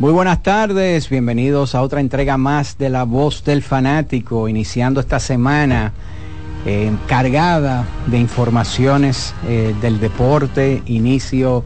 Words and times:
Muy 0.00 0.12
buenas 0.12 0.42
tardes, 0.42 1.10
bienvenidos 1.10 1.74
a 1.74 1.82
otra 1.82 2.00
entrega 2.00 2.38
más 2.38 2.78
de 2.78 2.88
La 2.88 3.04
Voz 3.04 3.44
del 3.44 3.62
Fanático, 3.62 4.48
iniciando 4.48 4.98
esta 4.98 5.20
semana 5.20 5.92
eh, 6.64 6.90
cargada 7.06 7.84
de 8.06 8.18
informaciones 8.18 9.34
eh, 9.46 9.74
del 9.82 10.00
deporte, 10.00 10.82
inicio 10.86 11.64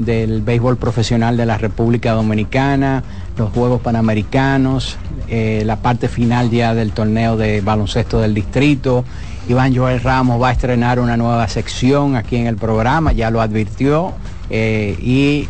del 0.00 0.42
béisbol 0.42 0.78
profesional 0.78 1.36
de 1.36 1.46
la 1.46 1.58
República 1.58 2.10
Dominicana, 2.10 3.04
los 3.38 3.52
Juegos 3.52 3.80
Panamericanos, 3.82 4.96
eh, 5.28 5.62
la 5.64 5.76
parte 5.76 6.08
final 6.08 6.50
ya 6.50 6.74
del 6.74 6.90
torneo 6.90 7.36
de 7.36 7.60
baloncesto 7.60 8.18
del 8.18 8.34
distrito. 8.34 9.04
Iván 9.48 9.76
Joel 9.76 10.00
Ramos 10.00 10.42
va 10.42 10.48
a 10.48 10.52
estrenar 10.52 10.98
una 10.98 11.16
nueva 11.16 11.46
sección 11.46 12.16
aquí 12.16 12.34
en 12.34 12.48
el 12.48 12.56
programa, 12.56 13.12
ya 13.12 13.30
lo 13.30 13.40
advirtió, 13.40 14.12
y 14.50 15.48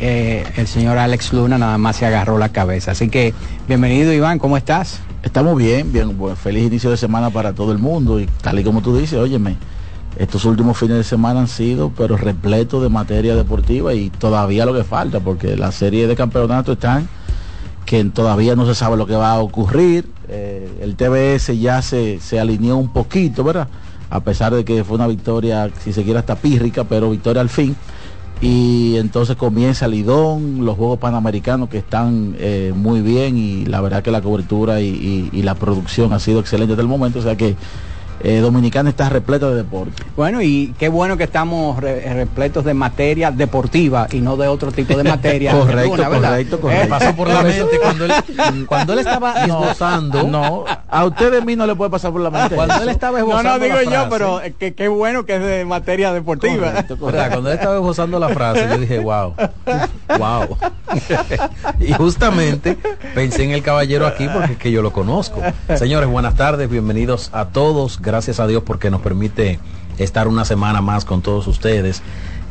eh, 0.00 0.44
el 0.56 0.66
señor 0.66 0.98
Alex 0.98 1.32
Luna 1.32 1.56
nada 1.56 1.78
más 1.78 1.96
se 1.96 2.06
agarró 2.06 2.38
la 2.38 2.50
cabeza. 2.50 2.92
Así 2.92 3.08
que 3.08 3.32
bienvenido 3.68 4.12
Iván, 4.12 4.38
¿cómo 4.38 4.56
estás? 4.56 5.00
Estamos 5.22 5.56
bien, 5.56 5.92
bien, 5.92 6.16
pues, 6.16 6.38
feliz 6.38 6.66
inicio 6.66 6.90
de 6.90 6.96
semana 6.96 7.30
para 7.30 7.52
todo 7.52 7.72
el 7.72 7.78
mundo 7.78 8.20
y 8.20 8.26
tal 8.42 8.58
y 8.58 8.64
como 8.64 8.82
tú 8.82 8.96
dices, 8.96 9.18
óyeme, 9.18 9.56
estos 10.18 10.44
últimos 10.44 10.76
fines 10.76 10.96
de 10.96 11.04
semana 11.04 11.40
han 11.40 11.48
sido 11.48 11.90
pero 11.96 12.16
repletos 12.16 12.82
de 12.82 12.88
materia 12.88 13.34
deportiva 13.34 13.94
y 13.94 14.10
todavía 14.10 14.66
lo 14.66 14.74
que 14.74 14.84
falta 14.84 15.20
porque 15.20 15.56
la 15.56 15.72
serie 15.72 16.06
de 16.06 16.16
campeonato 16.16 16.72
están 16.72 17.08
que 17.86 18.02
todavía 18.04 18.56
no 18.56 18.66
se 18.66 18.74
sabe 18.74 18.96
lo 18.96 19.06
que 19.06 19.14
va 19.14 19.32
a 19.32 19.40
ocurrir. 19.40 20.08
Eh, 20.28 20.78
el 20.80 20.96
TBS 20.96 21.58
ya 21.60 21.82
se, 21.82 22.18
se 22.20 22.40
alineó 22.40 22.76
un 22.76 22.92
poquito, 22.92 23.44
¿verdad? 23.44 23.68
A 24.10 24.20
pesar 24.20 24.54
de 24.54 24.64
que 24.64 24.84
fue 24.84 24.96
una 24.96 25.06
victoria, 25.06 25.70
si 25.82 25.92
se 25.92 26.02
quiere, 26.02 26.18
hasta 26.18 26.36
pírrica, 26.36 26.84
pero 26.84 27.10
victoria 27.10 27.42
al 27.42 27.48
fin 27.48 27.76
y 28.40 28.96
entonces 28.96 29.36
comienza 29.36 29.86
el 29.86 29.92
Lidón, 29.92 30.64
los 30.64 30.76
Juegos 30.76 30.98
Panamericanos 30.98 31.68
que 31.68 31.78
están 31.78 32.34
eh, 32.38 32.72
muy 32.74 33.00
bien 33.00 33.38
y 33.38 33.64
la 33.64 33.80
verdad 33.80 34.02
que 34.02 34.10
la 34.10 34.20
cobertura 34.20 34.80
y, 34.80 35.30
y, 35.32 35.42
la 35.42 35.54
producción 35.54 36.12
ha 36.12 36.18
sido 36.18 36.40
excelente 36.40 36.72
desde 36.72 36.82
el 36.82 36.88
momento, 36.88 37.20
o 37.20 37.22
sea 37.22 37.36
que 37.36 37.56
eh, 38.22 38.38
Dominicana 38.38 38.90
está 38.90 39.08
repleta 39.08 39.48
de 39.50 39.56
deporte. 39.56 40.02
Bueno, 40.16 40.42
y 40.42 40.74
qué 40.78 40.88
bueno 40.88 41.16
que 41.16 41.24
estamos 41.24 41.80
repletos 41.80 42.64
de 42.64 42.74
materia 42.74 43.30
deportiva 43.30 44.06
y 44.10 44.20
no 44.20 44.36
de 44.36 44.48
otro 44.48 44.72
tipo 44.72 44.96
de 44.96 45.04
materia. 45.04 45.52
correcto, 45.58 46.04
correcto, 46.04 46.60
correcto, 46.60 46.88
pasó 46.88 47.16
por 47.16 47.28
la 47.28 47.42
mente 47.42 47.78
cuando 47.80 48.04
él, 48.04 48.12
cuando 48.66 48.92
él 48.92 48.98
estaba 49.00 49.44
esbozando. 49.44 50.22
No, 50.24 50.64
a 50.88 51.04
usted 51.04 51.32
de 51.32 51.40
mí 51.42 51.56
no 51.56 51.66
le 51.66 51.74
puede 51.74 51.90
pasar 51.90 52.12
por 52.12 52.20
la 52.20 52.30
mente. 52.30 52.54
Cuando 52.54 52.82
él 52.82 52.88
estaba 52.88 53.18
esbozando. 53.18 53.50
No, 53.50 53.58
no 53.58 53.64
digo 53.64 53.90
yo, 53.90 54.08
pero 54.08 54.40
qué 54.58 54.88
bueno 54.88 55.24
que 55.24 55.36
es 55.36 55.42
de 55.42 55.64
materia 55.64 56.12
deportiva. 56.12 56.70
Correcto, 56.70 56.98
correcto. 56.98 57.30
Cuando 57.30 57.50
él 57.50 57.56
estaba 57.56 57.74
esbozando 57.76 58.18
la 58.18 58.28
frase, 58.28 58.66
yo 58.68 58.78
dije, 58.78 58.98
wow, 58.98 59.34
wow. 60.18 60.56
y 61.80 61.92
justamente 61.92 62.78
pensé 63.14 63.44
en 63.44 63.50
el 63.50 63.62
caballero 63.62 64.06
aquí 64.06 64.28
porque 64.32 64.52
es 64.52 64.58
que 64.58 64.70
yo 64.70 64.82
lo 64.82 64.92
conozco. 64.92 65.40
Señores, 65.76 66.08
buenas 66.08 66.34
tardes, 66.34 66.70
bienvenidos 66.70 67.30
a 67.32 67.46
todos 67.46 68.00
gracias 68.04 68.40
a 68.40 68.46
Dios 68.46 68.62
porque 68.64 68.90
nos 68.90 69.00
permite 69.00 69.58
estar 69.98 70.28
una 70.28 70.44
semana 70.44 70.80
más 70.80 71.04
con 71.04 71.22
todos 71.22 71.46
ustedes. 71.46 72.02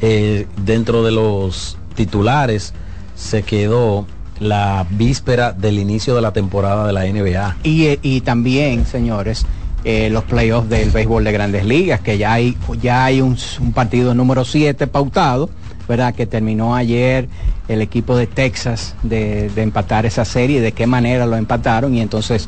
Eh, 0.02 0.47
dentro 0.66 1.03
de 1.03 1.12
los 1.12 1.78
titulares 1.96 2.74
se 3.16 3.44
quedó 3.44 4.06
la 4.40 4.86
víspera 4.90 5.53
del 5.53 5.80
inicio 5.80 6.16
de 6.16 6.22
la 6.22 6.34
temporada 6.34 6.88
de 6.88 6.94
la 6.94 7.06
NBA. 7.06 7.58
Y, 7.63 7.86
eh, 7.86 8.22
también, 8.24 8.86
señores, 8.86 9.46
eh, 9.84 10.09
los 10.09 10.24
playoffs 10.24 10.69
del 10.69 10.90
béisbol 10.90 11.24
de 11.24 11.31
grandes 11.31 11.66
ligas, 11.66 12.02
que 12.02 12.18
ya 12.18 12.34
hay, 12.34 12.58
ya 12.81 13.06
hay 13.06 13.22
un, 13.22 13.38
partido 13.74 14.13
número 14.13 14.46
7 14.46 14.88
pautado, 14.88 15.50
¿verdad? 15.88 16.16
Que 16.16 16.25
terminó 16.25 16.75
ayer 16.75 17.28
el 17.68 17.81
equipo 17.81 18.16
de 18.16 18.28
Texas 18.28 18.96
de, 19.03 19.50
de, 19.50 19.62
empatar 19.62 20.06
esa 20.06 20.25
serie, 20.25 20.62
de 20.62 20.72
qué 20.72 20.88
manera 20.88 21.25
lo 21.25 21.36
empataron 21.36 21.94
y 21.96 22.02
entonces 22.02 22.47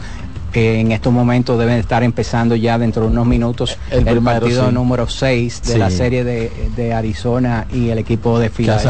que 0.56 0.80
en 0.80 0.94
estos 0.94 1.12
momentos 1.12 1.60
deben 1.60 1.80
estar 1.80 2.02
empezando 2.02 2.56
ya 2.56 2.78
dentro 2.78 3.02
de 3.02 3.10
unos 3.10 3.28
minutos 3.28 3.78
el, 3.92 4.22
partido 4.22 4.72
número 4.72 5.06
6 5.06 5.64
de 5.64 5.78
la 5.78 5.90
serie 5.90 6.24
de, 6.24 6.94
Arizona 6.94 7.68
y 7.74 7.90
el 7.90 7.98
equipo 7.98 8.40
de 8.40 8.50
Filadelfia. 8.50 8.88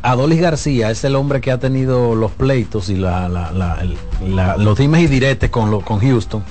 Adolis 0.00 0.40
García 0.40 0.90
es 0.90 1.04
el 1.04 1.14
hombre 1.14 1.42
que 1.42 1.50
ha 1.50 1.58
tenido 1.58 2.14
los 2.14 2.30
pleitos 2.30 2.88
y 2.88 2.96
la, 2.96 3.28
los 4.56 4.78
dimes 4.78 5.02
y 5.02 5.08
diretes 5.08 5.50
con, 5.50 5.82
con 5.82 6.00
Houston. 6.00 6.42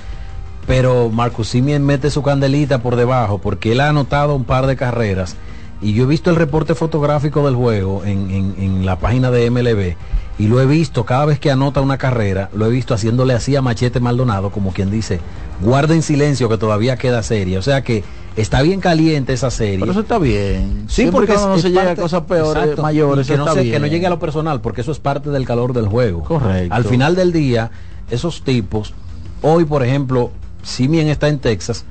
Pero 0.68 1.10
Marcus 1.10 1.48
Simien 1.48 1.84
mete 1.84 2.12
su 2.12 2.22
candelita 2.22 2.84
por 2.84 2.96
debajo 2.96 3.40
porque 3.40 3.72
él 3.72 3.80
ha 3.80 3.90
anotado 3.90 4.36
un 4.36 4.44
par 4.44 4.68
de 4.68 4.76
carreras. 4.76 5.36
Y 5.82 5.94
yo 5.94 6.04
he 6.04 6.08
visto 6.08 6.30
el 6.30 6.36
reporte 6.36 6.76
fotográfico 6.76 7.44
del 7.44 7.56
juego 7.56 8.06
en, 8.06 8.54
en 8.56 8.86
la 8.86 9.00
página 9.00 9.32
de 9.32 9.50
MLB 9.50 9.96
y 10.40 10.48
lo 10.48 10.60
he 10.60 10.66
visto 10.66 11.06
cada 11.06 11.26
vez 11.26 11.40
que 11.40 11.52
anota 11.52 11.82
una 11.82 11.98
carrera, 11.98 12.50
lo 12.54 12.66
he 12.66 12.70
visto 12.70 12.94
haciéndole 12.94 13.34
así 13.34 13.56
a 13.56 13.62
Machete 13.62 14.00
Maldonado, 14.00 14.50
como 14.50 14.74
quien 14.74 14.90
dice, 14.90 15.20
guarda 15.62 15.94
en 15.94 16.02
silencio 16.02 16.50
que 16.50 16.58
todavía 16.58 16.98
queda 16.98 17.22
serie. 17.24 17.58
O 17.58 17.62
sea 17.62 17.84
que 17.84 18.04
está 18.36 18.62
bien 18.62 18.80
caliente 18.80 19.34
esa 19.34 19.52
serie. 19.52 19.80
Pero 19.80 19.92
eso 19.92 20.02
está 20.02 20.18
bien. 20.18 20.86
Sí, 20.88 21.10
porque 21.12 21.34
no 21.34 21.58
se 21.58 21.70
llega 21.70 21.92
a 21.92 21.96
cosas 21.96 22.22
peores, 22.24 22.78
mayores. 22.78 23.28
Que 23.28 23.38
no, 23.38 23.54
que 23.54 23.80
no 23.80 23.88
llegue 23.88 24.08
a 24.08 24.10
lo 24.10 24.20
personal, 24.20 24.62
porque 24.62 24.82
eso 24.82 24.92
es 24.92 25.00
parte 25.00 25.30
del 25.30 25.46
calor 25.46 25.74
del 25.74 25.88
juego. 25.88 26.24
Correcto. 26.24 26.74
Al 26.74 26.86
final 26.86 27.16
del 27.16 27.32
día, 27.32 27.72
esos 28.10 28.44
tipos, 28.44 28.94
hoy 29.42 29.66
por 29.66 29.84
ejemplo, 29.84 30.32
Simien 30.64 31.08
está 31.08 31.28
en 31.28 31.40
Texas, 31.40 31.86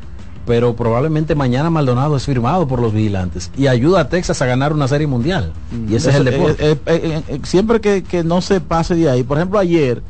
pero 0.51 0.75
probablemente 0.75 1.37
mañana 1.37 1.71
Maldonado 1.71 2.17
es 2.17 2.25
firmado 2.25 2.67
por 2.67 2.81
los 2.81 2.93
vigilantes 2.93 3.53
y 3.57 3.69
ayuda 3.69 4.01
a 4.01 4.09
Texas 4.09 4.43
a 4.43 4.47
ganar 4.47 4.73
una 4.73 4.89
serie 4.89 5.07
mundial. 5.07 5.53
Y 5.89 5.95
ese 5.95 6.11
es 6.11 6.17
el 6.17 6.25
deporte. 6.25 6.73
Eh, 6.73 6.77
eh, 6.87 7.23
eh, 7.29 7.41
siempre 7.45 7.81
que, 7.81 8.25
no 8.25 8.41
se 8.41 8.61
pase 8.61 8.97
de 8.97 9.09
ahí, 9.09 9.23
por 9.23 9.39
ejemplo 9.39 9.61
ayer, 9.61 10.03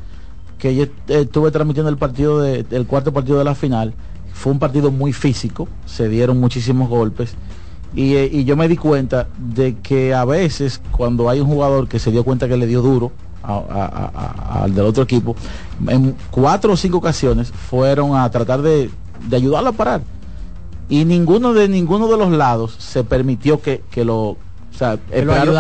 que 0.57 0.75
yo 0.75 0.87
estuve 1.09 1.51
transmitiendo 1.51 1.91
el 1.91 1.99
partido 1.99 2.41
de, 2.41 2.65
el 2.71 2.87
cuarto 2.87 3.13
partido 3.13 3.37
de 3.37 3.45
la 3.45 3.55
final, 3.55 3.93
fue 4.33 4.51
un 4.51 4.59
partido 4.59 4.91
muy 4.91 5.13
físico, 5.13 5.69
se 5.85 6.09
dieron 6.09 6.41
muchísimos 6.41 6.89
golpes. 6.89 7.35
Y, 7.95 8.43
yo 8.45 8.57
me 8.57 8.67
di 8.67 8.79
cuenta 8.79 9.29
de 9.37 9.77
que 9.83 10.15
a 10.15 10.25
veces 10.25 10.81
cuando 10.91 11.29
hay 11.29 11.41
un 11.41 11.49
jugador 11.49 11.87
que 11.87 11.99
se 11.99 12.11
dio 12.11 12.25
cuenta 12.25 12.49
que 12.49 12.57
le 12.57 12.67
dio 12.67 12.81
duro 12.81 13.13
al 13.43 14.75
del 14.75 14.87
otro 14.87 15.03
equipo, 15.03 15.37
en 15.87 16.17
cuatro 16.31 16.73
o 16.73 16.77
cinco 16.79 16.97
ocasiones 16.97 17.51
fueron 17.51 18.17
a 18.17 18.31
tratar 18.31 18.63
de, 18.63 18.89
de 19.29 19.37
ayudarlo 19.37 19.69
a 19.69 19.73
parar 19.73 20.01
y 20.91 21.05
ninguno 21.05 21.55
de 21.55 21.69
ninguno 21.69 22.09
de 22.09 22.19
los 22.19 22.31
lados 22.31 22.75
se 22.79 23.05
permitió 23.05 23.63
que, 23.63 23.83
lo 24.05 24.37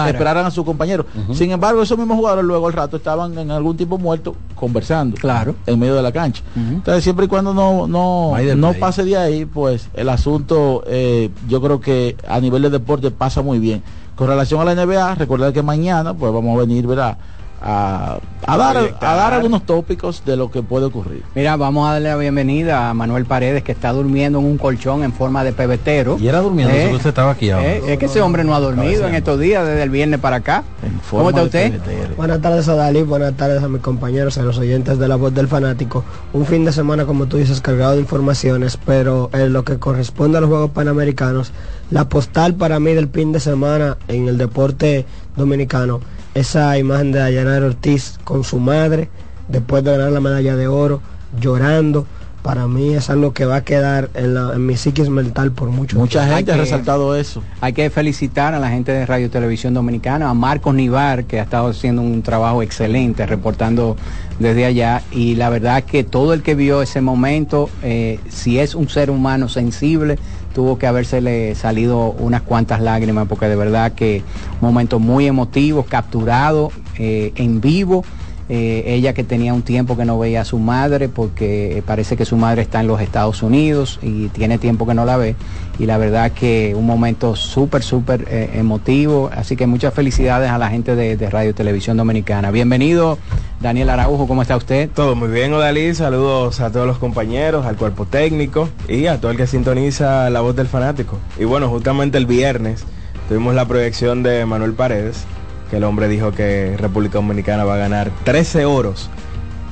esperaran, 0.09 0.45
a 0.47 0.51
su 0.51 0.65
compañero. 0.65 1.07
Sin 1.33 1.51
embargo, 1.53 1.83
esos 1.83 1.97
mismos 1.97 2.17
jugadores 2.17 2.45
luego 2.45 2.67
al 2.67 2.73
rato 2.73 2.97
estaban 2.97 3.39
en 3.39 3.51
algún 3.51 3.77
tipo 3.77 3.97
muerto 3.97 4.35
conversando. 4.55 5.17
Claro. 5.17 5.55
En 5.67 5.79
medio 5.79 5.95
de 5.95 6.03
la 6.03 6.13
cancha. 6.13 6.43
Entonces, 6.57 7.05
siempre 7.05 7.27
y 7.27 7.29
cuando 7.29 7.55
no, 7.55 7.87
no, 7.87 8.35
no 8.57 8.73
pase 8.75 9.05
de 9.05 9.17
ahí, 9.17 9.45
pues 9.45 9.89
el 9.95 10.09
asunto 10.09 10.83
eh, 10.87 11.31
yo 11.49 11.63
creo 11.63 11.81
que 11.81 12.17
a 12.29 12.41
nivel 12.41 12.63
de 12.63 12.71
deporte 12.71 13.11
pasa 13.11 13.41
muy 13.41 13.59
bien. 13.59 13.83
Con 14.17 14.27
relación 14.29 14.61
a 14.61 14.65
la 14.65 14.75
NBA, 14.75 15.15
recordar 15.15 15.53
que 15.53 15.63
mañana 15.63 16.13
pues 16.13 16.31
vamos 16.33 16.55
a 16.57 16.61
venir, 16.61 16.87
¿verdad? 16.87 17.17
A, 17.63 18.19
a 18.47 18.57
dar, 18.57 18.77
a 19.01 19.15
dar 19.15 19.35
algunos 19.35 19.65
tópicos 19.65 20.25
de 20.25 20.37
lo 20.37 20.51
que 20.51 20.63
puede 20.63 20.87
ocurrir. 20.87 21.23
Mira, 21.35 21.57
vamos 21.57 21.89
a 21.89 21.93
darle 21.93 22.09
la 22.09 22.17
bienvenida 22.17 22.89
a 22.89 22.95
Manuel 22.95 23.27
Paredes, 23.27 23.63
que 23.63 23.73
está 23.73 23.93
durmiendo 23.93 24.39
en 24.39 24.47
un 24.47 24.57
colchón 24.59 25.03
en 25.05 25.13
forma 25.13 25.45
de 25.45 25.53
pebetero. 25.53 26.17
Y 26.19 26.29
era 26.29 26.41
durmiendo, 26.41 26.75
Eh, 26.75 26.89
que 26.89 26.97
usted 26.97 27.09
estaba 27.11 27.33
aquí 27.33 27.51
ahora. 27.51 27.67
Eh, 27.75 27.83
es 27.89 27.99
que 27.99 28.07
ese 28.07 28.23
hombre 28.23 28.45
no 28.45 28.55
ha 28.55 28.61
dormido 28.61 29.07
en 29.07 29.15
estos 29.15 29.39
días, 29.39 29.67
desde 29.67 29.83
el 29.83 29.91
viernes 29.91 30.21
para 30.21 30.37
acá. 30.37 30.65
En 30.83 30.91
¿Cómo 30.91 31.03
forma 31.03 31.29
está 31.31 31.41
de 31.41 31.47
usted? 31.47 31.73
pebetero. 31.83 32.15
Buenas 32.17 32.41
tardes 32.41 32.69
a 32.69 32.75
Dalí, 32.75 33.03
buenas 33.03 33.35
tardes 33.37 33.63
a 33.63 33.69
mis 33.69 33.83
compañeros, 33.83 34.39
a 34.39 34.43
los 34.43 34.57
oyentes 34.59 34.99
de 34.99 35.09
La 35.09 35.17
Voz 35.17 35.35
del 35.35 35.49
Fanático. 35.49 36.05
Un 36.33 36.47
fin 36.47 36.65
de 36.65 36.73
semana, 36.73 37.05
como 37.05 37.27
tú 37.27 37.37
dices, 37.37 37.61
cargado 37.61 37.93
de 37.93 38.01
informaciones, 38.01 38.79
pero 38.87 39.29
en 39.35 39.53
lo 39.53 39.65
que 39.65 39.79
corresponde 39.79 40.39
a 40.39 40.41
los 40.41 40.49
Juegos 40.49 40.71
Panamericanos, 40.71 41.53
la 41.91 42.09
postal 42.09 42.55
para 42.55 42.81
mí 42.81 42.95
del 42.95 43.09
fin 43.09 43.33
de 43.33 43.41
semana 43.41 43.99
en 44.09 44.29
el 44.29 44.39
deporte 44.39 45.05
dominicano, 45.37 46.01
esa 46.35 46.77
imagen 46.79 47.13
de 47.13 47.23
Ayanara 47.23 47.67
Ortiz 47.67 48.19
con 48.25 48.45
su 48.45 48.59
madre, 48.59 49.09
después 49.49 49.83
de 49.85 49.93
ganar 49.93 50.13
la 50.13 50.21
medalla 50.21 50.57
de 50.57 50.69
oro, 50.69 51.01
llorando, 51.41 52.07
para 52.43 52.67
mí 52.67 52.95
es 52.95 53.11
algo 53.11 53.35
que 53.35 53.45
va 53.45 53.57
a 53.57 53.65
quedar 53.65 54.09
en, 54.15 54.33
la- 54.33 54.55
en 54.55 54.65
mi 54.65 54.75
psiquis 54.75 55.11
mental 55.11 55.53
por 55.53 55.69
mucho 55.69 55.99
Mucha 55.99 56.25
Hay 56.25 56.37
gente 56.37 56.53
ha 56.53 56.55
que- 56.55 56.61
resaltado 56.63 57.15
eso. 57.15 57.43
Hay 57.61 57.75
que 57.75 57.91
felicitar 57.91 58.55
a 58.55 58.59
la 58.59 58.71
gente 58.71 58.93
de 58.93 59.05
Radio 59.05 59.27
y 59.27 59.29
Televisión 59.29 59.75
Dominicana, 59.75 60.31
a 60.31 60.35
Marcos 60.35 60.75
Nivar, 60.75 61.25
que 61.25 61.39
ha 61.39 61.43
estado 61.43 61.69
haciendo 61.69 62.01
un 62.01 62.23
trabajo 62.23 62.63
excelente 62.63 63.27
reportando 63.27 63.95
desde 64.39 64.65
allá. 64.65 65.03
Y 65.13 65.35
la 65.35 65.51
verdad 65.51 65.83
que 65.85 66.03
todo 66.03 66.33
el 66.33 66.43
que 66.43 66.55
vio 66.55 66.81
ese 66.81 67.03
momento, 67.03 67.69
eh, 67.83 68.19
si 68.31 68.59
es 68.59 68.75
un 68.75 68.89
ser 68.89 69.11
humano 69.11 69.51
sensible, 69.51 70.19
tuvo 70.53 70.79
que 70.79 70.87
habérsele 70.87 71.55
salido 71.55 72.13
unas 72.13 72.43
cuantas 72.43 72.81
lágrimas, 72.81 73.29
porque 73.29 73.47
de 73.47 73.57
verdad 73.57 73.93
que 73.93 74.23
un 74.61 74.69
momento 74.69 74.99
muy 74.99 75.27
emotivo, 75.27 75.85
capturado 75.85 76.73
eh, 76.99 77.33
en 77.37 77.61
vivo. 77.61 78.05
Eh, 78.53 78.95
ella 78.95 79.13
que 79.13 79.23
tenía 79.23 79.55
un 79.55 79.63
tiempo 79.63 79.97
que 79.97 80.05
no 80.05 80.19
veía 80.19 80.41
a 80.41 80.45
su 80.45 80.59
madre 80.59 81.09
porque 81.09 81.79
eh, 81.79 81.83
parece 81.83 82.17
que 82.17 82.25
su 82.25 82.37
madre 82.37 82.63
está 82.63 82.81
en 82.81 82.89
los 82.89 83.01
Estados 83.01 83.45
Unidos 83.45 84.01
y 84.03 84.27
tiene 84.27 84.59
tiempo 84.59 84.89
que 84.89 84.95
no 84.95 85.05
la 85.05 85.17
ve. 85.17 85.37
Y 85.79 85.87
la 85.87 85.99
verdad 85.99 86.33
que 86.33 86.75
un 86.77 86.85
momento 86.85 87.37
súper, 87.37 87.85
súper 87.85 88.27
eh, 88.29 88.51
emotivo. 88.55 89.31
Así 89.33 89.55
que 89.55 89.69
muchas 89.69 89.95
felicidades 89.95 90.51
a 90.51 90.59
la 90.59 90.69
gente 90.69 90.97
de, 90.97 91.31
Radio 91.31 91.55
Televisión 91.55 91.97
Dominicana. 91.97 92.51
Bienvenido, 92.51 93.19
Daniel 93.61 93.89
Araujo, 93.89 94.27
¿cómo 94.27 94.43
está 94.43 94.57
usted? 94.57 94.91
Todo 94.93 95.15
muy 95.15 95.29
bien, 95.29 95.55
Odalí. 95.55 95.95
Saludos 95.95 96.59
a 96.59 96.73
todos 96.73 96.89
los 96.89 96.99
compañeros, 96.99 97.67
al 97.67 97.77
cuerpo 97.77 98.05
técnico 98.05 98.69
y 98.89 99.07
a 99.07 99.21
todo 99.21 99.31
el 99.31 99.37
que 99.37 99.47
sintoniza 99.47 100.29
la 100.29 100.41
voz 100.41 100.57
del 100.57 100.67
fanático. 100.67 101.19
Y 101.39 101.45
bueno, 101.45 101.69
justamente 101.69 102.19
el 102.19 102.27
viernes 102.27 102.85
tuvimos 103.29 103.55
la 103.55 103.65
proyección 103.65 104.25
de 104.25 104.45
Manuel 104.45 104.73
Paredes, 104.73 105.25
que 105.71 105.77
el 105.77 105.85
hombre 105.85 106.09
dijo 106.09 106.33
que 106.33 106.75
República 106.77 107.15
Dominicana 107.19 107.65
va 107.65 107.75
a 107.75 107.79
ganar 107.79 108.11
13 108.25 108.65
oros, 108.67 109.09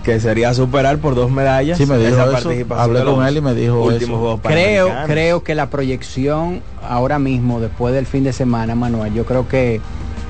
que 0.05 0.21
sería 0.21 0.55
superar 0.55 0.99
por 0.99 1.15
dos 1.15 1.31
medallas. 1.31 1.77
Sí, 1.77 1.87
me 1.87 1.99
dijo 1.99 2.11
esa 2.15 2.23
eso. 2.25 2.33
participación 2.33 2.97
Hablé 2.97 3.05
con 3.05 3.27
él 3.27 3.37
y 3.37 3.41
me 3.41 3.55
dijo 3.55 3.83
últimos 3.83 4.17
eso. 4.17 4.19
Juegos 4.21 4.41
Creo, 4.45 4.89
creo 5.07 5.43
que 5.43 5.55
la 5.55 5.69
proyección 5.71 6.63
ahora 6.89 7.19
mismo, 7.19 7.61
después 7.61 7.93
del 7.95 8.07
fin 8.07 8.25
de 8.25 8.33
semana, 8.33 8.75
Manuel, 8.75 9.13
yo 9.13 9.25
creo 9.27 9.49
que... 9.49 9.81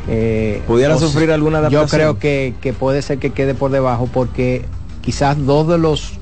eh, 0.09 0.63
Pudiera 0.67 0.97
sufrir 0.99 1.31
alguna 1.31 1.59
Yo 1.69 1.81
adaptación. 1.81 1.89
creo 2.01 2.19
que, 2.19 2.55
que 2.61 2.73
puede 2.73 3.03
ser 3.03 3.19
que 3.19 3.31
quede 3.31 3.55
por 3.55 3.71
debajo 3.71 4.09
porque 4.13 4.65
quizás 5.03 5.37
dos 5.47 5.69
de 5.69 5.79
los 5.79 6.15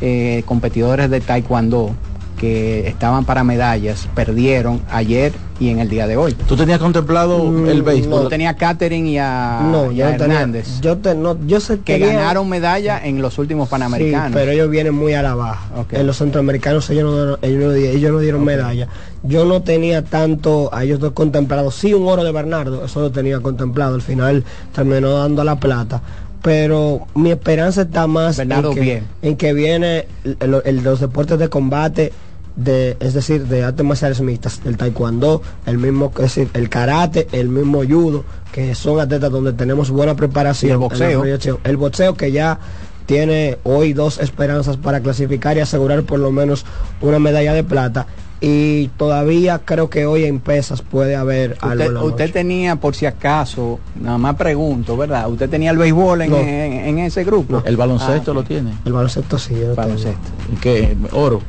eh, 0.00 0.42
competidores 0.44 1.08
de 1.08 1.20
Taekwondo 1.20 1.92
que 2.38 2.86
estaban 2.88 3.24
para 3.24 3.44
medallas 3.44 4.08
perdieron 4.14 4.80
ayer 4.90 5.32
y 5.60 5.70
en 5.70 5.80
el 5.80 5.88
día 5.88 6.06
de 6.06 6.16
hoy. 6.16 6.34
¿Tú 6.34 6.56
tenías 6.56 6.78
contemplado 6.78 7.44
Mm, 7.44 7.66
el 7.68 7.82
béisbol? 7.82 8.22
Yo 8.24 8.28
tenía 8.28 8.50
a 8.50 8.54
Catherine 8.56 9.08
y 9.10 9.18
a, 9.18 9.60
No, 9.70 9.90
y 9.90 9.96
yo 9.96 10.06
a 10.06 10.12
no 10.12 10.16
tenía- 10.16 10.36
Hernández 10.36 10.80
yo, 10.80 10.96
te- 10.98 11.14
no, 11.16 11.36
yo 11.46 11.58
sé 11.60 11.80
que 11.80 11.98
tenía- 11.98 12.14
ganaron 12.20 12.48
medalla 12.48 12.98
en 13.04 13.20
los 13.20 13.38
últimos 13.38 13.68
Panamericanos. 13.68 14.28
Sí, 14.28 14.34
pero 14.34 14.52
ellos 14.52 14.70
vienen 14.70 14.94
muy 14.94 15.14
a 15.14 15.22
la 15.22 15.34
baja. 15.34 15.66
En 15.90 16.06
los 16.06 16.16
centroamericanos 16.16 16.88
ellos 16.90 17.04
no, 17.04 17.38
ellos 17.46 17.64
no, 17.64 17.72
ellos 17.72 18.12
no 18.12 18.18
dieron 18.20 18.44
medalla. 18.44 18.86
Yo 19.24 19.44
no 19.44 19.62
tenía 19.62 20.02
tanto 20.04 20.70
a 20.72 20.84
ellos 20.84 21.00
dos 21.00 21.12
contemplados. 21.12 21.74
Sí, 21.74 21.92
un 21.92 22.06
oro 22.08 22.22
de 22.22 22.30
Bernardo, 22.30 22.84
eso 22.84 23.00
lo 23.00 23.10
tenía 23.10 23.40
contemplado. 23.40 23.96
Al 23.96 24.02
final 24.02 24.44
terminó 24.72 25.10
dando 25.18 25.42
la 25.42 25.56
plata. 25.58 26.00
Pero 26.40 27.00
mi 27.16 27.32
esperanza 27.32 27.82
está 27.82 28.06
más 28.06 28.38
en, 28.38 28.48
que, 28.72 28.80
bien. 28.80 29.04
en 29.22 29.36
que 29.36 29.52
viene 29.52 30.06
el- 30.24 30.62
el- 30.64 30.84
los 30.84 31.00
deportes 31.00 31.36
de 31.38 31.48
combate. 31.48 32.12
De, 32.58 32.96
es 32.98 33.14
decir, 33.14 33.46
de 33.46 33.62
artes 33.62 33.86
marciales 33.86 34.20
mixtas, 34.20 34.60
el 34.64 34.76
taekwondo, 34.76 35.42
el 35.64 35.78
mismo, 35.78 36.10
es 36.16 36.22
decir, 36.22 36.48
el 36.54 36.68
karate, 36.68 37.28
el 37.30 37.48
mismo 37.48 37.82
judo, 37.88 38.24
que 38.50 38.74
son 38.74 38.98
atletas 38.98 39.30
donde 39.30 39.52
tenemos 39.52 39.90
buena 39.90 40.16
preparación. 40.16 40.70
Y 40.70 40.72
el 40.72 40.78
boxeo. 40.78 41.24
El 41.62 41.76
boxeo 41.76 42.14
que 42.14 42.32
ya 42.32 42.58
tiene 43.06 43.58
hoy 43.62 43.92
dos 43.92 44.18
esperanzas 44.18 44.76
para 44.76 44.98
clasificar 45.00 45.56
y 45.56 45.60
asegurar 45.60 46.02
por 46.02 46.18
lo 46.18 46.32
menos 46.32 46.64
una 47.00 47.20
medalla 47.20 47.52
de 47.52 47.62
plata. 47.62 48.08
Y 48.40 48.88
todavía 48.96 49.60
creo 49.64 49.88
que 49.88 50.06
hoy 50.06 50.24
en 50.24 50.40
pesas 50.40 50.82
puede 50.82 51.14
haber 51.14 51.56
algo 51.60 51.74
en 51.74 51.80
Usted, 51.80 51.92
la 51.94 52.02
usted 52.02 52.24
noche. 52.24 52.32
tenía, 52.32 52.74
por 52.76 52.94
si 52.96 53.06
acaso, 53.06 53.78
nada 54.00 54.18
más 54.18 54.34
pregunto, 54.34 54.96
¿verdad? 54.96 55.28
¿Usted 55.30 55.48
tenía 55.48 55.70
el 55.70 55.78
béisbol 55.78 56.22
en, 56.22 56.30
No. 56.30 56.36
en- 56.38 56.72
en 56.72 56.98
ese 56.98 57.22
grupo? 57.22 57.62
El 57.64 57.76
baloncesto 57.76 58.32
Ah, 58.32 58.34
lo 58.34 58.42
tiene. 58.42 58.72
El 58.84 58.92
baloncesto 58.92 59.38
sí, 59.38 59.54
yo 59.60 59.76
baloncesto. 59.76 60.20
¿Y 60.52 60.56
qué? 60.56 60.96
Oro. 61.12 61.40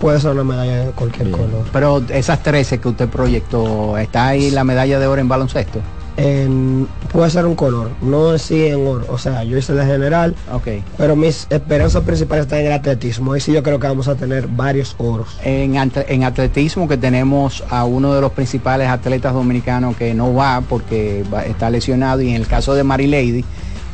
Puede 0.00 0.20
ser 0.20 0.32
una 0.32 0.44
medalla 0.44 0.84
de 0.86 0.90
cualquier 0.92 1.28
Bien. 1.28 1.38
color. 1.38 1.64
Pero 1.72 2.02
esas 2.10 2.42
13 2.42 2.78
que 2.78 2.88
usted 2.88 3.08
proyectó, 3.08 3.96
¿está 3.98 4.26
ahí 4.28 4.50
la 4.50 4.62
medalla 4.64 4.98
de 4.98 5.06
oro 5.06 5.20
en 5.20 5.28
baloncesto? 5.28 5.80
En- 6.18 6.88
puede 7.12 7.28
ser 7.30 7.44
un 7.44 7.54
color, 7.54 7.90
no 8.00 8.30
así 8.30 8.66
en 8.66 8.86
oro. 8.86 9.04
O 9.10 9.18
sea, 9.18 9.44
yo 9.44 9.58
hice 9.58 9.74
de 9.74 9.84
general, 9.84 10.34
Ok. 10.52 10.68
pero 10.96 11.14
mis 11.14 11.46
esperanzas 11.50 12.02
principales 12.04 12.44
están 12.46 12.60
en 12.60 12.66
el 12.66 12.72
atletismo. 12.72 13.32
Ahí 13.34 13.40
sí 13.40 13.52
yo 13.52 13.62
creo 13.62 13.78
que 13.78 13.86
vamos 13.86 14.08
a 14.08 14.14
tener 14.14 14.46
varios 14.48 14.94
oros. 14.98 15.36
En, 15.44 15.76
en 15.76 16.24
atletismo 16.24 16.88
que 16.88 16.96
tenemos 16.96 17.62
a 17.68 17.84
uno 17.84 18.14
de 18.14 18.22
los 18.22 18.32
principales 18.32 18.88
atletas 18.88 19.34
dominicanos 19.34 19.94
que 19.96 20.14
no 20.14 20.32
va 20.34 20.62
porque 20.66 21.22
va- 21.32 21.44
está 21.44 21.68
lesionado 21.68 22.22
y 22.22 22.30
en 22.30 22.36
el 22.36 22.46
caso 22.46 22.74
de 22.74 22.82
Mary 22.82 23.06
Lady 23.06 23.44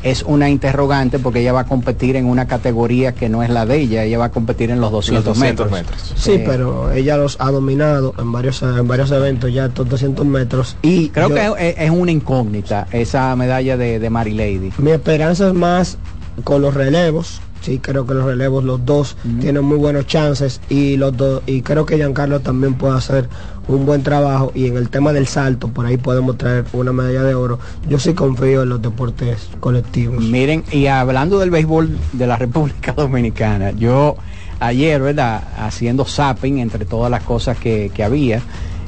es 0.02 0.22
una 0.22 0.48
interrogante 0.50 1.18
porque 1.18 1.40
ella 1.40 1.52
va 1.52 1.60
a 1.60 1.64
competir 1.66 2.16
en 2.16 2.26
una 2.26 2.46
categoría 2.46 3.14
que 3.14 3.28
no 3.28 3.42
es 3.42 3.50
la 3.50 3.66
de 3.66 3.76
ella, 3.80 4.04
ella 4.04 4.18
va 4.18 4.26
a 4.26 4.30
competir 4.30 4.70
en 4.70 4.80
los 4.80 4.90
200, 4.90 5.24
Los 5.24 5.38
200 5.38 5.70
metros. 5.70 5.88
metros. 6.00 6.12
Sí, 6.20 6.32
Eh, 6.32 6.44
pero 6.46 6.92
ella 6.92 7.16
los 7.16 7.36
ha 7.40 7.50
dominado 7.50 8.14
en 8.18 8.32
varios, 8.32 8.62
en 8.62 8.86
varios 8.88 9.10
eventos 9.10 9.52
ya 9.52 9.66
estos 9.66 9.88
200 9.88 10.26
metros. 10.26 10.76
Y 10.82 11.08
Creo 11.10 11.28
yo- 11.28 11.34
que 11.34 11.70
es, 11.70 11.76
es 11.78 11.90
una 11.90 12.10
incógnita 12.10 12.86
esa 12.92 13.34
medalla 13.36 13.76
de, 13.76 13.98
de 13.98 14.10
Mary 14.10 14.32
Lady. 14.34 14.72
Mi 14.78 14.90
esperanza 14.90 15.48
es 15.48 15.54
más 15.54 15.98
con 16.44 16.62
los 16.62 16.74
relevos. 16.74 17.40
Sí, 17.62 17.78
creo 17.78 18.06
que 18.06 18.14
los 18.14 18.24
relevos, 18.24 18.64
los 18.64 18.84
dos, 18.84 19.16
tienen 19.40 19.64
muy 19.64 19.78
buenos 19.78 20.06
chances 20.06 20.60
y 20.68 20.96
los 20.96 21.16
dos, 21.16 21.42
y 21.46 21.62
creo 21.62 21.86
que 21.86 21.96
Giancarlo 21.96 22.40
también 22.40 22.74
puede 22.74 22.96
hacer 22.96 23.28
un 23.68 23.86
buen 23.86 24.02
trabajo 24.02 24.50
y 24.54 24.66
en 24.66 24.76
el 24.76 24.88
tema 24.88 25.12
del 25.12 25.26
salto, 25.26 25.68
por 25.68 25.86
ahí 25.86 25.96
podemos 25.96 26.36
traer 26.36 26.64
una 26.72 26.92
medalla 26.92 27.22
de 27.22 27.34
oro. 27.34 27.58
Yo 27.88 27.98
sí 27.98 28.14
confío 28.14 28.62
en 28.62 28.68
los 28.68 28.82
deportes 28.82 29.48
colectivos. 29.60 30.22
Miren, 30.22 30.64
y 30.72 30.86
hablando 30.86 31.38
del 31.38 31.50
béisbol 31.50 31.96
de 32.12 32.26
la 32.26 32.36
República 32.42 32.92
Dominicana, 32.92 33.70
yo 33.70 34.16
ayer, 34.58 35.00
¿verdad? 35.00 35.42
Haciendo 35.56 36.04
zapping 36.04 36.58
entre 36.58 36.84
todas 36.84 37.10
las 37.10 37.22
cosas 37.22 37.58
que, 37.58 37.90
que 37.94 38.02
había, 38.02 38.42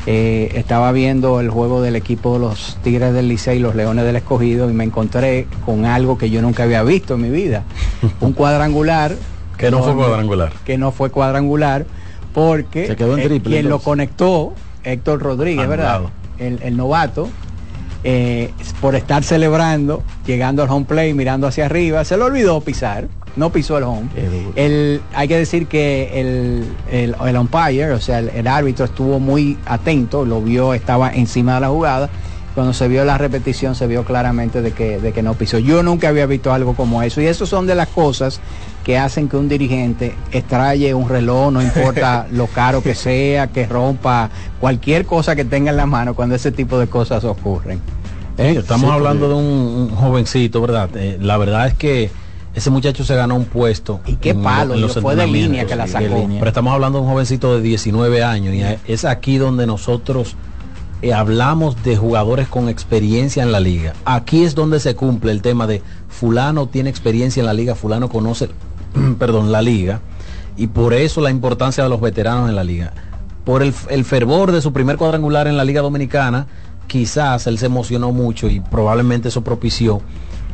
eh, 0.06 0.50
estaba 0.54 0.92
viendo 0.92 1.40
el 1.40 1.50
juego 1.50 1.80
del 1.80 1.96
equipo 1.96 2.34
de 2.34 2.40
los 2.40 2.78
Tigres 2.82 3.14
del 3.14 3.28
Licey 3.28 3.58
y 3.58 3.61
los 3.61 3.75
Leones 3.75 4.04
del 4.04 4.16
Escogido 4.16 4.70
y 4.70 4.73
me 4.73 4.84
encontré 4.84 5.46
con 5.64 5.87
algo 5.87 6.18
que 6.18 6.30
yo 6.30 6.42
nunca 6.42 6.64
había 6.64 6.82
visto 6.82 7.14
en 7.14 7.23
mi 7.23 7.30
vida. 7.30 7.62
Un 8.20 8.32
cuadrangular. 8.34 9.16
Que 9.56 9.70
no 9.70 9.82
fue 9.82 9.94
cuadrangular. 9.94 10.52
Que 10.64 10.78
no 10.78 10.92
fue 10.92 11.11
cuadrangular 11.11 11.87
porque 12.34 12.88
Se 12.88 12.96
quedó 12.96 13.16
en 13.16 13.32
eh, 13.32 13.40
quien 13.40 13.68
lo 13.68 13.78
conectó, 13.78 14.52
Héctor 14.82 15.20
Rodríguez, 15.23 15.68
¿verdad? 15.68 16.02
El, 16.38 16.61
el 16.62 16.76
novato, 16.76 17.28
eh, 18.02 18.50
por 18.82 18.96
estar 18.96 19.25
celebrando, 19.25 20.02
llegando 20.26 20.62
al 20.62 20.68
home 20.68 20.84
play, 20.84 21.14
mirando 21.14 21.46
hacia 21.46 21.64
arriba, 21.64 22.04
se 22.04 22.18
le 22.18 22.25
olvidó 22.25 22.61
pisar, 22.61 23.08
no 23.36 23.50
pisó 23.50 23.78
el 23.78 23.84
home. 23.84 24.08
El, 24.56 25.00
hay 25.14 25.28
que 25.28 25.36
decir 25.38 25.66
que 25.66 26.20
el, 26.20 26.64
el, 26.90 27.16
el 27.26 27.36
umpire, 27.36 27.92
o 27.92 28.00
sea, 28.00 28.18
el, 28.20 28.28
el 28.30 28.46
árbitro 28.46 28.84
estuvo 28.84 29.18
muy 29.20 29.58
atento, 29.66 30.24
lo 30.24 30.40
vio, 30.40 30.74
estaba 30.74 31.12
encima 31.12 31.54
de 31.56 31.60
la 31.62 31.68
jugada. 31.68 32.08
Cuando 32.54 32.72
se 32.72 32.86
vio 32.86 33.04
la 33.04 33.18
repetición 33.18 33.74
se 33.74 33.88
vio 33.88 34.04
claramente 34.04 34.62
de 34.62 34.70
que, 34.70 35.00
de 35.00 35.12
que 35.12 35.24
no 35.24 35.34
pisó. 35.34 35.58
Yo 35.58 35.82
nunca 35.82 36.08
había 36.10 36.24
visto 36.26 36.52
algo 36.52 36.74
como 36.74 37.02
eso. 37.02 37.20
Y 37.20 37.26
eso 37.26 37.46
son 37.46 37.66
de 37.66 37.74
las 37.74 37.88
cosas 37.88 38.40
que 38.84 38.96
hacen 38.96 39.28
que 39.28 39.36
un 39.36 39.48
dirigente 39.48 40.14
extraye 40.30 40.94
un 40.94 41.08
reloj, 41.08 41.50
no 41.50 41.60
importa 41.60 42.28
lo 42.30 42.46
caro 42.46 42.80
que 42.80 42.94
sea, 42.94 43.48
que 43.48 43.66
rompa 43.66 44.30
cualquier 44.60 45.04
cosa 45.04 45.34
que 45.34 45.44
tenga 45.44 45.72
en 45.72 45.76
la 45.78 45.86
mano 45.86 46.14
cuando 46.14 46.36
ese 46.36 46.52
tipo 46.52 46.78
de 46.78 46.86
cosas 46.86 47.24
ocurren. 47.24 47.80
¿Eh? 48.38 48.54
Estamos 48.58 48.88
Sí, 48.88 48.94
hablando 48.94 49.28
de 49.28 49.34
un, 49.34 49.42
un 49.42 49.90
jovencito, 49.90 50.60
¿verdad? 50.60 50.90
Eh, 50.96 51.18
la 51.20 51.36
verdad 51.38 51.66
es 51.66 51.74
que 51.74 52.10
ese 52.54 52.70
muchacho 52.70 53.04
se 53.04 53.14
ganó 53.16 53.34
un 53.34 53.46
puesto. 53.46 54.00
Y 54.06 54.16
qué 54.16 54.30
en 54.30 54.42
palo, 54.42 54.75
en 54.75 54.80
los 54.80 54.99
fue 55.00 55.16
de 55.16 55.26
línea 55.26 55.66
que 55.66 55.75
la 55.75 55.87
sacó. 55.87 56.06
línea. 56.06 56.38
Pero 56.38 56.49
estamos 56.49 56.73
hablando 56.73 56.99
de 56.99 57.04
un 57.04 57.11
jovencito 57.11 57.56
de 57.56 57.62
19 57.62 58.23
años 58.23 58.54
y 58.54 58.62
es 58.90 59.04
aquí 59.04 59.38
donde 59.38 59.66
nosotros 59.66 60.37
eh, 61.02 61.12
hablamos 61.12 61.82
de 61.82 61.96
jugadores 61.96 62.49
con 62.49 62.68
experiencia 62.68 63.42
en 63.42 63.52
la 63.52 63.61
liga. 63.61 63.92
Aquí 64.04 64.44
es 64.44 64.54
donde 64.54 64.80
se 64.80 64.94
cumple 64.94 65.32
el 65.32 65.42
tema 65.42 65.66
de 65.66 65.82
fulano 66.08 66.68
tiene 66.68 66.90
experiencia 66.90 67.40
en 67.40 67.46
la 67.46 67.52
liga, 67.52 67.75
fulano 67.75 68.08
conoce, 68.08 68.49
perdón, 69.18 69.50
la 69.50 69.61
liga, 69.61 70.00
y 70.56 70.68
por 70.68 70.94
eso 70.94 71.20
la 71.20 71.30
importancia 71.30 71.82
de 71.82 71.90
los 71.90 72.00
veteranos 72.00 72.49
en 72.49 72.56
la 72.56 72.64
liga. 72.64 72.92
Por 73.44 73.62
el, 73.62 73.75
el 73.90 74.04
fervor 74.04 74.52
de 74.52 74.62
su 74.62 74.73
primer 74.73 74.96
cuadrangular 74.96 75.49
en 75.49 75.56
la 75.56 75.64
liga 75.64 75.82
dominicana, 75.82 76.46
quizás 76.87 77.46
él 77.49 77.58
se 77.58 77.66
emocionó 77.66 78.12
mucho 78.12 78.49
y 78.49 78.61
probablemente 78.61 79.28
eso 79.28 79.42
propició 79.42 80.00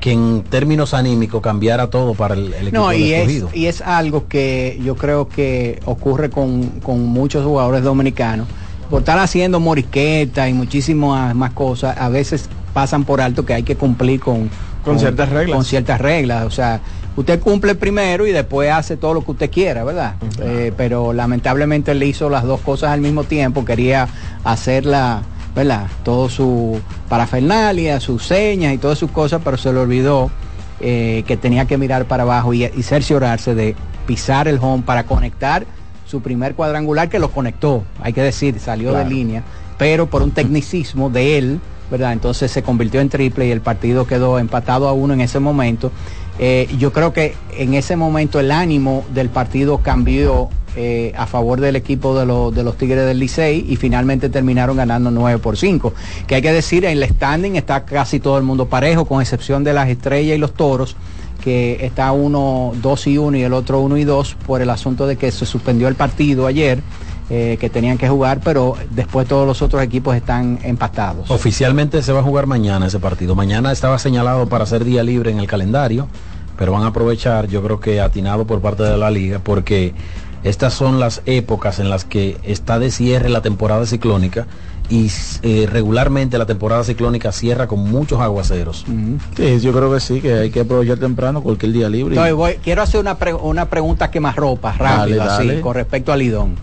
que 0.00 0.12
en 0.12 0.42
términos 0.42 0.94
anímicos 0.94 1.42
cambiara 1.42 1.88
todo 1.90 2.14
para 2.14 2.34
el, 2.34 2.52
el 2.54 2.68
equipo 2.68 2.76
No, 2.84 2.92
y 2.92 3.12
es, 3.12 3.20
escogido. 3.20 3.50
y 3.52 3.66
es 3.66 3.80
algo 3.82 4.26
que 4.28 4.80
yo 4.84 4.96
creo 4.96 5.28
que 5.28 5.80
ocurre 5.84 6.30
con, 6.30 6.64
con 6.82 7.04
muchos 7.06 7.44
jugadores 7.44 7.82
dominicanos. 7.82 8.48
Por 8.88 9.00
estar 9.02 9.18
haciendo 9.18 9.60
morisqueta 9.60 10.48
y 10.48 10.52
muchísimas 10.54 11.34
más 11.34 11.52
cosas, 11.52 11.96
a 11.98 12.08
veces 12.08 12.48
pasan 12.72 13.04
por 13.04 13.20
alto 13.20 13.44
que 13.44 13.54
hay 13.54 13.62
que 13.62 13.76
cumplir 13.76 14.18
con, 14.20 14.50
Con 14.84 14.98
ciertas 14.98 15.28
reglas. 15.28 15.54
Con 15.54 15.64
ciertas 15.64 16.00
reglas. 16.00 16.44
O 16.44 16.50
sea, 16.50 16.80
usted 17.16 17.38
cumple 17.38 17.74
primero 17.76 18.26
y 18.26 18.32
después 18.32 18.70
hace 18.72 18.96
todo 18.96 19.14
lo 19.14 19.24
que 19.24 19.30
usted 19.32 19.50
quiera, 19.50 19.84
¿verdad? 19.84 20.14
Eh, 20.40 20.72
pero 20.76 21.12
lamentablemente 21.12 21.92
él 21.92 22.02
hizo 22.02 22.30
las 22.30 22.42
dos 22.44 22.60
cosas 22.62 22.90
al 22.90 23.00
mismo 23.00 23.22
tiempo, 23.24 23.64
quería 23.64 24.08
hacerla, 24.44 25.22
¿verdad? 25.54 25.88
Todo 26.04 26.28
su 26.28 26.80
parafernalia, 27.08 28.00
sus 28.00 28.24
señas 28.24 28.74
y 28.74 28.78
todas 28.78 28.98
sus 28.98 29.10
cosas, 29.10 29.40
pero 29.44 29.56
se 29.56 29.72
le 29.72 29.78
olvidó 29.78 30.30
eh, 30.80 31.24
que 31.26 31.36
tenía 31.36 31.66
que 31.66 31.76
mirar 31.76 32.06
para 32.06 32.22
abajo 32.22 32.54
y, 32.54 32.64
y 32.64 32.82
cerciorarse 32.82 33.54
de 33.54 33.76
pisar 34.06 34.48
el 34.48 34.58
home 34.60 34.82
para 34.84 35.04
conectar 35.04 35.66
su 36.10 36.20
primer 36.20 36.56
cuadrangular 36.56 37.08
que 37.08 37.20
lo 37.20 37.30
conectó, 37.30 37.84
hay 38.02 38.12
que 38.12 38.22
decir, 38.22 38.58
salió 38.58 38.92
de 38.92 39.04
línea, 39.04 39.44
pero 39.78 40.06
por 40.10 40.22
un 40.22 40.32
tecnicismo 40.32 41.08
de 41.08 41.38
él, 41.38 41.60
¿verdad? 41.88 42.12
Entonces 42.12 42.50
se 42.50 42.64
convirtió 42.64 43.00
en 43.00 43.08
triple 43.08 43.46
y 43.46 43.52
el 43.52 43.60
partido 43.60 44.06
quedó 44.06 44.40
empatado 44.40 44.88
a 44.88 44.92
uno 44.92 45.14
en 45.14 45.20
ese 45.20 45.38
momento. 45.38 45.92
Eh, 46.42 46.68
yo 46.78 46.90
creo 46.90 47.12
que 47.12 47.34
en 47.58 47.74
ese 47.74 47.96
momento 47.96 48.40
el 48.40 48.50
ánimo 48.50 49.04
del 49.12 49.28
partido 49.28 49.78
cambió 49.78 50.48
eh, 50.74 51.12
a 51.16 51.26
favor 51.26 51.60
del 51.60 51.76
equipo 51.76 52.18
de, 52.18 52.24
los- 52.24 52.76
Tigres 52.78 53.04
del 53.04 53.18
Licey 53.18 53.66
y 53.68 53.76
finalmente 53.76 54.30
terminaron 54.30 54.78
ganando 54.78 55.10
9 55.10 55.38
por 55.38 55.58
5. 55.58 55.92
Que 56.26 56.36
hay 56.36 56.42
que 56.42 56.52
decir, 56.52 56.84
en 56.86 56.92
el 57.02 57.04
standing 57.10 57.56
está 57.56 57.84
casi 57.84 58.20
todo 58.20 58.38
el 58.38 58.44
mundo 58.44 58.66
parejo, 58.70 59.04
con 59.04 59.20
excepción 59.20 59.64
de 59.64 59.74
las 59.74 59.88
estrellas 59.90 60.36
y 60.36 60.38
los 60.40 60.54
toros 60.54 60.96
que 61.42 61.84
está 61.84 62.12
uno 62.12 62.72
2 62.80 63.06
y 63.08 63.18
1 63.18 63.36
y 63.38 63.42
el 63.42 63.52
otro 63.52 63.80
1 63.80 63.96
y 63.98 64.04
2 64.04 64.36
por 64.46 64.62
el 64.62 64.70
asunto 64.70 65.06
de 65.06 65.16
que 65.16 65.30
se 65.30 65.44
suspendió 65.46 65.88
el 65.88 65.94
partido 65.94 66.46
ayer 66.46 66.82
eh, 67.30 67.56
que 67.58 67.70
tenían 67.70 67.96
que 67.96 68.08
jugar 68.10 68.40
pero 68.44 68.74
después 68.90 69.26
todos 69.26 69.46
los 69.46 69.62
otros 69.62 69.82
equipos 69.82 70.14
están 70.16 70.58
empatados 70.64 71.30
Oficialmente 71.30 72.02
se 72.02 72.12
va 72.12 72.20
a 72.20 72.22
jugar 72.22 72.46
mañana 72.46 72.88
ese 72.88 72.98
partido. 72.98 73.34
Mañana 73.34 73.72
estaba 73.72 73.98
señalado 73.98 74.48
para 74.48 74.66
ser 74.66 74.84
día 74.84 75.02
libre 75.02 75.30
en 75.30 75.38
el 75.40 75.46
calendario, 75.46 76.08
pero 76.60 76.72
van 76.72 76.82
a 76.82 76.88
aprovechar, 76.88 77.48
yo 77.48 77.62
creo 77.62 77.80
que 77.80 78.02
atinado 78.02 78.46
por 78.46 78.60
parte 78.60 78.82
de 78.82 78.98
la 78.98 79.10
liga, 79.10 79.38
porque 79.42 79.94
estas 80.44 80.74
son 80.74 81.00
las 81.00 81.22
épocas 81.24 81.78
en 81.78 81.88
las 81.88 82.04
que 82.04 82.36
está 82.44 82.78
de 82.78 82.90
cierre 82.90 83.30
la 83.30 83.40
temporada 83.40 83.86
ciclónica 83.86 84.46
y 84.90 85.10
eh, 85.42 85.66
regularmente 85.72 86.36
la 86.36 86.44
temporada 86.44 86.84
ciclónica 86.84 87.32
cierra 87.32 87.66
con 87.66 87.78
muchos 87.90 88.20
aguaceros. 88.20 88.84
Sí, 89.38 89.60
yo 89.60 89.72
creo 89.72 89.90
que 89.90 90.00
sí, 90.00 90.20
que 90.20 90.34
hay 90.34 90.50
que 90.50 90.60
aprovechar 90.60 90.98
temprano 90.98 91.42
cualquier 91.42 91.72
día 91.72 91.88
libre. 91.88 92.14
Entonces, 92.16 92.34
voy- 92.34 92.56
quiero 92.62 92.82
hacer 92.82 93.00
una, 93.00 93.16
pre- 93.16 93.32
una 93.32 93.64
pregunta 93.70 94.10
que 94.10 94.20
más 94.20 94.36
ropa 94.36 94.72
rápido 94.78 95.16
Dale, 95.16 95.30
así 95.32 95.46
dale. 95.48 95.60
con 95.62 95.72
respecto 95.74 96.12
a 96.12 96.16
Lidón 96.18 96.56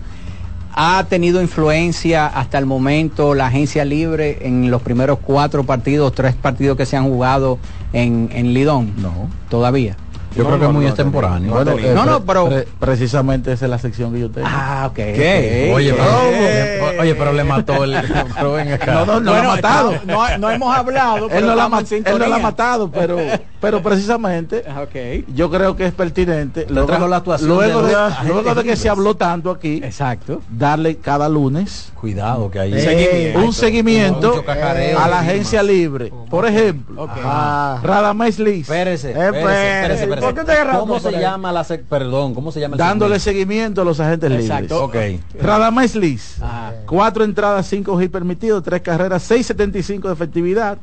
ha 0.79 1.03
tenido 1.09 1.41
influencia 1.41 2.27
hasta 2.27 2.59
el 2.59 2.67
momento 2.67 3.33
la 3.33 3.47
agencia 3.47 3.83
libre 3.83 4.37
en 4.41 4.69
los 4.69 4.83
primeros 4.83 5.17
cuatro 5.17 5.63
partidos 5.63 6.13
tres 6.13 6.35
partidos 6.35 6.77
que 6.77 6.85
se 6.85 6.95
han 6.95 7.05
jugado 7.05 7.57
en, 7.93 8.29
en 8.31 8.53
Lidón 8.53 8.93
No. 8.97 9.27
todavía 9.49 9.97
Yo 10.37 10.43
No, 10.43 10.49
creo 10.49 10.59
que 10.59 10.65
es 10.67 10.71
muy 10.73 10.83
no, 10.83 10.89
extemporáneo. 10.89 11.51
Bueno, 11.53 11.71
eh, 11.77 11.91
No, 11.93 12.05
no, 12.05 12.17
pre- 12.19 12.25
pero- 12.27 12.49
pre- 12.49 12.67
precisamente 12.79 13.51
esa 13.51 13.65
es 13.65 13.71
la 13.71 13.79
sección 13.79 14.13
que 14.13 14.19
yo 14.19 14.29
tengo. 14.29 14.47
ah 14.49 14.87
ok. 14.91 14.99
Oye, 14.99 15.93
pero, 15.93 16.21
Eh. 16.31 16.79
le- 16.93 16.99
oye, 16.99 17.15
pero 17.15 17.33
le 17.33 17.43
mató 17.43 17.83
el. 17.83 17.95
pero 18.35 18.53
ven 18.53 18.71
acá. 18.73 18.93
No, 18.93 19.05
no, 19.05 19.19
no 19.19 19.31
Bueno, 19.31 19.43
lo 19.43 19.51
ha 19.51 19.55
matado. 19.55 19.93
no, 20.05 20.37
no 20.37 20.49
hemos 20.51 20.75
hablado 20.75 21.17
él, 21.25 21.29
pero 21.29 21.47
no 21.47 21.55
la, 21.55 21.65
él 21.89 22.03
no 22.19 22.27
la 22.27 22.35
ha 22.35 22.39
matado, 22.39 22.91
pero, 22.91 23.17
pero 23.59 23.81
precisamente 23.81 24.63
Ah, 24.69 24.81
ok 24.81 25.25
yo 25.33 25.49
creo 25.49 25.75
que 25.75 25.85
es 25.87 25.93
pertinente. 25.93 26.65
Le 26.69 26.83
trajo 26.83 27.07
la 27.07 27.17
actuación 27.17 27.49
luego 27.49 27.81
de 27.81 27.87
de, 27.89 27.93
los- 27.93 28.23
luego 28.25 28.53
de 28.53 28.63
que 28.63 28.75
se 28.75 28.89
habló 28.89 29.15
tanto 29.15 29.49
aquí, 29.51 29.81
exacto 29.83 30.41
darle 30.49 30.97
cada 30.97 31.27
lunes 31.29 31.91
Cuidado 31.99 32.51
que. 32.51 32.59
Seguimiento. 32.79 33.39
un 33.39 33.53
seguimiento 33.53 34.43
a 34.47 35.07
la 35.07 35.19
agencia 35.19 35.63
libre. 35.63 36.11
Por 36.29 36.45
ejemplo. 36.45 37.07
Ah, 37.23 37.79
Radamés 37.83 38.37
Liz, 38.39 38.61
Espérese, 38.69 39.09
Eh, 39.09 39.11
espérese, 39.11 39.41
pues, 39.41 39.55
espérese, 39.57 40.03
espérese. 40.03 40.26
¿Por 40.35 40.45
qué 40.45 40.51
te 40.51 40.57
¿Cómo 40.79 40.99
se 40.99 41.11
llama 41.11 41.51
la 41.51 41.63
sec- 41.63 41.83
perdón, 41.83 42.33
cómo 42.33 42.51
se 42.51 42.59
llama 42.59 42.75
el 42.75 42.79
dándole 42.79 43.19
segmento? 43.19 43.23
seguimiento 43.47 43.81
a 43.81 43.85
los 43.85 43.99
agentes 43.99 44.31
Exacto. 44.31 44.87
libres. 44.93 45.19
Ok. 45.35 45.41
Radamés 45.41 45.95
Liz, 45.95 46.41
Ajá. 46.41 46.73
cuatro 46.87 47.23
entradas, 47.23 47.67
cinco 47.67 47.99
hits 48.01 48.11
permitidos, 48.11 48.63
tres 48.63 48.81
carreras, 48.81 49.29
6.75 49.29 50.07
de 50.07 50.13
efectividad, 50.13 50.77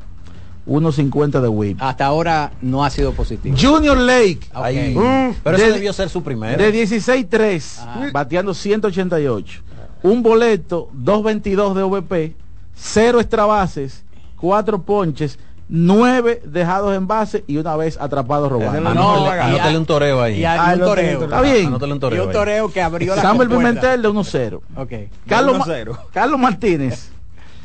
1.50 0.67 1.41
de 1.41 1.47
whip. 1.47 1.77
hasta 1.81 2.05
ahora 2.05 2.51
no 2.61 2.83
ha 2.83 2.89
sido 2.89 3.11
positivo 3.13 3.55
Junior 3.59 3.97
Lake, 3.97 4.39
Ahí. 4.53 4.95
Ok. 4.97 5.35
Pero 5.43 5.57
eso 5.57 5.65
De- 5.67 5.73
debió 5.73 5.93
ser 5.93 6.09
su 6.09 6.23
primero. 6.23 6.57
de 6.57 6.71
16-3, 6.71 7.79
Ajá. 7.81 8.09
bateando 8.11 8.53
188. 8.53 9.61
Un 10.01 10.23
boleto, 10.23 10.89
2.22 10.93 11.73
de 11.75 11.81
OVP, 11.83 12.35
cero 12.75 13.19
extra 13.19 13.45
bases, 13.45 14.03
cuatro 14.37 14.81
ponches, 14.81 15.37
nueve 15.67 16.41
dejados 16.45 16.95
en 16.95 17.07
base 17.07 17.43
y 17.47 17.57
una 17.57 17.75
vez 17.75 17.97
atrapado 17.99 18.49
robando. 18.49 18.79
No- 18.81 18.93
no, 18.93 19.29
anótele 19.29 19.77
un 19.77 19.85
toreo 19.85 20.21
ahí. 20.21 20.39
y 20.39 20.45
hay 20.45 20.59
Ah, 20.61 20.73
un 20.75 20.79
toreo 20.81 21.23
Está 21.23 21.41
bien. 21.41 21.73
Un 21.73 21.75
y 21.95 21.99
toreo 21.99 22.23
un 22.23 22.29
ahí. 22.29 22.33
toreo 22.33 22.71
que 22.71 22.81
abrió 22.81 23.15
la 23.15 23.21
Samuel. 23.21 23.49
Pimentel 23.49 24.01
de 24.01 24.07
1-0. 24.09 24.61
Ok. 24.75 24.91
Carlos, 25.27 25.57
Ma- 25.59 25.65
1-0. 25.65 25.97
Carlos 26.13 26.39
Martínez, 26.39 27.11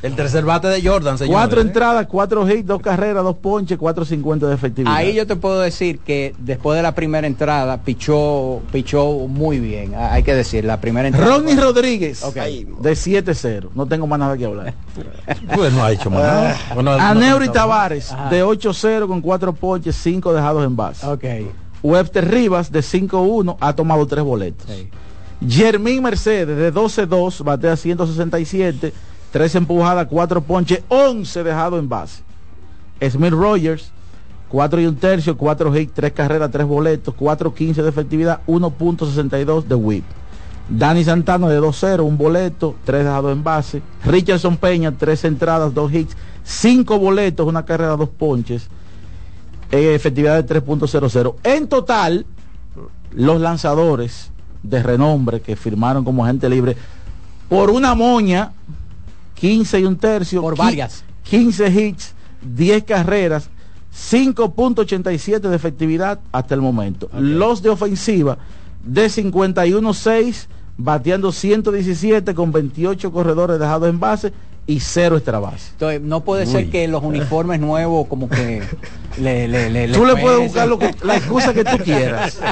El 0.03 0.17
tercer 0.17 0.45
bate 0.47 0.69
de 0.69 0.83
Jordan, 0.83 1.19
señor. 1.19 1.35
cuatro 1.35 1.61
entradas, 1.61 2.07
cuatro 2.07 2.49
hits, 2.51 2.67
dos 2.67 2.81
carreras, 2.81 3.23
dos 3.23 3.37
ponches, 3.37 3.79
4.50 3.79 4.39
de 4.49 4.55
efectividad. 4.55 4.95
Ahí 4.95 5.13
yo 5.15 5.27
te 5.27 5.37
puedo 5.37 5.61
decir 5.61 5.99
que 5.99 6.35
después 6.39 6.77
de 6.77 6.83
la 6.83 6.95
primera 6.95 7.27
entrada 7.27 7.83
pichó, 7.83 8.63
pichó 8.73 9.05
muy 9.29 9.59
bien. 9.61 9.95
Ah, 9.95 10.13
Hay 10.15 10.23
que 10.23 10.35
decir, 10.35 10.65
la 10.65 10.81
primera 10.81 11.07
entrada. 11.09 11.37
Ronnie 11.37 11.55
Rodríguez, 11.55 12.25
Ok. 12.25 12.35
de 12.37 12.93
7-0. 12.97 13.69
No 13.75 13.85
tengo 13.87 14.07
más 14.07 14.19
nada 14.19 14.37
que 14.39 14.47
hablar. 14.47 14.73
Pues 15.55 15.73
no 15.75 15.85
ha 15.85 15.93
hecho 15.93 16.09
más 16.09 16.23
nada. 16.23 16.57
Bueno, 16.75 16.97
no- 16.97 17.03
Aneuri 17.05 17.47
no- 17.49 17.53
Tavares, 17.53 18.11
Ajá. 18.11 18.31
de 18.31 18.43
8-0 18.43 19.07
con 19.07 19.21
cuatro 19.21 19.53
ponches, 19.53 19.97
cinco 19.97 20.33
dejados 20.33 20.65
en 20.65 20.77
base. 20.77 21.07
Ok. 21.07 21.25
Webster 21.83 22.27
Rivas 22.31 22.73
de 22.73 22.81
5-1 22.81 23.57
ha 23.61 23.75
tomado 23.75 24.07
tres 24.07 24.25
boletos. 24.25 24.67
Sí. 24.67 24.89
Jermín 25.49 26.03
Mercedes 26.03 26.57
de 26.57 26.73
12-2 26.73 27.43
batea 27.43 27.77
167, 27.77 28.93
tres 29.31 29.55
empujadas, 29.55 30.07
cuatro 30.09 30.41
ponches, 30.41 30.83
11 30.89 31.43
dejados 31.43 31.79
en 31.79 31.89
base. 31.89 32.23
Smith 33.09 33.33
Rogers, 33.33 33.93
4 34.51 34.81
y 34.81 34.87
un 34.87 34.97
tercio, 34.97 35.37
4 35.37 35.77
hits, 35.77 35.93
3 35.95 36.13
carreras, 36.13 36.51
3 36.51 36.67
boletos, 36.67 37.15
4.15 37.15 37.83
de 37.83 37.89
efectividad, 37.89 38.41
1.62 38.47 39.65
de 39.65 39.75
whip. 39.75 40.05
Dani 40.69 41.03
Santana 41.03 41.49
de 41.49 41.61
2-0, 41.61 42.01
un 42.01 42.19
boleto, 42.19 42.75
3 42.85 43.05
dejados 43.05 43.33
en 43.33 43.43
base. 43.43 43.83
Richardson 44.05 44.57
Peña, 44.57 44.93
3 44.93 45.25
entradas, 45.25 45.73
2 45.73 45.93
hits, 45.93 46.17
5 46.45 46.99
boletos, 46.99 47.47
una 47.47 47.65
carrera, 47.65 47.97
2 47.97 48.09
ponches. 48.11 48.69
eh, 49.71 49.95
efectividad 49.95 50.43
de 50.43 50.63
3.00. 50.63 51.37
En 51.45 51.69
total, 51.69 52.27
los 53.13 53.41
lanzadores 53.41 54.31
de 54.63 54.83
renombre 54.83 55.41
que 55.41 55.57
firmaron 55.57 56.05
como 56.05 56.25
agente 56.25 56.49
libre 56.49 56.77
por 57.49 57.71
una 57.71 57.95
moña 57.95 58.53
15 59.41 59.81
y 59.81 59.85
un 59.85 59.97
tercio 59.97 60.43
Por 60.43 60.57
varias. 60.57 61.03
15 61.25 61.69
hits 61.69 62.15
10 62.43 62.85
carreras 62.85 63.51
5.87 63.93 65.41
de 65.41 65.57
efectividad 65.57 66.21
hasta 66.31 66.55
el 66.55 66.61
momento. 66.61 67.09
Los 67.19 67.63
de 67.63 67.71
ofensiva 67.71 68.39
de 68.85 69.07
51-6 69.07 70.47
bateando 70.77 71.33
117 71.33 72.35
con 72.35 72.53
28 72.53 73.13
corredores 73.13 73.59
dejados 73.59 73.89
en 73.89 74.01
base 74.01 74.33
y 74.67 74.81
cero 74.81 75.17
extra 75.17 75.39
base 75.39 75.71
Entonces, 75.73 76.01
no 76.01 76.21
puede 76.23 76.47
ser 76.47 76.71
que 76.71 76.87
los 76.87 77.03
uniformes 77.03 77.61
nuevos 77.61 78.07
como 78.07 78.29
que 78.29 78.63
le, 79.19 79.49
le, 79.49 79.69
le, 79.69 79.89
tú 79.89 80.07
le 80.07 80.17
puedes 80.17 80.41
buscar 80.41 80.69
lo 80.69 80.79
que, 80.79 80.95
la 81.03 81.17
excusa 81.17 81.53
que 81.53 81.65
tú 81.65 81.77
quieras 81.85 82.39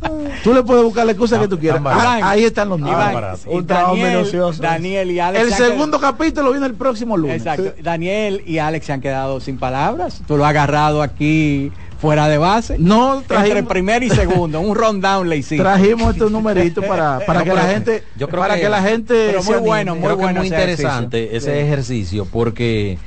tú 0.44 0.54
le 0.54 0.62
puedes 0.62 0.84
buscar 0.84 1.06
la 1.06 1.12
excusa 1.12 1.38
que 1.40 1.48
tú 1.48 1.58
quieras 1.58 1.76
Tan 1.76 1.84
barato. 1.84 2.24
Ah, 2.24 2.30
ahí 2.30 2.44
están 2.44 2.68
los 2.68 2.80
Un 2.80 3.66
trabajo 3.66 3.96
Daniel. 3.96 4.26
Daniel 4.58 5.10
y 5.10 5.20
Alex 5.20 5.44
el 5.44 5.54
segundo 5.54 5.98
capítulo 5.98 6.50
viene 6.50 6.66
el 6.66 6.74
próximo 6.74 7.16
lunes 7.16 7.38
Exacto. 7.38 7.74
Daniel 7.82 8.42
y 8.46 8.58
Alex 8.58 8.86
se 8.86 8.92
han 8.92 9.00
quedado 9.00 9.40
sin 9.40 9.58
palabras. 9.58 10.22
Tú 10.26 10.36
lo 10.36 10.44
has 10.44 10.50
agarrado 10.50 11.02
aquí 11.02 11.72
fuera 11.98 12.28
de 12.28 12.38
base. 12.38 12.76
No, 12.78 13.22
trajimos, 13.26 13.58
entre 13.58 13.74
primero 13.74 14.04
y 14.04 14.10
segundo, 14.10 14.60
un 14.60 14.74
rundown 14.74 15.28
le 15.28 15.38
hicimos. 15.38 15.64
Trajimos 15.64 16.12
estos 16.12 16.30
numeritos 16.30 16.84
para, 16.84 17.20
para 17.26 17.42
que 17.42 17.54
la 17.54 17.62
gente, 17.62 18.04
yo 18.16 18.28
creo 18.28 18.40
para 18.40 18.56
que, 18.56 18.68
la 18.68 18.82
gente 18.82 19.28
pero 19.28 19.42
muy 19.42 19.56
bueno, 19.56 19.96
muy 19.96 20.14
bueno, 20.14 20.40
muy 20.40 20.48
interesante 20.48 21.36
ese 21.36 21.62
ejercicio 21.62 22.26
porque 22.26 22.98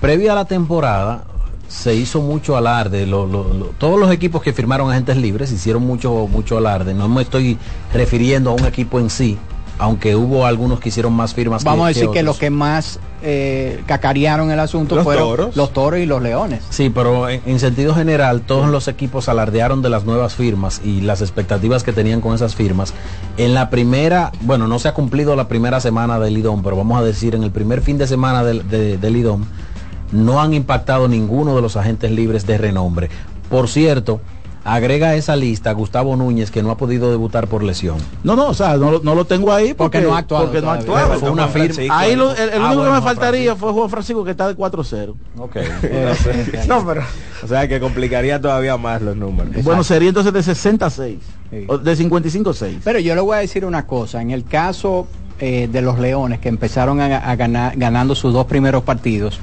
previo 0.00 0.32
a 0.32 0.34
la 0.34 0.44
temporada 0.44 1.24
se 1.68 1.94
hizo 1.94 2.20
mucho 2.20 2.56
alarde. 2.56 3.06
todos 3.78 3.98
los 3.98 4.10
equipos 4.10 4.42
que 4.42 4.52
firmaron 4.52 4.90
agentes 4.90 5.16
libres 5.16 5.50
hicieron 5.52 5.82
mucho, 5.82 6.26
mucho 6.30 6.58
alarde. 6.58 6.94
No 6.94 7.08
me 7.08 7.22
estoy 7.22 7.58
refiriendo 7.92 8.50
a 8.50 8.54
un 8.54 8.64
equipo 8.64 9.00
en 9.00 9.10
sí, 9.10 9.38
aunque 9.78 10.14
hubo 10.14 10.46
algunos 10.46 10.80
que 10.80 10.90
hicieron 10.90 11.12
más 11.12 11.34
firmas. 11.34 11.64
Vamos 11.64 11.86
a 11.86 11.88
decir 11.88 12.10
que, 12.10 12.22
los 12.22 12.38
que 12.38 12.50
más 12.50 13.00
eh, 13.22 13.82
cacarearon 13.86 14.50
el 14.50 14.60
asunto 14.60 15.02
fueron 15.02 15.50
los 15.54 15.72
toros 15.72 15.98
y 15.98 16.06
los 16.06 16.22
leones. 16.22 16.62
Sí, 16.70 16.90
pero 16.90 17.28
en, 17.28 17.58
sentido 17.58 17.94
general 17.94 18.42
todos 18.42 18.68
los 18.68 18.86
equipos 18.86 19.28
alardearon 19.28 19.82
de 19.82 19.88
las 19.88 20.04
nuevas 20.04 20.34
firmas 20.34 20.80
y 20.84 21.00
las 21.00 21.20
expectativas 21.22 21.82
que 21.82 21.92
tenían 21.92 22.20
con 22.20 22.34
esas 22.34 22.54
firmas. 22.54 22.92
En 23.38 23.54
la 23.54 23.70
primera, 23.70 24.30
bueno, 24.42 24.68
no 24.68 24.78
se 24.78 24.88
ha 24.88 24.94
cumplido 24.94 25.36
la 25.36 25.48
primera 25.48 25.80
semana 25.80 26.18
del 26.20 26.34
Lidón, 26.34 26.62
pero 26.62 26.76
vamos 26.76 26.98
a 26.98 27.02
decir 27.02 27.34
en 27.34 27.42
el 27.44 27.50
primer 27.50 27.80
fin 27.80 27.96
de 27.98 28.06
semana 28.06 28.44
del, 28.44 28.68
de, 28.68 28.98
del 28.98 29.12
Lidón 29.14 29.46
no 30.12 30.40
han 30.40 30.54
impactado 30.54 31.08
ninguno 31.08 31.56
de 31.56 31.62
los 31.62 31.76
agentes 31.76 32.10
libres 32.10 32.46
de 32.46 32.58
renombre. 32.58 33.10
Por 33.50 33.68
cierto, 33.68 34.20
agrega 34.64 35.08
a 35.08 35.14
esa 35.16 35.36
lista 35.36 35.72
Gustavo 35.72 36.14
Núñez 36.16 36.50
que 36.50 36.62
no 36.62 36.70
ha 36.70 36.76
podido 36.76 37.10
debutar 37.10 37.48
por 37.48 37.62
lesión. 37.62 37.96
No, 38.22 38.36
no, 38.36 38.48
o 38.48 38.54
sea, 38.54 38.76
no, 38.76 38.98
lo 39.00 39.24
tengo 39.24 39.52
ahí 39.52 39.74
porque, 39.74 40.00
no 40.00 40.14
ha 40.14 40.18
actuado. 40.18 40.44
Porque 40.44 40.60
no 40.60 40.70
ha 40.70 40.74
actuado. 40.74 41.18
Fue 41.18 41.30
una 41.30 41.48
firma. 41.48 41.98
Ahí 41.98 42.14
lo, 42.14 42.34
el, 42.34 42.50
ah, 42.60 42.66
único 42.68 42.84
que 42.84 42.90
me 42.90 43.02
faltaría 43.02 43.56
fue 43.56 43.72
Juan 43.72 43.90
Francisco 43.90 44.24
que 44.24 44.32
está 44.32 44.48
de 44.48 44.56
4-0. 44.56 45.14
Ok. 45.38 45.56
no, 46.68 46.86
pero. 46.86 47.02
O 47.42 47.48
sea, 47.48 47.66
que 47.66 47.80
complicaría 47.80 48.40
todavía 48.40 48.76
más 48.76 49.02
los 49.02 49.16
números. 49.16 49.64
Bueno, 49.64 49.82
sería 49.82 50.08
entonces 50.08 50.32
de 50.32 50.42
66. 50.42 51.18
De 51.50 51.96
55-6. 51.96 52.78
Pero 52.84 52.98
yo 52.98 53.14
le 53.14 53.20
voy 53.20 53.36
a 53.36 53.40
decir 53.40 53.64
una 53.64 53.86
cosa. 53.86 54.22
En 54.22 54.30
el 54.30 54.44
caso 54.44 55.06
eh, 55.40 55.68
de 55.70 55.82
los 55.82 55.98
Leones 55.98 56.38
que 56.38 56.48
empezaron 56.48 57.00
a, 57.00 57.34
ganar, 57.34 57.76
ganando 57.76 58.14
sus 58.14 58.32
dos 58.32 58.46
primeros 58.46 58.84
partidos, 58.84 59.40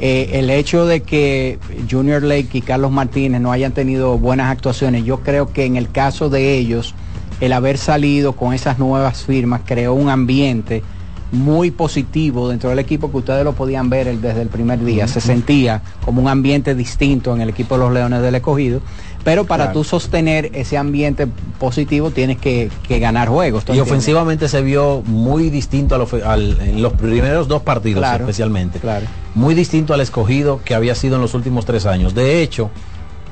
eh, 0.00 0.30
el 0.34 0.50
hecho 0.50 0.86
de 0.86 1.02
que 1.02 1.58
Junior 1.90 2.22
Lake 2.22 2.50
y 2.52 2.60
Carlos 2.60 2.90
Martínez 2.90 3.40
no 3.40 3.52
hayan 3.52 3.72
tenido 3.72 4.18
buenas 4.18 4.50
actuaciones, 4.50 5.04
yo 5.04 5.20
creo 5.20 5.52
que 5.52 5.64
en 5.64 5.76
el 5.76 5.90
caso 5.90 6.30
de 6.30 6.56
ellos, 6.56 6.94
el 7.40 7.52
haber 7.52 7.78
salido 7.78 8.32
con 8.34 8.52
esas 8.52 8.78
nuevas 8.78 9.24
firmas 9.24 9.62
creó 9.64 9.94
un 9.94 10.08
ambiente 10.08 10.82
muy 11.30 11.70
positivo 11.70 12.48
dentro 12.48 12.70
del 12.70 12.78
equipo 12.78 13.10
que 13.10 13.18
ustedes 13.18 13.44
lo 13.44 13.52
podían 13.52 13.90
ver 13.90 14.16
desde 14.18 14.42
el 14.42 14.48
primer 14.48 14.84
día. 14.84 15.06
Se 15.08 15.20
sentía 15.20 15.82
como 16.04 16.22
un 16.22 16.28
ambiente 16.28 16.74
distinto 16.74 17.34
en 17.34 17.42
el 17.42 17.50
equipo 17.50 17.76
de 17.76 17.84
los 17.84 17.92
Leones 17.92 18.22
del 18.22 18.34
Escogido. 18.34 18.80
Pero 19.24 19.44
para 19.44 19.72
tú 19.72 19.84
sostener 19.84 20.50
ese 20.54 20.78
ambiente 20.78 21.26
positivo 21.58 22.10
tienes 22.10 22.38
que, 22.38 22.70
ganar 22.88 23.28
juegos. 23.28 23.64
Y 23.72 23.78
ofensivamente 23.78 24.48
se 24.48 24.62
vio 24.62 25.02
muy 25.04 25.50
distinto 25.50 25.96
en 25.96 26.82
los 26.82 26.92
primeros 26.94 27.46
dos 27.46 27.62
partidos 27.62 28.04
especialmente. 28.20 28.78
Claro. 28.78 29.06
Muy 29.34 29.54
distinto 29.54 29.92
al 29.92 30.00
escogido 30.00 30.60
que 30.64 30.74
había 30.74 30.94
sido 30.94 31.16
en 31.16 31.22
los 31.22 31.34
últimos 31.34 31.66
tres 31.66 31.84
años. 31.84 32.14
De 32.14 32.42
hecho, 32.42 32.70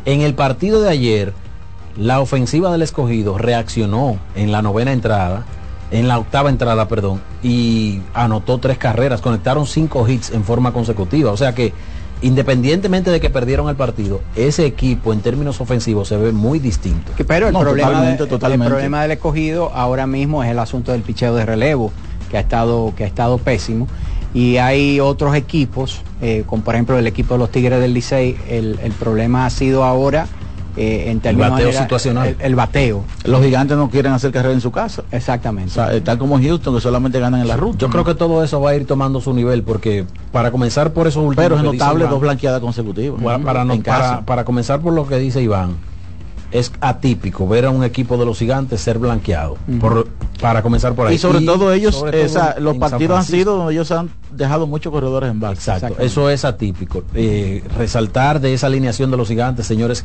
en 0.05 0.21
el 0.21 0.35
partido 0.35 0.83
de 0.83 0.91
ayer, 0.91 1.33
la 1.97 2.21
ofensiva 2.21 2.71
del 2.71 2.83
escogido 2.83 3.39
reaccionó 3.39 4.19
en 4.35 4.53
la 4.53 4.61
novena 4.61 4.93
entrada 4.93 5.47
en 5.97 6.09
la 6.09 6.19
octava 6.19 6.51
entrada, 6.51 6.89
perdón, 6.89 7.23
y 7.43 8.01
anotó 8.13 8.59
tres 8.59 8.77
carreras, 8.77 9.23
conectaron 9.23 9.67
cinco 9.67 10.07
hits 10.07 10.31
en 10.31 10.45
forma 10.45 10.73
consecutiva. 10.73 11.33
O 11.33 11.39
sea 11.39 11.55
que, 11.55 11.73
independientemente 12.21 13.11
de 13.11 13.19
que 13.19 13.31
perdieron 13.31 13.71
el 13.71 13.77
partido, 13.77 14.21
ese 14.37 14.67
equipo 14.67 15.15
en 15.15 15.21
términos 15.21 15.59
ofensivos 15.61 16.09
se 16.09 16.19
ve 16.19 16.33
muy 16.33 16.59
distinto. 16.59 17.13
pero 17.27 17.49
el, 17.49 17.55
problema, 17.55 18.11
el 18.11 18.61
problema 18.61 19.03
del 19.03 19.13
escogido 19.13 19.73
ahora 19.75 20.07
mismo 20.07 20.45
es 20.45 20.51
el 20.51 20.59
asunto 20.59 20.93
del 20.93 21.01
picheo 21.01 21.35
de 21.35 21.47
relevo, 21.47 21.93
que 22.31 22.37
ha 22.37 22.41
estado, 22.41 22.93
que 22.95 23.05
ha 23.05 23.07
estado 23.07 23.39
pésimo. 23.39 23.89
Y 24.35 24.59
hay 24.59 25.01
otros 25.01 25.35
equipos, 25.35 26.03
eh, 26.21 26.45
como 26.47 26.63
por 26.63 26.75
ejemplo 26.75 26.99
el 26.99 27.07
equipo 27.07 27.35
de 27.35 27.39
los 27.39 27.51
Tigres 27.51 27.81
del 27.81 27.95
Licey, 27.95 28.37
el, 28.51 28.79
el 28.83 28.93
problema 28.93 29.47
ha 29.47 29.51
sido 29.51 29.83
ahora 29.83 30.27
eh, 30.77 31.11
en 31.11 31.21
términos 31.21 31.59
el 31.59 31.67
bateo 31.67 31.83
situacional. 31.83 32.37
El, 32.39 32.55
bateo. 32.55 33.05
Los 33.25 33.43
gigantes 33.43 33.77
no 33.77 33.89
quieren 33.89 34.13
hacer 34.13 34.31
carrera 34.31 34.55
en 34.55 34.61
su 34.61 34.71
casa. 34.71 35.03
Exactamente. 35.11 35.75
tal 36.03 36.19
como 36.19 36.39
Houston, 36.39 36.75
que 36.75 36.81
solamente 36.81 37.19
ganan 37.19 37.41
en 37.41 37.49
la 37.49 37.57
ruta. 37.57 37.79
Yo 37.79 37.89
creo 37.89 38.05
que 38.05 38.15
todo 38.15 38.45
eso 38.45 38.61
va 38.61 38.71
a 38.71 38.75
ir 38.75 38.87
tomando 38.87 39.21
su 39.21 39.33
nivel, 39.33 39.63
porque 39.63 40.05
para 40.33 40.51
comenzar 40.51 40.93
por 40.93 41.07
esos 41.07 41.25
últimos. 41.25 41.45
Pero 41.45 41.57
es 41.57 41.63
notable 41.63 42.07
dos 42.07 42.21
blanqueadas 42.21 42.61
consecutivas. 42.61 43.21
para, 43.43 44.23
para, 44.25 44.45
comenzar 44.45 44.81
por 44.81 44.93
lo 44.93 45.07
que 45.07 45.19
dice 45.19 45.43
Iván, 45.43 45.77
es 46.53 46.73
atípico 46.81 47.49
ver 47.49 47.67
a 47.67 47.71
un 47.71 47.85
equipo 47.85 48.17
de 48.17 48.25
los 48.25 48.39
gigantes 48.39 48.81
ser 48.81 48.99
blanqueado. 48.99 49.57
por, 49.81 50.09
para 50.41 50.63
comenzar 50.63 50.95
por 50.95 51.07
ahí. 51.07 51.17
Y 51.17 51.19
sobre 51.19 51.41
todo 51.41 51.73
ellos, 51.73 52.05
los 52.59 52.77
partidos 52.77 53.19
han 53.19 53.25
sido 53.25 53.57
donde 53.57 53.75
ellos 53.75 53.91
han 53.91 54.11
dejado 54.31 54.67
muchos 54.67 54.93
corredores 54.93 55.31
en 55.31 55.41
base. 55.41 55.71
Exacto, 55.71 55.97
eso 56.03 56.31
es 56.31 56.45
atípico. 56.45 57.03
Eh, 57.15 57.63
resaltar 57.77 58.41
de 58.41 58.55
esa 58.55 58.67
alineación 58.67 59.11
de 59.11 59.17
los 59.17 59.29
gigantes, 59.29 59.67
señores, 59.67 60.05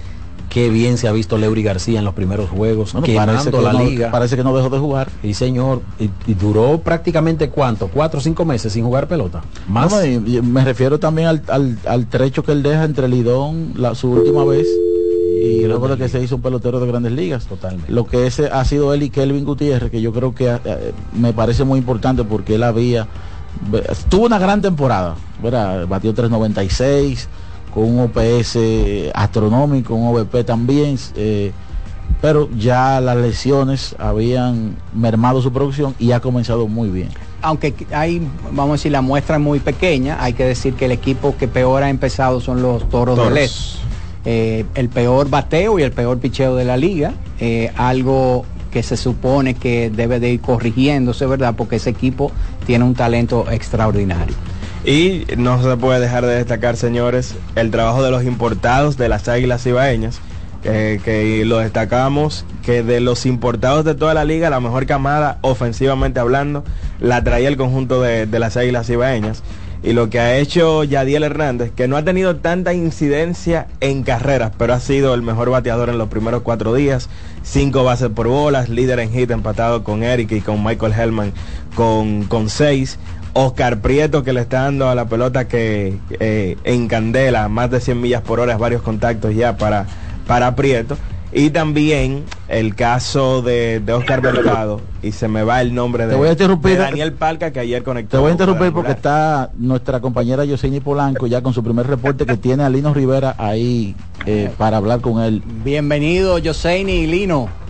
Qué 0.51 0.69
bien 0.69 0.97
se 0.97 1.07
ha 1.07 1.13
visto 1.13 1.37
Leury 1.37 1.63
García 1.63 1.99
en 1.99 2.03
los 2.03 2.13
primeros 2.13 2.49
juegos, 2.49 2.91
bueno, 2.91 3.07
parece 3.15 3.51
que 3.51 3.61
la 3.61 3.71
liga. 3.71 4.11
Parece 4.11 4.35
que 4.35 4.43
no 4.43 4.53
dejó 4.53 4.69
de 4.69 4.79
jugar. 4.79 5.09
Y 5.23 5.33
señor, 5.33 5.81
y, 5.97 6.09
duró 6.33 6.81
prácticamente 6.81 7.49
cuánto, 7.49 7.87
cuatro 7.87 8.19
o 8.19 8.21
cinco 8.21 8.43
meses 8.43 8.73
sin 8.73 8.83
jugar 8.83 9.07
pelota. 9.07 9.43
Más. 9.69 9.93
me 10.43 10.65
refiero 10.65 10.99
también 10.99 11.29
al, 11.47 12.07
trecho 12.07 12.43
que 12.43 12.51
él 12.51 12.63
deja 12.63 12.83
entre 12.83 13.07
Lidón 13.07 13.75
la, 13.77 13.95
su 13.95 14.11
última 14.11 14.43
vez 14.43 14.67
y 15.41 15.63
luego 15.67 15.87
de 15.87 15.95
que 15.95 16.09
se 16.09 16.21
hizo 16.21 16.35
un 16.35 16.41
pelotero 16.41 16.81
de 16.81 16.87
grandes 16.87 17.13
ligas. 17.13 17.45
Totalmente. 17.45 17.89
Lo 17.89 18.05
que 18.05 18.27
ese 18.27 18.47
ha 18.47 18.65
sido 18.65 18.93
él 18.93 19.03
y 19.03 19.09
Kelvin 19.09 19.45
Gutiérrez, 19.45 19.89
que 19.89 20.01
yo 20.01 20.11
creo 20.11 20.35
que 20.35 20.49
eh, 20.49 20.91
me 21.13 21.31
parece 21.31 21.63
muy 21.63 21.79
importante 21.79 22.25
porque 22.25 22.55
él 22.55 22.63
había 22.63 23.07
tuvo 24.09 24.25
una 24.25 24.39
gran 24.39 24.61
temporada, 24.61 25.15
¿verdad? 25.41 25.87
Batió 25.87 26.13
396 26.13 27.29
con 27.73 27.83
un 27.83 27.99
OPS 27.99 28.57
astronómico, 29.13 29.95
un 29.95 30.15
OVP 30.15 30.43
también, 30.43 30.97
eh, 31.15 31.51
pero 32.21 32.49
ya 32.55 33.01
las 33.01 33.17
lesiones 33.17 33.95
habían 33.97 34.75
mermado 34.93 35.41
su 35.41 35.51
producción 35.51 35.95
y 35.97 36.11
ha 36.11 36.19
comenzado 36.19 36.67
muy 36.67 36.89
bien. 36.89 37.09
Aunque 37.41 37.73
hay, 37.91 38.21
vamos 38.51 38.69
a 38.69 38.73
decir, 38.73 38.91
la 38.91 39.01
muestra 39.01 39.37
es 39.37 39.41
muy 39.41 39.59
pequeña, 39.59 40.23
hay 40.23 40.33
que 40.33 40.45
decir 40.45 40.75
que 40.75 40.85
el 40.85 40.91
equipo 40.91 41.35
que 41.37 41.47
peor 41.47 41.81
ha 41.81 41.89
empezado 41.89 42.39
son 42.39 42.61
los 42.61 42.87
Toros, 42.89 43.17
de 43.17 43.33
del 43.33 43.49
eh, 44.25 44.65
el 44.75 44.89
peor 44.89 45.29
bateo 45.29 45.79
y 45.79 45.83
el 45.83 45.91
peor 45.91 46.19
picheo 46.19 46.55
de 46.55 46.65
la 46.65 46.77
liga, 46.77 47.13
eh, 47.39 47.71
algo 47.75 48.45
que 48.71 48.83
se 48.83 48.95
supone 48.95 49.55
que 49.55 49.89
debe 49.89 50.19
de 50.19 50.29
ir 50.29 50.41
corrigiéndose, 50.41 51.25
¿verdad? 51.25 51.55
Porque 51.57 51.77
ese 51.77 51.89
equipo 51.89 52.31
tiene 52.67 52.85
un 52.85 52.93
talento 52.93 53.49
extraordinario. 53.49 54.35
Y 54.83 55.25
no 55.37 55.61
se 55.61 55.77
puede 55.77 55.99
dejar 55.99 56.25
de 56.25 56.35
destacar, 56.35 56.75
señores, 56.75 57.35
el 57.55 57.69
trabajo 57.69 58.01
de 58.01 58.09
los 58.09 58.23
importados 58.23 58.97
de 58.97 59.09
las 59.09 59.27
águilas 59.27 59.65
ibaeñas, 59.67 60.19
que 60.63 61.43
lo 61.45 61.59
destacamos, 61.59 62.45
que 62.63 62.81
de 62.81 62.99
los 62.99 63.25
importados 63.27 63.85
de 63.85 63.93
toda 63.93 64.13
la 64.15 64.25
liga, 64.25 64.49
la 64.49 64.59
mejor 64.59 64.87
camada, 64.87 65.37
ofensivamente 65.41 66.19
hablando, 66.19 66.63
la 66.99 67.23
traía 67.23 67.47
el 67.47 67.57
conjunto 67.57 68.01
de, 68.01 68.27
las 68.39 68.57
águilas 68.57 68.89
ibaeñas. 68.89 69.43
Y 69.83 69.93
lo 69.93 70.11
que 70.11 70.19
ha 70.19 70.37
hecho 70.37 70.83
Yadiel 70.83 71.23
Hernández, 71.23 71.71
que 71.71 71.87
no 71.87 71.97
ha 71.97 72.03
tenido 72.03 72.35
tanta 72.35 72.73
incidencia 72.73 73.67
en 73.79 74.03
carreras, 74.03 74.51
pero 74.55 74.75
ha 74.75 74.79
sido 74.79 75.15
el 75.15 75.23
mejor 75.23 75.49
bateador 75.49 75.89
en 75.89 75.97
los 75.97 76.07
primeros 76.07 76.43
cuatro 76.43 76.75
días, 76.75 77.09
cinco 77.41 77.83
bases 77.83 78.09
por 78.09 78.27
bolas, 78.27 78.69
líder 78.69 78.99
en 78.99 79.11
hit 79.11 79.31
empatado 79.31 79.83
con 79.83 80.03
Eric 80.03 80.31
y 80.33 80.41
con 80.41 80.63
Michael 80.63 80.93
Hellman 80.93 81.33
con, 81.75 82.25
con 82.25 82.49
seis. 82.49 82.99
Oscar 83.33 83.79
Prieto 83.79 84.23
que 84.23 84.33
le 84.33 84.41
está 84.41 84.63
dando 84.63 84.89
a 84.89 84.95
la 84.95 85.05
pelota 85.05 85.47
que 85.47 85.97
eh, 86.19 86.57
encandela 86.63 87.47
más 87.49 87.71
de 87.71 87.79
100 87.79 88.01
millas 88.01 88.21
por 88.21 88.39
hora, 88.39 88.57
varios 88.57 88.81
contactos 88.81 89.33
ya 89.35 89.57
para, 89.57 89.85
para 90.27 90.55
Prieto. 90.55 90.97
Y 91.33 91.51
también 91.51 92.25
el 92.49 92.75
caso 92.75 93.41
de, 93.41 93.79
de 93.79 93.93
Oscar 93.93 94.21
Mercado, 94.21 94.81
y 95.01 95.13
se 95.13 95.29
me 95.29 95.43
va 95.43 95.61
el 95.61 95.73
nombre 95.73 96.05
de, 96.05 96.17
Daniel 96.75 97.13
Palca, 97.13 97.51
que 97.51 97.61
ayer 97.61 97.83
conectó. 97.83 98.17
Te 98.17 98.21
voy 98.21 98.29
a 98.29 98.31
interrumpir 98.33 98.73
porque 98.73 98.91
está 98.91 99.49
nuestra 99.57 100.01
compañera 100.01 100.43
Yoseni 100.43 100.81
Polanco 100.81 101.27
ya 101.27 101.41
con 101.41 101.53
su 101.53 101.63
primer 101.63 101.87
reporte 101.87 102.25
que 102.25 102.35
tiene 102.35 102.63
a 102.63 102.69
Lino 102.69 102.93
Rivera 102.93 103.35
ahí 103.37 103.95
eh, 104.25 104.51
para 104.57 104.75
hablar 104.75 104.99
con 104.99 105.21
él. 105.21 105.41
Bienvenido 105.63 106.37
Yoseni 106.37 106.91
y 106.91 107.07
Lino. 107.07 107.60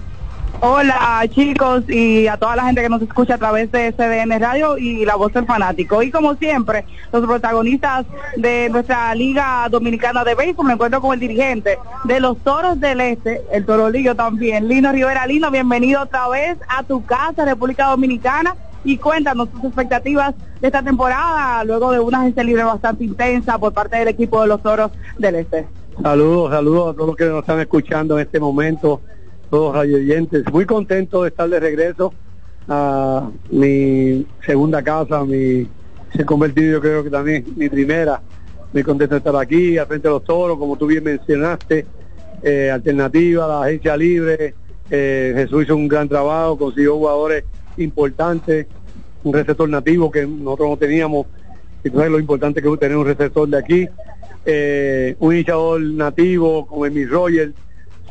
Hola 0.63 1.23
chicos 1.27 1.89
y 1.89 2.27
a 2.27 2.37
toda 2.37 2.55
la 2.55 2.65
gente 2.65 2.83
que 2.83 2.89
nos 2.89 3.01
escucha 3.01 3.33
a 3.33 3.37
través 3.39 3.71
de 3.71 3.91
CDN 3.93 4.39
Radio 4.39 4.77
y 4.77 5.05
La 5.05 5.15
Voz 5.15 5.33
del 5.33 5.47
Fanático. 5.47 6.03
Y 6.03 6.11
como 6.11 6.35
siempre, 6.35 6.85
los 7.11 7.25
protagonistas 7.25 8.05
de 8.37 8.69
nuestra 8.69 9.15
Liga 9.15 9.67
Dominicana 9.71 10.23
de 10.23 10.35
Béisbol, 10.35 10.67
me 10.67 10.73
encuentro 10.73 11.01
con 11.01 11.15
el 11.15 11.19
dirigente 11.19 11.79
de 12.03 12.19
los 12.19 12.37
Toros 12.43 12.79
del 12.79 13.01
Este, 13.01 13.41
el 13.51 13.65
Torolillo 13.65 14.13
también, 14.15 14.67
Lino 14.67 14.91
Rivera. 14.91 15.25
Lino, 15.25 15.49
bienvenido 15.49 16.03
otra 16.03 16.29
vez 16.29 16.59
a 16.67 16.83
tu 16.83 17.03
casa, 17.05 17.43
República 17.43 17.87
Dominicana. 17.87 18.55
Y 18.83 18.97
cuéntanos 18.97 19.49
tus 19.49 19.63
expectativas 19.63 20.35
de 20.59 20.67
esta 20.67 20.83
temporada, 20.83 21.63
luego 21.63 21.91
de 21.91 21.99
una 21.99 22.19
agencia 22.19 22.43
libre 22.43 22.63
bastante 22.63 23.03
intensa 23.03 23.57
por 23.57 23.73
parte 23.73 23.97
del 23.97 24.09
equipo 24.09 24.39
de 24.43 24.47
los 24.47 24.61
Toros 24.61 24.91
del 25.17 25.35
Este. 25.35 25.67
Saludos, 26.03 26.51
saludos 26.51 26.91
a 26.91 26.93
todos 26.93 27.07
los 27.07 27.15
que 27.15 27.25
nos 27.25 27.39
están 27.39 27.59
escuchando 27.59 28.19
en 28.19 28.25
este 28.25 28.39
momento, 28.39 29.01
todos 29.51 29.75
oyentes. 29.75 30.43
Muy 30.51 30.65
contento 30.65 31.23
de 31.23 31.29
estar 31.29 31.47
de 31.47 31.59
regreso 31.59 32.13
a 32.67 33.29
mi 33.51 34.25
segunda 34.45 34.81
casa, 34.81 35.23
mi 35.25 35.67
se 36.13 36.23
ha 36.23 36.25
convertido 36.25 36.73
yo 36.73 36.81
creo 36.81 37.03
que 37.03 37.09
también 37.09 37.45
mi 37.55 37.69
primera. 37.69 38.21
Muy 38.73 38.83
contento 38.83 39.15
de 39.15 39.19
estar 39.19 39.35
aquí, 39.35 39.77
al 39.77 39.87
frente 39.87 40.07
de 40.07 40.13
los 40.13 40.23
toros, 40.23 40.57
como 40.57 40.77
tú 40.77 40.87
bien 40.87 41.03
mencionaste, 41.03 41.85
eh, 42.41 42.71
alternativa, 42.71 43.45
la 43.45 43.63
agencia 43.63 43.97
libre. 43.97 44.55
Eh, 44.89 45.33
Jesús 45.35 45.63
hizo 45.63 45.75
un 45.75 45.89
gran 45.89 46.07
trabajo, 46.07 46.57
consiguió 46.57 46.95
jugadores 46.95 47.43
importantes, 47.77 48.67
un 49.23 49.33
receptor 49.33 49.67
nativo 49.69 50.09
que 50.09 50.25
nosotros 50.25 50.69
no 50.69 50.77
teníamos, 50.77 51.27
sabes 51.83 52.11
lo 52.11 52.19
importante 52.19 52.61
que 52.61 52.69
es 52.71 52.79
tener 52.79 52.97
un 52.97 53.05
receptor 53.05 53.47
de 53.49 53.57
aquí, 53.57 53.87
eh, 54.45 55.15
un 55.19 55.33
iniciador 55.33 55.81
nativo 55.81 56.65
como 56.65 56.85
Emil 56.85 57.09
Roger, 57.09 57.53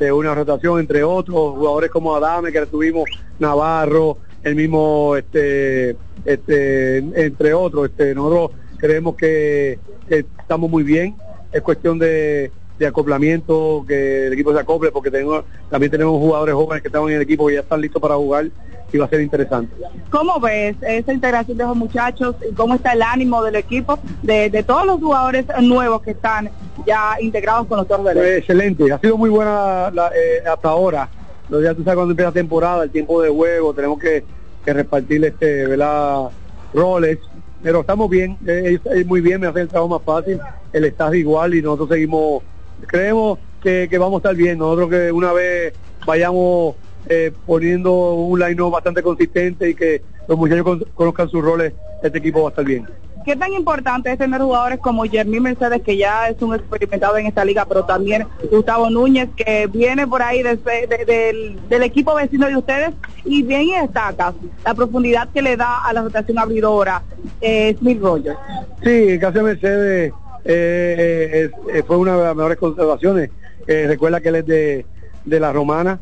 de 0.04 0.12
una 0.12 0.34
rotación 0.34 0.80
entre 0.80 1.04
otros, 1.04 1.56
jugadores 1.56 1.90
como 1.90 2.14
Adame 2.14 2.52
que 2.52 2.64
tuvimos, 2.66 3.04
Navarro, 3.38 4.18
el 4.42 4.56
mismo 4.56 5.16
este 5.16 5.96
este 6.24 6.98
entre 6.98 7.54
otros, 7.54 7.90
este 7.90 8.14
nosotros 8.14 8.52
creemos 8.80 9.14
que, 9.14 9.78
estamos 10.08 10.70
muy 10.70 10.82
bien, 10.82 11.14
es 11.52 11.60
cuestión 11.60 11.98
de, 11.98 12.50
acoplamiento, 12.86 13.84
que 13.86 14.26
el 14.26 14.32
equipo 14.32 14.54
se 14.54 14.60
acople, 14.60 14.90
porque 14.90 15.10
tenemos, 15.10 15.44
también 15.68 15.90
tenemos 15.90 16.18
jugadores 16.18 16.54
jóvenes 16.54 16.80
que 16.80 16.88
están 16.88 17.02
en 17.02 17.16
el 17.16 17.22
equipo 17.22 17.46
que 17.46 17.54
ya 17.54 17.60
están 17.60 17.82
listos 17.82 18.00
para 18.00 18.14
jugar 18.14 18.46
y 18.92 18.98
va 18.98 19.06
a 19.06 19.08
ser 19.08 19.20
interesante. 19.20 19.74
¿Cómo 20.10 20.40
ves 20.40 20.76
esa 20.82 21.12
integración 21.12 21.56
de 21.56 21.64
esos 21.64 21.76
muchachos 21.76 22.36
y 22.50 22.54
cómo 22.54 22.74
está 22.74 22.92
el 22.92 23.02
ánimo 23.02 23.42
del 23.42 23.56
equipo, 23.56 23.98
de, 24.22 24.50
de 24.50 24.62
todos 24.62 24.84
los 24.86 24.98
jugadores 25.00 25.46
nuevos 25.60 26.02
que 26.02 26.12
están 26.12 26.50
ya 26.86 27.16
integrados 27.20 27.66
con 27.66 27.78
los 27.78 27.86
Pues, 27.86 28.38
excelente, 28.38 28.90
ha 28.92 28.98
sido 28.98 29.16
muy 29.16 29.30
buena 29.30 29.90
la- 29.92 30.08
eh, 30.08 30.42
hasta 30.50 30.68
ahora. 30.68 31.08
Lo 31.48 31.60
ya 31.60 31.74
tú 31.74 31.82
sabes 31.82 31.96
cuando 31.96 32.12
empieza 32.12 32.30
la 32.30 32.34
temporada, 32.34 32.84
el 32.84 32.90
tiempo 32.90 33.20
de 33.22 33.28
juego, 33.28 33.74
tenemos 33.74 33.98
que, 33.98 34.24
que 34.64 34.72
repartir 34.72 35.24
este, 35.24 35.66
¿verdad? 35.66 36.28
roles, 36.72 37.18
pero 37.62 37.80
estamos 37.80 38.08
bien, 38.08 38.38
eh, 38.46 38.78
eh, 38.94 39.04
muy 39.04 39.20
bien, 39.20 39.40
me 39.40 39.48
hace 39.48 39.62
el 39.62 39.68
trabajo 39.68 39.88
más 39.98 40.02
fácil, 40.04 40.38
el 40.72 40.84
staff 40.84 41.14
igual 41.14 41.54
y 41.54 41.60
nosotros 41.62 41.88
seguimos, 41.90 42.42
creemos 42.86 43.38
que, 43.60 43.88
que 43.90 43.98
vamos 43.98 44.14
a 44.14 44.18
estar 44.18 44.34
bien, 44.36 44.58
nosotros 44.58 44.88
que 44.90 45.10
una 45.12 45.32
vez 45.32 45.74
vayamos 46.06 46.76
eh, 47.08 47.32
poniendo 47.46 48.14
un 48.14 48.38
line 48.38 48.60
bastante 48.70 49.02
consistente 49.02 49.68
y 49.70 49.74
que 49.74 50.02
los 50.28 50.38
muchachos 50.38 50.64
con- 50.64 50.84
conozcan 50.94 51.28
sus 51.28 51.42
roles, 51.42 51.72
este 52.02 52.18
equipo 52.18 52.42
va 52.42 52.48
a 52.48 52.50
estar 52.50 52.64
bien. 52.64 52.86
¿Qué 53.24 53.36
tan 53.36 53.52
importante 53.52 54.10
es 54.10 54.16
tener 54.16 54.40
jugadores 54.40 54.78
como 54.78 55.04
Jermín 55.04 55.42
Mercedes, 55.42 55.82
que 55.82 55.94
ya 55.94 56.28
es 56.28 56.40
un 56.40 56.54
experimentado 56.54 57.18
en 57.18 57.26
esta 57.26 57.44
liga, 57.44 57.66
pero 57.66 57.84
también 57.84 58.26
Gustavo 58.50 58.88
Núñez, 58.88 59.28
que 59.36 59.66
viene 59.66 60.06
por 60.06 60.22
ahí 60.22 60.42
desde- 60.42 60.86
de- 60.86 61.04
del, 61.04 61.68
del 61.68 61.82
equipo 61.82 62.14
vecino 62.14 62.46
de 62.46 62.56
ustedes 62.56 62.90
y 63.24 63.42
bien 63.42 63.62
y 63.62 63.78
destaca 63.78 64.32
la 64.64 64.72
profundidad 64.74 65.28
que 65.28 65.42
le 65.42 65.54
da 65.58 65.84
a 65.84 65.92
la 65.92 66.00
rotación 66.02 66.38
abridora 66.38 67.02
eh, 67.42 67.76
Smith 67.78 68.00
Rogers? 68.00 68.38
Sí, 68.82 69.18
de 69.18 69.42
Mercedes 69.42 70.12
eh, 70.44 70.94
eh, 70.98 71.50
es- 71.74 71.84
fue 71.84 71.98
una 71.98 72.16
de 72.16 72.24
las 72.24 72.34
mejores 72.36 72.56
conservaciones. 72.56 73.30
Eh, 73.66 73.84
recuerda 73.86 74.22
que 74.22 74.30
él 74.30 74.36
es 74.36 74.46
de, 74.46 74.86
de 75.26 75.40
la 75.40 75.52
romana, 75.52 76.00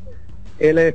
él 0.58 0.78
es 0.78 0.94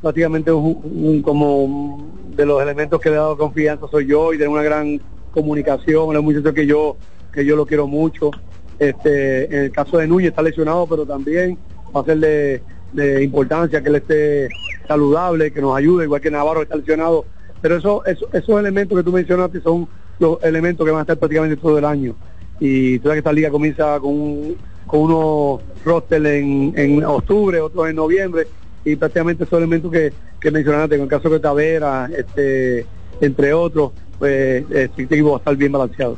prácticamente 0.00 0.50
un, 0.52 0.80
un- 0.84 1.22
como 1.22 2.10
de 2.36 2.46
los 2.46 2.62
elementos 2.62 3.00
que 3.00 3.10
le 3.10 3.16
ha 3.16 3.20
dado 3.20 3.36
confianza 3.36 3.86
soy 3.90 4.06
yo 4.06 4.32
y 4.32 4.38
de 4.38 4.48
una 4.48 4.62
gran 4.62 5.00
comunicación, 5.30 6.12
es 6.12 6.18
un 6.18 6.24
muchacho 6.24 6.54
que 6.54 6.66
yo 6.66 6.96
que 7.32 7.44
yo 7.44 7.54
lo 7.56 7.64
quiero 7.66 7.86
mucho. 7.86 8.30
Este, 8.78 9.44
en 9.44 9.64
el 9.64 9.72
caso 9.72 9.98
de 9.98 10.08
Núñez 10.08 10.30
está 10.30 10.42
lesionado, 10.42 10.86
pero 10.86 11.04
también 11.06 11.56
va 11.94 12.00
a 12.00 12.04
ser 12.04 12.18
de, 12.18 13.22
importancia 13.22 13.82
que 13.82 13.88
él 13.88 13.96
esté 13.96 14.48
saludable, 14.88 15.52
que 15.52 15.60
nos 15.60 15.76
ayude, 15.76 16.04
igual 16.04 16.20
que 16.20 16.30
Navarro 16.30 16.62
está 16.62 16.76
lesionado. 16.76 17.26
Pero 17.60 17.76
eso, 17.76 18.04
eso- 18.06 18.26
esos 18.32 18.58
elementos 18.58 18.96
que 18.98 19.04
tú 19.04 19.12
mencionaste 19.12 19.60
son 19.60 19.86
los 20.18 20.42
elementos 20.42 20.84
que 20.84 20.90
van 20.90 21.00
a 21.00 21.02
estar 21.02 21.18
prácticamente 21.18 21.56
todo 21.56 21.78
el 21.78 21.84
año. 21.84 22.16
Y 22.58 22.98
que 22.98 23.18
esta 23.18 23.32
liga 23.32 23.50
comienza 23.50 24.00
con, 24.00 24.56
con 24.86 25.00
unos 25.00 25.60
roster 25.84 26.24
en, 26.26 26.72
en 26.76 27.04
octubre, 27.04 27.60
otros 27.60 27.88
en 27.88 27.96
noviembre, 27.96 28.48
y 28.84 28.96
prácticamente 28.96 29.44
esos 29.44 29.58
elementos 29.58 29.90
que, 29.90 30.12
que 30.40 30.50
mencionaste, 30.50 30.96
en 30.96 31.02
el 31.02 31.08
caso 31.08 31.28
de 31.28 31.40
Tavera, 31.40 32.08
este, 32.16 32.86
entre 33.20 33.52
otros, 33.52 33.92
pues 34.18 34.64
este 34.70 35.02
equipo 35.02 35.30
va 35.30 35.36
a 35.36 35.38
estar 35.38 35.56
bien 35.56 35.72
balanceado. 35.72 36.16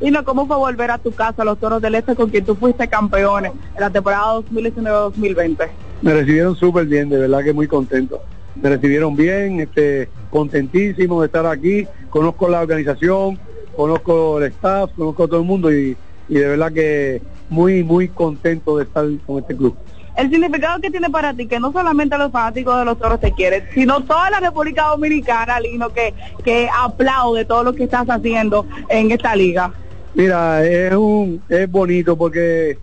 Y 0.00 0.10
no, 0.10 0.24
¿cómo 0.24 0.46
fue 0.46 0.56
volver 0.56 0.90
a 0.90 0.98
tu 0.98 1.12
casa, 1.12 1.44
los 1.44 1.58
Toros 1.58 1.82
del 1.82 1.94
Este, 1.94 2.14
con 2.14 2.30
quien 2.30 2.44
tú 2.44 2.54
fuiste 2.54 2.88
campeones 2.88 3.52
en 3.74 3.80
la 3.80 3.90
temporada 3.90 4.38
2019-2020? 4.38 5.68
me 6.02 6.14
recibieron 6.14 6.56
súper 6.56 6.86
bien, 6.86 7.08
de 7.08 7.18
verdad 7.18 7.44
que 7.44 7.52
muy 7.52 7.68
contento. 7.68 8.22
Me 8.60 8.70
recibieron 8.70 9.14
bien, 9.14 9.60
este, 9.60 10.08
contentísimo 10.30 11.20
de 11.20 11.26
estar 11.26 11.46
aquí, 11.46 11.86
conozco 12.08 12.48
la 12.48 12.60
organización, 12.60 13.38
conozco 13.76 14.38
el 14.38 14.44
staff, 14.52 14.90
conozco 14.96 15.24
a 15.24 15.28
todo 15.28 15.40
el 15.40 15.46
mundo 15.46 15.72
y, 15.72 15.96
y 16.28 16.34
de 16.34 16.48
verdad 16.48 16.72
que 16.72 17.22
muy, 17.48 17.84
muy 17.84 18.08
contento 18.08 18.78
de 18.78 18.84
estar 18.84 19.06
con 19.26 19.38
este 19.38 19.56
club. 19.56 19.76
El 20.20 20.28
significado 20.28 20.78
que 20.82 20.90
tiene 20.90 21.08
para 21.08 21.32
ti, 21.32 21.46
que 21.46 21.58
no 21.58 21.72
solamente 21.72 22.18
los 22.18 22.30
fanáticos 22.30 22.78
de 22.78 22.84
los 22.84 22.98
toros 22.98 23.18
te 23.20 23.32
quieren, 23.32 23.64
sino 23.72 24.04
toda 24.04 24.28
la 24.28 24.38
República 24.38 24.88
Dominicana, 24.88 25.58
Lino, 25.58 25.88
que, 25.88 26.12
que 26.44 26.68
aplaude 26.78 27.46
todo 27.46 27.64
lo 27.64 27.72
que 27.72 27.84
estás 27.84 28.06
haciendo 28.06 28.66
en 28.90 29.10
esta 29.12 29.34
liga. 29.34 29.72
Mira, 30.12 30.62
es 30.62 30.92
un 30.92 31.40
es 31.48 31.70
bonito 31.70 32.18
porque 32.18 32.76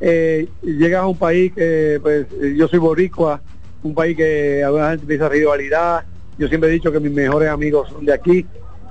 eh, 0.00 0.48
llegas 0.62 1.02
a 1.02 1.06
un 1.06 1.16
país 1.16 1.52
que, 1.54 2.00
pues, 2.02 2.26
yo 2.56 2.66
soy 2.66 2.80
boricua, 2.80 3.40
un 3.84 3.94
país 3.94 4.16
que 4.16 4.64
alguna 4.64 4.90
gente 4.90 5.02
empieza 5.02 5.28
rivalidad. 5.28 6.04
Yo 6.38 6.48
siempre 6.48 6.70
he 6.70 6.72
dicho 6.72 6.90
que 6.90 6.98
mis 6.98 7.12
mejores 7.12 7.50
amigos 7.50 7.88
son 7.88 8.04
de 8.04 8.14
aquí 8.14 8.44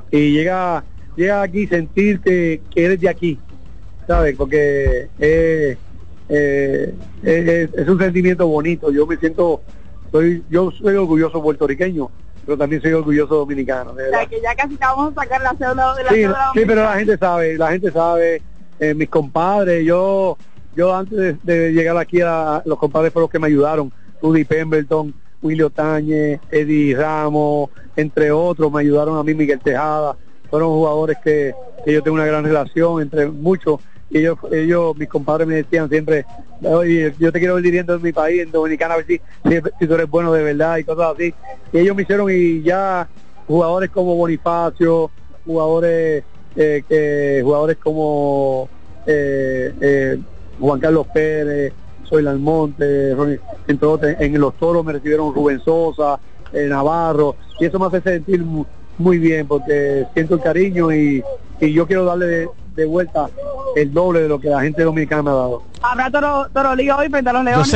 y 0.09 0.31
llega 0.31 0.85
llega 1.17 1.41
aquí 1.41 1.67
sentir 1.67 2.21
que, 2.21 2.61
que 2.73 2.85
eres 2.85 3.01
de 3.01 3.09
aquí, 3.09 3.37
¿sabes? 4.07 4.37
Porque 4.37 5.09
eh, 5.19 5.75
eh, 6.29 6.93
es, 7.23 7.47
es- 7.47 7.73
es 7.75 7.87
un 7.87 7.99
sentimiento 7.99 8.47
bonito. 8.47 8.91
Yo 8.91 9.05
me 9.05 9.17
siento, 9.17 9.61
soy 10.11 10.43
yo 10.49 10.71
soy 10.71 10.95
orgulloso 10.95 11.41
puertorriqueño, 11.41 12.09
pero 12.45 12.57
también 12.57 12.81
soy 12.81 12.93
orgulloso 12.93 13.35
dominicano. 13.35 13.93
de 13.93 14.07
O 14.07 14.09
sea, 14.09 14.19
verdad. 14.19 14.29
que 14.29 14.41
ya 14.41 14.55
casi 14.55 14.75
te 14.75 14.85
vamos 14.85 15.11
a 15.15 15.21
sacar 15.23 15.41
la 15.41 15.51
cédula 15.55 15.93
de 15.95 16.03
la 16.03 16.09
Sí, 16.09 16.15
cédula 16.21 16.51
sí, 16.53 16.59
pero 16.65 16.83
la 16.83 16.93
gente 16.95 17.17
sabe, 17.17 17.57
la 17.57 17.71
gente 17.71 17.91
sabe, 17.91 18.41
eh, 18.79 18.93
mis 18.93 19.09
compadres, 19.09 19.85
yo 19.85 20.37
yo 20.75 20.95
antes 20.95 21.15
de, 21.17 21.37
de 21.43 21.71
llegar 21.71 21.95
aquí, 21.97 22.19
a, 22.21 22.61
los 22.65 22.79
compadres 22.79 23.13
fueron 23.13 23.25
los 23.25 23.31
que 23.31 23.37
me 23.39 23.45
ayudaron, 23.47 23.91
Rudy 24.21 24.43
Pemberton, 24.43 25.13
Willy 25.43 25.61
Otañez, 25.61 26.39
Eddie 26.49 26.95
Ramos, 26.95 27.69
entre 27.95 28.31
otros, 28.31 28.71
me 28.71 28.81
ayudaron 28.81 29.17
a 29.19 29.23
mí 29.23 29.35
Miguel 29.35 29.59
Tejada, 29.59 30.15
fueron 30.49 30.69
jugadores 30.69 31.17
que, 31.23 31.53
que 31.85 31.93
yo 31.93 32.01
tengo 32.01 32.15
una 32.15 32.25
gran 32.25 32.43
relación 32.43 33.03
entre 33.03 33.27
muchos, 33.27 33.79
ellos, 34.19 34.37
ellos, 34.51 34.95
mis 34.97 35.07
compadres 35.09 35.47
me 35.47 35.55
decían 35.55 35.89
siempre, 35.89 36.25
oye, 36.63 37.13
yo 37.19 37.31
te 37.31 37.39
quiero 37.39 37.55
ver 37.55 37.63
dirigiendo 37.63 37.95
en 37.95 38.01
mi 38.01 38.11
país, 38.11 38.41
en 38.41 38.51
Dominicana, 38.51 38.93
a 38.95 38.97
ver 38.97 39.05
si, 39.07 39.21
si, 39.49 39.59
si 39.79 39.87
tú 39.87 39.93
eres 39.95 40.09
bueno 40.09 40.31
de 40.31 40.43
verdad 40.43 40.77
y 40.77 40.83
cosas 40.83 41.13
así. 41.15 41.33
Y 41.71 41.79
ellos 41.79 41.95
me 41.95 42.03
hicieron 42.03 42.29
y 42.31 42.61
ya 42.61 43.07
jugadores 43.47 43.89
como 43.89 44.15
Bonifacio, 44.15 45.11
jugadores 45.45 46.23
eh, 46.55 46.83
que 46.87 47.41
jugadores 47.43 47.77
como 47.77 48.69
eh, 49.05 49.73
eh, 49.81 50.19
Juan 50.59 50.79
Carlos 50.79 51.07
Pérez, 51.13 51.73
Soy 52.03 52.25
Almonte, 52.27 53.13
Ronnie, 53.15 53.39
en 53.67 54.39
los 54.39 54.55
toros 54.57 54.85
me 54.85 54.93
recibieron 54.93 55.33
Rubén 55.33 55.59
Sosa, 55.59 56.19
eh, 56.51 56.67
Navarro, 56.67 57.35
y 57.59 57.65
eso 57.65 57.79
me 57.79 57.87
hace 57.87 58.01
sentir 58.01 58.43
mu- 58.43 58.65
muy 58.97 59.17
bien 59.17 59.47
porque 59.47 60.05
siento 60.13 60.35
el 60.35 60.41
cariño 60.41 60.93
y, 60.93 61.23
y 61.59 61.73
yo 61.73 61.87
quiero 61.87 62.05
darle 62.05 62.47
de, 62.75 62.81
de 62.81 62.87
vuelta 62.87 63.29
el 63.75 63.93
doble 63.93 64.21
de 64.21 64.27
lo 64.29 64.39
que 64.39 64.49
la 64.49 64.61
gente 64.61 64.83
dominicana 64.83 65.23
me 65.23 65.29
ha 65.31 65.33
dado. 65.33 65.63
Habrá 65.81 66.11
toro, 66.11 66.47
toro 66.53 66.75
lío 66.75 66.95
hoy 66.97 67.09
frente 67.09 67.29
a 67.29 67.33
los 67.33 67.43
leones. 67.43 67.73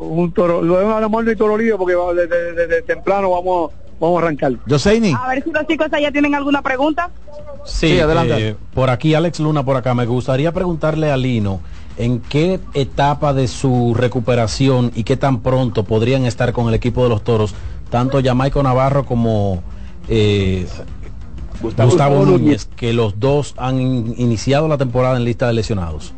Un 0.00 0.32
toro, 0.32 0.60
luego 0.62 0.92
a 0.94 1.00
lo 1.00 1.08
mejor 1.08 1.24
no 1.24 1.30
hay 1.30 1.36
toro 1.36 1.56
lío 1.56 1.78
porque 1.78 1.94
desde 2.28 2.82
temprano 2.82 3.30
vamos, 3.30 3.70
vamos 4.00 4.20
a 4.20 4.24
arrancar. 4.24 4.52
Joseini. 4.68 5.12
A 5.12 5.28
ver 5.28 5.44
si 5.44 5.50
los 5.52 5.66
chicos 5.66 5.86
allá 5.92 6.10
tienen 6.10 6.34
alguna 6.34 6.62
pregunta. 6.62 7.10
Sí, 7.64 7.88
Sí, 7.88 8.00
adelante. 8.00 8.48
eh, 8.48 8.56
por 8.74 8.90
aquí 8.90 9.14
Alex 9.14 9.40
Luna, 9.40 9.64
por 9.64 9.76
acá. 9.76 9.94
Me 9.94 10.04
gustaría 10.06 10.52
preguntarle 10.52 11.10
a 11.10 11.16
Lino 11.16 11.60
en 11.96 12.20
qué 12.20 12.58
etapa 12.74 13.32
de 13.32 13.46
su 13.48 13.94
recuperación 13.96 14.90
y 14.96 15.04
qué 15.04 15.16
tan 15.16 15.40
pronto 15.40 15.84
podrían 15.84 16.26
estar 16.26 16.52
con 16.52 16.68
el 16.68 16.74
equipo 16.74 17.04
de 17.04 17.08
los 17.08 17.22
Toros, 17.22 17.54
tanto 17.88 18.20
Jamaico 18.22 18.62
Navarro 18.64 19.06
como 19.06 19.62
eh, 20.08 20.66
Gustavo, 21.64 21.90
Gustavo 21.90 22.24
Núñez, 22.26 22.66
que 22.76 22.92
los 22.92 23.18
dos 23.18 23.54
han 23.56 23.80
in- 23.80 24.14
iniciado 24.16 24.68
la 24.68 24.78
temporada 24.78 25.16
en 25.16 25.24
lista 25.24 25.46
de 25.48 25.54
lesionados. 25.54 26.14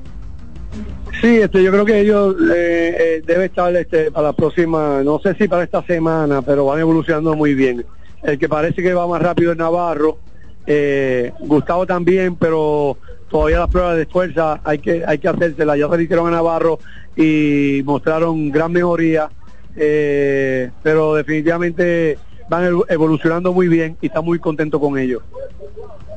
Sí, 1.21 1.37
este, 1.39 1.63
yo 1.63 1.73
creo 1.73 1.85
que 1.87 2.01
ellos 2.01 2.35
eh, 2.55 2.97
eh, 2.99 3.23
debe 3.27 3.47
estar 3.47 3.75
este, 3.75 4.11
para 4.11 4.29
la 4.29 4.33
próxima, 4.35 5.03
no 5.03 5.19
sé 5.19 5.35
si 5.35 5.49
para 5.49 5.63
esta 5.65 5.83
semana, 5.85 6.43
pero 6.43 6.67
van 6.67 6.79
evolucionando 6.81 7.35
muy 7.35 7.55
bien. 7.55 7.85
El 8.23 8.39
que 8.39 8.49
parece 8.49 8.83
que 8.83 8.93
va 8.93 9.07
más 9.07 9.23
rápido 9.23 9.53
es 9.53 9.59
Navarro, 9.59 10.19
eh, 10.67 11.33
Gustavo 11.41 11.87
también, 11.87 12.37
pero 12.37 12.99
todavía 13.31 13.61
las 13.61 13.71
pruebas 13.71 13.97
de 13.97 14.07
fuerza 14.07 14.61
hay 14.65 14.79
que 14.79 15.05
hay 15.07 15.19
que 15.19 15.29
hacérselas. 15.29 15.79
Ya 15.79 15.89
se 15.89 15.97
le 15.97 16.03
hicieron 16.03 16.27
a 16.29 16.33
Navarro 16.33 16.81
y 17.17 17.81
mostraron 17.85 18.51
gran 18.51 18.73
mejoría, 18.73 19.31
eh, 19.75 20.71
pero 20.83 21.15
definitivamente 21.15 22.19
van 22.49 22.65
ev- 22.65 22.85
evolucionando 22.89 23.53
muy 23.53 23.69
bien 23.69 23.97
y 24.01 24.07
está 24.07 24.21
muy 24.21 24.39
contento 24.39 24.79
con 24.81 24.99
ellos. 24.99 25.23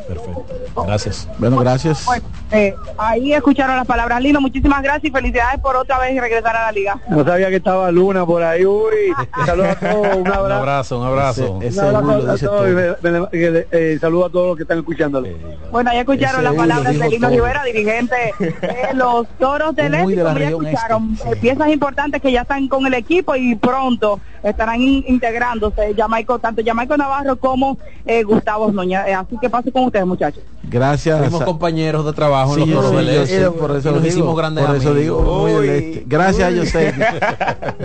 Perfecto. 0.07 0.45
Gracias. 0.85 1.27
Bueno, 1.37 1.57
gracias. 1.57 2.05
Bueno, 2.05 2.23
eh, 2.51 2.73
ahí 2.97 3.33
escucharon 3.33 3.75
las 3.75 3.85
palabras. 3.85 4.21
Lino, 4.21 4.41
muchísimas 4.41 4.81
gracias 4.81 5.05
y 5.05 5.11
felicidades 5.11 5.59
por 5.61 5.75
otra 5.75 5.99
vez 5.99 6.19
regresar 6.19 6.55
a 6.55 6.63
la 6.65 6.71
liga. 6.71 6.99
No 7.09 7.23
sabía 7.23 7.49
que 7.49 7.57
estaba 7.57 7.91
Luna 7.91 8.25
por 8.25 8.41
ahí, 8.43 8.65
uy. 8.65 9.13
Saludos 9.45 9.69
a 9.69 9.75
todos, 9.79 10.15
un 10.15 10.21
Un 10.21 10.31
abrazo. 10.31 10.99
un 10.99 11.05
abrazo. 11.07 11.59
Ese- 11.61 11.79
Un 11.81 11.95
abrazo 11.95 12.31
a 12.31 12.37
todos 12.37 13.29
eh, 13.31 13.97
saludo 13.99 14.25
a 14.25 14.29
todos 14.29 14.47
los 14.47 14.57
que 14.57 14.63
están 14.63 14.79
escuchándolo. 14.79 15.27
Bueno, 15.71 15.91
ya 15.93 15.99
escucharon 15.99 16.43
las 16.43 16.53
palabras 16.55 16.97
de 16.97 17.09
Lino 17.09 17.27
todo. 17.27 17.35
Rivera, 17.37 17.63
dirigente 17.63 18.15
de 18.39 18.93
los 18.93 19.27
Toros 19.37 19.75
del 19.75 19.93
Este, 19.95 20.15
ya 20.15 20.49
escucharon, 20.49 21.13
este, 21.13 21.29
eh, 21.31 21.35
piezas 21.35 21.69
importantes 21.69 22.21
que 22.21 22.31
ya 22.31 22.41
están 22.41 22.67
con 22.67 22.85
el 22.85 22.93
equipo 22.93 23.35
y 23.35 23.55
pronto 23.55 24.19
estarán 24.43 24.81
in- 24.81 25.03
integrándose 25.07 25.93
Jamaico, 25.95 26.39
tanto 26.39 26.61
Jamaico 26.65 26.95
Navarro 26.97 27.37
como 27.37 27.77
eh, 28.05 28.23
Gustavo 28.23 28.71
Noña. 28.71 29.07
Eh, 29.07 29.13
así 29.13 29.37
que 29.39 29.49
pase 29.49 29.71
con 29.71 29.83
ustedes, 29.89 30.05
muchachos. 30.07 30.43
Gracias. 30.63 31.19
Fuimos 31.19 31.43
compañeros 31.43 32.05
de 32.05 32.13
trabajo 32.13 32.57
en 32.57 32.63
Sí, 32.63 32.69
los 32.71 32.83
toros 32.83 32.91
sí, 33.01 33.05
del 33.05 33.15
yo 33.15 33.21
Este. 33.23 33.39
sé, 33.43 33.51
por 33.51 33.71
eso 33.75 33.89
y 33.89 33.93
nos 33.93 34.03
digo, 34.03 34.13
hicimos 34.15 34.37
grandes 34.37 34.65
por 34.65 34.75
eso 34.75 34.93
digo, 34.93 35.43
Uy, 35.43 35.67
este. 35.67 36.03
Gracias, 36.07 36.51
uy. 36.51 36.57
yo 36.57 36.65
sé. 36.65 36.93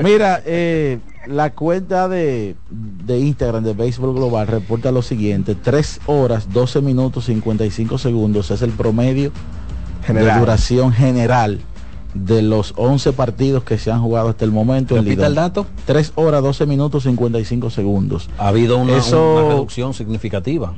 Mira, 0.03 0.43
eh, 0.47 0.99
la 1.27 1.51
cuenta 1.51 2.09
de, 2.09 2.55
de 2.71 3.19
Instagram 3.19 3.65
de 3.65 3.73
Béisbol 3.75 4.15
Global 4.15 4.47
reporta 4.47 4.93
lo 4.93 5.03
siguiente: 5.03 5.55
3 5.55 6.01
horas, 6.07 6.53
12 6.53 6.81
minutos, 6.81 7.25
55 7.27 7.99
segundos 7.99 8.51
es 8.51 8.63
el 8.63 8.71
promedio 8.71 9.31
de 10.01 10.07
General. 10.07 10.41
duración 10.41 10.93
general 10.93 11.61
de 12.13 12.43
los 12.43 12.75
11 12.77 13.13
partidos 13.13 13.65
que 13.65 13.77
se 13.77 13.91
han 13.91 14.01
jugado 14.01 14.29
hasta 14.29 14.45
el 14.45 14.53
momento. 14.53 14.97
en 14.97 15.05
Repita 15.05 15.27
el 15.27 15.35
dato. 15.35 15.67
3 15.87 16.13
horas, 16.15 16.43
12 16.43 16.67
minutos, 16.67 17.03
55 17.05 17.71
segundos. 17.71 18.29
Ha 18.39 18.49
habido 18.49 18.79
una, 18.79 18.99
Eso- 18.99 19.35
una 19.41 19.49
reducción 19.49 19.95
significativa. 19.95 20.75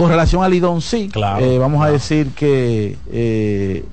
Con 0.00 0.10
relación 0.10 0.42
al 0.42 0.50
Lidón, 0.50 0.80
sí. 0.80 1.08
Claro, 1.12 1.44
Eh, 1.44 1.58
vamos 1.58 1.84
a 1.84 1.90
decir 1.90 2.30
que 2.30 2.96
eh, 3.12 3.84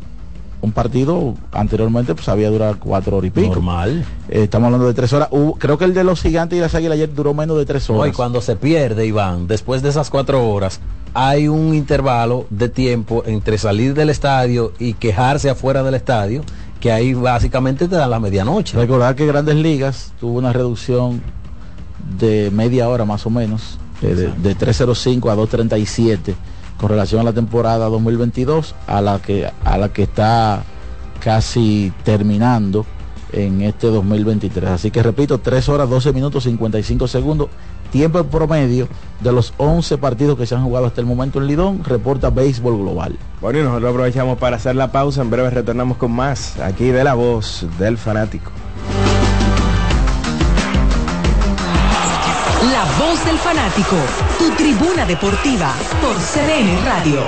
un 0.61 0.71
partido 0.71 1.35
anteriormente 1.51 2.15
pues 2.15 2.27
había 2.29 2.49
durado 2.49 2.77
cuatro 2.79 3.17
horas 3.17 3.27
y 3.27 3.31
pico. 3.31 3.49
Normal. 3.49 4.05
Eh, 4.29 4.43
estamos 4.43 4.65
hablando 4.67 4.87
de 4.87 4.93
tres 4.93 5.13
horas. 5.13 5.27
Hubo- 5.31 5.53
creo 5.57 5.77
que 5.77 5.85
el 5.85 5.93
de 5.93 6.03
los 6.03 6.21
gigantes 6.21 6.57
y 6.57 6.61
las 6.61 6.73
águilas 6.75 6.95
ayer 6.95 7.13
duró 7.13 7.33
menos 7.33 7.57
de 7.57 7.65
tres 7.65 7.89
horas. 7.89 8.01
Hoy 8.03 8.11
cuando 8.11 8.41
se 8.41 8.55
pierde, 8.55 9.05
Iván, 9.05 9.47
después 9.47 9.81
de 9.81 9.89
esas 9.89 10.09
cuatro 10.09 10.49
horas, 10.49 10.79
hay 11.13 11.47
un 11.47 11.73
intervalo 11.75 12.45
de 12.49 12.69
tiempo 12.69 13.23
entre 13.25 13.57
salir 13.57 13.93
del 13.93 14.09
estadio 14.09 14.73
y 14.79 14.93
quejarse 14.93 15.49
afuera 15.49 15.83
del 15.83 15.93
estadio, 15.95 16.41
que 16.79 16.91
ahí 16.91 17.13
básicamente 17.13 17.87
te 17.87 17.95
dan 17.95 18.09
la 18.09 18.19
medianoche. 18.19 18.77
Recordar 18.77 19.15
que 19.15 19.25
Grandes 19.25 19.55
Ligas 19.55 20.13
tuvo 20.19 20.37
una 20.37 20.53
reducción 20.53 21.21
de 22.19 22.51
media 22.51 22.87
hora 22.89 23.05
más 23.05 23.25
o 23.25 23.29
menos, 23.29 23.79
eh, 24.01 24.15
de, 24.15 24.27
de 24.27 24.57
3.05 24.57 25.31
a 25.31 25.35
2.37 25.35 26.35
con 26.77 26.89
relación 26.89 27.21
a 27.21 27.23
la 27.23 27.33
temporada 27.33 27.87
2022 27.89 28.75
a 28.85 29.01
la 29.01 29.19
que 29.19 29.49
a 29.63 29.77
la 29.77 29.89
que 29.89 30.03
está 30.03 30.63
casi 31.19 31.91
terminando 32.03 32.85
en 33.33 33.61
este 33.61 33.87
2023. 33.87 34.69
Así 34.69 34.91
que 34.91 35.03
repito, 35.03 35.39
3 35.39 35.69
horas 35.69 35.89
12 35.89 36.13
minutos 36.13 36.43
55 36.43 37.07
segundos, 37.07 37.49
tiempo 37.91 38.23
promedio 38.23 38.87
de 39.21 39.31
los 39.31 39.53
11 39.57 39.97
partidos 39.97 40.37
que 40.37 40.45
se 40.45 40.55
han 40.55 40.63
jugado 40.63 40.85
hasta 40.85 41.01
el 41.01 41.07
momento 41.07 41.39
en 41.39 41.47
Lidón, 41.47 41.83
reporta 41.83 42.29
Béisbol 42.29 42.77
Global. 42.77 43.17
Bueno, 43.41 43.59
y 43.59 43.63
nosotros 43.63 43.89
aprovechamos 43.89 44.37
para 44.37 44.57
hacer 44.57 44.75
la 44.75 44.91
pausa. 44.91 45.21
En 45.21 45.29
breve 45.29 45.49
retornamos 45.49 45.97
con 45.97 46.11
más 46.11 46.59
aquí 46.59 46.85
de 46.85 47.03
la 47.03 47.15
voz 47.15 47.65
del 47.79 47.97
fanático. 47.97 48.51
Voz 52.97 53.23
del 53.25 53.37
fanático, 53.37 53.95
tu 54.39 54.49
tribuna 54.51 55.05
deportiva 55.05 55.73
por 56.01 56.15
CDN 56.15 56.83
Radio. 56.85 57.21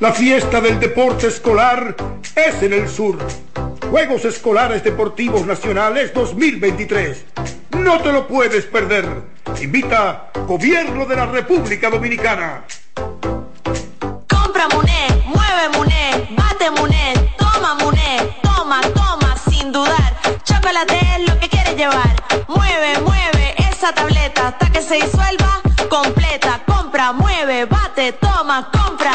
La 0.00 0.12
fiesta 0.12 0.60
del 0.60 0.78
deporte 0.78 1.28
escolar 1.28 1.96
es 2.36 2.62
en 2.62 2.72
el 2.72 2.88
sur. 2.88 3.18
Juegos 3.90 4.24
Escolares 4.26 4.84
Deportivos 4.84 5.46
Nacionales 5.46 6.12
2023. 6.12 7.24
No 7.70 8.00
te 8.02 8.12
lo 8.12 8.28
puedes 8.28 8.66
perder. 8.66 9.06
Invita 9.60 10.30
Gobierno 10.46 11.06
de 11.06 11.16
la 11.16 11.26
República 11.26 11.88
Dominicana. 11.88 12.64
Compra 14.28 14.68
Muné, 14.74 15.24
mueve 15.24 15.68
Muné, 15.76 16.28
bate 16.36 16.70
Muné, 16.70 17.34
toma 17.38 17.74
Muné, 17.76 18.18
toma, 18.42 18.80
toma, 18.94 19.34
sin 19.50 19.72
dudar. 19.72 20.14
Chocolate 20.44 20.98
es 21.16 21.28
lo 21.28 21.40
que 21.40 21.48
quieres 21.48 21.76
llevar. 21.76 22.14
Mueve, 22.46 23.00
mueve 23.00 23.07
esa 23.78 23.92
tableta 23.92 24.48
hasta 24.48 24.72
que 24.72 24.82
se 24.82 24.96
disuelva 24.96 25.62
completa. 25.88 26.60
Compra, 26.66 27.12
mueve, 27.12 27.64
bate, 27.66 28.12
toma, 28.12 28.68
compra, 28.72 29.12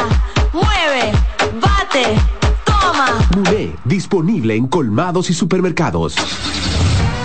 mueve, 0.53 1.11
bate, 1.59 2.15
toma. 2.63 3.07
Muné, 3.35 3.75
disponible 3.83 4.55
en 4.55 4.67
colmados 4.67 5.29
y 5.29 5.33
supermercados. 5.33 6.15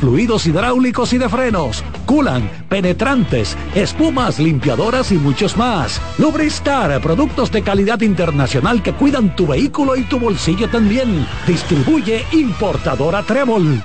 fluidos 0.00 0.46
hidráulicos 0.46 1.12
y 1.12 1.18
de 1.18 1.28
frenos, 1.28 1.84
culan, 2.06 2.50
penetrantes, 2.68 3.56
espumas, 3.74 4.38
limpiadoras 4.38 5.12
y 5.12 5.16
muchos 5.16 5.56
más. 5.56 6.00
Lubristar, 6.18 7.00
productos 7.00 7.52
de 7.52 7.62
calidad 7.62 8.00
internacional 8.00 8.82
que 8.82 8.92
cuidan 8.92 9.36
tu 9.36 9.46
vehículo 9.46 9.96
y 9.96 10.02
tu 10.04 10.18
bolsillo 10.18 10.68
también. 10.68 11.26
Distribuye 11.46 12.24
importadora 12.32 13.22
Trébol. 13.22 13.82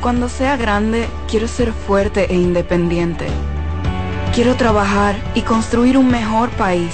Cuando 0.00 0.28
sea 0.28 0.56
grande, 0.56 1.08
quiero 1.28 1.48
ser 1.48 1.72
fuerte 1.72 2.32
e 2.32 2.34
independiente. 2.34 3.26
Quiero 4.34 4.54
trabajar 4.56 5.16
y 5.34 5.42
construir 5.42 5.96
un 5.96 6.08
mejor 6.08 6.50
país. 6.50 6.92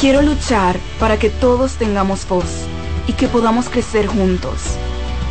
Quiero 0.00 0.22
luchar 0.22 0.78
para 0.98 1.18
que 1.18 1.28
todos 1.28 1.74
tengamos 1.74 2.26
voz 2.26 2.66
y 3.06 3.12
que 3.12 3.28
podamos 3.28 3.68
crecer 3.68 4.06
juntos. 4.06 4.78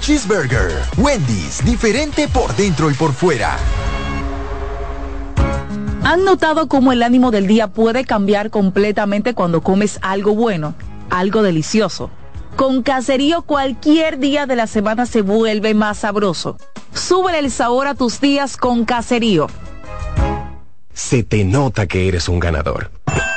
Cheeseburger. 0.00 0.82
Wendy's, 0.96 1.64
diferente 1.64 2.28
por 2.28 2.54
dentro 2.56 2.90
y 2.90 2.94
por 2.94 3.12
fuera. 3.12 3.56
¿Han 6.04 6.24
notado 6.24 6.68
cómo 6.68 6.92
el 6.92 7.02
ánimo 7.02 7.30
del 7.30 7.46
día 7.46 7.68
puede 7.68 8.04
cambiar 8.04 8.50
completamente 8.50 9.32
cuando 9.32 9.62
comes 9.62 9.98
algo 10.02 10.34
bueno, 10.34 10.74
algo 11.08 11.42
delicioso? 11.42 12.10
Con 12.56 12.82
Caserío 12.82 13.42
cualquier 13.42 14.18
día 14.18 14.46
de 14.46 14.54
la 14.54 14.66
semana 14.66 15.06
se 15.06 15.22
vuelve 15.22 15.74
más 15.74 15.98
sabroso. 15.98 16.58
Súbele 16.92 17.38
el 17.38 17.50
sabor 17.50 17.86
a 17.86 17.94
tus 17.94 18.20
días 18.20 18.56
con 18.56 18.84
Caserío. 18.84 19.48
Se 20.92 21.24
te 21.24 21.44
nota 21.44 21.86
que 21.86 22.06
eres 22.06 22.28
un 22.28 22.38
ganador. 22.38 22.90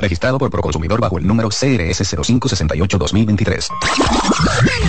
Registrado 0.00 0.38
por 0.38 0.50
Proconsumidor 0.50 1.00
bajo 1.00 1.18
el 1.18 1.26
número 1.26 1.50
CRS 1.50 2.00
0568-2023. 2.16 3.68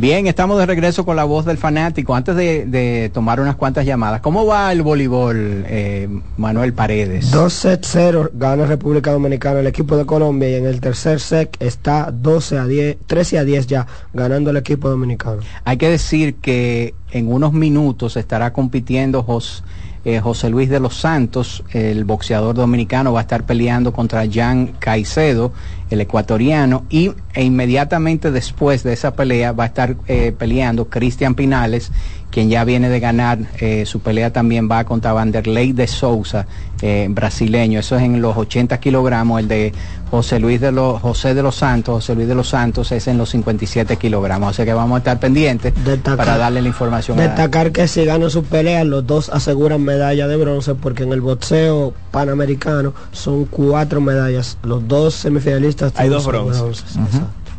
Bien, 0.02 0.26
estamos 0.26 0.58
de 0.58 0.66
regreso 0.66 1.04
con 1.04 1.14
la 1.14 1.22
voz 1.22 1.44
del 1.44 1.58
fanático. 1.58 2.16
Antes 2.16 2.34
de, 2.34 2.66
de 2.66 3.08
tomar 3.14 3.38
unas 3.38 3.54
cuantas 3.54 3.86
llamadas, 3.86 4.20
¿cómo 4.20 4.44
va 4.44 4.72
el 4.72 4.82
voleibol, 4.82 5.64
eh, 5.68 6.08
Manuel 6.36 6.72
Paredes? 6.72 7.30
2 7.30 7.52
set 7.52 7.84
0 7.86 8.30
gana 8.34 8.66
República 8.66 9.12
Dominicana 9.12 9.60
el 9.60 9.68
equipo 9.68 9.96
de 9.96 10.04
Colombia 10.04 10.50
y 10.50 10.54
en 10.54 10.66
el 10.66 10.80
tercer 10.80 11.20
set 11.20 11.56
está 11.60 12.10
12 12.10 12.58
a 12.58 12.64
10, 12.66 12.96
13 13.06 13.38
a 13.38 13.44
10 13.44 13.66
ya 13.68 13.86
ganando 14.12 14.50
el 14.50 14.56
equipo 14.56 14.88
dominicano. 14.88 15.40
Hay 15.64 15.76
que 15.76 15.88
decir 15.88 16.34
que 16.34 16.96
en 17.12 17.32
unos 17.32 17.52
minutos 17.52 18.16
estará 18.16 18.52
compitiendo 18.52 19.22
Jos, 19.22 19.62
eh, 20.04 20.20
José 20.20 20.50
Luis 20.50 20.68
de 20.68 20.80
los 20.80 20.96
Santos, 20.96 21.62
el 21.70 22.04
boxeador 22.04 22.54
dominicano, 22.54 23.12
va 23.12 23.20
a 23.20 23.22
estar 23.22 23.44
peleando 23.44 23.92
contra 23.92 24.24
Jan 24.30 24.74
Caicedo, 24.78 25.52
el 25.90 26.00
ecuatoriano, 26.00 26.84
y 26.90 27.12
e 27.34 27.44
inmediatamente 27.44 28.30
después 28.30 28.82
de 28.82 28.94
esa 28.94 29.14
pelea 29.14 29.52
va 29.52 29.64
a 29.64 29.68
estar 29.68 29.96
eh, 30.08 30.34
peleando 30.36 30.88
Cristian 30.88 31.34
Pinales, 31.34 31.92
quien 32.32 32.48
ya 32.50 32.64
viene 32.64 32.88
de 32.88 32.98
ganar 32.98 33.38
eh, 33.60 33.84
su 33.86 34.00
pelea 34.00 34.32
también 34.32 34.68
va 34.68 34.82
contra 34.84 35.12
Vanderlei 35.12 35.72
de 35.72 35.86
Souza, 35.86 36.46
eh, 36.80 37.06
brasileño, 37.10 37.78
eso 37.78 37.94
es 37.96 38.02
en 38.02 38.20
los 38.20 38.36
80 38.36 38.80
kilogramos, 38.80 39.38
el 39.38 39.46
de 39.48 39.72
José 40.10 40.40
Luis 40.40 40.60
de 40.60 40.72
los 40.72 41.00
José 41.00 41.34
de 41.34 41.42
los 41.42 41.54
Santos, 41.56 41.94
José 41.96 42.14
Luis 42.14 42.26
de 42.26 42.34
los 42.34 42.48
Santos 42.48 42.90
es 42.90 43.06
en 43.06 43.18
los 43.18 43.30
57 43.30 43.96
kilogramos, 43.98 44.50
o 44.50 44.52
sea 44.54 44.64
que 44.64 44.72
vamos 44.72 44.96
a 44.96 44.98
estar 44.98 45.20
pendientes 45.20 45.72
para 46.16 46.38
darle 46.38 46.62
la 46.62 46.68
información. 46.68 47.20
a- 47.20 47.22
Destacar 47.22 47.70
que 47.70 47.86
si 47.86 48.04
ganan 48.04 48.30
su 48.30 48.42
pelea, 48.44 48.82
los 48.84 49.06
dos 49.06 49.28
aseguran 49.28 49.82
medalla 49.82 50.26
de 50.26 50.36
bronce 50.36 50.74
porque 50.74 51.02
en 51.04 51.12
el 51.12 51.20
boxeo 51.20 51.92
panamericano 52.10 52.94
son 53.12 53.44
cuatro 53.44 54.00
medallas. 54.00 54.56
Los 54.64 54.88
dos 54.88 55.14
semifinalistas 55.14 55.92
Hay 55.96 56.08
tienen 56.08 56.12
dos 56.12 56.22
sus 56.24 56.32
bronces. 56.32 56.84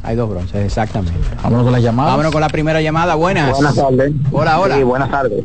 Hay 0.04 0.18
dos 0.18 0.30
bronces, 0.30 0.66
exactamente. 0.66 1.18
Vámonos 1.42 1.64
con 1.64 1.72
la 1.72 1.80
llamada. 1.80 2.10
Vámonos 2.10 2.32
con 2.34 2.42
la 2.42 2.50
primera 2.50 2.82
llamada. 2.82 3.16
Buenas. 3.16 3.56
Buenas 3.56 3.76
tardes. 3.76 4.12
Hola, 4.32 4.60
hola. 4.60 4.76
Sí, 4.76 4.84
buenas 4.84 5.10
tardes. 5.10 5.44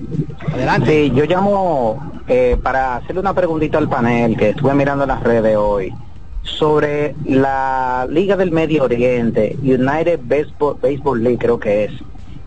Adelante. 0.52 0.90
Sí, 0.90 1.12
yo 1.14 1.24
llamo 1.24 2.12
eh, 2.26 2.56
para 2.60 2.96
hacerle 2.96 3.20
una 3.20 3.34
preguntita 3.34 3.78
al 3.78 3.88
panel 3.88 4.36
que 4.36 4.50
estuve 4.50 4.74
mirando 4.74 5.04
en 5.04 5.08
las 5.08 5.22
redes 5.22 5.56
hoy 5.56 5.94
sobre 6.42 7.14
la 7.24 8.06
Liga 8.10 8.36
del 8.36 8.50
Medio 8.50 8.84
Oriente, 8.84 9.56
United 9.62 10.20
Baseball, 10.24 10.76
Baseball 10.80 11.22
League 11.22 11.38
creo 11.38 11.60
que 11.60 11.84
es, 11.84 11.92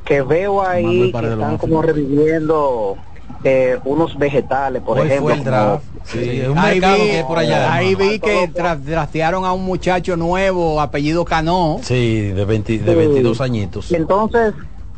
que 0.04 0.22
veo 0.22 0.62
ahí 0.62 1.12
que 1.12 1.28
están 1.28 1.58
como 1.58 1.82
reviviendo 1.82 2.98
eh, 3.44 3.78
unos 3.86 4.18
vegetales, 4.18 4.82
por 4.82 4.98
Hoy 5.00 5.08
fue 5.08 5.16
ejemplo. 5.16 5.34
el 5.34 5.44
draft. 5.44 5.84
como- 5.86 6.02
Sí, 6.06 6.42
es 6.42 6.48
un 6.50 6.58
ahí 6.58 6.80
mercado 6.80 7.04
vi, 7.04 7.10
que 7.12 7.24
por 7.28 7.38
allá. 7.40 7.74
ahí 7.74 7.96
vi 7.96 8.20
que 8.20 8.50
tra- 8.52 8.84
trastearon 8.84 9.46
a 9.46 9.54
un 9.54 9.64
muchacho 9.66 10.18
nuevo, 10.18 10.82
apellido 10.82 11.26
Cano. 11.26 11.78
Sí, 11.82 12.22
de, 12.30 12.46
20 12.46 12.80
de 12.80 12.92
Sí. 12.92 12.96
22 12.98 13.40
añitos. 13.42 13.92
Entonces, 13.92 14.54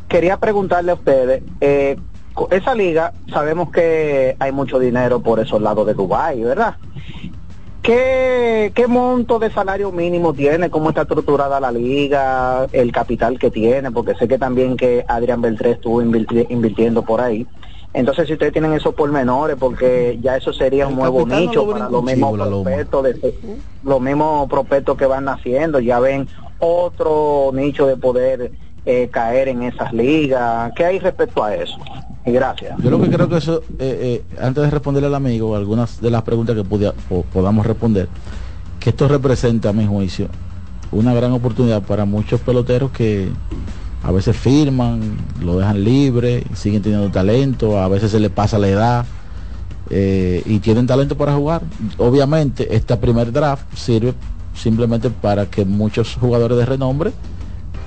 quería 0.08 0.38
preguntarle 0.38 0.92
a 0.92 0.96
ustedes, 0.96 1.44
eh, 1.62 1.98
esa 2.52 2.74
liga, 2.74 3.14
sabemos 3.32 3.70
que 3.72 4.36
hay 4.40 4.52
mucho 4.52 4.80
dinero 4.80 5.20
por 5.22 5.40
esos 5.40 5.62
lados 5.62 5.86
de 5.88 5.94
Dubái, 5.94 6.42
¿verdad? 6.44 6.76
¿Qué, 7.82 8.72
¿Qué 8.74 8.88
monto 8.88 9.40
de 9.40 9.52
salario 9.52 9.92
mínimo 9.92 10.34
tiene? 10.34 10.70
¿Cómo 10.70 10.90
está 10.90 11.02
estructurada 11.02 11.60
la 11.60 11.70
liga? 11.72 12.66
¿El 12.72 12.94
capital 12.94 13.38
que 13.38 13.52
tiene? 13.52 13.92
Porque 13.92 14.16
sé 14.16 14.26
que 14.28 14.38
también 14.38 14.78
que 14.78 15.04
Adrián 15.06 15.42
Beltré 15.42 15.72
estuvo 15.72 16.02
invirti- 16.02 16.46
invirtiendo 16.50 17.02
por 17.04 17.20
ahí. 17.20 17.46
Entonces, 17.94 18.26
si 18.28 18.34
ustedes 18.34 18.52
tienen 18.54 18.74
esos 18.74 18.96
pormenores, 18.96 19.56
porque 19.60 20.18
ya 20.22 20.36
eso 20.36 20.52
sería 20.52 20.88
un 20.88 20.96
nuevo 20.96 21.28
nicho 21.28 21.66
lo 21.66 21.72
para 21.72 21.90
los 21.90 22.04
mismos 22.04 22.34
prospectos, 22.40 23.04
de, 23.04 23.36
los 23.84 24.02
mismos 24.02 24.50
prospectos 24.50 24.98
que 24.98 25.06
van 25.06 25.26
naciendo, 25.26 25.80
ya 25.80 26.00
ven 26.00 26.28
otro 26.58 27.52
nicho 27.54 27.86
de 27.86 27.96
poder 27.98 28.52
eh, 28.86 29.10
caer 29.12 29.50
en 29.50 29.64
esas 29.64 29.94
ligas. 29.94 30.72
¿Qué 30.76 30.86
hay 30.86 31.00
respecto 31.00 31.44
a 31.44 31.54
eso? 31.56 31.78
Y 32.26 32.32
gracias. 32.32 32.76
Yo 32.82 32.90
lo 32.90 33.00
que 33.00 33.10
creo 33.10 33.30
que 33.30 33.38
eso, 33.38 33.62
eh, 33.78 34.24
eh, 34.28 34.38
antes 34.42 34.64
de 34.64 34.70
responderle 34.72 35.08
al 35.08 35.16
amigo 35.16 35.56
algunas 35.56 36.02
de 36.02 36.10
las 36.10 36.24
preguntas 36.24 36.56
que 36.56 36.64
pudia- 36.64 36.94
po- 37.10 37.26
podamos 37.32 37.66
responder, 37.66 38.08
que 38.80 38.90
esto 38.90 39.08
representa, 39.08 39.70
a 39.70 39.74
mi 39.74 39.86
juicio, 39.86 40.30
una 40.92 41.14
gran 41.14 41.32
oportunidad 41.34 41.84
para 41.84 42.06
muchos 42.06 42.40
peloteros 42.42 42.92
que 42.92 43.30
a 44.04 44.12
veces 44.12 44.36
firman, 44.36 45.18
lo 45.42 45.58
dejan 45.58 45.84
libre, 45.84 46.44
siguen 46.54 46.82
teniendo 46.82 47.10
talento, 47.10 47.80
a 47.80 47.88
veces 47.88 48.12
se 48.12 48.20
les 48.20 48.30
pasa 48.30 48.60
la 48.60 48.68
edad 48.68 49.06
eh, 49.90 50.44
y 50.46 50.60
tienen 50.60 50.86
talento 50.86 51.18
para 51.18 51.34
jugar. 51.34 51.62
Obviamente, 51.98 52.76
este 52.76 52.98
primer 52.98 53.32
draft 53.32 53.64
sirve 53.74 54.14
simplemente 54.54 55.10
para 55.10 55.46
que 55.46 55.64
muchos 55.64 56.18
jugadores 56.20 56.58
de 56.58 56.66
renombre 56.66 57.14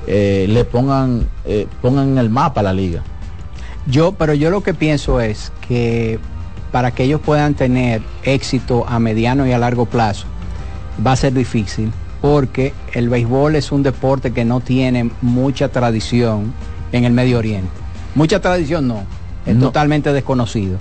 eh, 0.07 0.47
le 0.49 0.65
pongan, 0.65 1.29
eh, 1.45 1.67
pongan 1.83 2.09
en 2.13 2.19
el 2.19 2.31
mapa 2.31 2.63
la 2.63 2.73
liga. 2.73 3.03
Yo, 3.87 4.13
pero 4.13 4.33
yo 4.33 4.51
lo 4.51 4.63
que 4.63 4.73
pienso 4.73 5.21
es 5.21 5.53
que 5.69 6.19
para 6.73 6.93
que 6.93 7.05
ellos 7.05 7.21
puedan 7.21 7.55
tener 7.55 8.01
éxito 8.23 8.87
a 8.89 8.99
mediano 8.99 9.47
y 9.47 9.53
a 9.53 9.59
largo 9.59 9.85
plazo, 9.85 10.27
va 11.07 11.13
a 11.13 11.17
ser 11.17 11.35
difícil 11.35 11.93
porque 12.21 12.73
el 12.95 13.09
béisbol 13.09 13.57
es 13.57 13.73
un 13.73 13.83
deporte 13.83 14.33
que 14.33 14.45
no 14.45 14.61
tiene 14.61 15.11
mucha 15.23 15.69
tradición 15.69 16.53
en 16.93 17.05
el 17.05 17.13
Medio 17.13 17.39
Oriente. 17.39 17.71
Mucha 18.15 18.41
tradición 18.41 18.89
no, 18.89 19.03
es 19.45 19.59
totalmente 19.59 20.13
desconocido. 20.13 20.79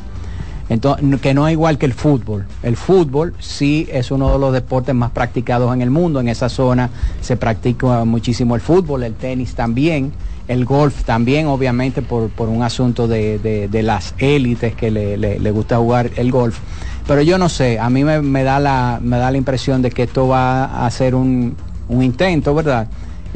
Entonces, 0.68 1.22
que 1.22 1.36
no 1.36 1.48
es 1.48 1.52
igual 1.52 1.78
que 1.78 1.86
el 1.86 1.94
fútbol. 1.94 2.46
El 2.64 2.76
fútbol 2.76 3.36
sí 3.40 3.88
es 3.92 4.10
uno 4.10 4.32
de 4.32 4.40
los 4.40 4.52
deportes 4.52 4.96
más 4.96 5.12
practicados 5.12 5.72
en 5.74 5.82
el 5.84 5.92
mundo. 5.92 6.20
En 6.20 6.28
esa 6.28 6.50
zona 6.50 6.90
se 7.22 7.38
practica 7.38 8.04
muchísimo 8.04 8.56
el 8.56 8.62
fútbol, 8.62 9.04
el 9.04 9.14
tenis 9.14 9.54
también, 9.54 10.12
el 10.48 10.66
golf 10.66 11.04
también, 11.04 11.46
obviamente 11.46 12.02
por, 12.02 12.30
por 12.30 12.50
un 12.50 12.64
asunto 12.64 13.08
de, 13.08 13.38
de- 13.38 13.68
de 13.68 13.84
las 13.84 14.16
élites 14.18 14.74
que 14.74 14.90
le, 14.90 15.18
le- 15.18 15.40
le 15.40 15.52
gusta 15.52 15.78
jugar 15.78 16.10
el 16.16 16.32
golf. 16.32 16.58
Pero 17.08 17.22
yo 17.22 17.38
no 17.38 17.50
sé, 17.50 17.80
a 17.80 17.90
mí 17.90 18.04
me, 18.04 18.44
da, 18.44 18.60
la, 18.60 19.00
me 19.02 19.18
da 19.18 19.30
la 19.32 19.38
impresión 19.38 19.82
de 19.82 19.92
que 19.92 20.04
esto 20.04 20.28
va 20.28 20.86
a 20.86 20.90
ser 20.92 21.14
un, 21.16 21.56
un 21.88 22.04
intento, 22.04 22.56
¿verdad? 22.56 22.88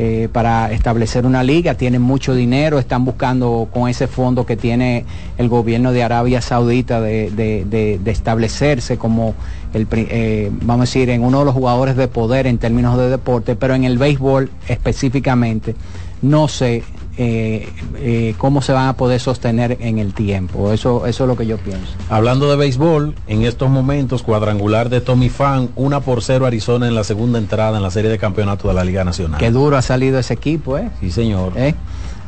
eh, 0.01 0.30
para 0.32 0.72
establecer 0.72 1.26
una 1.26 1.43
liga, 1.43 1.74
tienen 1.76 2.01
mucho 2.01 2.34
dinero, 2.34 2.80
están 2.80 3.03
buscando 3.03 3.67
con 3.70 3.89
ese 3.89 4.07
fondo 4.07 4.45
que 4.45 4.55
tiene 4.55 5.03
el 5.38 5.49
gobierno 5.49 5.91
de 5.91 6.03
Arabia 6.03 6.41
Saudita 6.41 7.01
de, 7.01 7.30
de- 7.32 7.99
establecerse 8.09 8.97
como 8.97 9.36
el, 9.74 9.88
eh, 9.91 10.49
vamos 10.61 10.84
a 10.84 10.86
decir, 10.88 11.09
en 11.09 11.22
uno 11.22 11.39
de 11.39 11.45
los 11.45 11.53
jugadores 11.53 11.97
de 11.97 12.07
poder 12.07 12.47
en 12.47 12.59
términos 12.59 12.97
de 12.97 13.09
deporte, 13.09 13.57
pero 13.57 13.76
en 13.76 13.84
el 13.84 13.97
béisbol 13.97 14.49
específicamente, 14.70 15.76
no 16.22 16.47
sé 16.47 16.84
eh, 17.22 17.67
eh, 17.97 18.34
cómo 18.38 18.61
se 18.61 18.72
van 18.72 18.88
a 18.88 18.93
poder 18.93 19.20
sostener 19.20 19.76
en 19.82 19.99
el 19.99 20.13
tiempo. 20.13 20.72
Eso, 20.72 21.05
eso 21.05 21.24
es 21.26 21.28
lo 21.28 21.36
que 21.36 21.45
yo 21.45 21.57
pienso. 21.57 21.91
Hablando 22.09 22.49
de 22.49 22.55
béisbol, 22.55 23.13
en 23.28 23.43
estos 23.43 23.70
momentos, 23.70 24.24
cuadrangular 24.24 24.88
de 24.88 25.01
Tommy 25.01 25.28
Fan, 25.28 25.70
una 25.76 25.99
por 25.99 26.24
cero 26.24 26.45
Arizona 26.45 26.88
en 26.88 26.95
la 26.95 27.03
segunda 27.03 27.38
entrada 27.38 27.76
en 27.76 27.84
la 27.84 27.91
serie 27.91 28.09
de 28.09 28.17
campeonato 28.17 28.70
de 28.70 28.74
la 28.74 28.86
Liga 28.86 29.03
Nacional. 29.03 29.38
Qué 29.38 29.51
duro 29.51 29.76
ha 29.76 29.82
salido 29.82 30.17
ese 30.17 30.34
equipo, 30.34 30.78
¿eh? 30.78 30.91
Sí, 31.01 31.11
señor. 31.11 31.51
¿Eh? 31.57 31.76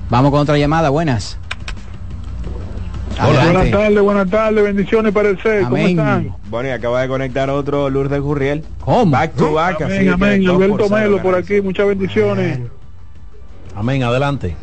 Vamos 0.10 0.30
con 0.32 0.42
otra 0.42 0.58
llamada, 0.58 0.90
buenas. 0.90 1.38
Adelante. 3.18 3.54
Buenas 3.54 3.72
tardes, 3.72 4.02
buenas 4.02 4.30
tardes, 4.30 4.64
bendiciones 4.64 5.14
para 5.14 5.30
el 5.30 5.38
C. 5.42 5.62
¿Cómo 5.62 5.76
Amén. 5.78 5.90
están? 5.92 6.36
Bueno, 6.50 6.68
y 6.68 6.72
acaba 6.74 7.02
de 7.02 7.08
conectar 7.08 7.50
otro 7.50 7.90
Lourdes 7.90 8.20
Gurriel. 8.20 8.66
¿Cómo? 8.82 9.10
Back 9.10 9.36
to 9.36 9.54
back. 9.54 9.82
así 9.84 9.94
Amén, 9.94 10.04
que 10.06 10.10
amén. 10.10 10.50
Alberto 10.50 10.90
Melo 10.90 11.22
por 11.22 11.36
aquí, 11.36 11.62
muchas 11.62 11.88
bendiciones. 11.88 12.60
Amén, 13.74 14.04
adelante. 14.04 14.54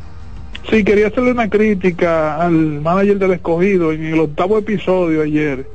Sí, 0.70 0.84
quería 0.84 1.06
hacerle 1.06 1.30
una 1.30 1.48
crítica 1.48 2.36
al 2.36 2.52
manager 2.52 3.18
del 3.18 3.32
escogido 3.32 3.90
en 3.90 4.04
el 4.04 4.20
octavo 4.20 4.58
episodio 4.58 5.22
ayer. 5.22 5.66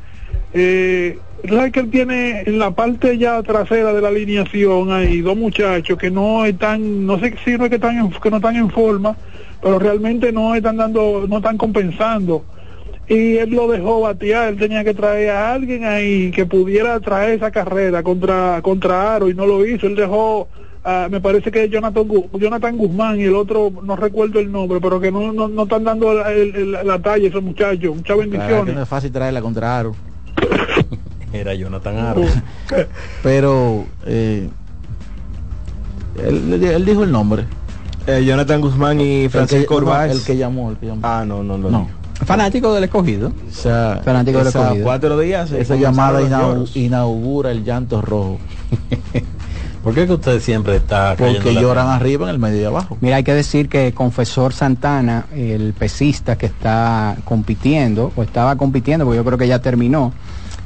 Eh, 0.54 1.18
¿sabes 1.50 1.72
que 1.72 1.80
él 1.80 1.90
tiene 1.90 2.42
en 2.42 2.60
la 2.60 2.72
parte 2.72 3.18
ya 3.18 3.42
trasera 3.42 3.92
de 3.92 4.02
la 4.02 4.10
alineación 4.10 4.92
hay 4.92 5.22
dos 5.22 5.36
muchachos 5.36 5.98
que 5.98 6.12
no 6.12 6.46
están, 6.46 7.08
no 7.08 7.20
sé 7.20 7.36
si 7.44 7.58
no 7.58 7.64
es 7.64 7.70
que 7.72 7.78
están 7.78 7.98
en, 7.98 8.12
que 8.12 8.30
no 8.30 8.38
están 8.38 8.56
en 8.56 8.70
forma, 8.70 9.16
pero 9.64 9.80
realmente 9.80 10.32
no 10.32 10.54
están 10.54 10.78
dando, 10.78 11.26
no 11.28 11.38
están 11.38 11.58
compensando. 11.58 12.46
Y 13.08 13.38
él 13.38 13.50
lo 13.50 13.68
dejó 13.68 14.02
batear, 14.02 14.50
él 14.50 14.60
tenía 14.60 14.84
que 14.84 14.94
traer 14.94 15.32
a 15.32 15.54
alguien 15.54 15.86
ahí 15.86 16.30
que 16.30 16.46
pudiera 16.46 17.00
traer 17.00 17.38
esa 17.38 17.50
carrera 17.50 18.04
contra, 18.04 18.62
contra 18.62 19.16
Aro 19.16 19.28
y 19.28 19.34
no 19.34 19.48
lo 19.48 19.66
hizo, 19.66 19.88
él 19.88 19.96
dejó 19.96 20.48
ah, 20.84 21.08
me 21.10 21.20
parece 21.22 21.52
que 21.52 21.64
es 21.66 21.70
Jonathan, 21.72 22.04
Gu- 22.08 22.30
Jonathan 22.40 22.78
Guzmán 22.78 23.20
y 23.20 23.24
el 23.24 23.36
otro 23.36 23.72
no 23.84 23.96
recuerdo 23.96 24.40
el 24.40 24.52
nombre, 24.52 24.80
pero 24.82 25.00
que 25.00 25.12
no, 25.12 25.32
no, 25.34 25.48
no 25.48 25.64
están 25.64 25.84
dando 25.84 26.14
la, 26.14 26.32
el- 26.32 26.56
el- 26.56 26.72
la 26.88 27.00
talla 27.00 27.28
esos 27.28 27.42
muchachos. 27.44 27.96
Muchas 27.96 28.04
Claro 28.16 28.22
que 28.22 28.28
bendiciones. 28.38 28.76
no 28.76 28.82
es 28.84 28.90
fácil 28.90 29.12
traerla 29.12 29.42
contra 29.42 29.80
Aro. 29.80 29.96
Era 31.34 31.54
Jonathan 31.56 31.98
Aro. 31.98 32.22
Pero 33.24 33.86
eh, 34.06 34.50
él, 36.24 36.64
él 36.64 36.86
dijo 36.86 37.04
el 37.04 37.12
nombre. 37.12 37.46
Eh, 38.06 38.24
Jonathan 38.26 38.62
Guzmán 38.62 39.00
y 39.02 39.30
Francisco 39.30 39.76
el 39.76 39.80
que, 39.80 39.86
no, 39.86 39.92
Urbáez. 39.92 40.12
el 40.12 40.24
que 40.24 40.38
llamó, 40.38 40.70
el 40.72 40.78
que 40.78 40.86
llamó. 40.88 41.02
Ah, 41.04 41.24
no, 41.26 41.42
no, 41.44 41.58
no. 41.58 41.70
No. 41.70 41.88
Fanático 42.26 42.74
del 42.74 42.84
escogido. 42.84 43.30
O 43.50 43.52
sea, 43.52 44.02
Fanático 44.04 44.38
del 44.40 44.48
escogido. 44.48 44.84
Cuatro 44.84 45.18
días. 45.20 45.52
eh, 45.52 45.62
Esa 45.62 45.74
comenzaron 45.76 46.30
llamada 46.30 46.70
inaugura 46.76 47.52
el 47.52 47.64
llanto 47.64 48.02
rojo. 48.02 48.38
¿Por 49.84 49.94
qué 49.94 50.08
que 50.08 50.14
usted 50.14 50.40
siempre 50.40 50.78
está 50.78 51.16
Porque 51.18 51.54
lloran 51.54 51.90
arriba 51.90 52.26
en 52.26 52.30
el 52.36 52.40
medio 52.40 52.62
y 52.62 52.64
abajo. 52.64 52.98
Mira, 53.02 53.18
hay 53.18 53.24
que 53.24 53.34
decir 53.34 53.68
que 53.68 53.94
Confesor 53.94 54.54
Santana, 54.54 55.26
el 55.36 55.74
pesista 55.74 56.38
que 56.38 56.46
está 56.46 57.18
compitiendo, 57.26 58.14
o 58.16 58.24
estaba 58.24 58.56
compitiendo, 58.56 59.04
porque 59.04 59.18
yo 59.18 59.26
creo 59.26 59.38
que 59.38 59.48
ya 59.48 59.60
terminó, 59.60 60.14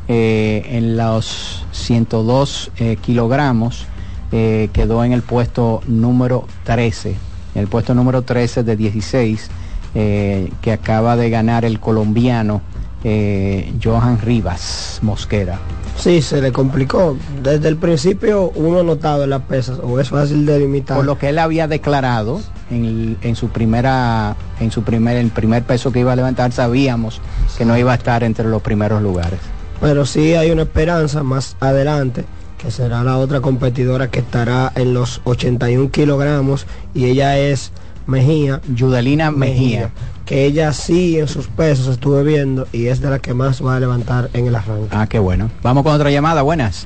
eh, 0.07 0.67
en 0.69 0.95
los 0.97 1.65
102 1.71 2.71
eh, 2.77 2.97
kilogramos, 3.01 3.87
eh, 4.31 4.69
quedó 4.71 5.03
en 5.03 5.13
el 5.13 5.21
puesto 5.21 5.81
número 5.87 6.45
13, 6.65 7.15
en 7.55 7.61
el 7.61 7.67
puesto 7.67 7.95
número 7.95 8.21
13 8.21 8.63
de 8.63 8.75
16, 8.75 9.49
eh, 9.95 10.51
que 10.61 10.73
acaba 10.73 11.15
de 11.15 11.29
ganar 11.29 11.65
el 11.65 11.79
colombiano 11.79 12.61
eh, 13.03 13.73
Johan 13.83 14.19
Rivas 14.21 14.99
Mosquera. 15.01 15.59
Sí, 15.97 16.21
se 16.21 16.41
le 16.41 16.51
complicó. 16.51 17.17
Desde 17.41 17.67
el 17.69 17.77
principio 17.77 18.51
uno 18.55 18.81
en 19.23 19.29
las 19.29 19.41
pesas, 19.43 19.79
o 19.81 19.99
es 19.99 20.09
fácil 20.09 20.45
de 20.45 20.59
limitar. 20.59 20.97
por 20.97 21.05
lo 21.05 21.17
que 21.17 21.29
él 21.29 21.39
había 21.39 21.67
declarado 21.67 22.39
en, 22.69 22.85
el- 22.85 23.17
en 23.21 23.35
su 23.35 23.49
primera 23.49 24.35
en 24.59 24.71
su 24.71 24.83
primer 24.83 25.17
el 25.17 25.29
primer 25.31 25.63
peso 25.63 25.91
que 25.91 25.99
iba 26.01 26.13
a 26.13 26.15
levantar 26.15 26.51
sabíamos 26.51 27.21
que 27.57 27.65
no 27.65 27.77
iba 27.77 27.91
a 27.93 27.95
estar 27.95 28.23
entre 28.23 28.47
los 28.47 28.61
primeros 28.61 29.01
lugares 29.01 29.39
Pero 29.81 30.05
sí 30.05 30.33
hay 30.35 30.51
una 30.51 30.63
esperanza 30.63 31.23
más 31.23 31.55
adelante, 31.59 32.25
que 32.57 32.71
será 32.71 33.03
la 33.03 33.17
otra 33.17 33.41
competidora 33.41 34.09
que 34.11 34.19
estará 34.19 34.71
en 34.75 34.93
los 34.93 35.21
81 35.23 35.91
kilogramos, 35.91 36.65
y 36.93 37.05
ella 37.05 37.37
es 37.37 37.71
Mejía. 38.07 38.61
Yudelina 38.73 39.31
Mejía. 39.31 39.91
Que 40.25 40.45
ella 40.45 40.73
sí 40.73 41.19
en 41.19 41.27
sus 41.27 41.47
pesos 41.47 41.87
estuve 41.87 42.23
viendo 42.23 42.67
y 42.73 42.87
es 42.87 42.99
de 42.99 43.09
la 43.09 43.19
que 43.19 43.33
más 43.33 43.63
va 43.65 43.75
a 43.77 43.79
levantar 43.79 44.29
en 44.33 44.47
el 44.47 44.55
arranque. 44.55 44.89
ah 44.91 45.07
qué 45.07 45.19
bueno 45.19 45.49
vamos 45.63 45.83
con 45.83 45.93
otra 45.93 46.09
llamada 46.11 46.41
buenas 46.41 46.85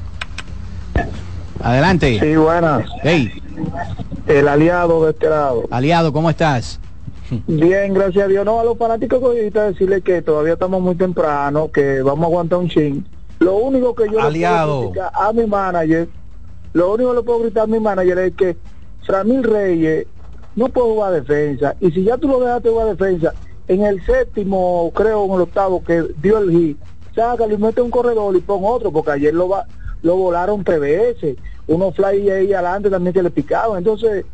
adelante 1.63 2.19
Sí, 2.19 2.36
buenas. 2.36 2.88
hey 3.03 3.32
El 4.28 4.47
aliado 4.47 5.05
de 5.05 5.11
este 5.11 5.30
lado. 5.30 5.63
aliado 5.72 6.13
cómo 6.13 6.30
estás 6.30 6.80
Bien, 7.47 7.93
gracias 7.93 8.26
a 8.26 8.28
Dios. 8.28 8.43
No, 8.45 8.59
a 8.59 8.65
los 8.65 8.78
fanáticos 8.78 9.22
cogistas 9.22 9.72
decirle 9.72 10.01
que 10.01 10.22
todavía 10.22 10.51
estamos 10.53 10.82
muy 10.82 10.95
temprano, 10.95 11.72
que 11.72 12.01
vamos 12.01 12.26
a 12.26 12.28
aguantar 12.28 12.59
un 12.59 12.67
chin. 12.67 13.05
Lo 13.39 13.55
único 13.55 13.95
que 13.95 14.03
yo 14.11 14.30
le 14.30 14.39
puedo 14.41 14.91
a 15.13 15.32
mi 15.32 15.45
manager, 15.47 16.09
lo 16.74 16.93
único 16.93 17.11
que 17.11 17.15
le 17.15 17.24
puedo 17.24 17.39
gritar 17.39 17.63
a 17.63 17.67
mi 17.67 17.80
manager 17.80 18.17
es 18.19 18.34
que 18.36 18.57
Framil 19.05 19.43
Reyes 19.43 20.07
no 20.55 20.69
puede 20.69 20.89
jugar 20.89 21.13
defensa. 21.13 21.75
Y 21.79 21.91
si 21.91 22.03
ya 22.03 22.17
tú 22.17 22.27
lo 22.27 22.39
dejaste 22.39 22.69
jugar 22.69 22.87
defensa, 22.87 23.33
en 23.67 23.83
el 23.83 24.03
séptimo, 24.05 24.91
creo, 24.93 25.25
en 25.25 25.31
el 25.31 25.41
octavo 25.41 25.83
que 25.83 26.03
dio 26.21 26.39
el 26.39 26.51
hit, 26.51 26.77
sácalo 27.15 27.53
y 27.53 27.57
mete 27.57 27.81
un 27.81 27.91
corredor 27.91 28.35
y 28.35 28.41
pon 28.41 28.61
otro, 28.63 28.91
porque 28.91 29.11
ayer 29.11 29.33
lo 29.33 29.49
va, 29.49 29.65
lo 30.01 30.15
volaron 30.15 30.63
tres 30.63 30.79
veces. 30.79 31.37
Uno 31.67 31.91
fly 31.91 32.29
ahí 32.29 32.53
adelante 32.53 32.89
también 32.89 33.13
que 33.13 33.23
le 33.23 33.29
picaban. 33.29 33.77
Entonces, 33.77 34.25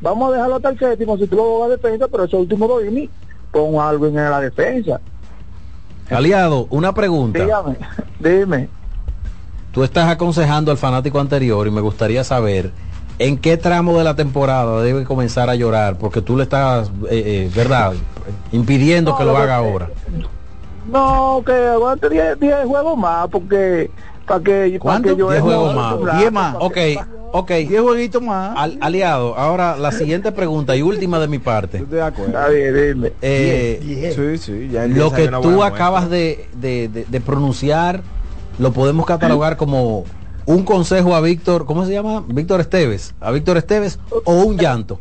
vamos 0.00 0.30
a 0.30 0.34
dejarlo 0.34 0.56
hasta 0.56 0.68
el 0.68 0.78
séptimo 0.78 1.16
si 1.18 1.26
tú 1.26 1.36
lo 1.36 1.58
juegas 1.58 1.80
defensa, 1.80 2.06
pero 2.08 2.24
esos 2.24 2.40
últimos 2.40 2.68
dos 2.68 2.84
innings, 2.84 3.10
pon 3.50 3.80
algo 3.80 4.06
en 4.06 4.14
la 4.14 4.40
defensa. 4.40 5.00
Aliado, 6.10 6.68
una 6.70 6.94
pregunta. 6.94 7.42
Dígame, 7.42 7.76
dime. 8.20 8.68
Tú 9.72 9.82
estás 9.82 10.08
aconsejando 10.08 10.70
al 10.70 10.78
fanático 10.78 11.18
anterior 11.18 11.66
y 11.66 11.70
me 11.70 11.80
gustaría 11.80 12.22
saber 12.24 12.70
en 13.18 13.38
qué 13.38 13.56
tramo 13.56 13.96
de 13.98 14.04
la 14.04 14.14
temporada 14.14 14.82
debe 14.82 15.04
comenzar 15.04 15.48
a 15.50 15.54
llorar, 15.54 15.96
porque 15.98 16.20
tú 16.20 16.36
le 16.36 16.42
estás, 16.42 16.88
eh, 17.10 17.22
eh, 17.48 17.50
¿verdad? 17.54 17.92
Impidiendo 18.52 19.12
No, 19.12 19.18
que 19.18 19.24
lo 19.24 19.36
haga 19.36 19.56
ahora. 19.56 19.88
No, 20.90 21.42
que 21.44 21.52
aguante 21.52 22.08
10 22.08 22.38
10 22.38 22.64
juegos 22.66 22.96
más, 22.96 23.28
porque 23.28 23.90
para 24.26 24.40
que, 24.42 24.78
para 24.82 25.00
que 25.02 25.16
yo 25.16 25.30
10 25.30 25.42
juegos 25.42 25.74
más. 25.74 25.86
acostumbrado, 25.86 26.18
10 26.20 26.32
más. 26.32 26.56
Ok, 26.60 26.76
ok. 27.32 27.50
10 27.50 27.80
jueguitos 27.82 28.22
más. 28.22 28.56
Al- 28.56 28.78
aliado, 28.80 29.36
ahora 29.36 29.76
la 29.76 29.90
siguiente 29.92 30.30
pregunta 30.30 30.76
y 30.76 30.82
última 30.82 31.18
de 31.18 31.28
mi 31.28 31.38
parte. 31.38 31.78
Estoy 31.78 31.96
de 31.96 32.02
acuerdo. 32.02 32.32
Está 32.38 32.48
bien, 32.48 32.74
dime. 32.94 33.12
Eh, 33.22 34.12
Sí, 34.14 34.38
sí, 34.38 34.68
ya 34.70 34.86
lo 34.86 35.10
que 35.10 35.28
tú 35.28 35.62
acabas 35.62 36.08
de, 36.10 36.48
de- 36.54 36.88
de- 36.88 37.04
de 37.04 37.20
pronunciar 37.20 38.02
lo 38.58 38.72
podemos 38.72 39.04
catalogar 39.06 39.56
como 39.56 40.04
un 40.46 40.62
consejo 40.64 41.14
a 41.14 41.20
Víctor, 41.20 41.66
¿cómo 41.66 41.84
se 41.84 41.92
llama? 41.92 42.24
Víctor 42.26 42.60
Esteves, 42.60 43.14
a 43.20 43.30
Víctor 43.30 43.56
Esteves 43.56 43.98
o 44.24 44.32
un 44.32 44.56
llanto. 44.56 45.00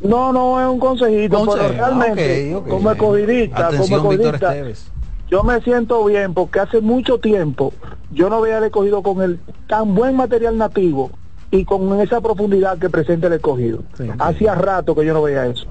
No, 0.00 0.32
no 0.32 0.60
es 0.60 0.66
un 0.66 0.80
consejito, 0.80 1.38
Consejo, 1.38 1.68
pero 1.68 1.78
realmente, 1.78 2.54
ok, 2.54 2.62
ok. 2.62 2.68
como 2.68 2.90
escogidista, 2.90 3.68
como 3.68 3.82
Víctor 3.82 3.98
escogidista, 3.98 4.48
Esteves. 4.56 4.90
yo 5.30 5.42
me 5.44 5.60
siento 5.60 6.04
bien 6.04 6.34
porque 6.34 6.58
hace 6.58 6.80
mucho 6.80 7.18
tiempo 7.18 7.72
yo 8.10 8.28
no 8.28 8.36
había 8.36 8.58
escogido 8.66 9.02
con 9.02 9.22
el 9.22 9.38
tan 9.68 9.94
buen 9.94 10.16
material 10.16 10.58
nativo 10.58 11.10
y 11.52 11.64
con 11.64 12.00
esa 12.00 12.20
profundidad 12.20 12.78
que 12.78 12.88
presenta 12.88 13.26
el 13.28 13.34
escogido. 13.34 13.82
Hacía 14.18 14.54
rato 14.54 14.94
que 14.94 15.04
yo 15.04 15.12
no 15.12 15.22
veía 15.22 15.46
eso. 15.46 15.66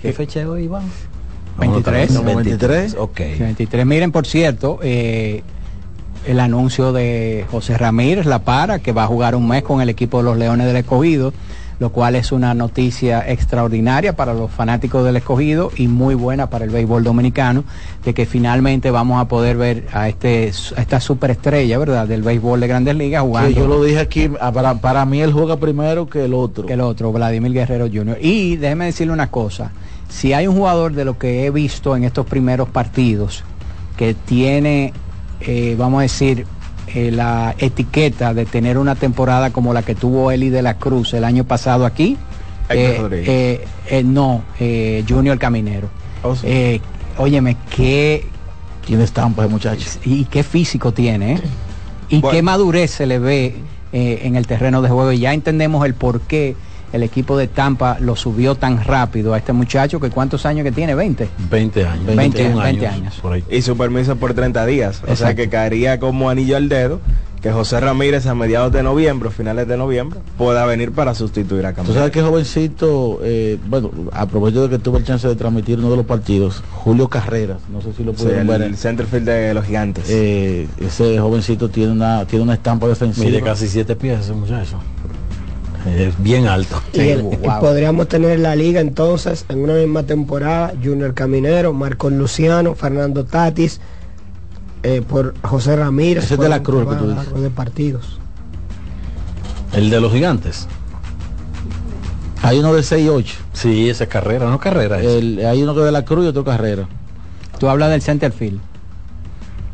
¿Qué 0.00 0.12
fecha 0.12 0.40
es 0.40 0.46
hoy, 0.46 0.64
Iván? 0.64 0.84
23. 1.58 2.24
23. 2.24 2.94
Ok. 2.98 3.20
23. 3.40 3.84
Miren, 3.84 4.12
por 4.12 4.26
cierto, 4.26 4.78
eh, 4.80 5.42
el 6.26 6.40
anuncio 6.40 6.92
de 6.92 7.46
José 7.50 7.76
Ramírez, 7.78 8.26
la 8.26 8.40
para, 8.40 8.78
que 8.78 8.92
va 8.92 9.04
a 9.04 9.06
jugar 9.06 9.34
un 9.34 9.48
mes 9.48 9.62
con 9.62 9.80
el 9.80 9.88
equipo 9.88 10.18
de 10.18 10.24
los 10.24 10.36
Leones 10.36 10.66
del 10.66 10.76
Escogido, 10.76 11.32
lo 11.78 11.90
cual 11.90 12.16
es 12.16 12.32
una 12.32 12.54
noticia 12.54 13.28
extraordinaria 13.30 14.14
para 14.14 14.34
los 14.34 14.50
fanáticos 14.50 15.04
del 15.04 15.16
Escogido 15.16 15.70
y 15.76 15.86
muy 15.86 16.14
buena 16.14 16.50
para 16.50 16.64
el 16.64 16.70
béisbol 16.70 17.04
dominicano, 17.04 17.64
de 18.04 18.14
que 18.14 18.26
finalmente 18.26 18.90
vamos 18.90 19.20
a 19.20 19.28
poder 19.28 19.56
ver 19.56 19.86
a, 19.92 20.08
este, 20.08 20.50
a 20.76 20.80
esta 20.80 21.00
superestrella, 21.00 21.78
¿verdad?, 21.78 22.08
del 22.08 22.22
béisbol 22.22 22.60
de 22.60 22.66
grandes 22.66 22.96
ligas 22.96 23.22
jugando. 23.22 23.50
Sí, 23.50 23.54
yo 23.54 23.68
lo 23.68 23.82
dije 23.82 24.00
aquí, 24.00 24.30
ah, 24.40 24.50
para, 24.50 24.74
para 24.74 25.04
mí 25.04 25.20
él 25.20 25.32
juega 25.32 25.56
primero 25.56 26.08
que 26.08 26.24
el 26.24 26.34
otro. 26.34 26.66
Que 26.66 26.72
el 26.72 26.80
otro, 26.80 27.12
Vladimir 27.12 27.52
Guerrero 27.52 27.86
Jr. 27.86 28.18
Y 28.20 28.56
déjeme 28.56 28.86
decirle 28.86 29.12
una 29.12 29.30
cosa, 29.30 29.70
si 30.08 30.32
hay 30.32 30.46
un 30.46 30.56
jugador 30.56 30.94
de 30.94 31.04
lo 31.04 31.18
que 31.18 31.46
he 31.46 31.50
visto 31.50 31.94
en 31.94 32.04
estos 32.04 32.26
primeros 32.26 32.68
partidos 32.68 33.44
que 33.96 34.14
tiene, 34.14 34.92
eh, 35.40 35.74
vamos 35.78 35.98
a 36.00 36.02
decir, 36.02 36.46
eh, 36.94 37.10
la 37.10 37.54
etiqueta 37.58 38.34
de 38.34 38.46
tener 38.46 38.78
una 38.78 38.94
temporada 38.94 39.50
como 39.50 39.72
la 39.74 39.82
que 39.82 39.94
tuvo 39.94 40.30
Eli 40.30 40.48
de 40.48 40.62
la 40.62 40.74
Cruz 40.78 41.12
el 41.14 41.24
año 41.24 41.44
pasado 41.44 41.84
aquí, 41.86 42.16
eh, 42.70 42.98
eh, 43.12 43.64
eh, 43.88 44.02
no, 44.04 44.42
eh, 44.60 45.04
Junior 45.08 45.38
Caminero. 45.38 45.88
Oh, 46.22 46.34
sí. 46.34 46.46
Eh, 46.48 46.80
óyeme, 47.18 47.56
qué... 47.74 48.26
Tiene 48.86 49.04
estampa 49.04 49.42
de 49.42 49.48
muchacho. 49.48 49.86
Y 50.04 50.24
qué 50.24 50.42
físico 50.42 50.92
tiene, 50.92 51.34
¿eh? 51.34 51.40
Y 52.08 52.20
Bueno. 52.20 52.34
qué 52.34 52.42
madurez 52.42 52.90
se 52.90 53.04
le 53.06 53.18
ve 53.18 53.54
eh, 53.92 54.20
en 54.22 54.34
el 54.34 54.46
terreno 54.46 54.80
de 54.80 54.88
juego. 54.88 55.12
Y 55.12 55.18
ya 55.18 55.34
entendemos 55.34 55.84
el 55.84 55.92
por 55.92 56.22
qué 56.22 56.56
el 56.92 57.02
equipo 57.02 57.36
de 57.36 57.48
Tampa 57.48 57.98
lo 58.00 58.16
subió 58.16 58.54
tan 58.54 58.82
rápido 58.84 59.34
a 59.34 59.38
este 59.38 59.52
muchacho, 59.52 60.00
que 60.00 60.10
cuántos 60.10 60.46
años 60.46 60.64
que 60.64 60.72
tiene, 60.72 60.94
20. 60.94 61.28
20 61.50 61.86
años. 61.86 62.06
20, 62.06 62.16
21 62.38 62.62
20 62.62 62.86
años. 62.86 63.14
Por 63.20 63.32
ahí. 63.34 63.44
Y 63.50 63.62
su 63.62 63.76
permiso 63.76 64.16
por 64.16 64.34
30 64.34 64.64
días. 64.66 65.00
O 65.02 65.06
sea 65.06 65.12
Exacto. 65.14 65.36
que 65.36 65.48
caería 65.48 65.98
como 66.00 66.30
anillo 66.30 66.56
al 66.56 66.68
dedo 66.68 67.00
que 67.42 67.52
José 67.52 67.78
Ramírez 67.78 68.26
a 68.26 68.34
mediados 68.34 68.72
de 68.72 68.82
noviembre, 68.82 69.28
o 69.28 69.30
finales 69.30 69.68
de 69.68 69.76
noviembre, 69.76 70.18
pueda 70.36 70.66
venir 70.66 70.90
para 70.90 71.14
sustituir 71.14 71.64
a 71.66 71.70
Tú 71.70 71.76
Camilo. 71.76 71.94
sabes 71.94 72.10
que 72.10 72.20
jovencito, 72.20 73.20
eh, 73.22 73.58
bueno, 73.68 73.92
a 74.12 74.26
propósito 74.26 74.64
de 74.66 74.70
que 74.70 74.82
tuve 74.82 74.98
el 74.98 75.04
chance 75.04 75.28
de 75.28 75.36
transmitir 75.36 75.78
uno 75.78 75.88
de 75.88 75.98
los 75.98 76.04
partidos, 76.04 76.64
Julio 76.72 77.06
Carreras, 77.06 77.58
no 77.72 77.80
sé 77.80 77.92
si 77.92 78.02
lo 78.02 78.10
Sí, 78.14 78.24
pudieron 78.24 78.40
el, 78.40 78.46
ver. 78.48 78.62
el 78.62 78.76
centerfield 78.76 79.24
de 79.24 79.54
los 79.54 79.64
gigantes. 79.64 80.06
Eh, 80.08 80.66
ese 80.80 81.20
jovencito 81.20 81.68
tiene 81.68 81.92
una 81.92 82.24
tiene 82.24 82.42
una 82.42 82.54
estampa 82.54 82.88
defensiva. 82.88 83.26
Mide 83.26 83.40
casi 83.40 83.68
7 83.68 83.94
pies 83.94 84.18
ese 84.18 84.32
muchacho. 84.32 84.78
Es 85.96 86.22
bien 86.22 86.46
alto. 86.46 86.80
Y, 86.92 87.00
el- 87.00 87.20
y 87.32 87.46
podríamos 87.60 88.08
tener 88.08 88.32
en 88.32 88.42
la 88.42 88.54
liga 88.56 88.80
entonces 88.80 89.44
en 89.48 89.60
una 89.60 89.74
misma 89.74 90.02
temporada 90.04 90.72
Junior 90.82 91.14
Caminero, 91.14 91.72
Marcos 91.72 92.12
Luciano, 92.12 92.74
Fernando 92.74 93.24
Tatis, 93.24 93.80
eh, 94.82 95.02
por 95.06 95.34
José 95.42 95.76
Ramírez. 95.76 96.24
Ese 96.24 96.34
es 96.34 96.40
de 96.40 96.48
la 96.48 96.62
Cruz, 96.62 96.80
que 96.80 96.86
tú 96.86 96.92
intervalo 96.92 97.12
dices. 97.14 97.26
largo 97.26 97.40
de 97.42 97.50
partidos. 97.50 98.18
El 99.72 99.90
de 99.90 100.00
los 100.00 100.12
gigantes. 100.12 100.66
Hay 102.42 102.58
uno 102.60 102.72
de 102.72 102.82
6 102.82 103.04
y 103.04 103.08
8. 103.08 103.34
Sí, 103.52 103.90
esa 103.90 104.04
es 104.04 104.10
carrera, 104.10 104.48
no 104.48 104.58
carrera. 104.60 105.00
El- 105.00 105.44
hay 105.44 105.62
uno 105.62 105.74
que 105.74 105.80
de 105.80 105.92
la 105.92 106.04
Cruz 106.04 106.24
y 106.24 106.28
otro 106.28 106.44
Carrera. 106.44 106.86
Tú 107.58 107.68
hablas 107.68 107.90
del 107.90 108.00
center 108.02 108.30
field. 108.32 108.60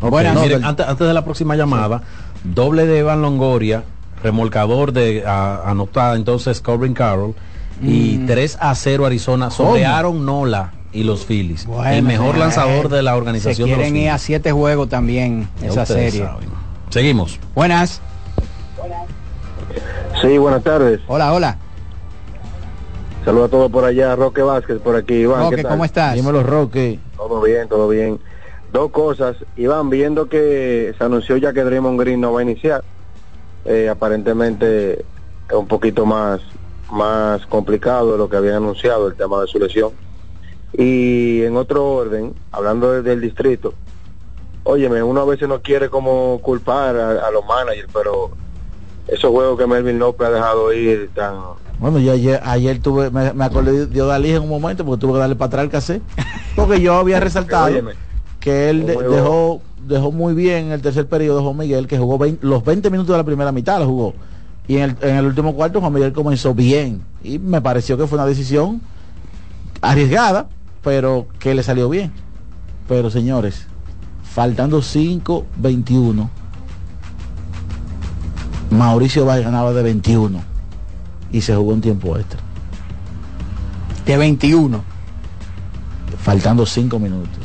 Ok, 0.01 0.11
Buenas. 0.11 0.41
miren, 0.41 0.63
No, 0.63 0.69
antes, 0.69 0.87
antes 0.87 1.07
de 1.07 1.13
la 1.15 1.25
próxima 1.25 1.55
llamada, 1.57 2.03
doble 2.43 2.87
de 2.87 2.99
Evan 3.01 3.21
Longoria, 3.23 3.85
remolcador 4.25 4.93
de 4.93 5.23
a- 5.27 5.71
anotada 5.71 6.17
entonces 6.17 6.61
Corbin 6.61 6.95
Carroll 6.95 7.35
y 7.83 8.17
Mm. 8.19 8.27
3 8.27 8.59
a 8.61 8.75
0 8.75 9.05
Arizona. 9.07 9.51
Aaron 9.87 10.25
Nola 10.25 10.73
y 10.93 11.05
los 11.05 11.25
Phillies. 11.27 11.67
Bueno, 11.67 11.91
el 11.91 12.03
mejor 12.03 12.37
eh, 12.37 12.39
lanzador 12.39 12.89
de 12.89 13.03
la 13.03 13.13
Se 13.13 13.17
organización 13.19 13.69
de 13.69 13.77
los 13.77 13.83
quieren 13.85 13.97
ir 14.03 14.11
a 14.11 14.19
siete 14.19 14.51
juegos 14.53 14.89
también 14.89 15.49
Ya 15.61 15.69
esa 15.69 15.85
serie. 15.87 16.25
saben. 16.25 16.49
Seguimos. 16.89 17.39
Buenas. 17.55 18.01
Sí, 20.23 20.39
buenas 20.39 20.63
tardes. 20.63 21.01
Hola, 21.07 21.33
hola. 21.33 21.59
Saludos 23.25 23.49
a 23.49 23.51
todos 23.51 23.71
por 23.73 23.85
allá. 23.85 24.17
Roque 24.17 24.43
Vázquez 24.43 24.79
por 24.79 24.97
aquí. 24.97 25.15
Iván, 25.15 25.45
Roque, 25.45 25.57
¿qué 25.57 25.63
tal? 25.63 25.71
¿cómo 25.73 25.85
estás? 25.85 26.15
Dímelo, 26.15 26.43
Roque. 26.43 26.99
Todo 27.17 27.43
bien, 27.43 27.69
todo 27.69 27.89
bien. 27.89 28.19
Dos 28.73 28.91
cosas. 28.91 29.37
Iván, 29.57 29.91
viendo 29.91 30.29
que 30.29 30.95
se 30.97 31.05
anunció 31.05 31.37
ya 31.37 31.53
que 31.53 31.63
Draymond 31.65 31.99
Green 32.01 32.21
no 32.21 32.33
va 32.33 32.41
a 32.41 32.43
iniciar, 32.43 32.85
eh, 33.65 33.89
aparentemente 33.89 35.01
es 35.49 35.55
un 35.57 35.67
poquito 35.67 36.05
más, 36.07 36.41
más 36.91 37.45
complicado 37.47 38.13
de 38.13 38.19
lo 38.19 38.29
que 38.29 38.37
habían 38.37 38.57
anunciado 38.57 39.07
el 39.09 39.15
tema 39.15 39.41
de 39.41 39.47
su 39.47 39.59
lesión. 39.59 39.91
Y 40.73 41.43
en 41.43 41.57
otro 41.57 41.87
orden, 41.93 42.35
hablando 42.53 42.91
de- 42.93 43.03
del 43.03 43.21
distrito, 43.21 43.75
óyeme, 44.65 45.03
uno 45.03 45.21
a 45.21 45.25
veces 45.25 45.49
no 45.49 45.61
quiere 45.61 45.89
como 45.89 46.41
culpar 46.43 46.97
a, 46.97 47.27
a 47.27 47.31
los 47.31 47.45
managers, 47.47 47.89
pero 47.93 48.31
esos 49.07 49.31
juegos 49.31 49.59
que 49.59 49.67
Melvin 49.67 49.99
López 49.99 50.27
ha 50.29 50.31
dejado 50.31 50.73
ir 50.73 51.11
tan 51.15 51.37
Bueno, 51.79 51.99
yo 51.99 52.13
ayer, 52.13 52.41
ayer 52.43 52.81
tuve, 52.81 53.11
me, 53.11 53.33
me 53.35 53.45
acordé 53.45 53.87
de 53.87 54.03
Odalí 54.03 54.31
en 54.33 54.43
un 54.43 54.49
momento 54.49 54.85
porque 54.85 55.01
tuve 55.01 55.13
que 55.13 55.19
darle 55.19 55.37
para 55.37 55.47
atrás 55.49 55.65
el 55.65 55.71
cassette. 55.71 56.03
Porque 56.57 56.81
yo 56.81 56.95
había 56.95 57.21
resaltado 57.21 57.67
Óyeme, 57.67 57.93
que 58.41 58.71
él 58.71 58.87
de- 58.87 58.97
dejó 58.97 59.61
dejó 59.87 60.13
muy 60.13 60.35
bien 60.35 60.67
en 60.67 60.73
el 60.73 60.83
tercer 60.83 61.09
periodo 61.09 61.43
Juan 61.43 61.57
Miguel, 61.57 61.87
que 61.87 61.99
jugó 61.99 62.19
20 62.19 62.47
los 62.47 62.65
20 62.65 62.91
minutos 62.91 63.13
de 63.13 63.19
la 63.19 63.25
primera 63.25 63.53
mitad, 63.53 63.79
lo 63.79 63.87
jugó. 63.87 64.15
Y 64.67 64.77
en 64.77 64.83
el, 64.83 64.97
en 65.03 65.17
el 65.17 65.27
último 65.27 65.55
cuarto 65.55 65.81
Juan 65.81 65.93
Miguel 65.93 66.13
comenzó 66.13 66.55
bien. 66.55 67.03
Y 67.23 67.39
me 67.39 67.61
pareció 67.61 67.97
que 67.97 68.07
fue 68.07 68.19
una 68.19 68.27
decisión 68.27 68.81
arriesgada, 69.81 70.49
pero 70.83 71.27
que 71.39 71.55
le 71.55 71.63
salió 71.63 71.89
bien. 71.89 72.13
Pero 72.89 73.11
señores, 73.11 73.67
faltando 74.23 74.81
5-21, 74.81 76.29
Mauricio 78.71 79.25
Valle 79.25 79.45
ganaba 79.45 79.73
de 79.73 79.83
21 79.83 80.41
y 81.33 81.41
se 81.41 81.55
jugó 81.55 81.73
un 81.73 81.81
tiempo 81.81 82.17
extra. 82.17 82.41
De 84.07 84.17
21. 84.17 84.83
Faltando 86.23 86.65
5 86.65 86.99
minutos. 86.99 87.44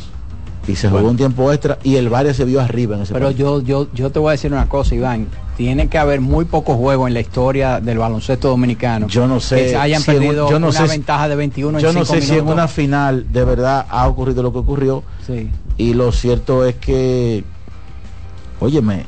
Y 0.69 0.75
se 0.75 0.87
jugó 0.89 1.09
un 1.09 1.17
tiempo 1.17 1.51
extra 1.51 1.79
y 1.83 1.95
el 1.95 2.09
Valle 2.09 2.33
se 2.33 2.45
vio 2.45 2.61
arriba 2.61 2.95
en 2.95 3.01
ese 3.01 3.13
Pero 3.13 3.27
partido. 3.27 3.61
yo, 3.61 3.85
yo, 3.85 3.89
yo 3.93 4.11
te 4.11 4.19
voy 4.19 4.29
a 4.29 4.31
decir 4.33 4.51
una 4.53 4.69
cosa, 4.69 4.93
Iván. 4.93 5.27
Tiene 5.57 5.87
que 5.87 5.97
haber 5.97 6.21
muy 6.21 6.45
pocos 6.45 6.77
juegos 6.77 7.07
en 7.07 7.15
la 7.15 7.19
historia 7.21 7.79
del 7.81 7.97
baloncesto 7.97 8.49
dominicano. 8.49 9.07
Yo 9.07 9.27
no 9.27 9.39
sé 9.39 9.55
Que 9.71 9.75
hayan 9.75 10.01
si 10.01 10.11
un- 10.11 10.17
perdido 10.17 10.49
yo 10.49 10.59
no 10.59 10.67
una 10.69 10.77
sé 10.79 10.87
ventaja 10.87 11.27
de 11.27 11.35
21 11.35 11.79
Yo 11.79 11.89
en 11.89 11.95
no 11.95 12.05
sé 12.05 12.21
5 12.21 12.33
si 12.33 12.39
en 12.39 12.47
una 12.47 12.67
final 12.67 13.25
de 13.33 13.43
verdad 13.43 13.85
ha 13.89 14.07
ocurrido 14.07 14.43
lo 14.43 14.53
que 14.53 14.59
ocurrió. 14.59 15.03
Sí. 15.25 15.49
Y 15.77 15.93
lo 15.95 16.11
cierto 16.11 16.63
es 16.65 16.75
que, 16.75 17.43
óyeme, 18.59 19.05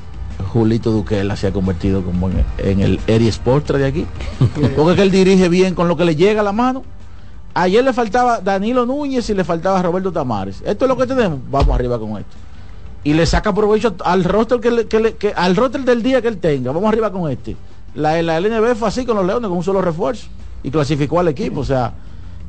Julito 0.52 0.92
Duquela 0.92 1.36
se 1.36 1.48
ha 1.48 1.52
convertido 1.52 2.02
como 2.04 2.30
en, 2.30 2.44
en 2.58 2.80
el 2.82 3.00
Eri 3.08 3.32
Sportra 3.32 3.78
de 3.78 3.86
aquí. 3.86 4.06
Porque 4.76 4.92
es 4.92 4.96
que 4.98 5.02
él 5.04 5.12
dirige 5.12 5.48
bien 5.50 5.76
con 5.76 5.88
lo 5.88 5.96
que 5.96 6.06
le 6.06 6.16
llega 6.16 6.42
a 6.42 6.44
la 6.44 6.54
mano. 6.54 6.84
Ayer 7.54 7.84
le 7.84 7.92
faltaba 7.94 8.40
Danilo 8.40 8.86
Núñez 8.86 9.30
y 9.30 9.34
le 9.34 9.44
faltaba 9.44 9.82
Roberto 9.82 10.12
Tamares. 10.12 10.62
Esto 10.66 10.86
es 10.86 10.90
lo 10.90 10.96
que 10.98 11.06
tenemos. 11.06 11.40
Vamos 11.50 11.74
arriba 11.76 12.00
con 12.00 12.12
esto. 12.18 12.36
Y 13.04 13.14
le 13.14 13.26
saca 13.26 13.54
provecho 13.54 13.96
al 14.06 14.24
roster 14.24 14.60
que, 14.60 14.72
le- 14.72 14.88
que 14.88 15.00
le- 15.00 15.16
que- 15.16 15.34
al 15.36 15.56
roster 15.56 15.82
del 15.84 16.02
día 16.04 16.22
que 16.22 16.28
él 16.28 16.38
tenga. 16.38 16.72
Vamos 16.72 16.88
arriba 16.90 17.12
con 17.12 17.30
este. 17.32 17.56
La, 17.96 18.22
la 18.22 18.40
LNB 18.40 18.76
fue 18.76 18.88
así 18.88 19.06
con 19.06 19.18
los 19.18 19.26
Leones, 19.26 19.50
con 19.50 19.58
un 19.58 19.64
solo 19.64 19.82
refuerzo. 19.82 20.28
Y 20.64 20.72
clasificó 20.72 21.20
al 21.20 21.28
equipo. 21.28 21.62
O 21.62 21.66
sea, 21.66 21.94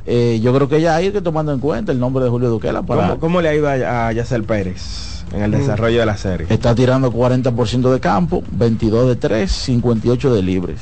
eh, 0.06 0.38
yo 0.42 0.54
creo 0.54 0.68
que 0.68 0.80
ya 0.80 0.94
hay 0.96 1.10
que 1.10 1.20
tomando 1.22 1.52
en 1.52 1.58
cuenta 1.58 1.90
el 1.90 1.98
nombre 1.98 2.22
de 2.24 2.30
Julio 2.30 2.48
Duquela 2.50 2.82
para 2.82 3.08
¿Cómo, 3.08 3.20
cómo 3.20 3.40
le 3.40 3.48
ha 3.48 3.54
ido 3.54 3.68
a, 3.68 4.08
a 4.08 4.12
Yacel 4.12 4.44
Pérez 4.44 5.24
en 5.32 5.42
el 5.42 5.50
Mm. 5.52 5.54
desarrollo 5.58 6.00
de 6.00 6.06
la 6.06 6.16
serie? 6.16 6.46
Está 6.50 6.74
tirando 6.74 7.10
40% 7.10 7.90
de 7.92 7.98
campo, 8.00 8.42
22 8.52 9.08
de 9.08 9.16
3, 9.16 9.50
58 9.50 10.34
de 10.34 10.42
libres. 10.42 10.80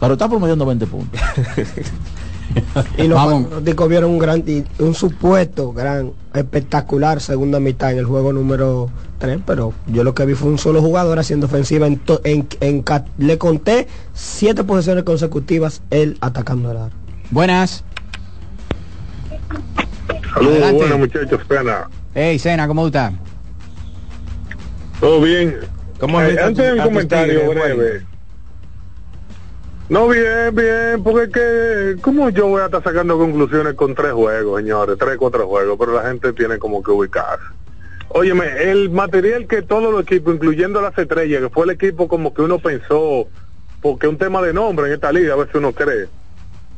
Pero 0.00 0.14
está 0.14 0.28
promediando 0.28 0.66
20 0.66 0.86
puntos. 0.88 1.20
Y 2.98 3.08
fanáticos 3.08 3.88
vieron 3.88 4.10
un 4.10 4.18
gran 4.18 4.42
y 4.46 4.64
un 4.78 4.94
supuesto 4.94 5.72
gran 5.72 6.12
espectacular 6.34 7.20
segunda 7.20 7.60
mitad 7.60 7.92
en 7.92 7.98
el 7.98 8.04
juego 8.04 8.32
número 8.32 8.90
3, 9.18 9.40
pero 9.46 9.72
yo 9.86 10.04
lo 10.04 10.14
que 10.14 10.26
vi 10.26 10.34
fue 10.34 10.50
un 10.50 10.58
solo 10.58 10.80
jugador 10.82 11.18
haciendo 11.18 11.46
ofensiva 11.46 11.86
en, 11.86 11.98
to- 11.98 12.20
en, 12.24 12.46
en 12.60 12.84
le 13.18 13.38
conté 13.38 13.88
siete 14.14 14.64
posiciones 14.64 15.04
consecutivas 15.04 15.82
él 15.90 16.16
atacando 16.20 16.70
el 16.70 16.76
aro. 16.76 16.90
Buenas. 17.30 17.84
Saludos, 20.34 20.72
buenos 20.72 20.98
muchachos, 20.98 21.40
pena. 21.48 21.88
Hey, 22.14 22.38
Sena, 22.38 22.66
¿cómo 22.68 22.82
tú 22.82 22.86
estás? 22.88 23.12
¿Todo 25.00 25.20
bien? 25.20 25.56
¿Cómo 25.98 26.20
Eh, 26.20 26.36
antes 26.42 26.66
a 26.72 26.74
tus 26.74 26.82
comentario 26.84 27.48
breve. 27.50 28.06
No, 29.88 30.08
bien, 30.08 30.52
bien, 30.52 31.02
porque 31.04 31.24
es 31.24 31.32
que, 31.32 32.02
¿cómo 32.02 32.28
yo 32.30 32.48
voy 32.48 32.60
a 32.60 32.64
estar 32.64 32.82
sacando 32.82 33.16
conclusiones 33.16 33.74
con 33.74 33.94
tres 33.94 34.12
juegos, 34.12 34.60
señores? 34.60 34.98
Tres, 34.98 35.16
cuatro 35.16 35.46
juegos, 35.46 35.76
pero 35.78 35.92
la 35.92 36.08
gente 36.08 36.32
tiene 36.32 36.58
como 36.58 36.82
que 36.82 36.90
ubicarse. 36.90 37.44
Óyeme, 38.08 38.46
el 38.64 38.90
material 38.90 39.46
que 39.46 39.62
todos 39.62 39.92
los 39.92 40.02
equipos, 40.02 40.34
incluyendo 40.34 40.80
las 40.80 40.98
estrellas, 40.98 41.40
que 41.40 41.50
fue 41.50 41.66
el 41.66 41.70
equipo 41.70 42.08
como 42.08 42.34
que 42.34 42.42
uno 42.42 42.58
pensó, 42.58 43.28
porque 43.80 44.06
es 44.06 44.12
un 44.12 44.18
tema 44.18 44.42
de 44.42 44.52
nombre 44.52 44.88
en 44.88 44.94
esta 44.94 45.12
liga, 45.12 45.34
a 45.34 45.36
veces 45.36 45.54
uno 45.54 45.72
cree. 45.72 46.08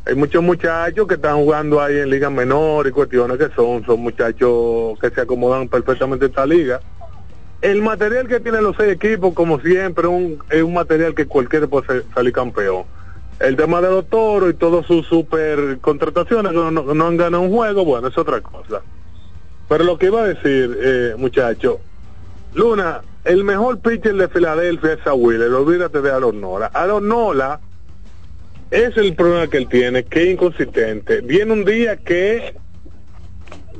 Hay 0.04 0.14
muchos 0.14 0.42
muchachos 0.42 1.08
que 1.08 1.14
están 1.14 1.36
jugando 1.36 1.80
ahí 1.80 1.98
en 1.98 2.10
ligas 2.10 2.30
menores 2.30 2.90
y 2.90 2.94
cuestiones 2.94 3.38
que 3.38 3.48
son, 3.54 3.86
son 3.86 4.00
muchachos 4.00 4.98
que 5.00 5.08
se 5.08 5.22
acomodan 5.22 5.68
perfectamente 5.68 6.26
en 6.26 6.30
esta 6.30 6.44
liga 6.44 6.80
el 7.60 7.82
material 7.82 8.28
que 8.28 8.40
tienen 8.40 8.62
los 8.62 8.76
seis 8.76 8.92
equipos, 8.92 9.34
como 9.34 9.58
siempre, 9.60 10.06
un, 10.06 10.38
es 10.50 10.62
un 10.62 10.74
material 10.74 11.14
que 11.14 11.26
cualquiera 11.26 11.66
puede 11.66 12.04
salir 12.14 12.32
campeón. 12.32 12.84
El 13.40 13.56
tema 13.56 13.80
de 13.80 13.88
los 13.90 14.06
toros 14.08 14.50
y 14.50 14.54
todas 14.54 14.84
sus 14.86 15.06
super 15.06 15.78
contrataciones 15.80 16.52
no, 16.52 16.70
no- 16.70 16.92
no 16.94 17.06
han 17.06 17.16
ganado 17.16 17.42
un 17.44 17.50
juego, 17.50 17.84
bueno, 17.84 18.08
es 18.08 18.18
otra 18.18 18.40
cosa. 18.40 18.82
Pero 19.68 19.84
lo 19.84 19.96
que 19.98 20.06
iba 20.06 20.22
a 20.22 20.26
decir, 20.28 20.76
eh, 20.82 21.14
muchacho, 21.16 21.78
Luna, 22.54 23.00
el 23.24 23.44
mejor 23.44 23.78
pitcher 23.78 24.14
de 24.16 24.28
Filadelfia 24.28 24.94
es 24.94 25.06
a 25.06 25.14
Wheeler, 25.14 25.52
olvídate 25.52 26.00
de 26.00 26.10
Aaron 26.10 26.40
Nola. 26.40 26.66
Aaron 26.74 27.06
Nola 27.06 27.60
es 28.70 28.96
el 28.96 29.14
problema 29.14 29.46
que 29.46 29.58
él 29.58 29.68
tiene, 29.68 30.04
que 30.04 30.22
es 30.24 30.30
inconsistente. 30.34 31.20
Viene 31.20 31.52
un 31.52 31.64
día 31.64 31.96
que 31.96 32.54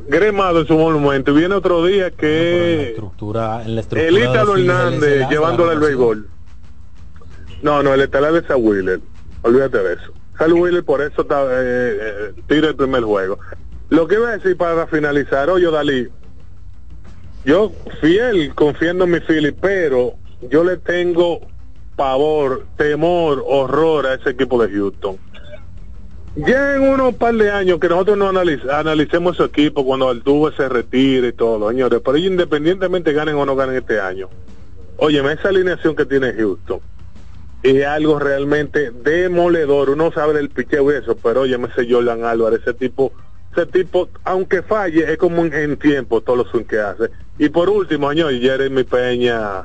gremado 0.06 0.60
en 0.60 0.66
su 0.66 0.74
monumento, 0.78 1.34
viene 1.34 1.54
otro 1.54 1.84
día 1.84 2.10
que 2.10 2.90
estructura, 2.90 3.62
en 3.64 3.74
la 3.74 3.80
estructura 3.80 4.08
el 4.08 4.18
Ítalo 4.18 4.56
Hernández 4.56 5.28
llevándole 5.30 5.72
el 5.72 5.80
béisbol. 5.80 6.28
No, 7.62 7.82
no, 7.82 7.92
el 7.92 8.00
estelar 8.02 8.34
es 8.36 8.48
a 8.50 8.56
Wheeler. 8.56 9.00
Olvídate 9.42 9.78
de 9.78 9.94
eso. 9.94 10.12
Sal 10.36 10.52
Wheeler 10.52 10.84
por 10.84 11.00
eso 11.02 11.22
está, 11.22 11.42
eh, 11.44 11.98
eh, 12.00 12.32
tira 12.48 12.68
el 12.68 12.76
primer 12.76 13.02
juego. 13.02 13.38
Lo 13.90 14.06
que 14.06 14.16
iba 14.16 14.28
a 14.28 14.36
decir 14.36 14.56
para 14.56 14.86
finalizar, 14.86 15.48
oye 15.50 15.70
Dalí, 15.70 16.08
yo 17.44 17.72
fiel 18.00 18.54
confiando 18.54 19.04
en 19.04 19.10
mi 19.12 19.20
Philly, 19.20 19.52
pero 19.52 20.14
yo 20.50 20.62
le 20.64 20.76
tengo 20.76 21.40
pavor, 21.96 22.66
temor, 22.76 23.42
horror 23.46 24.06
a 24.06 24.14
ese 24.14 24.30
equipo 24.30 24.62
de 24.64 24.72
Houston. 24.72 25.16
Ya 26.36 26.76
en 26.76 26.82
unos 26.82 27.14
par 27.14 27.34
de 27.34 27.50
años 27.50 27.80
que 27.80 27.88
nosotros 27.88 28.16
no 28.16 28.30
analiz- 28.30 28.68
analicemos 28.70 29.36
su 29.36 29.44
equipo 29.44 29.84
cuando 29.84 30.08
Altuve 30.08 30.52
se 30.56 30.68
retire 30.68 31.28
y 31.28 31.32
todo, 31.32 31.68
señores, 31.70 32.00
pero 32.04 32.16
ellos 32.16 32.30
independientemente 32.30 33.12
ganen 33.12 33.34
o 33.34 33.44
no 33.46 33.56
ganen 33.56 33.76
este 33.76 33.98
año. 33.98 34.28
Óyeme, 34.98 35.32
esa 35.32 35.48
alineación 35.48 35.96
que 35.96 36.04
tiene 36.04 36.32
Houston 36.34 36.80
es 37.62 37.86
algo 37.86 38.18
realmente 38.18 38.90
demoledor. 38.90 39.90
Uno 39.90 40.12
sabe 40.12 40.38
el 40.40 40.50
picheo 40.50 40.92
y 40.92 40.96
eso, 40.96 41.16
pero 41.16 41.42
óyeme 41.42 41.68
ese 41.68 41.90
Jordan 41.90 42.24
Álvarez, 42.24 42.60
ese 42.62 42.74
tipo, 42.74 43.12
ese 43.52 43.66
tipo, 43.66 44.08
aunque 44.24 44.62
falle, 44.62 45.12
es 45.12 45.18
como 45.18 45.44
en, 45.44 45.76
tiempo 45.76 46.22
los 46.26 46.48
swings 46.48 46.68
que 46.68 46.78
hace. 46.78 47.10
Y 47.38 47.48
por 47.48 47.68
último, 47.68 48.10
señor, 48.10 48.32
Jeremy 48.34 48.84
Peña 48.84 49.62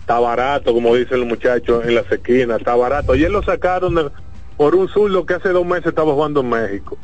está 0.00 0.18
barato, 0.18 0.72
como 0.72 0.94
dicen 0.94 1.20
los 1.20 1.28
muchachos 1.28 1.84
en 1.84 1.94
las 1.94 2.10
esquinas, 2.10 2.58
está 2.58 2.74
barato. 2.74 3.12
Ayer 3.12 3.30
lo 3.30 3.42
sacaron 3.42 4.10
por 4.56 4.74
un 4.74 4.88
zurdo 4.88 5.26
que 5.26 5.34
hace 5.34 5.50
dos 5.50 5.66
meses 5.66 5.86
estaba 5.86 6.12
jugando 6.12 6.40
en 6.40 6.48
México. 6.48 6.96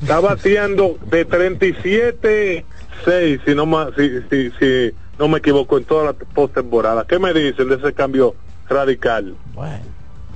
Está 0.00 0.20
bateando 0.20 0.98
de 1.10 1.26
37-6, 1.26 2.64
si 3.44 3.54
no, 3.54 3.92
si, 3.96 4.22
si, 4.30 4.50
si 4.58 4.92
no 5.18 5.28
me 5.28 5.38
equivoco, 5.38 5.78
en 5.78 5.84
toda 5.84 6.04
la 6.04 6.12
postemporada. 6.12 7.06
¿Qué 7.06 7.18
me 7.18 7.32
dicen 7.32 7.68
de 7.68 7.76
ese 7.76 7.92
cambio 7.92 8.34
radical? 8.68 9.34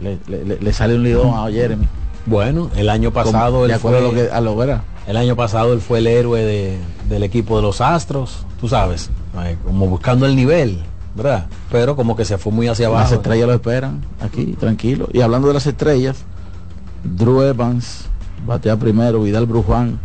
Le, 0.00 0.18
le- 0.28 0.44
le- 0.44 0.58
le 0.60 0.72
sale 0.72 0.94
un 0.94 1.02
lidón 1.02 1.32
a 1.34 1.50
Jeremy. 1.50 1.86
Bueno, 2.26 2.70
el 2.76 2.88
año 2.88 3.10
pasado 3.10 3.64
él 3.64 3.70
fue 3.80 4.00
lo 4.00 4.12
que- 4.12 4.30
a 4.30 4.40
lo 4.40 4.56
que 4.56 4.62
era. 4.64 4.82
El 5.06 5.16
año 5.16 5.34
pasado 5.36 5.72
él 5.72 5.80
fue 5.80 5.98
el 5.98 6.06
héroe 6.06 6.42
de- 6.44 6.78
del 7.08 7.22
equipo 7.22 7.56
de 7.56 7.62
los 7.62 7.80
Astros, 7.80 8.44
tú 8.60 8.68
sabes, 8.68 9.10
eh, 9.44 9.56
como 9.64 9.86
buscando 9.86 10.26
el 10.26 10.36
nivel, 10.36 10.80
¿verdad? 11.16 11.46
Pero 11.72 11.96
como 11.96 12.14
que 12.16 12.24
se 12.26 12.36
fue 12.38 12.52
muy 12.52 12.68
hacia 12.68 12.86
abajo. 12.88 13.02
Las 13.04 13.12
estrellas 13.12 13.46
lo 13.48 13.54
esperan 13.54 14.04
aquí, 14.20 14.54
tranquilo. 14.60 15.08
Y 15.12 15.22
hablando 15.22 15.48
de 15.48 15.54
las 15.54 15.66
estrellas, 15.66 16.18
Drew 17.02 17.40
Evans 17.42 18.04
batea 18.46 18.76
primero, 18.76 19.22
Vidal 19.22 19.46
Bruján 19.46 19.98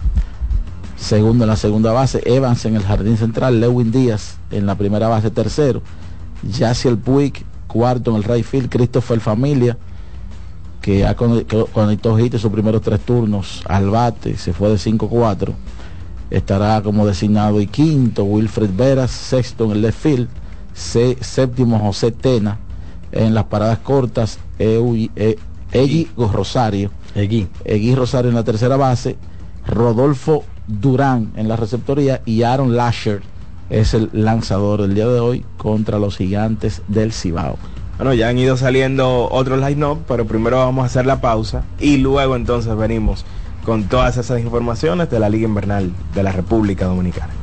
segundo 0.95 1.43
en 1.43 1.49
la 1.49 1.57
segunda 1.57 1.91
base, 1.91 2.21
Evans 2.25 2.63
en 2.65 2.77
el 2.77 2.83
jardín 2.83 3.17
central, 3.17 3.59
Lewin 3.59 3.91
Díaz 3.91 4.37
en 4.51 4.65
la 4.65 4.75
primera 4.75 5.07
base 5.09 5.29
tercero, 5.29 5.81
Yaciel 6.43 6.97
Puig 6.97 7.43
cuarto 7.73 8.11
en 8.11 8.17
el 8.17 8.23
right 8.23 8.45
field, 8.45 8.69
Christopher 8.69 9.19
Familia 9.19 9.77
que 10.81 11.05
ha 11.05 11.15
conectó 11.15 12.17
hit 12.17 12.33
en 12.33 12.39
sus 12.39 12.51
primeros 12.51 12.81
tres 12.81 12.99
turnos 13.01 13.63
al 13.67 13.89
bate, 13.89 14.37
se 14.37 14.51
fue 14.53 14.69
de 14.69 14.75
5-4 14.75 15.53
estará 16.29 16.81
como 16.81 17.05
designado 17.05 17.61
y 17.61 17.67
quinto 17.67 18.23
Wilfred 18.23 18.71
Veras, 18.75 19.11
sexto 19.11 19.65
en 19.65 19.71
el 19.71 19.81
left 19.81 19.99
field, 19.99 20.27
se- 20.73 21.17
séptimo 21.21 21.79
José 21.79 22.11
Tena 22.11 22.57
en 23.11 23.33
las 23.33 23.45
paradas 23.45 23.79
cortas, 23.79 24.39
E- 24.59 25.37
Egui 25.71 26.09
Rosario, 26.17 26.91
Egui. 27.65 27.95
Rosario 27.95 28.29
en 28.29 28.35
la 28.35 28.43
tercera 28.43 28.75
base, 28.77 29.15
Rodolfo 29.67 30.43
Durán 30.67 31.31
en 31.35 31.47
la 31.47 31.55
receptoría 31.55 32.21
y 32.25 32.43
Aaron 32.43 32.75
Lasher 32.75 33.21
es 33.73 33.95
el 33.95 34.09
lanzador 34.13 34.83
del 34.83 34.93
día 34.93 35.07
de 35.07 35.19
hoy 35.19 35.45
contra 35.57 35.97
los 35.97 36.15
gigantes 36.17 36.83
del 36.87 37.11
Cibao. 37.11 37.57
Bueno, 37.97 38.13
ya 38.13 38.29
han 38.29 38.37
ido 38.37 38.55
saliendo 38.55 39.27
otros 39.31 39.59
line-up, 39.59 40.03
pero 40.07 40.25
primero 40.25 40.59
vamos 40.59 40.83
a 40.83 40.85
hacer 40.85 41.05
la 41.05 41.21
pausa 41.21 41.63
y 41.79 41.97
luego 41.97 42.35
entonces 42.35 42.75
venimos 42.75 43.25
con 43.65 43.85
todas 43.85 44.17
esas 44.17 44.39
informaciones 44.41 45.09
de 45.09 45.19
la 45.19 45.29
Liga 45.29 45.47
Invernal 45.47 45.91
de 46.13 46.23
la 46.23 46.31
República 46.31 46.85
Dominicana. 46.85 47.33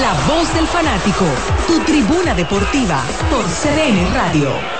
La 0.00 0.12
voz 0.34 0.52
del 0.54 0.66
fanático, 0.66 1.24
tu 1.66 1.78
tribuna 1.80 2.34
deportiva 2.34 3.02
por 3.30 3.44
CDN 3.44 4.12
Radio. 4.14 4.79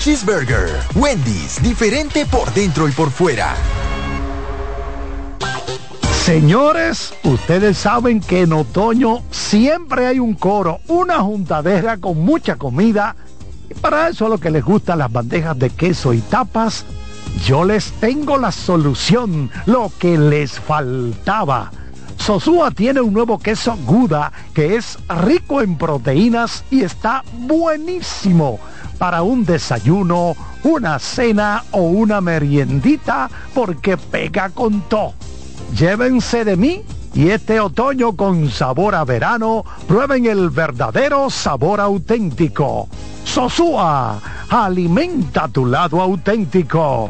Cheeseburger. 0.01 0.67
Wendy's, 0.95 1.61
diferente 1.61 2.25
por 2.25 2.51
dentro 2.55 2.89
y 2.89 2.91
por 2.91 3.11
fuera. 3.11 3.53
Señores, 6.25 7.13
ustedes 7.23 7.77
saben 7.77 8.19
que 8.19 8.41
en 8.41 8.53
otoño 8.53 9.21
siempre 9.29 10.07
hay 10.07 10.17
un 10.17 10.33
coro, 10.33 10.79
una 10.87 11.19
juntadera 11.19 11.97
con 11.97 12.17
mucha 12.17 12.55
comida. 12.55 13.15
Y 13.69 13.75
para 13.75 14.09
eso 14.09 14.25
a 14.25 14.29
lo 14.29 14.39
que 14.39 14.49
les 14.49 14.65
gustan 14.65 14.97
las 14.97 15.11
bandejas 15.11 15.59
de 15.59 15.69
queso 15.69 16.13
y 16.13 16.21
tapas, 16.21 16.83
yo 17.45 17.63
les 17.63 17.91
tengo 17.91 18.39
la 18.39 18.51
solución, 18.51 19.51
lo 19.67 19.91
que 19.99 20.17
les 20.17 20.59
faltaba. 20.59 21.71
Sosúa 22.17 22.71
tiene 22.71 23.01
un 23.01 23.13
nuevo 23.13 23.37
queso 23.37 23.77
Guda 23.85 24.31
que 24.55 24.77
es 24.77 24.97
rico 25.23 25.61
en 25.61 25.77
proteínas 25.77 26.63
y 26.71 26.81
está 26.81 27.23
buenísimo 27.33 28.59
para 29.01 29.23
un 29.23 29.43
desayuno, 29.43 30.35
una 30.63 30.99
cena 30.99 31.63
o 31.71 31.81
una 31.81 32.21
meriendita 32.21 33.31
porque 33.51 33.97
pega 33.97 34.51
con 34.51 34.81
todo. 34.81 35.15
Llévense 35.75 36.45
de 36.45 36.55
mí 36.55 36.83
y 37.15 37.31
este 37.31 37.59
otoño 37.59 38.15
con 38.15 38.51
sabor 38.51 38.93
a 38.93 39.03
verano, 39.03 39.65
prueben 39.87 40.27
el 40.27 40.51
verdadero 40.51 41.31
sabor 41.31 41.81
auténtico. 41.81 42.87
Sosúa, 43.23 44.19
alimenta 44.51 45.47
tu 45.47 45.65
lado 45.65 45.99
auténtico. 45.99 47.09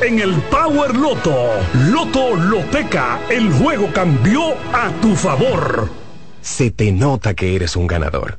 en 0.00 0.18
el 0.18 0.34
Power 0.50 0.96
Loto. 0.96 1.50
Loto 1.90 2.36
Loteca, 2.36 3.20
el 3.28 3.52
juego 3.52 3.88
cambió 3.92 4.54
a 4.72 4.90
tu 5.00 5.14
favor. 5.14 5.90
Se 6.40 6.70
te 6.70 6.92
nota 6.92 7.34
que 7.34 7.54
eres 7.54 7.76
un 7.76 7.86
ganador. 7.86 8.38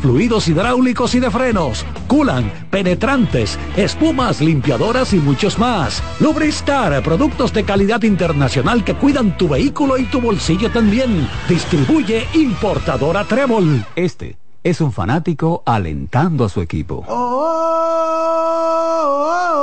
fluidos 0.00 0.48
hidráulicos 0.48 1.14
y 1.14 1.20
de 1.20 1.30
frenos, 1.30 1.84
culan, 2.06 2.50
penetrantes, 2.70 3.58
espumas, 3.76 4.40
limpiadoras 4.40 5.12
y 5.12 5.18
muchos 5.18 5.58
más. 5.58 6.02
Lubristar, 6.20 7.02
productos 7.02 7.52
de 7.52 7.64
calidad 7.64 8.02
internacional 8.02 8.84
que 8.84 8.94
cuidan 8.94 9.36
tu 9.36 9.48
vehículo 9.48 9.96
y 9.98 10.04
tu 10.04 10.20
bolsillo 10.20 10.70
también. 10.70 11.28
Distribuye 11.48 12.26
importadora 12.34 13.24
Trébol. 13.24 13.84
Este 13.96 14.36
es 14.62 14.80
un 14.80 14.92
fanático 14.92 15.62
alentando 15.66 16.44
a 16.44 16.48
su 16.48 16.60
equipo. 16.60 17.04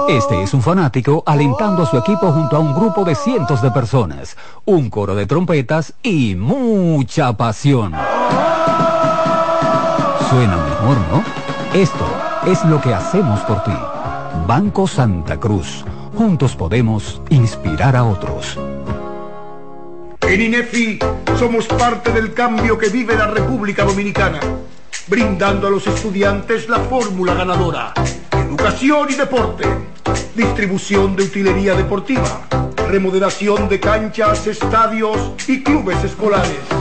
Este 0.10 0.44
es 0.44 0.54
un 0.54 0.62
fanático 0.62 1.24
alentando 1.26 1.84
a 1.84 1.86
su 1.86 1.98
equipo 1.98 2.32
junto 2.32 2.58
a 2.58 2.60
un 2.60 2.74
grupo 2.74 3.06
de 3.06 3.16
cientos 3.16 3.62
de 3.62 3.72
personas, 3.72 4.36
un 4.66 4.90
coro 4.90 5.16
de 5.16 5.26
trompetas 5.26 5.94
y 6.04 6.36
mucha 6.36 7.38
pasión. 7.38 7.94
Suena 10.32 10.56
mejor, 10.56 10.98
¿no? 11.12 11.26
Esto 11.74 12.08
es 12.48 12.64
lo 12.64 12.80
que 12.80 12.94
hacemos 12.94 13.42
por 13.42 13.66
ti. 13.66 13.74
Banco 14.48 14.88
Santa 14.88 15.38
Cruz. 15.38 15.84
Juntos 16.16 16.56
podemos 16.56 17.22
inspirar 17.28 17.98
a 17.98 18.06
otros. 18.06 18.58
En 20.22 20.42
INEFI 20.42 21.00
somos 21.38 21.68
parte 21.68 22.14
del 22.14 22.34
cambio 22.34 22.78
que 22.78 22.88
vive 22.88 23.14
la 23.18 23.28
República 23.28 23.84
Dominicana, 23.84 24.40
brindando 25.08 25.68
a 25.68 25.70
los 25.70 25.86
estudiantes 25.86 26.70
la 26.70 26.80
fórmula 26.80 27.34
ganadora. 27.34 27.94
Educación 28.32 29.08
y 29.10 29.16
deporte, 29.16 29.66
distribución 30.34 31.14
de 31.18 31.24
utilería 31.24 31.76
deportiva, 31.76 32.48
remodelación 32.88 33.68
de 33.68 33.82
canchas, 33.82 34.48
estadios 34.48 35.34
y 35.46 35.62
clubes 35.62 36.02
escolares 36.06 36.81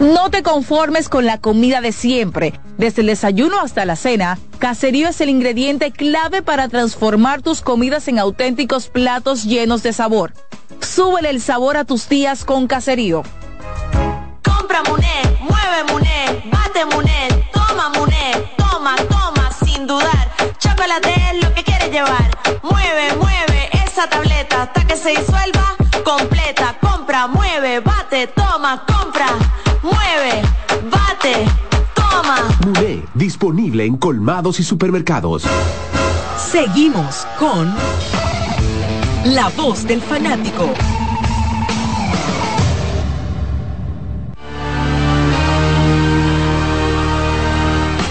No 0.00 0.30
te 0.30 0.42
conformes 0.42 1.08
con 1.08 1.24
la 1.24 1.38
comida 1.38 1.80
de 1.80 1.90
siempre. 1.90 2.60
Desde 2.76 3.00
el 3.00 3.06
desayuno 3.06 3.60
hasta 3.60 3.86
la 3.86 3.96
cena, 3.96 4.38
Caserío 4.58 5.08
es 5.08 5.20
el 5.22 5.30
ingrediente 5.30 5.90
clave 5.90 6.42
para 6.42 6.68
transformar 6.68 7.40
tus 7.40 7.62
comidas 7.62 8.06
en 8.08 8.18
auténticos 8.18 8.88
platos 8.88 9.44
llenos 9.44 9.82
de 9.82 9.94
sabor. 9.94 10.34
Súbele 10.80 11.30
el 11.30 11.40
sabor 11.40 11.78
a 11.78 11.84
tus 11.84 12.10
días 12.10 12.44
con 12.44 12.66
Caserío. 12.66 13.22
Compra 14.44 14.82
Muné, 14.82 15.38
mueve 15.40 15.92
Muné, 15.92 16.42
bate 16.52 16.84
Muné, 16.94 17.28
toma 17.52 17.88
Muné, 17.98 18.32
toma, 18.58 18.96
toma, 19.08 19.50
sin 19.64 19.86
dudar. 19.86 20.30
Chocolate 20.58 21.14
es 21.32 21.42
lo 21.42 21.54
que 21.54 21.64
quieres 21.64 21.90
llevar. 21.90 22.30
Mueve, 22.62 23.16
mueve 23.16 23.70
esa 23.72 24.06
tableta 24.08 24.64
hasta 24.64 24.86
que 24.86 24.96
se 24.96 25.10
disuelva 25.10 25.74
completa. 26.04 26.76
Compra, 26.80 27.26
mueve, 27.28 27.80
bate, 27.80 28.26
toma, 28.28 28.84
compra, 28.86 29.28
mueve, 29.86 30.42
bate, 30.90 31.44
toma. 31.94 32.36
Muné, 32.64 33.02
disponible 33.14 33.84
en 33.84 33.96
colmados 33.96 34.58
y 34.60 34.64
supermercados. 34.64 35.44
Seguimos 36.36 37.26
con 37.38 37.72
La 39.24 39.48
Voz 39.56 39.86
del 39.86 40.00
Fanático. 40.00 40.68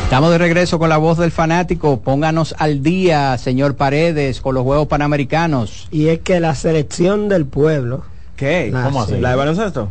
Estamos 0.03 0.31
de 0.31 0.37
regreso 0.37 0.79
con 0.79 0.87
la 0.87 0.97
voz 0.97 1.17
del 1.17 1.31
fanático. 1.31 1.99
Pónganos 1.99 2.55
al 2.57 2.81
día, 2.81 3.37
señor 3.37 3.75
Paredes, 3.75 4.39
con 4.39 4.55
los 4.55 4.63
Juegos 4.63 4.87
Panamericanos. 4.87 5.89
Y 5.91 6.07
es 6.07 6.19
que 6.19 6.39
la 6.39 6.55
selección 6.55 7.27
del 7.27 7.45
pueblo. 7.45 8.03
¿Qué? 8.37 8.71
¿Cómo 8.71 9.01
así? 9.01 9.15
sí. 9.15 9.19
¿La 9.19 9.31
de 9.31 9.35
baloncesto? 9.35 9.89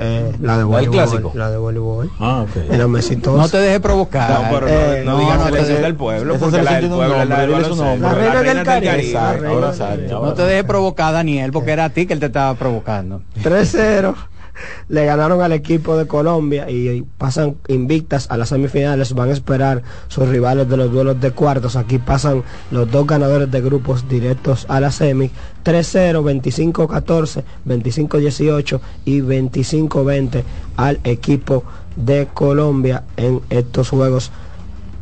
Eh, 0.00 0.32
la 0.32 0.38
de 0.38 0.46
¿La 0.46 0.56
del 0.58 0.66
voleibol. 0.66 0.94
clásico? 0.94 1.32
La 1.34 1.50
de 1.50 1.56
voleibol. 1.56 2.10
Ah, 2.20 2.42
ok. 2.48 2.70
En 2.70 2.78
los 2.78 2.88
mesitos. 2.88 3.36
No 3.36 3.48
te 3.48 3.58
dejes 3.58 3.80
provocar. 3.80 4.30
No, 4.30 4.48
pero 4.50 4.60
no- 4.60 4.72
Eh, 4.72 5.02
no, 5.04 5.12
no, 5.12 5.18
digas 5.18 5.38
no, 5.38 5.44
selección 5.46 5.76
no, 5.78 5.82
del 5.82 5.94
pueblo, 5.96 6.36
porque 6.38 6.62
la 6.62 6.72
del 6.80 6.88
pueblo 6.88 7.22
es 7.22 7.28
la 7.28 7.40
del 7.40 7.50
baloncesto. 7.50 7.96
La 7.96 8.14
reina 8.14 8.42
del 8.42 8.62
Caribe. 8.62 9.16
ahora 9.18 9.72
No 10.08 10.32
te 10.34 10.42
dejes 10.42 10.64
provocar, 10.64 11.12
Daniel, 11.12 11.50
porque 11.52 11.72
era 11.72 11.86
a 11.86 11.90
ti 11.90 12.06
que 12.06 12.12
él 12.12 12.20
te 12.20 12.26
estaba 12.26 12.54
provocando. 12.54 13.22
3-0 13.42 14.14
le 14.88 15.04
ganaron 15.04 15.42
al 15.42 15.52
equipo 15.52 15.96
de 15.96 16.06
Colombia 16.06 16.70
y 16.70 17.04
pasan 17.18 17.56
invictas 17.68 18.30
a 18.30 18.36
las 18.36 18.50
semifinales. 18.50 19.14
Van 19.14 19.30
a 19.30 19.32
esperar 19.32 19.82
sus 20.08 20.28
rivales 20.28 20.68
de 20.68 20.76
los 20.76 20.90
duelos 20.90 21.20
de 21.20 21.30
cuartos. 21.32 21.76
Aquí 21.76 21.98
pasan 21.98 22.42
los 22.70 22.90
dos 22.90 23.06
ganadores 23.06 23.50
de 23.50 23.60
grupos 23.60 24.08
directos 24.08 24.66
a 24.68 24.80
la 24.80 24.90
semi. 24.90 25.30
3-0, 25.64 26.22
25-14, 26.42 27.42
25-18 27.66 28.80
y 29.04 29.20
25-20 29.20 30.42
al 30.76 31.00
equipo 31.04 31.64
de 31.96 32.28
Colombia 32.32 33.04
en 33.16 33.40
estos 33.50 33.90
juegos 33.90 34.30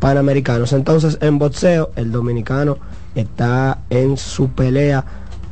panamericanos. 0.00 0.72
Entonces, 0.72 1.18
en 1.20 1.38
boxeo, 1.38 1.90
el 1.96 2.10
dominicano 2.10 2.78
está 3.14 3.78
en 3.90 4.16
su 4.16 4.50
pelea. 4.50 5.04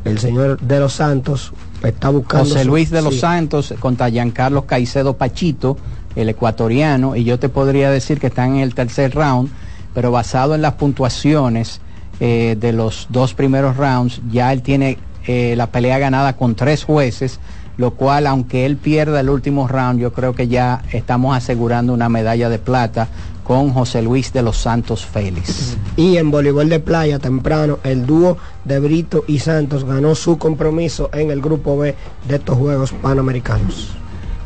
El 0.04 0.18
señor 0.18 0.60
de 0.60 0.80
los 0.80 0.94
Santos 0.94 1.52
está 1.88 2.10
buscando. 2.10 2.44
José 2.44 2.64
Luis 2.64 2.90
de 2.90 3.02
los 3.02 3.14
sí. 3.14 3.20
Santos 3.20 3.74
contra 3.80 4.08
Giancarlo 4.08 4.66
Caicedo 4.66 5.16
Pachito, 5.16 5.76
el 6.16 6.28
ecuatoriano, 6.28 7.16
y 7.16 7.24
yo 7.24 7.38
te 7.38 7.48
podría 7.48 7.90
decir 7.90 8.20
que 8.20 8.28
están 8.28 8.56
en 8.56 8.60
el 8.60 8.74
tercer 8.74 9.14
round, 9.14 9.50
pero 9.92 10.10
basado 10.10 10.54
en 10.54 10.62
las 10.62 10.74
puntuaciones 10.74 11.80
eh, 12.20 12.56
de 12.58 12.72
los 12.72 13.06
dos 13.10 13.34
primeros 13.34 13.76
rounds, 13.76 14.20
ya 14.30 14.52
él 14.52 14.62
tiene 14.62 14.98
eh, 15.26 15.54
la 15.56 15.68
pelea 15.68 15.98
ganada 15.98 16.34
con 16.34 16.54
tres 16.54 16.84
jueces, 16.84 17.40
lo 17.76 17.92
cual, 17.92 18.26
aunque 18.26 18.66
él 18.66 18.76
pierda 18.76 19.20
el 19.20 19.28
último 19.28 19.66
round, 19.66 19.98
yo 19.98 20.12
creo 20.12 20.34
que 20.34 20.46
ya 20.46 20.82
estamos 20.92 21.36
asegurando 21.36 21.92
una 21.92 22.08
medalla 22.08 22.48
de 22.48 22.58
plata 22.58 23.08
con 23.44 23.72
José 23.72 24.02
Luis 24.02 24.32
de 24.32 24.42
los 24.42 24.56
Santos 24.56 25.04
Félix. 25.04 25.76
Y 25.96 26.16
en 26.16 26.30
voleibol 26.30 26.68
de 26.68 26.80
playa 26.80 27.18
temprano, 27.18 27.78
el 27.84 28.06
dúo 28.06 28.38
de 28.64 28.80
Brito 28.80 29.24
y 29.28 29.38
Santos 29.38 29.84
ganó 29.84 30.14
su 30.14 30.38
compromiso 30.38 31.10
en 31.12 31.30
el 31.30 31.40
grupo 31.40 31.78
B 31.78 31.94
de 32.26 32.36
estos 32.36 32.58
Juegos 32.58 32.92
Panamericanos. 32.92 33.90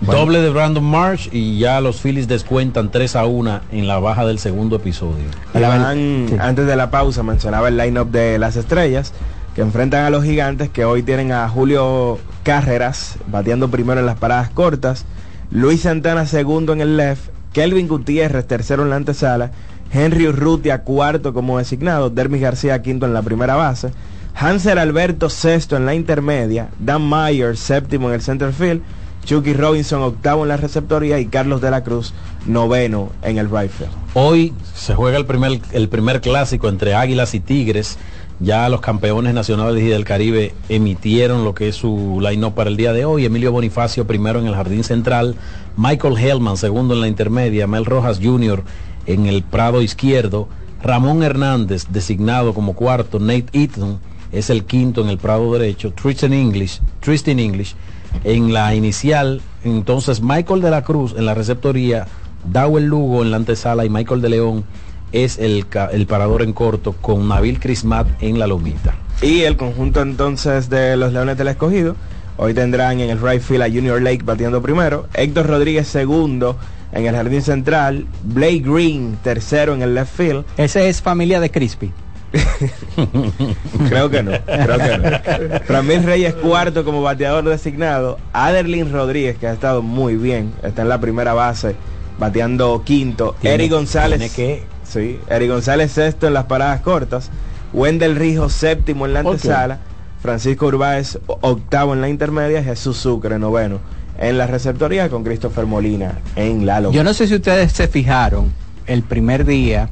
Doble 0.01 0.40
de 0.40 0.51
Brandon 0.51 0.84
Marsh 0.84 1.28
y 1.32 1.59
ya 1.59 1.80
los 1.80 2.01
Phillies 2.01 2.28
descuentan 2.28 2.90
3 2.90 3.16
a 3.16 3.26
1 3.26 3.61
en 3.72 3.88
la 3.88 3.99
baja 3.99 4.24
del 4.24 4.38
segundo 4.38 4.76
episodio. 4.76 5.24
Iván, 5.55 6.38
antes 6.40 6.66
de 6.66 6.76
la 6.76 6.90
pausa 6.90 7.22
mencionaba 7.22 7.68
el 7.68 7.76
line-up 7.76 8.11
de 8.11 8.38
las 8.38 8.57
estrellas 8.57 9.12
que 9.57 9.62
enfrentan 9.62 10.05
a 10.05 10.11
los 10.11 10.22
gigantes 10.22 10.68
que 10.68 10.84
hoy 10.84 11.03
tienen 11.03 11.32
a 11.32 11.49
Julio 11.49 12.18
Carreras 12.44 13.16
bateando 13.26 13.68
primero 13.68 13.99
en 13.99 14.07
las 14.07 14.16
paradas 14.16 14.51
cortas, 14.51 15.05
Luis 15.51 15.80
Santana 15.80 16.26
segundo 16.26 16.72
en 16.72 16.80
el 16.80 16.96
left, 16.96 17.30
Kelvin 17.53 17.88
Gutiérrez 17.88 18.46
tercero 18.46 18.82
en 18.82 18.90
la 18.90 18.96
antesala, 18.96 19.51
Henry 19.92 20.28
Urrutia 20.28 20.82
cuarto 20.82 21.32
como 21.32 21.59
designado, 21.59 22.11
Dermis 22.11 22.42
García 22.42 22.82
quinto 22.82 23.07
en 23.07 23.14
la 23.14 23.22
primera 23.22 23.57
base, 23.57 23.90
Hansel 24.34 24.78
Alberto 24.78 25.30
sexto 25.30 25.76
en 25.76 25.86
la 25.86 25.94
intermedia, 25.94 26.68
Dan 26.78 27.09
Myers 27.09 27.59
séptimo 27.59 28.09
en 28.09 28.14
el 28.14 28.22
center 28.22 28.53
field, 28.53 28.82
Chucky 29.24 29.53
Robinson 29.53 30.01
octavo 30.03 30.44
en 30.44 30.49
la 30.49 30.57
receptoría. 30.57 31.18
Y 31.18 31.26
Carlos 31.26 31.61
de 31.61 31.70
la 31.70 31.84
Cruz 31.84 32.14
noveno 32.46 33.11
en 33.20 33.36
el 33.36 33.51
right 33.51 33.70
field. 33.70 33.92
Hoy 34.14 34.55
se 34.74 34.94
juega 34.94 35.18
el 35.18 35.26
primer, 35.26 35.61
el 35.72 35.90
primer 35.90 36.22
clásico 36.22 36.68
entre 36.70 36.94
Águilas 36.94 37.34
y 37.34 37.40
Tigres. 37.40 37.99
Ya 38.41 38.68
los 38.68 38.80
campeones 38.80 39.34
nacionales 39.34 39.82
y 39.82 39.89
del 39.89 40.05
Caribe 40.05 40.55
emitieron 40.68 41.45
lo 41.45 41.55
que 41.55 41.68
es 41.68 41.76
su 41.76 42.20
line-up 42.20 42.55
para 42.55 42.70
el 42.70 42.76
día 42.76 42.93
de 42.93 43.05
hoy. 43.05 43.24
Emilio 43.24 43.51
Bonifacio 43.51 44.07
primero 44.07 44.39
en 44.39 44.47
el 44.47 44.55
jardín 44.55 44.84
central, 44.84 45.34
Michael 45.76 46.16
Hellman 46.16 46.57
segundo 46.57 46.95
en 46.95 47.01
la 47.01 47.09
intermedia, 47.09 47.66
Mel 47.66 47.84
Rojas 47.84 48.20
Jr. 48.22 48.62
en 49.07 49.26
el 49.26 49.43
prado 49.43 49.82
izquierdo, 49.82 50.49
Ramón 50.80 51.24
Hernández 51.24 51.86
designado 51.91 52.55
como 52.55 52.74
cuarto, 52.74 53.18
Nate 53.18 53.47
Eaton 53.53 53.99
es 54.30 54.51
el 54.51 54.64
quinto 54.64 55.01
en 55.01 55.09
el 55.09 55.18
prado 55.18 55.53
derecho, 55.53 55.93
Tristan 55.93 56.32
English, 56.32 56.80
Tristan 57.01 57.41
English 57.41 57.74
en 58.22 58.53
la 58.53 58.72
inicial, 58.72 59.41
entonces 59.64 60.22
Michael 60.22 60.61
de 60.61 60.70
la 60.70 60.84
Cruz 60.84 61.12
en 61.16 61.26
la 61.26 61.34
receptoría, 61.34 62.07
Dawel 62.45 62.84
Lugo 62.84 63.22
en 63.22 63.32
la 63.32 63.39
antesala 63.39 63.84
y 63.84 63.91
Michael 63.91 64.20
de 64.20 64.28
León 64.28 64.64
es 65.12 65.38
el, 65.38 65.64
el 65.92 66.06
parador 66.06 66.42
en 66.42 66.52
corto 66.52 66.92
con 67.00 67.28
Nabil 67.28 67.59
Crismat 67.61 68.06
en 68.22 68.38
la 68.38 68.46
lomita. 68.46 68.94
Y 69.22 69.42
el 69.42 69.56
conjunto 69.56 70.00
entonces 70.02 70.68
de 70.70 70.96
los 70.96 71.12
Leones 71.12 71.36
del 71.38 71.48
Escogido, 71.48 71.96
hoy 72.36 72.54
tendrán 72.54 73.00
en 73.00 73.11
el 73.11 73.20
right 73.20 73.40
field 73.42 73.62
a 73.62 73.66
Junior 73.68 74.00
Lake 74.00 74.22
batiendo 74.24 74.62
primero, 74.62 75.06
Héctor 75.14 75.46
Rodríguez 75.46 75.88
segundo 75.88 76.56
en 76.92 77.06
el 77.06 77.14
jardín 77.14 77.42
central, 77.42 78.06
Blake 78.24 78.61
Green 78.64 79.18
tercero 79.22 79.74
en 79.74 79.82
el 79.82 79.94
left 79.94 80.16
field. 80.16 80.44
Ese 80.56 80.88
es 80.88 81.02
familia 81.02 81.40
de 81.40 81.50
Crispy. 81.50 81.92
Creo 83.88 84.11
que 84.11 84.22
no, 84.22 84.32
creo 84.44 84.78
que 84.78 84.98
no. 84.98 85.59
Ramírez 85.68 86.04
Reyes 86.04 86.34
cuarto 86.34 86.84
como 86.84 87.00
bateador 87.02 87.44
designado, 87.44 88.18
Aderlin 88.32 88.92
Rodríguez 88.92 89.36
que 89.38 89.46
ha 89.46 89.52
estado 89.52 89.82
muy 89.82 90.16
bien, 90.16 90.52
está 90.62 90.82
en 90.82 90.88
la 90.90 91.00
primera 91.00 91.32
base 91.34 91.74
bateando 92.18 92.82
quinto, 92.84 93.34
Tiene- 93.40 93.54
Eric 93.54 93.70
González 93.72 94.18
tiene 94.18 94.34
que- 94.34 94.62
sí, 94.89 95.20
Eric 95.28 95.51
González 95.51 95.93
sexto 95.93 96.26
en 96.26 96.34
las 96.34 96.45
paradas 96.45 96.80
cortas, 96.80 97.30
Wendell 97.72 98.16
Rijo 98.16 98.49
séptimo 98.49 99.07
en 99.07 99.14
la 99.14 99.20
antesala, 99.20 99.78
Francisco 100.20 100.66
Urbáez 100.66 101.18
octavo 101.26 101.95
en 101.95 102.01
la 102.01 102.09
intermedia, 102.09 102.62
Jesús 102.62 102.97
Sucre 102.97 103.39
noveno 103.39 103.78
en 104.18 104.36
la 104.36 104.47
receptoría 104.47 105.09
con 105.09 105.22
Christopher 105.22 105.66
Molina 105.66 106.18
en 106.34 106.66
la 106.66 106.80
lomita. 106.80 106.97
Yo 106.97 107.05
no 107.05 107.14
sé 107.14 107.28
si 107.28 107.34
ustedes 107.34 107.72
se 107.72 107.86
fijaron 107.86 108.53
el 108.86 109.03
primer 109.03 109.45
día 109.45 109.91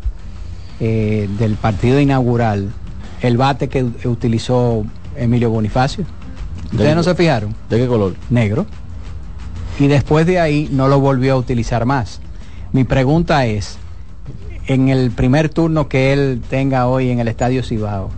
eh, 0.80 1.28
del 1.38 1.54
partido 1.54 2.00
inaugural, 2.00 2.70
el 3.20 3.36
bate 3.36 3.68
que 3.68 3.84
utilizó 4.04 4.84
Emilio 5.16 5.50
Bonifacio. 5.50 6.04
¿Ustedes 6.64 6.88
¿De- 6.90 6.94
no 6.96 7.02
se 7.02 7.14
fijaron? 7.14 7.54
¿De 7.70 7.78
qué 7.78 7.86
color? 7.86 8.14
Negro. 8.30 8.66
Y 9.78 9.86
después 9.86 10.26
de 10.26 10.40
ahí 10.40 10.68
no 10.72 10.88
lo 10.88 10.98
volvió 10.98 11.34
a 11.34 11.36
utilizar 11.36 11.84
más. 11.84 12.20
Mi 12.72 12.84
pregunta 12.84 13.46
es, 13.46 13.78
en 14.66 14.88
el 14.88 15.10
primer 15.10 15.48
turno 15.48 15.88
que 15.88 16.12
él 16.12 16.42
tenga 16.50 16.86
hoy 16.88 17.10
en 17.10 17.20
el 17.20 17.28
Estadio 17.28 17.62
Cibao, 17.62 18.10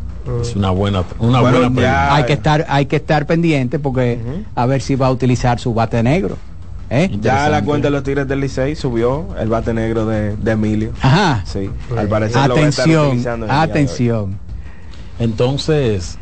Es 0.42 0.54
una 0.56 0.70
buena, 0.70 1.04
una 1.18 1.40
Bueno, 1.40 1.58
buena 1.58 1.68
ya- 1.68 1.74
pregunta. 1.74 2.14
hay 2.14 2.24
que 2.24 2.32
estar, 2.34 2.66
hay 2.68 2.86
que 2.86 2.96
estar 2.96 3.26
pendiente 3.26 3.78
porque 3.78 4.18
a 4.54 4.66
ver 4.66 4.80
si 4.82 4.94
va 4.94 5.06
a 5.06 5.10
utilizar 5.10 5.58
su 5.58 5.72
bate 5.74 6.02
negro. 6.02 6.36
¿eh? 6.90 7.10
Ya 7.20 7.48
la 7.50 7.62
cuenta 7.64 7.88
de 7.88 7.92
los 7.92 8.02
Tigres 8.02 8.26
del 8.28 8.40
Licey 8.40 8.74
subió 8.76 9.26
el 9.38 9.48
bate 9.48 9.72
negro 9.74 10.06
de, 10.06 10.36
de 10.36 10.50
Emilio. 10.52 10.90
Ajá. 11.02 11.42
Sí, 11.46 11.70
al 11.96 12.08
parecer 12.08 12.48
lo 12.48 12.54
va 12.56 12.60
a 12.62 12.68
estar 12.68 12.84
Atención, 12.88 13.42
en 13.44 13.50
atención. 13.50 14.38
Entonces, 15.18 16.18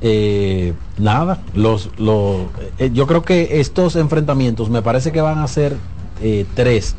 eh, 0.00 0.72
nada, 0.96 1.38
los, 1.54 1.90
los, 1.98 2.42
eh, 2.78 2.90
yo 2.92 3.06
creo 3.06 3.22
que 3.22 3.60
estos 3.60 3.96
enfrentamientos 3.96 4.70
me 4.70 4.82
parece 4.82 5.12
que 5.12 5.20
van 5.20 5.38
a 5.38 5.48
ser 5.48 5.76
eh, 6.22 6.46
tres 6.54 6.94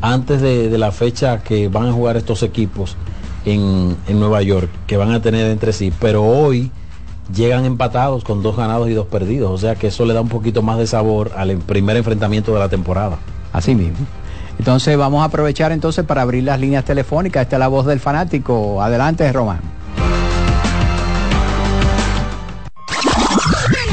antes 0.00 0.40
de, 0.40 0.76
la 0.78 0.92
fecha 0.92 1.42
que 1.42 1.68
van 1.68 1.86
a 1.86 1.92
jugar 1.92 2.16
estos 2.16 2.42
equipos 2.42 2.96
en, 3.44 3.96
en 4.08 4.20
Nueva 4.20 4.42
York, 4.42 4.68
que 4.86 4.96
van 4.96 5.12
a 5.12 5.20
tener 5.20 5.46
entre 5.46 5.72
sí, 5.72 5.92
pero 6.00 6.24
hoy 6.24 6.70
llegan 7.34 7.64
empatados 7.64 8.24
con 8.24 8.42
dos 8.42 8.56
ganados 8.56 8.88
y 8.88 8.92
dos 8.92 9.06
perdidos, 9.06 9.50
o 9.50 9.58
sea 9.58 9.76
que 9.76 9.88
eso 9.88 10.04
le 10.04 10.14
da 10.14 10.20
un 10.20 10.28
poquito 10.28 10.62
más 10.62 10.78
de 10.78 10.86
sabor 10.86 11.32
al 11.36 11.56
primer 11.58 11.96
enfrentamiento 11.96 12.52
de 12.52 12.58
la 12.58 12.68
temporada. 12.68 13.18
Así 13.52 13.74
mismo. 13.74 14.06
Entonces 14.58 14.96
vamos 14.96 15.22
a 15.22 15.24
aprovechar 15.24 15.72
entonces 15.72 16.04
para 16.04 16.22
abrir 16.22 16.44
las 16.44 16.60
líneas 16.60 16.84
telefónicas. 16.84 17.42
Esta 17.42 17.56
es 17.56 17.60
la 17.60 17.68
voz 17.68 17.86
del 17.86 17.98
fanático. 17.98 18.82
Adelante, 18.82 19.32
Román. 19.32 19.60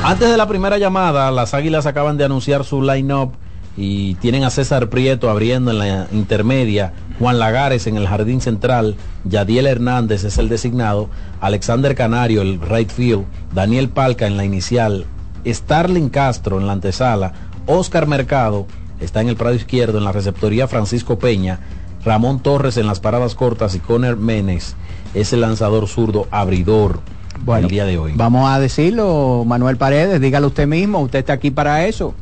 Antes 0.03 0.31
de 0.31 0.37
la 0.37 0.47
primera 0.47 0.79
llamada, 0.79 1.29
las 1.29 1.53
Águilas 1.53 1.85
acaban 1.85 2.17
de 2.17 2.25
anunciar 2.25 2.65
su 2.65 2.81
line-up 2.81 3.33
y 3.77 4.15
tienen 4.15 4.43
a 4.43 4.49
César 4.49 4.89
Prieto 4.89 5.29
abriendo 5.29 5.71
en 5.71 5.79
la 5.79 6.07
intermedia, 6.11 6.93
Juan 7.19 7.39
Lagares 7.39 7.87
en 7.87 7.97
el 7.97 8.07
jardín 8.07 8.41
central, 8.41 8.95
Yadiel 9.23 9.67
Hernández 9.67 10.23
es 10.23 10.37
el 10.37 10.49
designado, 10.49 11.09
Alexander 11.39 11.95
Canario 11.95 12.41
el 12.41 12.59
right 12.59 12.89
field, 12.89 13.25
Daniel 13.53 13.89
Palca 13.89 14.27
en 14.27 14.37
la 14.37 14.45
inicial, 14.45 15.05
Starling 15.45 16.09
Castro 16.09 16.59
en 16.59 16.67
la 16.67 16.73
antesala, 16.73 17.33
Oscar 17.65 18.07
Mercado 18.07 18.67
está 18.99 19.21
en 19.21 19.29
el 19.29 19.35
prado 19.35 19.55
izquierdo 19.55 19.97
en 19.97 20.03
la 20.03 20.11
receptoría 20.11 20.67
Francisco 20.67 21.17
Peña, 21.17 21.59
Ramón 22.03 22.41
Torres 22.41 22.77
en 22.77 22.87
las 22.87 22.99
paradas 22.99 23.35
cortas 23.35 23.75
y 23.75 23.79
Conner 23.79 24.17
Menes 24.17 24.75
es 25.13 25.33
el 25.33 25.41
lanzador 25.41 25.87
zurdo 25.87 26.27
abridor 26.31 27.01
Bueno, 27.43 27.67
el 27.67 27.71
día 27.71 27.85
de 27.85 27.97
hoy. 27.97 28.13
Vamos 28.15 28.49
a 28.49 28.59
decirlo, 28.59 29.43
Manuel 29.45 29.77
Paredes, 29.77 30.19
dígalo 30.19 30.47
usted 30.47 30.67
mismo, 30.67 30.99
usted 30.99 31.19
está 31.19 31.33
aquí 31.33 31.51
para 31.51 31.85
eso. 31.85 32.15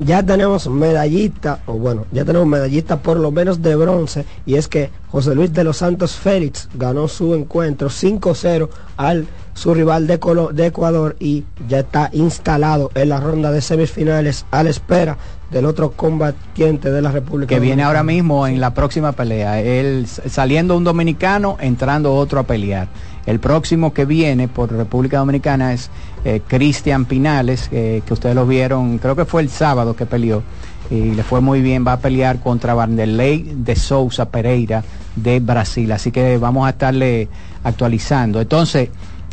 Ya 0.00 0.22
tenemos 0.22 0.68
medallista, 0.68 1.60
o 1.66 1.74
bueno, 1.74 2.06
ya 2.10 2.24
tenemos 2.24 2.48
medallista 2.48 2.96
por 3.00 3.18
lo 3.18 3.30
menos 3.30 3.62
de 3.62 3.76
bronce, 3.76 4.24
y 4.46 4.54
es 4.56 4.66
que 4.66 4.90
José 5.08 5.34
Luis 5.34 5.52
de 5.52 5.62
los 5.64 5.76
Santos 5.78 6.16
Félix 6.16 6.68
ganó 6.74 7.06
su 7.06 7.34
encuentro 7.34 7.88
5-0 7.88 8.68
al 8.96 9.26
su 9.52 9.74
rival 9.74 10.06
de, 10.06 10.18
Colo- 10.18 10.52
de 10.52 10.66
Ecuador 10.66 11.16
y 11.18 11.44
ya 11.68 11.80
está 11.80 12.08
instalado 12.14 12.90
en 12.94 13.10
la 13.10 13.20
ronda 13.20 13.50
de 13.52 13.60
semifinales 13.60 14.46
a 14.50 14.62
la 14.62 14.70
espera 14.70 15.18
del 15.50 15.66
otro 15.66 15.90
combatiente 15.90 16.90
de 16.90 17.02
la 17.02 17.10
República 17.10 17.54
que 17.54 17.60
viene 17.60 17.82
ahora 17.82 18.02
mismo 18.02 18.46
en 18.46 18.60
la 18.60 18.72
próxima 18.72 19.12
pelea. 19.12 19.60
Él 19.60 20.06
saliendo 20.06 20.76
un 20.76 20.84
dominicano, 20.84 21.58
entrando 21.60 22.14
otro 22.14 22.40
a 22.40 22.44
pelear. 22.44 22.88
El 23.26 23.38
próximo 23.40 23.92
que 23.92 24.04
viene 24.04 24.48
por 24.48 24.72
República 24.72 25.18
Dominicana 25.18 25.72
es 25.72 25.90
eh, 26.24 26.40
Cristian 26.46 27.04
Pinales, 27.04 27.68
eh, 27.72 28.02
que 28.04 28.12
ustedes 28.12 28.34
lo 28.34 28.46
vieron, 28.46 28.98
creo 28.98 29.14
que 29.14 29.24
fue 29.24 29.42
el 29.42 29.50
sábado 29.50 29.94
que 29.94 30.06
peleó 30.06 30.42
y 30.90 31.12
le 31.12 31.22
fue 31.22 31.40
muy 31.40 31.62
bien. 31.62 31.86
Va 31.86 31.94
a 31.94 32.00
pelear 32.00 32.40
contra 32.40 32.74
Vanderlei 32.74 33.42
de 33.54 33.76
Souza 33.76 34.28
Pereira 34.28 34.82
de 35.16 35.40
Brasil. 35.40 35.90
Así 35.92 36.10
que 36.10 36.38
vamos 36.38 36.66
a 36.66 36.70
estarle 36.70 37.28
actualizando. 37.62 38.40
Entonces, 38.40 38.88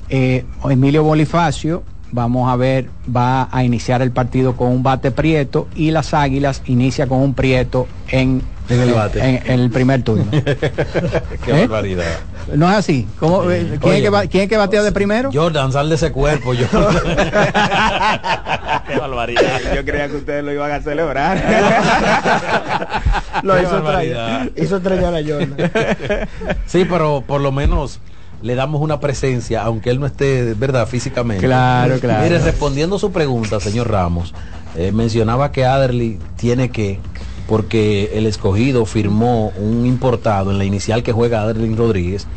eh, 0.10 0.46
Emilio 0.70 1.04
Bonifacio, 1.04 1.84
vamos 2.12 2.52
a 2.52 2.56
ver, 2.56 2.90
va 3.16 3.48
a 3.52 3.64
iniciar 3.64 4.02
el 4.02 4.12
partido 4.12 4.56
con 4.56 4.70
un 4.70 4.84
bate 4.84 5.12
prieto 5.12 5.68
y 5.76 5.92
las 5.92 6.14
águilas 6.14 6.62
inicia 6.66 7.08
con 7.08 7.20
un 7.20 7.34
prieto 7.34 7.88
en, 8.10 8.42
En 8.70 8.80
el 8.80 8.94
bate. 8.94 9.20
en- 9.20 9.42
en 9.46 9.60
el 9.60 9.70
primer 9.70 10.04
turno. 10.04 10.26
Qué 10.32 10.48
¿Eh? 11.48 11.68
barbaridad. 11.68 12.06
No 12.56 12.70
es 12.70 12.76
así. 12.78 13.06
¿Cómo, 13.20 13.50
eh, 13.52 13.78
¿quién, 13.82 13.96
es 13.96 14.02
que 14.02 14.10
va- 14.10 14.26
quién 14.28 14.44
es 14.44 14.50
que 14.50 14.56
batea 14.58 14.82
de 14.84 14.92
primero? 14.94 15.30
Jordan, 15.34 15.72
sal 15.74 15.90
de 15.90 15.96
ese 15.96 16.12
cuerpo, 16.14 16.54
Jordan. 16.56 16.96
Qué 18.88 18.98
barbaridad. 19.00 19.60
Yo 19.76 19.84
creía 19.84 20.08
que 20.08 20.16
ustedes 20.16 20.44
lo 20.46 20.54
iban 20.54 20.72
a 20.72 20.80
celebrar. 20.82 21.38
Lo 23.44 23.56
Qué 23.56 23.62
hizo 23.64 23.72
barbaridad. 23.74 24.44
estrellar, 24.46 24.64
hizo 24.66 24.78
estrellar 24.78 25.14
a 25.14 25.20
Jordan. 25.22 26.30
Sí, 26.66 26.86
pero 26.90 27.24
por 27.26 27.40
lo 27.42 27.52
menos 27.52 28.00
le 28.42 28.56
damos 28.56 28.82
una 28.82 29.00
presencia, 29.00 29.64
aunque 29.64 29.90
él 29.90 30.00
no 30.00 30.06
esté, 30.06 30.54
¿verdad?, 30.54 30.88
físicamente. 30.88 31.46
Claro, 31.46 32.00
claro. 32.00 32.24
Mire, 32.24 32.40
respondiendo 32.40 32.98
a 32.98 33.00
su 33.00 33.12
pregunta, 33.12 33.60
señor 33.60 33.90
Ramos, 33.90 34.34
eh, 34.76 34.92
mencionaba 34.92 35.52
que 35.52 35.66
Adderley 35.66 36.20
tiene 36.36 36.70
que, 36.70 37.00
porque 37.48 38.12
el 38.14 38.26
escogido 38.28 38.86
firmó 38.86 39.52
un 39.58 39.86
importado 39.86 40.52
en 40.52 40.58
la 40.58 40.66
inicial 40.66 41.02
que 41.04 41.12
juega 41.14 41.42
Adderley 41.42 41.74
Rodríguez, 41.76 42.28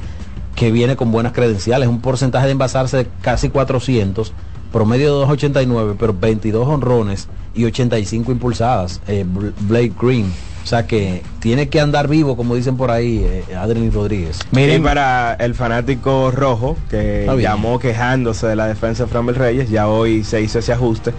que 0.55 0.71
viene 0.71 0.97
con 0.97 1.13
buenas 1.13 1.33
credenciales, 1.33 1.89
un 1.89 2.01
porcentaje 2.01 2.47
de 2.47 2.53
envasarse 2.53 2.97
de 2.99 3.07
casi 3.23 3.49
400, 3.51 4.33
promedio 4.73 5.19
de 5.21 5.27
2.89, 5.27 5.97
pero 5.99 6.15
22 6.19 6.67
honrones 6.67 7.29
y 7.55 7.65
85 7.65 8.31
impulsadas, 8.33 9.01
eh, 9.09 9.25
Bl- 9.27 9.53
Blake 9.61 9.93
Green. 10.01 10.33
O 10.63 10.67
sea 10.67 10.87
que 10.87 11.23
tiene 11.41 11.69
que 11.69 11.81
andar 11.81 12.09
vivo, 12.09 12.37
como 12.37 12.55
dicen 12.55 12.77
por 12.77 12.91
ahí, 12.91 13.25
eh, 13.25 13.55
Adrián 13.57 13.91
Rodríguez. 13.93 14.39
y 14.53 14.79
para 14.79 15.35
el 15.35 15.55
fanático 15.55 16.31
rojo 16.31 16.77
que 16.89 17.27
llamó 17.39 17.79
quejándose 17.79 18.47
de 18.47 18.57
la 18.57 18.67
defensa 18.67 19.05
de 19.05 19.11
Framil 19.11 19.35
Reyes, 19.35 19.71
ya 19.71 19.89
hoy 19.89 20.23
se 20.23 20.41
hizo 20.41 20.59
ese 20.59 20.73
ajuste. 20.73 21.13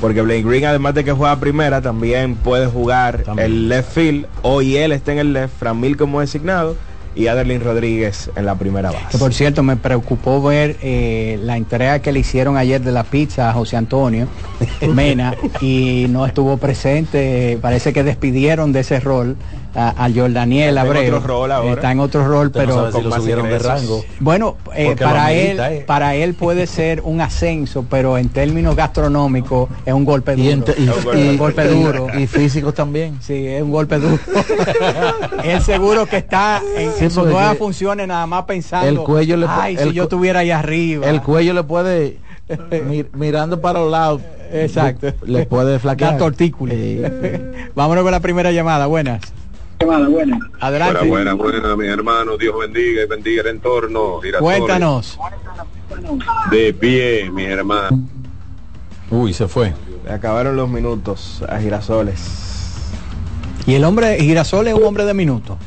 Porque 0.00 0.20
Blake 0.20 0.42
Green, 0.42 0.66
además 0.66 0.94
de 0.94 1.04
que 1.04 1.12
juega 1.12 1.40
primera, 1.40 1.80
también 1.80 2.34
puede 2.34 2.66
jugar 2.66 3.24
el 3.38 3.68
left 3.68 3.92
field. 3.92 4.26
Hoy 4.42 4.76
él 4.76 4.92
está 4.92 5.12
en 5.12 5.18
el 5.18 5.32
left, 5.32 5.58
Framil 5.58 5.96
como 5.96 6.20
designado 6.20 6.76
y 7.16 7.26
Adelín 7.28 7.60
Rodríguez 7.62 8.30
en 8.36 8.44
la 8.46 8.54
primera 8.56 8.90
Que 8.90 8.96
base. 9.04 9.18
por 9.18 9.32
cierto, 9.34 9.62
me 9.62 9.76
preocupó 9.76 10.42
ver 10.42 10.76
eh, 10.82 11.38
la 11.42 11.56
entrega 11.56 11.98
que 12.00 12.12
le 12.12 12.20
hicieron 12.20 12.56
ayer 12.56 12.80
de 12.82 12.92
la 12.92 13.04
pizza 13.04 13.48
a 13.50 13.52
José 13.54 13.76
Antonio 13.76 14.28
Mena 14.94 15.34
y 15.60 16.06
no 16.10 16.26
estuvo 16.26 16.56
presente. 16.58 17.58
Parece 17.60 17.92
que 17.92 18.02
despidieron 18.04 18.72
de 18.72 18.80
ese 18.80 19.00
rol 19.00 19.36
a, 19.74 20.04
a 20.06 20.10
Jordaniel 20.10 20.68
Está 20.76 20.80
en 20.82 20.86
Abreu. 20.86 21.16
otro 21.16 21.26
rol 21.26 21.52
ahora. 21.52 21.72
Está 21.74 21.92
en 21.92 22.00
otro 22.00 22.26
rol, 22.28 22.46
Usted 22.48 22.60
no 22.60 22.66
pero 22.66 22.90
sabe 22.90 22.92
si 22.92 23.08
lo 23.08 23.16
subieron 23.16 23.48
de 23.48 23.58
rango. 23.58 24.04
bueno, 24.20 24.56
eh, 24.74 24.94
para 24.98 25.32
él, 25.32 25.60
amerita, 25.60 25.72
eh. 25.72 25.84
para 25.86 26.14
él 26.14 26.34
puede 26.34 26.66
ser 26.66 27.00
un 27.02 27.20
ascenso, 27.20 27.84
pero 27.88 28.16
en 28.18 28.28
términos 28.30 28.74
gastronómicos 28.76 29.68
es 29.84 29.92
un 29.92 30.04
golpe 30.04 30.34
Y, 30.36 30.42
duro. 30.48 30.52
ente- 30.66 30.74
y- 30.78 31.28
un 31.28 31.36
golpe 31.36 31.64
y- 31.66 31.68
duro. 31.82 32.06
y 32.18 32.26
físicos 32.26 32.72
también. 32.74 33.18
Sí, 33.20 33.46
es 33.46 33.62
un 33.62 33.70
golpe 33.70 33.98
duro. 33.98 34.18
él 35.44 35.60
seguro 35.62 36.06
que 36.06 36.18
está 36.18 36.62
en, 36.76 36.92
Sí, 36.92 37.05
nuevas 37.14 37.58
funciones 37.58 38.08
nada 38.08 38.26
más 38.26 38.44
pensando. 38.44 38.88
el 38.88 38.98
cuello 38.98 39.36
le- 39.36 39.46
Ay, 39.48 39.76
el 39.78 39.88
si 39.90 39.94
yo 39.94 40.04
estuviera 40.04 40.40
ahí 40.40 40.50
arriba. 40.50 41.06
El 41.08 41.22
cuello 41.22 41.52
le 41.54 41.62
puede, 41.64 42.18
mir- 42.88 43.08
mirando 43.14 43.60
para 43.60 43.80
los 43.80 43.90
lados, 43.90 44.20
Exacto. 44.52 45.12
le 45.24 45.46
puede 45.46 45.78
flaquear. 45.80 46.12
Da 46.12 46.18
tortícolis. 46.18 46.76
Eh, 46.78 47.70
Vámonos 47.74 48.02
con 48.02 48.12
la 48.12 48.20
primera 48.20 48.52
llamada. 48.52 48.86
Buenas. 48.86 49.20
Adelante. 50.60 51.06
Buena, 51.06 51.34
buena, 51.34 51.60
buena, 51.60 51.76
mi 51.76 51.86
hermano. 51.86 52.36
Dios 52.38 52.54
bendiga 52.58 53.02
y 53.02 53.06
bendiga 53.06 53.42
el 53.42 53.48
entorno. 53.48 54.20
Cuéntanos. 54.40 55.18
De 56.50 56.72
pie, 56.72 57.30
mi 57.30 57.44
hermano. 57.44 58.00
Uy, 59.10 59.32
se 59.34 59.46
fue. 59.48 59.74
Le 60.04 60.12
acabaron 60.12 60.56
los 60.56 60.68
minutos 60.68 61.42
a 61.48 61.58
Girasoles. 61.58 62.72
Y 63.66 63.74
el 63.74 63.84
hombre 63.84 64.16
Girasol 64.20 64.66
es 64.68 64.74
un 64.74 64.84
hombre 64.84 65.04
de 65.04 65.12
minuto. 65.14 65.58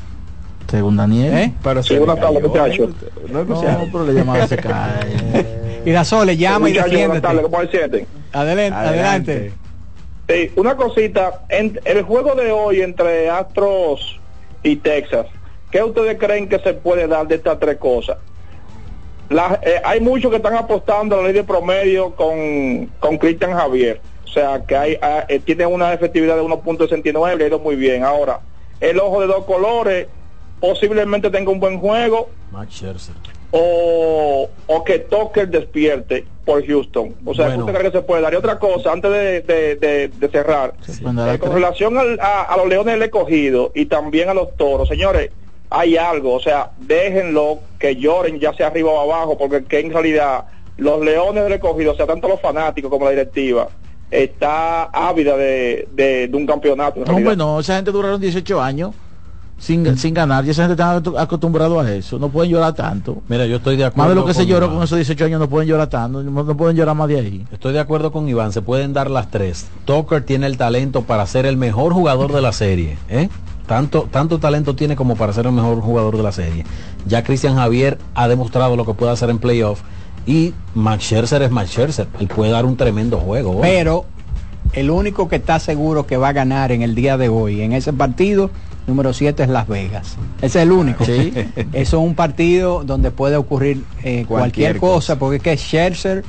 Según 0.70 0.98
Daniel. 0.98 1.34
¿Eh? 1.38 1.54
Pero 1.64 1.84
Sí, 1.84 1.98
buenas 1.98 2.16
le 2.18 2.22
tardes, 2.22 2.44
muchachos. 2.44 2.90
No 3.30 3.46
pero 3.92 4.06
la 4.06 4.12
llamada 4.14 4.48
se 4.48 4.58
cae. 4.58 5.46
Girasol 5.84 6.28
le 6.28 6.38
llama 6.38 6.70
y 6.70 6.74
Muchachos, 6.74 6.92
buenas 6.92 7.22
tardes, 7.22 7.42
defiéndete. 7.44 7.50
¿cómo 7.50 7.62
se 7.64 7.78
sienten? 7.78 8.06
Adelante. 8.34 8.76
adelante. 8.78 9.52
Sí, 10.28 10.52
una 10.58 10.76
cosita, 10.76 11.42
en 11.50 11.80
el 11.86 12.04
juego 12.04 12.36
de 12.36 12.52
hoy 12.52 12.82
entre 12.82 13.30
Astros 13.32 14.20
y 14.62 14.76
Texas, 14.76 15.26
¿qué 15.72 15.82
ustedes 15.82 16.20
creen 16.20 16.48
que 16.48 16.60
se 16.60 16.74
puede 16.76 17.08
dar 17.08 17.28
de 17.28 17.36
estas 17.36 17.60
tres 17.60 17.78
cosas? 17.78 18.18
La- 19.30 19.60
eh, 19.64 19.82
hay 19.84 20.00
muchos 20.02 20.30
que 20.32 20.38
están 20.38 20.56
apostando 20.56 21.16
a 21.16 21.20
la 21.20 21.24
ley 21.26 21.34
de 21.34 21.44
promedio 21.44 22.16
con, 22.16 22.88
con 23.00 23.18
Cristian 23.18 23.54
Javier, 23.54 24.02
o 24.24 24.28
sea 24.28 24.62
que 24.68 24.76
hay, 24.76 24.98
ah, 25.02 25.26
eh, 25.28 25.40
tiene 25.40 25.66
una 25.66 25.94
efectividad 25.94 26.36
de 26.36 26.44
1.69, 26.44 27.36
le 27.38 27.44
ha 27.44 27.48
ido 27.48 27.60
muy 27.60 27.76
bien. 27.76 28.04
Ahora, 28.04 28.40
el 28.80 29.00
ojo 29.00 29.22
de 29.22 29.28
dos 29.28 29.46
colores 29.46 30.08
posiblemente 30.60 31.30
tenga 31.30 31.52
un 31.52 31.60
buen 31.60 31.80
juego, 31.80 32.30
o, 33.52 34.50
o 34.68 34.84
que 34.84 35.00
Tucker 35.00 35.48
despierte 35.50 36.26
por 36.46 36.66
Houston. 36.66 37.16
O 37.26 37.34
sea, 37.34 37.48
Bueno. 37.48 37.66
¿usted 37.66 37.78
cree 37.80 37.92
que 37.92 37.98
se 37.98 38.04
puede 38.04 38.22
dar? 38.22 38.34
Y 38.34 38.36
otra 38.38 38.60
cosa, 38.60 38.92
antes 38.92 39.12
de, 39.12 39.42
de- 39.42 39.76
de- 39.76 40.08
de 40.10 40.28
cerrar, 40.30 40.74
dar 41.14 41.36
eh, 41.36 41.40
con 41.40 41.54
relación 41.54 41.98
al- 41.98 42.20
a, 42.20 42.44
a 42.44 42.58
los 42.58 42.68
leones 42.68 42.94
del 42.96 43.04
escogido 43.04 43.72
y 43.76 43.86
también 43.86 44.30
a 44.30 44.34
los 44.34 44.56
toros, 44.56 44.88
señores, 44.88 45.32
hay 45.72 45.98
algo, 45.98 46.34
o 46.34 46.40
sea, 46.40 46.72
déjenlo 46.80 47.60
que 47.80 47.96
lloren 47.96 48.40
ya 48.40 48.54
sea 48.54 48.68
arriba 48.68 48.90
o 48.92 49.00
abajo, 49.12 49.38
porque 49.38 49.64
que 49.64 49.80
en 49.80 49.92
realidad 49.94 50.46
los 50.78 51.02
leones 51.04 51.44
del 51.44 51.54
escogido, 51.54 51.92
o 51.92 51.96
sea, 51.96 52.08
tanto 52.08 52.28
los 52.28 52.40
fanáticos 52.42 52.90
como 52.90 53.06
la 53.06 53.12
directiva, 53.12 53.68
está 54.10 54.86
ávida 54.86 55.38
de, 55.38 55.88
de- 55.92 56.28
de 56.28 56.38
un 56.38 56.46
campeonato. 56.48 57.02
en 57.02 57.10
hombre, 57.10 57.36
no, 57.36 57.60
esa 57.60 57.76
gente 57.76 57.92
duraron 57.92 58.20
18 58.20 58.60
años 58.62 58.92
sin, 59.60 59.98
sin 59.98 60.14
ganar 60.14 60.46
y 60.46 60.50
esa 60.52 60.64
gente 60.68 60.74
está 60.82 60.98
acostum- 60.98 61.20
acostumbrado 61.20 61.80
a 61.80 61.92
eso. 61.94 62.18
No 62.18 62.30
pueden 62.30 62.52
llorar 62.52 62.74
tanto. 62.74 63.22
Mira, 63.28 63.46
yo 63.46 63.58
estoy 63.58 63.76
de 63.78 63.86
acuerdo. 63.86 64.04
Más 64.04 64.10
de 64.10 64.16
lo 64.16 64.26
que 64.26 64.34
se 64.34 64.46
lloró 64.46 64.66
Iván. 64.68 64.78
con 64.78 64.84
esos 64.86 64.98
18 64.98 65.26
años, 65.26 65.40
no 65.40 65.50
pueden 65.50 65.68
llorar 65.70 65.88
tanto. 65.88 66.24
No, 66.24 66.44
no 66.44 66.58
pueden 66.58 66.76
llorar 66.78 66.96
más 66.96 67.08
de 67.10 67.20
ahí. 67.20 67.46
Estoy 67.52 67.74
de 67.74 67.80
acuerdo 67.80 68.12
con 68.12 68.28
Iván, 68.30 68.52
se 68.54 68.62
pueden 68.62 68.94
dar 68.94 69.12
las 69.12 69.30
tres. 69.30 69.68
Tucker 69.86 70.24
tiene 70.24 70.48
el 70.48 70.58
talento 70.58 71.02
para 71.04 71.26
ser 71.28 71.46
el 71.46 71.58
mejor 71.58 71.94
jugador 71.94 72.32
de 72.34 72.42
la 72.42 72.52
serie. 72.54 72.98
¿eh? 73.10 73.30
Tanto, 73.68 74.08
tanto 74.10 74.40
talento 74.40 74.76
tiene 74.76 74.96
como 74.96 75.16
para 75.16 75.32
ser 75.34 75.46
el 75.46 75.52
mejor 75.52 75.82
jugador 75.82 76.18
de 76.18 76.24
la 76.24 76.32
serie. 76.32 76.66
Ya 77.06 77.24
Cristian 77.24 77.56
Javier 77.56 78.00
ha 78.16 78.28
demostrado 78.28 78.76
lo 78.76 78.86
que 78.86 78.94
puede 78.96 79.12
hacer 79.12 79.30
en 79.30 79.38
playoff. 79.40 79.82
Y 80.26 80.54
Max 80.74 81.04
Scherzer 81.06 81.42
es 81.44 81.52
Max 81.52 81.70
Scherzer. 81.72 82.08
Él 82.20 82.28
puede 82.28 82.52
dar 82.52 82.66
un 82.66 82.78
tremendo 82.78 83.18
juego. 83.18 83.52
hoy. 83.58 83.60
Pero 83.62 84.06
el 84.74 84.90
único 84.90 85.28
que 85.30 85.36
está 85.38 85.60
seguro 85.60 86.06
que 86.08 86.18
va 86.18 86.30
a 86.30 86.34
ganar 86.34 86.72
en 86.72 86.82
el 86.82 86.94
día 86.96 87.18
de 87.18 87.30
hoy 87.30 87.62
en 87.62 87.74
ese 87.74 87.92
partido 87.94 88.50
número 88.90 89.14
7 89.14 89.44
es 89.44 89.50
Las 89.50 89.68
Vegas. 89.68 90.18
Ese 90.42 90.60
es 90.60 90.64
el 90.64 90.72
único. 90.72 91.06
Sí. 91.06 91.32
Eso 91.74 91.98
es 92.02 92.08
un 92.08 92.16
partido 92.16 92.84
donde 92.84 93.12
puede 93.12 93.38
ocurrir 93.38 93.84
eh, 94.04 94.26
cualquier, 94.28 94.78
Cualquier 94.78 94.78
cosa, 94.78 95.18
porque 95.18 95.38
es 95.38 95.42
que 95.44 95.56
Scherzer, 95.56 96.24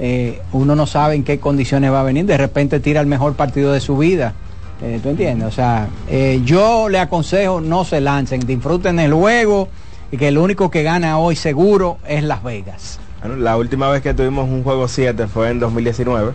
eh, 0.00 0.40
uno 0.52 0.74
no 0.74 0.86
sabe 0.86 1.14
en 1.14 1.24
qué 1.24 1.38
condiciones 1.38 1.92
va 1.92 2.00
a 2.00 2.04
venir, 2.04 2.24
de 2.26 2.36
repente 2.36 2.80
tira 2.80 3.00
el 3.00 3.06
mejor 3.06 3.34
partido 3.34 3.72
de 3.72 3.80
su 3.80 3.96
vida. 3.96 4.34
Eh, 4.80 5.00
¿Tú 5.02 5.08
entiendes? 5.08 5.48
O 5.48 5.50
sea, 5.50 5.88
eh, 6.08 6.40
yo 6.44 6.88
le 6.88 7.00
aconsejo 7.00 7.60
no 7.60 7.84
se 7.84 8.00
lancen, 8.00 8.40
disfruten 8.46 9.00
el 9.00 9.12
juego 9.12 9.68
y 10.12 10.16
que 10.16 10.28
el 10.28 10.38
único 10.38 10.70
que 10.70 10.84
gana 10.84 11.18
hoy 11.18 11.34
seguro 11.34 11.98
es 12.06 12.22
Las 12.22 12.44
Vegas. 12.44 13.00
Bueno, 13.20 13.36
la 13.36 13.56
última 13.56 13.90
vez 13.90 14.02
que 14.02 14.14
tuvimos 14.14 14.48
un 14.48 14.62
juego 14.62 14.86
7 14.86 15.26
fue 15.26 15.50
en 15.50 15.58
2019. 15.58 16.32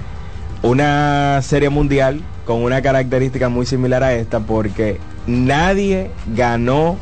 Una 0.61 1.41
serie 1.41 1.69
mundial 1.69 2.21
con 2.45 2.61
una 2.63 2.81
característica 2.81 3.47
muy 3.47 3.65
similar 3.65 4.03
a 4.03 4.13
esta 4.13 4.41
porque 4.41 4.99
nadie 5.27 6.11
ganó 6.35 6.97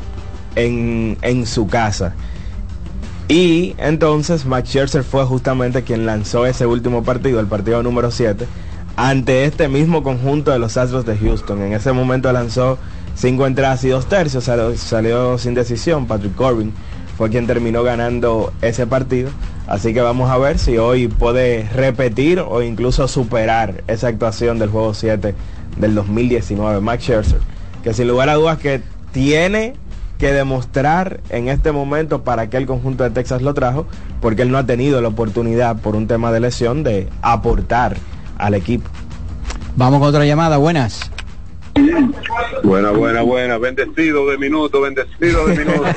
en, 0.54 1.16
en 1.22 1.46
su 1.46 1.66
casa. 1.66 2.14
Y 3.28 3.74
entonces 3.78 4.44
Max 4.44 4.68
Scherzer 4.68 5.04
fue 5.04 5.24
justamente 5.24 5.82
quien 5.82 6.04
lanzó 6.04 6.44
ese 6.44 6.66
último 6.66 7.02
partido, 7.02 7.40
el 7.40 7.46
partido 7.46 7.82
número 7.82 8.10
7, 8.10 8.46
ante 8.96 9.44
este 9.44 9.68
mismo 9.68 10.02
conjunto 10.02 10.50
de 10.50 10.58
los 10.58 10.76
Astros 10.76 11.06
de 11.06 11.16
Houston. 11.16 11.62
En 11.62 11.72
ese 11.72 11.92
momento 11.92 12.30
lanzó 12.32 12.78
cinco 13.14 13.46
entradas 13.46 13.84
y 13.84 13.88
dos 13.88 14.06
tercios, 14.06 14.44
salió, 14.44 15.38
sin 15.38 15.54
decisión. 15.54 16.06
Patrick 16.06 16.34
Corbin 16.34 16.72
fue 17.16 17.30
quien 17.30 17.46
terminó 17.46 17.82
ganando 17.82 18.52
ese 18.60 18.86
partido. 18.86 19.30
Así 19.66 19.94
que 19.94 20.00
vamos 20.00 20.30
a 20.30 20.38
ver 20.38 20.58
si 20.58 20.76
hoy 20.76 21.08
puede 21.08 21.68
repetir 21.70 22.40
o 22.40 22.62
incluso 22.62 23.08
superar 23.08 23.84
esa 23.86 24.08
actuación 24.08 24.58
del 24.58 24.70
juego 24.70 24.92
7 24.92 25.34
del 25.78 25.94
2019. 25.94 26.80
Max 26.80 27.04
Scherzer, 27.04 27.38
que 27.82 27.94
sin 27.94 28.08
lugar 28.08 28.28
a 28.28 28.34
dudas 28.34 28.58
que 28.58 28.82
tiene 29.12 29.74
que 30.18 30.32
demostrar 30.32 31.20
en 31.30 31.48
este 31.48 31.72
momento 31.72 32.22
para 32.22 32.48
qué 32.48 32.56
el 32.56 32.66
conjunto 32.66 33.04
de 33.04 33.10
Texas 33.10 33.42
lo 33.42 33.54
trajo, 33.54 33.86
porque 34.20 34.42
él 34.42 34.50
no 34.50 34.58
ha 34.58 34.66
tenido 34.66 35.00
la 35.00 35.08
oportunidad 35.08 35.76
por 35.76 35.96
un 35.96 36.06
tema 36.06 36.30
de 36.32 36.40
lesión 36.40 36.84
de 36.84 37.08
aportar 37.22 37.96
al 38.38 38.54
equipo. 38.54 38.88
Vamos 39.76 40.00
con 40.00 40.08
otra 40.08 40.24
llamada, 40.24 40.58
buenas. 40.58 41.11
Buena, 42.62 42.90
buena, 42.90 43.22
buena. 43.22 43.58
Bendecido 43.58 44.28
de 44.30 44.38
minuto, 44.38 44.80
bendecido 44.80 45.46
de 45.46 45.56
minuto. 45.64 45.82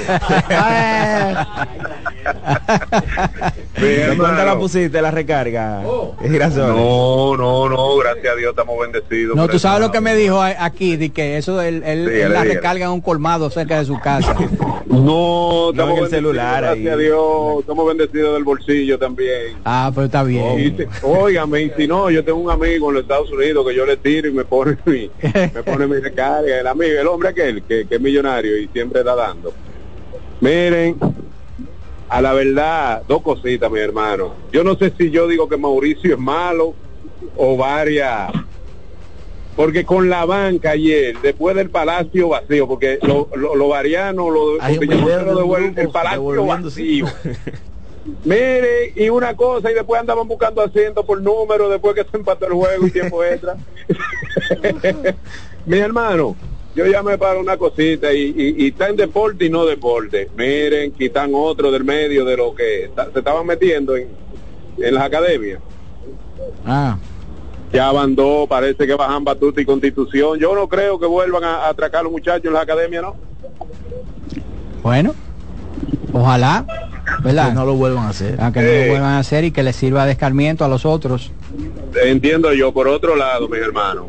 ¿De 3.79 4.13
cuánto 4.17 4.45
la 4.45 4.57
pusiste 4.57 5.01
la 5.01 5.11
recarga? 5.11 5.81
No, 5.83 6.15
no, 7.37 7.69
no, 7.69 7.97
gracias 7.97 8.33
a 8.33 8.35
Dios 8.35 8.49
estamos 8.51 8.75
bendecidos. 8.79 9.35
No, 9.35 9.47
tú 9.47 9.59
sabes 9.59 9.81
lo 9.81 9.91
que 9.91 10.01
me 10.01 10.15
dijo 10.15 10.41
aquí, 10.41 10.95
de 10.97 11.11
que 11.11 11.37
eso 11.37 11.61
él, 11.61 11.83
él- 11.85 12.07
Sí, 12.07 12.13
él 12.21 12.29
le 12.29 12.29
la 12.29 12.43
recarga 12.43 12.85
en 12.85 12.91
un 12.91 13.01
colmado 13.01 13.49
cerca 13.49 13.79
de 13.79 13.85
su 13.85 13.99
casa. 13.99 14.35
No, 14.87 15.71
estamos 15.71 15.97
en 15.97 16.03
el 16.05 16.09
celular 16.09 16.63
gracias 16.63 16.85
ahí. 16.87 16.93
a 16.93 16.95
Dios, 16.95 17.59
estamos 17.59 17.85
bendecidos 17.87 18.33
del 18.35 18.43
bolsillo 18.45 18.97
también. 18.97 19.57
Ah, 19.65 19.91
pero 19.93 20.05
está 20.05 20.23
Y 20.23 20.27
bien. 20.27 20.87
Óigame, 21.03 21.63
y 21.63 21.71
si 21.75 21.85
no, 21.85 22.09
yo 22.09 22.23
tengo 22.23 22.37
un 22.39 22.49
amigo 22.49 22.87
en 22.89 22.93
los 22.95 23.03
Estados 23.03 23.29
Unidos 23.29 23.67
que 23.67 23.75
yo 23.75 23.85
le 23.85 23.97
tiro 23.97 24.29
y 24.29 24.31
me 24.31 24.45
pone 24.45 24.77
me 24.85 25.09
pone 25.65 25.87
mi 25.87 25.97
recarga. 25.97 26.59
El 26.59 26.67
amigo, 26.67 26.99
el 26.99 27.07
hombre 27.07 27.29
aquel 27.29 27.63
que, 27.63 27.87
que 27.87 27.95
es 27.95 28.01
millonario 28.01 28.57
y 28.57 28.67
siempre 28.67 28.99
está 28.99 29.15
dando. 29.15 29.53
Miren, 30.41 30.97
a 32.09 32.21
la 32.21 32.33
verdad, 32.33 33.03
dos 33.07 33.21
cositas, 33.21 33.71
mi 33.71 33.79
hermano. 33.79 34.33
Yo 34.51 34.63
no 34.63 34.75
sé 34.75 34.93
si 34.97 35.09
yo 35.09 35.27
digo 35.27 35.49
que 35.49 35.57
Mauricio 35.57 36.13
es 36.13 36.19
malo 36.19 36.73
o 37.35 37.57
varias. 37.57 38.31
Porque 39.55 39.85
con 39.85 40.09
la 40.09 40.25
banca 40.25 40.71
ayer, 40.71 41.17
después 41.21 41.55
del 41.55 41.69
palacio 41.69 42.29
vacío, 42.29 42.67
porque 42.67 42.99
lo, 43.01 43.29
lo, 43.35 43.55
lo 43.55 43.67
variano, 43.69 44.29
lo, 44.29 44.57
grupo 44.57 45.57
el 45.57 45.89
palacio 45.89 46.45
vacío. 46.45 47.05
Mire, 48.23 48.93
y 48.95 49.09
una 49.09 49.35
cosa, 49.35 49.71
y 49.71 49.73
después 49.73 49.99
andaban 49.99 50.27
buscando 50.27 50.61
asientos 50.61 51.05
por 51.05 51.21
número, 51.21 51.69
después 51.69 51.95
que 51.95 52.03
se 52.03 52.17
empató 52.17 52.45
el 52.45 52.53
juego 52.53 52.85
y 52.85 52.91
tiempo 52.91 53.23
extra. 53.23 53.55
Mi 55.65 55.77
hermano, 55.79 56.35
yo 56.75 56.85
llamé 56.85 57.17
para 57.17 57.39
una 57.39 57.57
cosita 57.57 58.13
y, 58.13 58.33
y, 58.37 58.65
y 58.65 58.67
está 58.67 58.89
en 58.89 58.95
deporte 58.97 59.45
y 59.45 59.49
no 59.49 59.65
deporte. 59.65 60.29
Miren, 60.37 60.91
quitan 60.91 61.31
otro 61.33 61.71
del 61.71 61.83
medio 61.83 62.25
de 62.25 62.37
lo 62.37 62.53
que 62.53 62.91
se 63.13 63.19
estaban 63.19 63.45
metiendo 63.45 63.95
en, 63.95 64.09
en 64.77 64.93
las 64.93 65.03
academias. 65.05 65.59
Ah, 66.65 66.97
Ya 67.73 67.91
van 67.91 68.15
dos, 68.15 68.47
parece 68.47 68.85
que 68.85 68.93
bajan 68.93 69.23
batuta 69.23 69.59
y 69.61 69.65
constitución. 69.65 70.37
Yo 70.39 70.53
no 70.53 70.67
creo 70.67 70.99
que 70.99 71.05
vuelvan 71.07 71.43
a, 71.43 71.55
a 71.65 71.69
atracar 71.69 72.01
a 72.01 72.03
los 72.03 72.11
muchachos 72.11 72.45
en 72.45 72.53
las 72.53 72.63
academias, 72.63 73.01
¿no? 73.03 73.15
Bueno, 74.83 75.15
ojalá, 76.13 76.65
¿verdad? 77.23 77.47
que 77.49 77.53
no 77.55 77.65
lo 77.65 77.73
vuelvan 77.73 78.05
a 78.05 78.09
hacer. 78.09 78.35
Ah, 78.39 78.51
que 78.51 78.61
no 78.61 78.67
Eh. 78.67 78.81
lo 78.85 78.91
vuelvan 78.91 79.13
a 79.13 79.19
hacer 79.19 79.43
y 79.45 79.51
que 79.51 79.63
les 79.63 79.75
sirva 79.75 80.05
de 80.05 80.11
escarmiento 80.11 80.63
a 80.63 80.67
los 80.67 80.85
otros. 80.85 81.31
Entiendo 82.03 82.53
yo, 82.53 82.71
por 82.73 82.87
otro 82.87 83.15
lado, 83.15 83.47
mis 83.47 83.61
hermanos, 83.61 84.07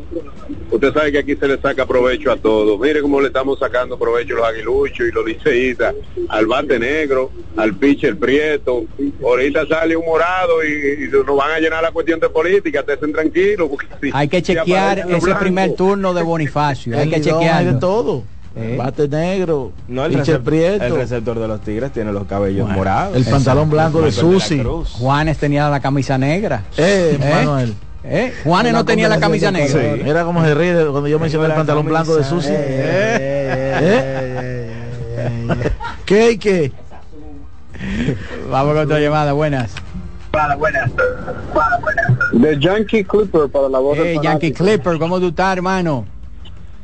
usted 0.71 0.93
sabe 0.93 1.11
que 1.11 1.19
aquí 1.19 1.35
se 1.35 1.47
le 1.47 1.57
saca 1.59 1.85
provecho 1.85 2.31
a 2.31 2.37
todo. 2.37 2.77
Mire 2.77 3.01
cómo 3.01 3.21
le 3.21 3.27
estamos 3.27 3.57
sacando 3.59 3.97
provecho 3.97 4.33
a 4.35 4.37
los 4.39 4.47
aguiluchos 4.49 5.07
y 5.07 5.11
los 5.11 5.25
liceístas, 5.25 5.95
al 6.29 6.45
bate 6.47 6.77
negro, 6.79 7.31
al 7.55 7.75
pitcher 7.75 8.17
prieto. 8.17 8.83
Ahorita 9.23 9.65
sale 9.67 9.95
un 9.95 10.05
morado 10.05 10.63
y, 10.63 11.05
y 11.05 11.07
nos 11.25 11.35
van 11.37 11.51
a 11.51 11.59
llenar 11.59 11.81
la 11.81 11.91
cuestión 11.91 12.19
de 12.19 12.29
política, 12.29 12.83
estén 12.87 13.13
tranquilos. 13.13 13.69
porque 13.69 13.87
si- 14.01 14.09
Hay 14.13 14.27
que 14.27 14.41
chequear 14.41 14.99
ese 15.09 15.35
primer 15.35 15.73
turno 15.75 16.13
de 16.13 16.23
Bonifacio. 16.23 16.97
Hay 16.97 17.09
que 17.09 17.21
chequearlo. 17.21 17.73
de 17.73 17.79
todo. 17.79 18.23
Eh. 18.59 18.75
Bate 18.77 19.07
negro, 19.07 19.71
No, 19.87 20.05
el, 20.05 20.15
recep- 20.17 20.41
prieto. 20.41 20.83
el 20.83 20.95
receptor 20.95 21.37
de 21.39 21.47
los 21.47 21.61
Tigres 21.61 21.91
tiene 21.91 22.11
los 22.11 22.25
cabellos 22.25 22.67
morados. 22.69 23.15
El 23.15 23.23
pantalón 23.25 23.69
blanco 23.69 24.01
de 24.01 24.11
Susi. 24.11 24.63
Juanes 24.93 25.37
tenía 25.37 25.69
la 25.69 25.79
camisa 25.79 26.17
negra. 26.17 26.63
Eh, 26.75 27.17
¿Eh? 27.21 27.31
Manuel. 27.35 27.75
¿Eh? 28.03 28.33
Juanes 28.43 28.73
no 28.73 28.83
tenía 28.85 29.09
la 29.09 29.19
camisa 29.19 29.51
negra. 29.51 29.67
Sí. 29.95 30.01
Mira 30.03 30.23
cómo 30.23 30.43
se 30.43 30.55
ríe 30.55 30.73
cuando 30.87 31.07
yo 31.07 31.19
mencioné 31.19 31.47
el 31.47 31.53
pantalón 31.53 31.85
blanco 31.85 32.15
de 32.15 32.23
Susi. 32.23 32.49
¿Qué 36.05 36.31
y 36.31 36.37
qué? 36.37 36.71
Vamos 38.49 38.73
con 38.73 38.83
otra 38.85 38.99
llamada, 38.99 39.33
buenas. 39.33 39.71
De 42.33 42.59
Yankee 42.59 43.03
Clipper 43.03 43.49
para 43.49 43.69
la 43.69 43.79
voz 43.79 43.97
Eh, 43.97 44.17
Yankee. 44.21 44.51
Clipper, 44.51 44.97
¿cómo 44.99 45.19
tú 45.19 45.27
estás, 45.29 45.55
hermano? 45.57 46.05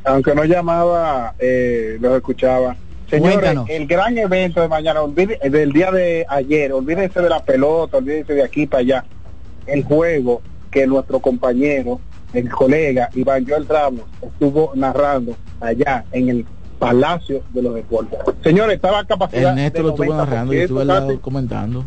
Aunque 0.04 0.34
no 0.34 0.44
llamaba, 0.44 1.34
eh, 1.38 1.96
los 2.00 2.16
escuchaba. 2.16 2.76
Señores, 3.10 3.34
Cuéntanos. 3.38 3.68
el 3.70 3.86
gran 3.86 4.16
evento 4.18 4.60
de 4.60 4.68
mañana, 4.68 5.02
olvide- 5.02 5.38
del 5.50 5.72
día 5.72 5.90
de 5.90 6.24
ayer, 6.28 6.72
olvídense 6.72 7.20
de 7.20 7.28
la 7.28 7.42
pelota, 7.44 7.98
olvídense 7.98 8.32
de 8.34 8.42
aquí 8.42 8.66
para 8.66 8.80
allá. 8.80 9.04
El 9.66 9.84
juego 9.84 10.40
que 10.70 10.86
nuestro 10.86 11.20
compañero, 11.20 12.00
el 12.32 12.50
colega 12.50 13.08
Iván 13.14 13.46
Joel 13.46 13.66
Ramos 13.68 14.02
estuvo 14.22 14.72
narrando 14.74 15.36
allá 15.60 16.04
en 16.12 16.28
el 16.30 16.46
Palacio 16.78 17.42
de 17.52 17.62
los 17.62 17.74
Deportes. 17.74 18.18
Señores, 18.42 18.76
estaba 18.76 18.98
a 19.00 19.04
capacidad 19.06 19.50
El 19.50 19.56
Néstor 19.56 19.82
de 19.82 19.82
lo 19.84 19.90
estuvo 19.90 20.06
90%, 20.06 20.16
narrando 20.26 20.52
y 20.54 20.58
estuve 20.58 20.80
al 20.82 20.86
casi 20.88 21.00
lado 21.08 21.20
comentando. 21.20 21.84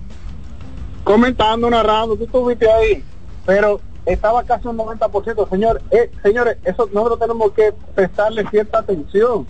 comentando, 1.03 1.69
narrando, 1.69 2.15
tú 2.15 2.23
estuviste 2.25 2.69
ahí, 2.69 3.03
pero 3.45 3.79
estaba 4.07 4.43
casi 4.43 4.67
un 4.67 4.77
90%, 4.77 5.49
señor, 5.49 5.81
eh, 5.91 6.09
señores, 6.23 6.57
eso 6.63 6.89
nosotros 6.93 7.19
tenemos 7.19 7.51
que 7.51 7.73
prestarle 7.93 8.47
cierta 8.49 8.79
atención, 8.79 9.45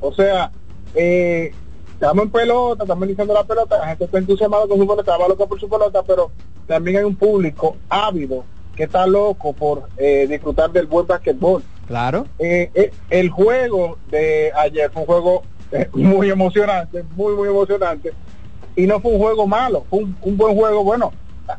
o 0.00 0.12
sea, 0.12 0.52
eh, 0.94 1.52
estamos 1.94 2.24
en 2.24 2.30
pelota, 2.30 2.84
estamos 2.84 3.04
iniciando 3.06 3.34
la 3.34 3.44
pelota, 3.44 3.78
la 3.78 3.88
gente 3.88 4.04
está 4.04 4.18
entusiasmada 4.18 4.66
con 4.66 4.78
su 4.78 4.86
pelota, 4.86 5.16
va 5.16 5.28
loca 5.28 5.46
por 5.46 5.58
su 5.58 5.68
pelota, 5.68 6.02
pero 6.02 6.30
también 6.66 6.98
hay 6.98 7.04
un 7.04 7.16
público 7.16 7.76
ávido 7.88 8.44
que 8.76 8.84
está 8.84 9.06
loco 9.06 9.52
por 9.52 9.88
eh, 9.96 10.26
disfrutar 10.28 10.70
del 10.70 10.86
buen 10.86 11.06
basquetbol. 11.06 11.62
Claro. 11.86 12.26
Eh, 12.38 12.70
eh, 12.74 12.90
el 13.10 13.30
juego 13.30 13.98
de 14.10 14.52
ayer 14.56 14.90
fue 14.90 15.02
un 15.02 15.06
juego 15.06 15.42
eh, 15.70 15.88
muy 15.94 16.30
emocionante, 16.30 17.04
muy, 17.16 17.34
muy 17.34 17.48
emocionante. 17.48 18.12
Y 18.74 18.86
no 18.86 19.00
fue 19.00 19.12
un 19.12 19.18
juego 19.18 19.46
malo, 19.46 19.84
fue 19.90 20.00
un, 20.00 20.16
un 20.22 20.36
buen 20.36 20.54
juego. 20.56 20.82
Bueno, 20.82 21.12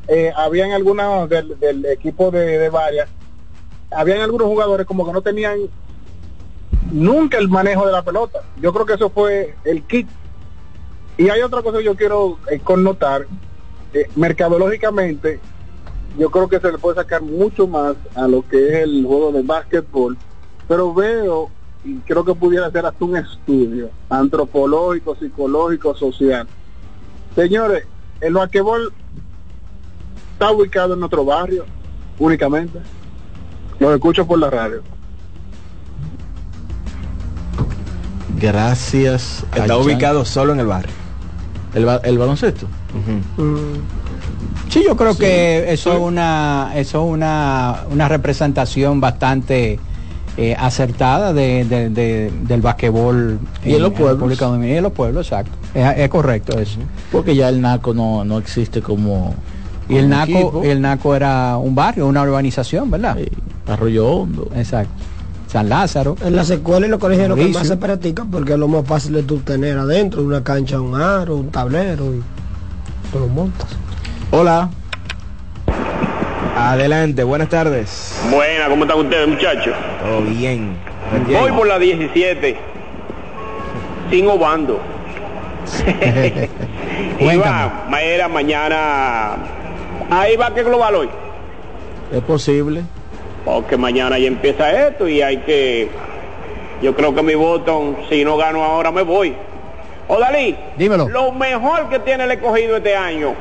eh, 0.07 0.31
habían 0.35 0.71
algunos 0.71 1.29
del, 1.29 1.59
del 1.59 1.85
equipo 1.85 2.31
de, 2.31 2.69
varias, 2.69 3.09
habían 3.91 4.21
algunos 4.21 4.47
jugadores 4.47 4.85
como 4.85 5.05
que 5.05 5.13
no 5.13 5.21
tenían 5.21 5.59
nunca 6.91 7.37
el 7.37 7.49
manejo 7.49 7.85
de 7.85 7.91
la 7.91 8.03
pelota. 8.03 8.39
Yo 8.61 8.73
creo 8.73 8.85
que 8.85 8.93
eso 8.93 9.09
fue 9.09 9.55
el 9.63 9.83
kit. 9.83 10.07
Y 11.17 11.29
hay 11.29 11.41
otra 11.41 11.61
cosa 11.61 11.77
que 11.77 11.83
yo 11.83 11.95
quiero 11.95 12.37
eh, 12.49 12.59
connotar. 12.59 13.27
eh, 13.93 14.09
mercadológicamente, 14.15 15.39
yo 16.17 16.29
creo 16.29 16.47
que 16.47 16.59
se 16.59 16.71
le 16.71 16.77
puede 16.77 16.95
sacar 16.95 17.21
mucho 17.21 17.67
más 17.67 17.95
a 18.15 18.27
lo 18.27 18.47
que 18.47 18.67
es 18.67 18.73
el 18.83 19.05
juego 19.05 19.31
de 19.31 19.41
básquetbol, 19.41 20.17
pero 20.67 20.93
veo 20.93 21.49
y 21.83 21.95
creo 21.97 22.23
que 22.23 22.33
pudiera 22.33 22.71
ser 22.71 22.85
hasta 22.85 23.03
un 23.03 23.17
estudio 23.17 23.89
antropológico, 24.09 25.15
psicológico, 25.15 25.95
social. 25.95 26.47
Señores, 27.35 27.85
el 28.21 28.33
basquetbol 28.33 28.93
está 30.43 30.51
ubicado 30.55 30.93
en 30.93 30.99
nuestro 30.99 31.23
barrio 31.23 31.65
únicamente. 32.19 32.79
Los 33.79 33.93
escucho 33.93 34.25
por 34.27 34.39
la 34.39 34.49
radio. 34.49 34.81
Gracias. 38.39 39.43
Está 39.53 39.67
Chan- 39.67 39.77
ubicado 39.77 40.25
solo 40.25 40.53
en 40.53 40.59
el 40.59 40.67
barrio. 40.67 40.91
¿El, 41.73 41.85
ba- 41.85 42.01
el 42.03 42.17
baloncesto? 42.17 42.67
Sí, 44.69 44.83
yo 44.85 44.95
creo 44.97 45.15
que 45.17 45.71
eso 45.71 45.93
es 45.93 45.99
una, 45.99 46.71
eso 46.75 47.05
es 47.05 47.11
una, 47.13 47.81
una 47.89 48.07
representación 48.09 48.99
bastante 48.99 49.79
eh, 50.37 50.55
acertada 50.59 51.31
de, 51.33 51.63
de- 51.65 51.89
de- 51.89 52.31
del 52.43 52.61
basquetbol 52.61 53.39
Y 53.63 53.75
en 53.75 53.81
los 53.81 53.91
pueblos. 53.93 54.15
República 54.15 54.45
Dominicana 54.45 54.73
y 54.73 54.77
en 54.77 54.83
los 54.83 54.91
pueblos, 54.93 55.25
exacto. 55.27 55.51
Es, 55.73 55.97
es 55.99 56.09
correcto 56.09 56.59
eso. 56.59 56.79
Porque 57.11 57.35
ya 57.35 57.49
el 57.49 57.61
NACO 57.61 57.93
no, 57.93 58.25
no 58.25 58.37
existe 58.39 58.81
como. 58.81 59.33
Y 59.89 59.97
el 59.97 60.09
Naco, 60.09 60.31
equipo. 60.31 60.61
el 60.63 60.81
Naco 60.81 61.15
era 61.15 61.57
un 61.57 61.75
barrio, 61.75 62.07
una 62.07 62.21
urbanización, 62.21 62.89
¿verdad? 62.89 63.17
Arroyo 63.67 64.07
Hondo. 64.07 64.49
Exacto. 64.55 64.93
San 65.47 65.69
Lázaro. 65.69 66.15
En 66.23 66.35
las 66.35 66.49
escuelas 66.49 66.87
y 66.87 66.91
los 66.91 66.99
colegios 66.99 67.29
lo 67.29 67.35
que 67.35 67.47
más 67.49 67.67
se 67.67 67.77
practica 67.77 68.25
porque 68.29 68.53
es 68.53 68.59
lo 68.59 68.67
más 68.67 68.85
fácil 68.87 69.13
de 69.13 69.23
tú 69.23 69.39
tener 69.39 69.77
adentro, 69.77 70.21
de 70.21 70.27
una 70.27 70.43
cancha, 70.43 70.81
un 70.81 70.99
aro, 70.99 71.35
un 71.35 71.51
tablero 71.51 72.05
y 72.13 72.23
tú 73.11 73.19
lo 73.19 73.27
montas. 73.27 73.67
Hola. 74.31 74.69
Adelante, 76.57 77.23
buenas 77.23 77.49
tardes. 77.49 78.15
Buena, 78.31 78.67
¿cómo 78.67 78.83
están 78.85 78.99
ustedes, 78.99 79.27
muchachos? 79.27 79.75
Todo 80.01 80.21
bien. 80.21 80.75
Voy 81.27 81.51
por 81.51 81.67
la 81.67 81.77
17. 81.77 82.73
Martín 84.13 84.27
Obando. 84.27 84.79
Maera, 87.89 88.27
mañana. 88.27 89.37
Ahí 90.09 90.35
va 90.35 90.53
que 90.53 90.63
global 90.63 90.95
hoy. 90.95 91.09
Es 92.11 92.21
posible. 92.23 92.83
Porque 93.45 93.77
mañana 93.77 94.17
ya 94.17 94.27
empieza 94.27 94.87
esto 94.87 95.07
y 95.07 95.21
hay 95.21 95.37
que. 95.37 95.89
Yo 96.81 96.95
creo 96.95 97.13
que 97.15 97.23
mi 97.23 97.35
voto, 97.35 97.95
si 98.09 98.23
no 98.23 98.37
gano 98.37 98.63
ahora, 98.63 98.91
me 98.91 99.01
voy. 99.03 99.35
O 100.07 100.19
Dalí, 100.19 100.55
dímelo. 100.77 101.07
Lo 101.09 101.31
mejor 101.31 101.89
que 101.89 101.99
tiene 101.99 102.25
el 102.25 102.31
escogido 102.31 102.77
este 102.77 102.95
año 102.95 103.33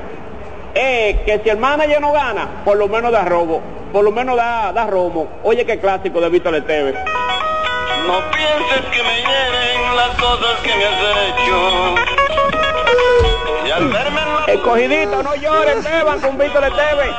es 0.75 1.21
que 1.21 1.41
si 1.43 1.51
el 1.51 1.59
manager 1.59 2.01
no 2.01 2.13
gana, 2.13 2.63
por 2.65 2.77
lo 2.77 2.89
menos 2.89 3.13
da 3.13 3.25
robo, 3.25 3.61
por 3.93 4.05
lo 4.05 4.11
menos 4.11 4.37
da, 4.37 4.73
da 4.73 4.87
romo. 4.87 5.29
Oye, 5.43 5.67
qué 5.67 5.79
clásico 5.79 6.21
de 6.21 6.29
Víctor 6.29 6.55
Esteves. 6.55 6.95
No 8.07 8.19
pienses 8.31 8.81
que 8.91 9.03
me 9.03 9.17
hieren 9.17 9.97
las 9.97 10.11
cosas 10.21 10.61
que 10.63 10.75
me 10.75 10.85
has 10.85 11.01
hecho. 11.29 12.72
Escogidito, 14.49 15.23
no 15.23 15.35
llores, 15.37 15.77
Esteban, 15.79 16.21
con 16.21 16.39
Víctor 16.39 16.65
Esteves. 16.65 17.15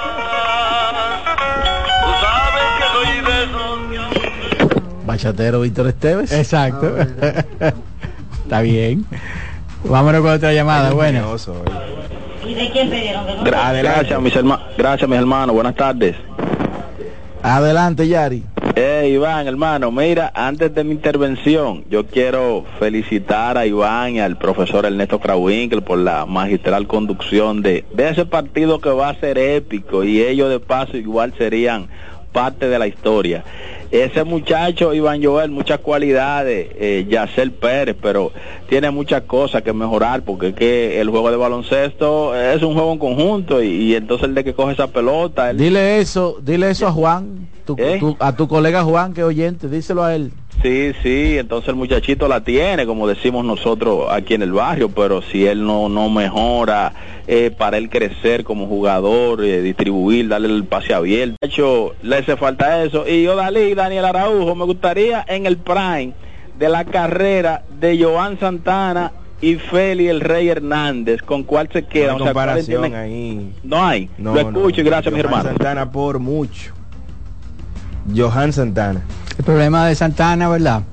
tú 2.03 2.11
sabes 2.21 2.63
que 2.77 2.83
soy 2.93 3.07
de 3.25 3.43
esos 3.43 5.05
Bachatero 5.05 5.61
Víctor 5.61 5.87
Esteves. 5.87 6.31
Exacto. 6.31 6.95
Está 8.43 8.61
bien. 8.61 9.05
Vámonos 9.83 10.21
con 10.21 10.31
otra 10.31 10.53
llamada. 10.53 10.91
Bueno. 10.91 11.35
¿Y 12.45 12.53
de 12.53 12.71
quién 12.71 12.89
pidieron? 12.89 13.25
Gracias, 13.43 14.21
mis 14.21 14.35
hermanos. 14.35 14.65
Gracias, 14.77 15.09
mis 15.09 15.19
hermanos. 15.19 15.55
Buenas 15.55 15.75
tardes. 15.75 16.15
Adelante, 17.41 18.07
Yari. 18.07 18.43
Eh, 18.75 19.09
Iván, 19.13 19.45
hermano, 19.45 19.91
mira, 19.91 20.31
antes 20.33 20.73
de 20.73 20.83
mi 20.83 20.93
intervención, 20.93 21.83
yo 21.91 22.07
quiero 22.07 22.65
felicitar 22.79 23.55
a 23.55 23.67
Iván 23.67 24.15
y 24.15 24.19
al 24.19 24.35
profesor 24.39 24.87
Ernesto 24.87 25.19
Krawinkel 25.19 25.83
por 25.83 25.99
la 25.99 26.25
magistral 26.25 26.87
conducción 26.87 27.61
de, 27.61 27.85
de 27.93 28.09
ese 28.09 28.25
partido 28.25 28.81
que 28.81 28.89
va 28.89 29.09
a 29.09 29.19
ser 29.19 29.37
épico 29.37 30.03
y 30.03 30.23
ellos 30.23 30.49
de 30.49 30.59
paso 30.59 30.97
igual 30.97 31.35
serían 31.37 31.87
parte 32.31 32.67
de 32.67 32.79
la 32.79 32.87
historia. 32.87 33.43
Ese 33.93 34.23
muchacho, 34.23 34.91
Iván 34.95 35.23
Joel, 35.23 35.51
muchas 35.51 35.77
cualidades, 35.77 36.67
eh, 36.79 37.05
Yacel 37.07 37.51
Pérez, 37.51 37.95
pero 38.01 38.31
tiene 38.67 38.89
muchas 38.89 39.21
cosas 39.21 39.61
que 39.61 39.71
mejorar 39.71 40.23
porque 40.23 40.47
es 40.47 40.55
que 40.55 40.99
el 40.99 41.11
juego 41.11 41.29
de 41.29 41.37
baloncesto 41.37 42.35
es 42.35 42.63
un 42.63 42.73
juego 42.73 42.93
en 42.93 42.97
conjunto 42.97 43.61
y, 43.61 43.67
y 43.67 43.95
entonces 43.95 44.29
el 44.29 44.33
de 44.33 44.43
que 44.43 44.55
coge 44.55 44.73
esa 44.73 44.87
pelota, 44.87 45.51
él- 45.51 45.57
Dile 45.59 45.99
eso, 45.99 46.37
dile 46.41 46.71
eso 46.71 46.87
a 46.87 46.91
Juan, 46.91 47.47
tu- 47.67 47.75
¿Eh? 47.77 47.97
tu- 47.99 48.17
a 48.19 48.35
tu 48.35 48.47
colega 48.47 48.81
Juan, 48.81 49.13
que 49.13 49.21
es 49.21 49.27
oyente, 49.27 49.69
díselo 49.69 50.03
a 50.03 50.15
él. 50.15 50.31
Sí, 50.61 50.93
sí, 51.03 51.37
entonces 51.37 51.69
el 51.69 51.75
muchachito 51.75 52.27
la 52.27 52.41
tiene, 52.41 52.85
como 52.85 53.07
decimos 53.07 53.43
nosotros 53.43 54.05
aquí 54.09 54.33
en 54.33 54.43
el 54.43 54.53
barrio, 54.53 54.89
pero 54.89 55.21
si 55.21 55.45
él 55.45 55.65
no, 55.65 55.89
no 55.89 56.09
mejora 56.09 56.93
eh, 57.27 57.51
para 57.57 57.77
él 57.77 57.89
crecer 57.89 58.43
como 58.43 58.67
jugador, 58.67 59.43
eh, 59.43 59.61
distribuir, 59.61 60.29
darle 60.29 60.47
el 60.47 60.63
pase 60.63 60.93
abierto, 60.93 61.35
de 61.41 61.47
hecho, 61.47 61.95
le 62.01 62.17
hace 62.17 62.37
falta 62.37 62.83
eso. 62.83 63.05
Y 63.07 63.23
yo, 63.23 63.35
Dalí, 63.35 63.73
Daniel 63.73 64.05
Araujo, 64.05 64.55
me 64.55 64.65
gustaría 64.65 65.25
en 65.27 65.45
el 65.45 65.57
prime 65.57 66.13
de 66.57 66.69
la 66.69 66.85
carrera 66.85 67.63
de 67.79 68.01
Joan 68.01 68.39
Santana 68.39 69.11
y 69.41 69.55
Feli 69.55 70.07
el 70.07 70.21
Rey 70.21 70.47
Hernández, 70.47 71.21
¿con 71.21 71.43
cuál 71.43 71.67
se 71.73 71.83
queda? 71.83 72.13
No 72.13 72.13
hay 72.13 72.21
O 72.21 72.23
sea, 72.23 72.33
¿cuáles 72.33 72.65
comparación 72.67 72.95
ahí. 72.95 73.53
No 73.63 73.83
hay. 73.83 74.09
No, 74.17 74.33
Lo 74.33 74.39
escucho 74.39 74.79
y 74.79 74.83
gracias, 74.85 75.13
mi 75.13 75.19
hermano. 75.19 75.43
Santana 75.43 75.91
por 75.91 76.19
mucho. 76.19 76.71
Johan 78.15 78.53
Santana. 78.53 79.01
El 79.37 79.43
problema 79.43 79.87
de 79.87 79.95
Santana, 79.95 80.47
¿verdad? 80.49 80.83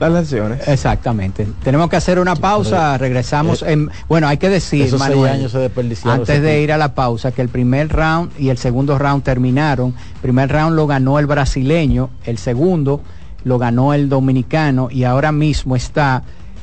Las 0.00 0.12
lesiones. 0.12 0.66
Exactamente. 0.66 1.46
Tenemos 1.62 1.90
que 1.90 1.96
hacer 1.96 2.18
una 2.18 2.34
pausa. 2.34 2.96
Regresamos 2.96 3.62
en. 3.62 3.90
Bueno, 4.08 4.28
hay 4.28 4.38
que 4.38 4.48
decir, 4.48 4.86
Esos 4.86 4.98
seis 4.98 5.10
Manuel, 5.10 5.32
años 5.32 5.52
se 5.52 5.58
desperdiciaron. 5.58 6.20
antes 6.20 6.40
de 6.40 6.62
ir 6.62 6.72
a 6.72 6.78
la 6.78 6.94
pausa, 6.94 7.32
que 7.32 7.42
el 7.42 7.50
primer 7.50 7.90
round 7.90 8.32
y 8.38 8.48
el 8.48 8.56
segundo 8.56 8.98
round 8.98 9.22
terminaron. 9.22 9.94
El 10.14 10.20
primer 10.22 10.50
round 10.50 10.74
lo 10.74 10.86
ganó 10.86 11.18
el 11.18 11.26
brasileño, 11.26 12.08
el 12.24 12.38
segundo 12.38 13.02
lo 13.44 13.58
ganó 13.58 13.92
el 13.92 14.08
dominicano 14.08 14.88
y 14.90 15.04
ahora 15.04 15.32
mismo 15.32 15.76
está 15.76 16.22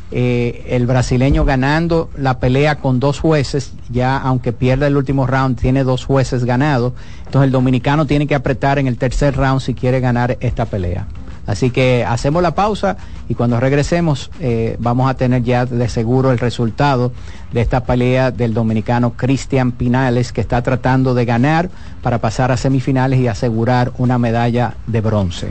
eh, 0.09 0.65
el 0.69 0.87
brasileño 0.87 1.45
ganando 1.45 2.09
la 2.17 2.39
pelea 2.39 2.77
con 2.77 2.99
dos 2.99 3.19
jueces. 3.19 3.73
Ya 3.91 4.17
aunque 4.17 4.51
pierda 4.51 4.87
el 4.87 4.97
último 4.97 5.27
round, 5.27 5.59
tiene 5.59 5.83
dos 5.83 6.05
jueces 6.05 6.43
ganados. 6.43 6.93
Entonces 7.25 7.45
el 7.45 7.51
dominicano 7.51 8.07
tiene 8.07 8.25
que 8.25 8.33
apretar 8.33 8.79
en 8.79 8.87
el 8.87 8.97
tercer 8.97 9.37
round 9.37 9.61
si 9.61 9.75
quiere 9.75 9.99
ganar 9.99 10.37
esta 10.39 10.65
pelea. 10.65 11.05
Así 11.47 11.71
que 11.71 12.05
hacemos 12.05 12.43
la 12.43 12.53
pausa 12.53 12.97
y 13.29 13.33
cuando 13.33 13.59
regresemos 13.59 14.29
eh, 14.39 14.75
vamos 14.79 15.09
a 15.09 15.15
tener 15.15 15.43
ya 15.43 15.65
de 15.65 15.87
seguro 15.89 16.31
el 16.31 16.39
resultado 16.39 17.13
de 17.53 17.61
esta 17.61 17.85
pelea 17.85 18.31
del 18.31 18.53
dominicano 18.53 19.13
Cristian 19.13 19.71
Pinales 19.71 20.33
que 20.33 20.41
está 20.41 20.61
tratando 20.61 21.13
de 21.13 21.25
ganar 21.25 21.69
para 22.01 22.19
pasar 22.19 22.51
a 22.51 22.57
semifinales 22.57 23.19
y 23.19 23.27
asegurar 23.27 23.93
una 23.97 24.17
medalla 24.17 24.75
de 24.87 25.01
bronce. 25.01 25.47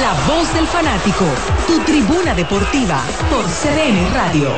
La 0.00 0.12
voz 0.34 0.52
del 0.54 0.66
fanático, 0.66 1.24
tu 1.66 1.80
tribuna 1.80 2.34
deportiva 2.34 3.00
por 3.30 3.44
CDN 3.46 4.14
Radio. 4.14 4.50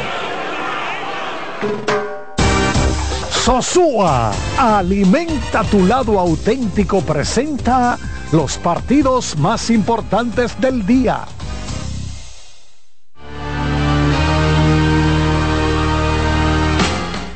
Sosúa, 3.44 4.31
alimenta 4.56 5.64
tu 5.64 5.85
lado 5.85 6.20
auténtico, 6.20 7.01
presenta 7.01 7.98
los 8.31 8.56
partidos 8.56 9.36
más 9.36 9.69
importantes 9.69 10.60
del 10.60 10.86
día. 10.86 11.24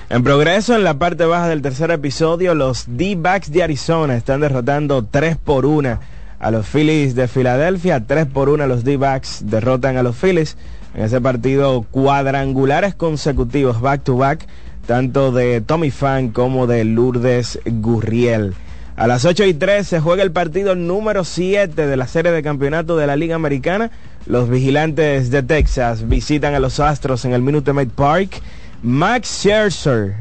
En 0.09 0.23
progreso, 0.23 0.77
en 0.77 0.85
la 0.85 0.95
parte 0.95 1.25
baja 1.25 1.49
del 1.49 1.61
tercer 1.61 1.91
episodio, 1.91 2.55
los 2.55 2.85
D-Backs 2.87 3.51
de 3.51 3.65
Arizona 3.65 4.15
están 4.15 4.43
derrotando 4.43 5.05
3 5.05 5.37
por 5.39 5.67
1 5.67 5.99
a 6.39 6.51
los 6.53 6.69
Phillies 6.69 7.17
de 7.17 7.27
Filadelfia. 7.27 8.07
3 8.07 8.27
por 8.27 8.49
1 8.49 8.69
los 8.69 8.85
D-Backs 8.85 9.41
derrotan 9.47 9.97
a 9.97 10.05
los 10.05 10.15
Phillies 10.15 10.57
en 10.95 11.03
ese 11.05 11.21
partido 11.21 11.83
cuadrangulares 11.91 12.95
consecutivos, 12.95 13.81
back 13.81 14.05
to 14.05 14.17
back, 14.17 14.47
tanto 14.87 15.33
de 15.33 15.61
Tommy 15.61 15.91
Fan 15.91 16.31
como 16.31 16.67
de 16.67 16.85
Lourdes 16.85 17.59
Gurriel. 17.65 18.55
A 18.97 19.07
las 19.07 19.27
8 19.27 19.45
y 19.45 19.53
3 19.53 19.87
se 19.87 20.01
juega 20.01 20.23
el 20.23 20.33
partido 20.33 20.75
número 20.75 21.25
7 21.25 21.87
de 21.87 21.97
la 21.97 22.07
serie 22.07 22.33
de 22.33 22.43
campeonato 22.43 22.97
de 22.97 23.07
la 23.07 23.17
Liga 23.17 23.35
Americana. 23.35 23.91
Los 24.25 24.49
vigilantes 24.49 25.31
de 25.31 25.43
Texas 25.43 26.09
visitan 26.09 26.55
a 26.55 26.61
los 26.61 26.81
Astros 26.81 27.25
en 27.27 27.33
el 27.33 27.43
Minute 27.43 27.75
Maid 27.75 27.91
Park. 27.91 28.41
Max 28.83 29.29
Scherzer 29.29 30.15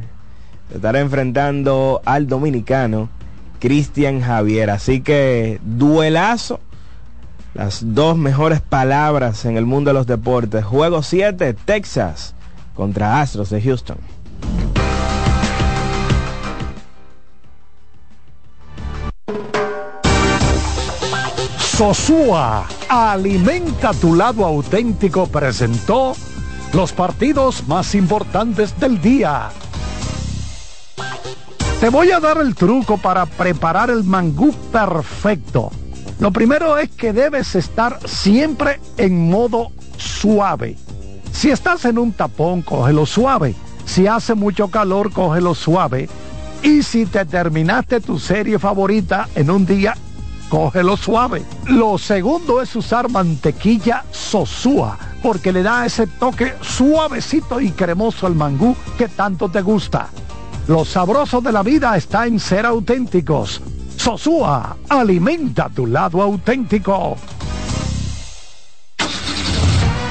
estará 0.74 1.00
enfrentando 1.00 2.02
al 2.04 2.28
dominicano 2.28 3.08
Cristian 3.60 4.20
Javier. 4.20 4.70
Así 4.72 5.00
que 5.00 5.60
duelazo. 5.64 6.60
Las 7.54 7.94
dos 7.96 8.18
mejores 8.18 8.60
palabras 8.60 9.46
en 9.46 9.56
el 9.56 9.66
mundo 9.66 9.92
de 9.92 9.94
los 9.94 10.08
deportes. 10.08 10.66
Juego 10.66 11.02
7, 11.02 11.54
Texas 11.54 12.36
contra 12.76 13.22
Astros 13.22 13.50
de 13.50 13.62
Houston. 13.62 13.98
Sosúa, 21.77 22.65
alimenta 22.88 23.91
tu 23.93 24.15
lado 24.15 24.45
auténtico, 24.45 25.27
presentó 25.27 26.15
los 26.72 26.93
partidos 26.93 27.67
más 27.67 27.95
importantes 27.95 28.80
del 28.80 29.01
día. 29.01 29.49
Te 31.81 31.89
voy 31.89 32.11
a 32.11 32.22
dar 32.22 32.38
el 32.38 32.55
truco 32.55 32.97
para 32.97 33.26
preparar 33.26 33.89
el 33.89 34.05
mangú 34.05 34.53
perfecto. 34.72 35.69
Lo 36.19 36.31
primero 36.31 36.77
es 36.77 36.89
que 36.91 37.11
debes 37.11 37.55
estar 37.55 37.99
siempre 38.07 38.80
en 38.95 39.30
modo 39.30 39.72
suave. 39.97 40.77
Si 41.34 41.51
estás 41.51 41.84
en 41.84 41.97
un 41.97 42.13
tapón, 42.13 42.61
cógelo 42.61 43.05
suave. 43.05 43.53
Si 43.86 44.07
hace 44.07 44.36
mucho 44.36 44.70
calor, 44.70 45.12
cógelo 45.12 45.56
suave. 45.56 46.10
Y 46.64 46.84
si 46.84 47.06
te 47.06 47.26
terminaste 47.26 48.02
tu 48.02 48.20
serie 48.20 48.57
favorita 48.57 49.30
en 49.36 49.52
un 49.52 49.66
día, 49.66 49.95
cógelo 50.49 50.98
suave. 50.98 51.44
Lo 51.68 51.98
segundo 51.98 52.62
es 52.62 52.76
usar 52.76 53.10
mantequilla 53.10 54.03
sosúa, 54.12 54.98
porque 55.22 55.52
le 55.52 55.64
da 55.64 55.86
ese 55.86 56.07
toque 56.07 56.53
suavecito 56.62 57.62
y 57.62 57.72
cremoso 57.72 58.26
al 58.26 58.36
mangú 58.36 58.76
que 58.98 59.07
tanto 59.07 59.49
te 59.49 59.62
gusta. 59.62 60.10
Lo 60.68 60.84
sabroso 60.84 61.41
de 61.41 61.52
la 61.52 61.62
vida 61.62 61.95
está 61.95 62.26
en 62.26 62.40
ser 62.40 62.66
auténticos. 62.66 63.62
Sosúa, 63.98 64.76
alimenta 64.90 65.70
tu 65.70 65.86
lado 65.86 66.22
auténtico. 66.22 67.18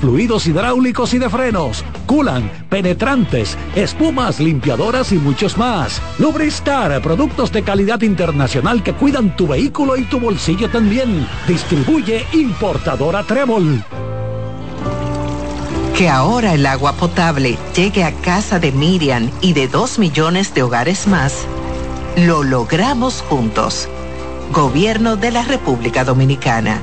fluidos 0.00 0.46
hidráulicos 0.46 1.14
y 1.14 1.18
de 1.18 1.30
frenos, 1.30 1.84
culan, 2.06 2.50
penetrantes, 2.68 3.56
espumas, 3.74 4.40
limpiadoras 4.40 5.12
y 5.12 5.18
muchos 5.18 5.56
más. 5.56 6.02
Lubristar, 6.18 7.00
productos 7.02 7.52
de 7.52 7.62
calidad 7.62 8.02
internacional 8.02 8.82
que 8.82 8.92
cuidan 8.92 9.36
tu 9.36 9.46
vehículo 9.46 9.96
y 9.96 10.04
tu 10.04 10.18
bolsillo 10.18 10.68
también. 10.68 11.26
Distribuye 11.46 12.26
importadora 12.32 13.22
Trébol. 13.22 13.84
Que 15.96 16.08
ahora 16.08 16.54
el 16.54 16.66
agua 16.66 16.94
potable 16.94 17.58
llegue 17.76 18.02
a 18.02 18.12
casa 18.12 18.58
de 18.58 18.72
Miriam 18.72 19.30
y 19.40 19.52
de 19.52 19.68
dos 19.68 19.98
millones 19.98 20.54
de 20.54 20.62
hogares 20.62 21.06
más, 21.06 21.46
lo 22.16 22.42
logramos 22.42 23.22
juntos. 23.28 23.88
Gobierno 24.52 25.16
de 25.16 25.30
la 25.30 25.42
República 25.42 26.04
Dominicana. 26.04 26.82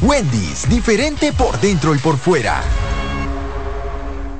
Wendy's, 0.00 0.66
diferente 0.70 1.34
por 1.34 1.60
dentro 1.60 1.94
y 1.94 1.98
por 1.98 2.16
fuera. 2.16 2.62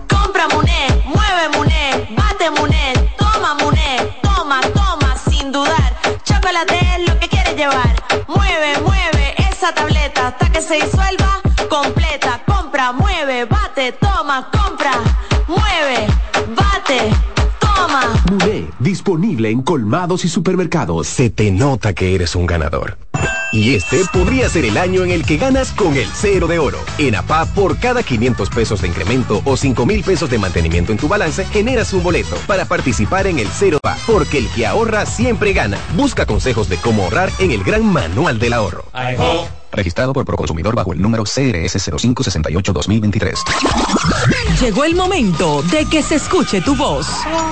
Compra 0.08 0.48
Muné, 0.48 0.86
mueve 1.04 1.48
Muné, 1.54 2.08
bate 2.16 2.50
Muné, 2.50 2.94
toma 3.18 3.52
Muné, 3.56 4.18
toma, 4.22 4.62
toma, 4.72 5.14
sin 5.28 5.52
dudar. 5.52 5.92
Chocolate 6.24 6.78
es 6.96 7.06
lo 7.06 7.18
que 7.20 7.28
quieres 7.28 7.54
llevar. 7.54 8.02
Mueve, 8.28 8.80
mueve 8.80 9.34
esa 9.36 9.74
tableta 9.74 10.28
hasta 10.28 10.50
que 10.50 10.62
se 10.62 10.76
disuelva 10.76 11.42
completa. 11.68 12.40
Compra, 12.46 12.92
mueve, 12.92 13.44
bate, 13.44 13.92
toma, 13.92 14.48
compra, 14.50 14.94
mueve, 15.48 16.06
bate, 16.56 17.12
disponible 18.82 19.50
en 19.50 19.62
colmados 19.62 20.24
y 20.24 20.28
supermercados. 20.28 21.06
Se 21.06 21.30
te 21.30 21.50
nota 21.50 21.92
que 21.94 22.14
eres 22.14 22.34
un 22.34 22.46
ganador. 22.46 22.98
Y 23.52 23.74
este 23.74 24.00
podría 24.12 24.48
ser 24.48 24.64
el 24.64 24.78
año 24.78 25.04
en 25.04 25.10
el 25.10 25.26
que 25.26 25.36
ganas 25.36 25.72
con 25.72 25.94
el 25.94 26.08
cero 26.14 26.46
de 26.46 26.58
oro. 26.58 26.78
En 26.96 27.14
APA, 27.14 27.44
por 27.54 27.78
cada 27.78 28.02
500 28.02 28.48
pesos 28.48 28.80
de 28.80 28.88
incremento 28.88 29.42
o 29.44 29.58
5 29.58 29.84
mil 29.84 30.02
pesos 30.02 30.30
de 30.30 30.38
mantenimiento 30.38 30.90
en 30.90 30.98
tu 30.98 31.06
balance, 31.06 31.44
generas 31.44 31.92
un 31.92 32.02
boleto 32.02 32.36
para 32.46 32.64
participar 32.64 33.26
en 33.26 33.38
el 33.38 33.48
cero 33.48 33.78
APA. 33.82 33.98
Porque 34.06 34.38
el 34.38 34.48
que 34.48 34.66
ahorra 34.66 35.04
siempre 35.04 35.52
gana. 35.52 35.78
Busca 35.96 36.24
consejos 36.24 36.70
de 36.70 36.78
cómo 36.78 37.04
ahorrar 37.04 37.30
en 37.38 37.50
el 37.50 37.62
gran 37.62 37.84
manual 37.84 38.38
del 38.38 38.54
ahorro. 38.54 38.86
Registrado 39.72 40.12
por 40.12 40.24
Proconsumidor 40.24 40.74
bajo 40.74 40.92
el 40.92 41.00
número 41.00 41.22
CRS 41.24 41.90
0568-2023. 41.90 43.38
Llegó 44.60 44.84
el 44.84 44.94
momento 44.94 45.62
de 45.62 45.86
que 45.86 46.02
se 46.02 46.16
escuche 46.16 46.60
tu 46.60 46.76
voz. 46.76 47.06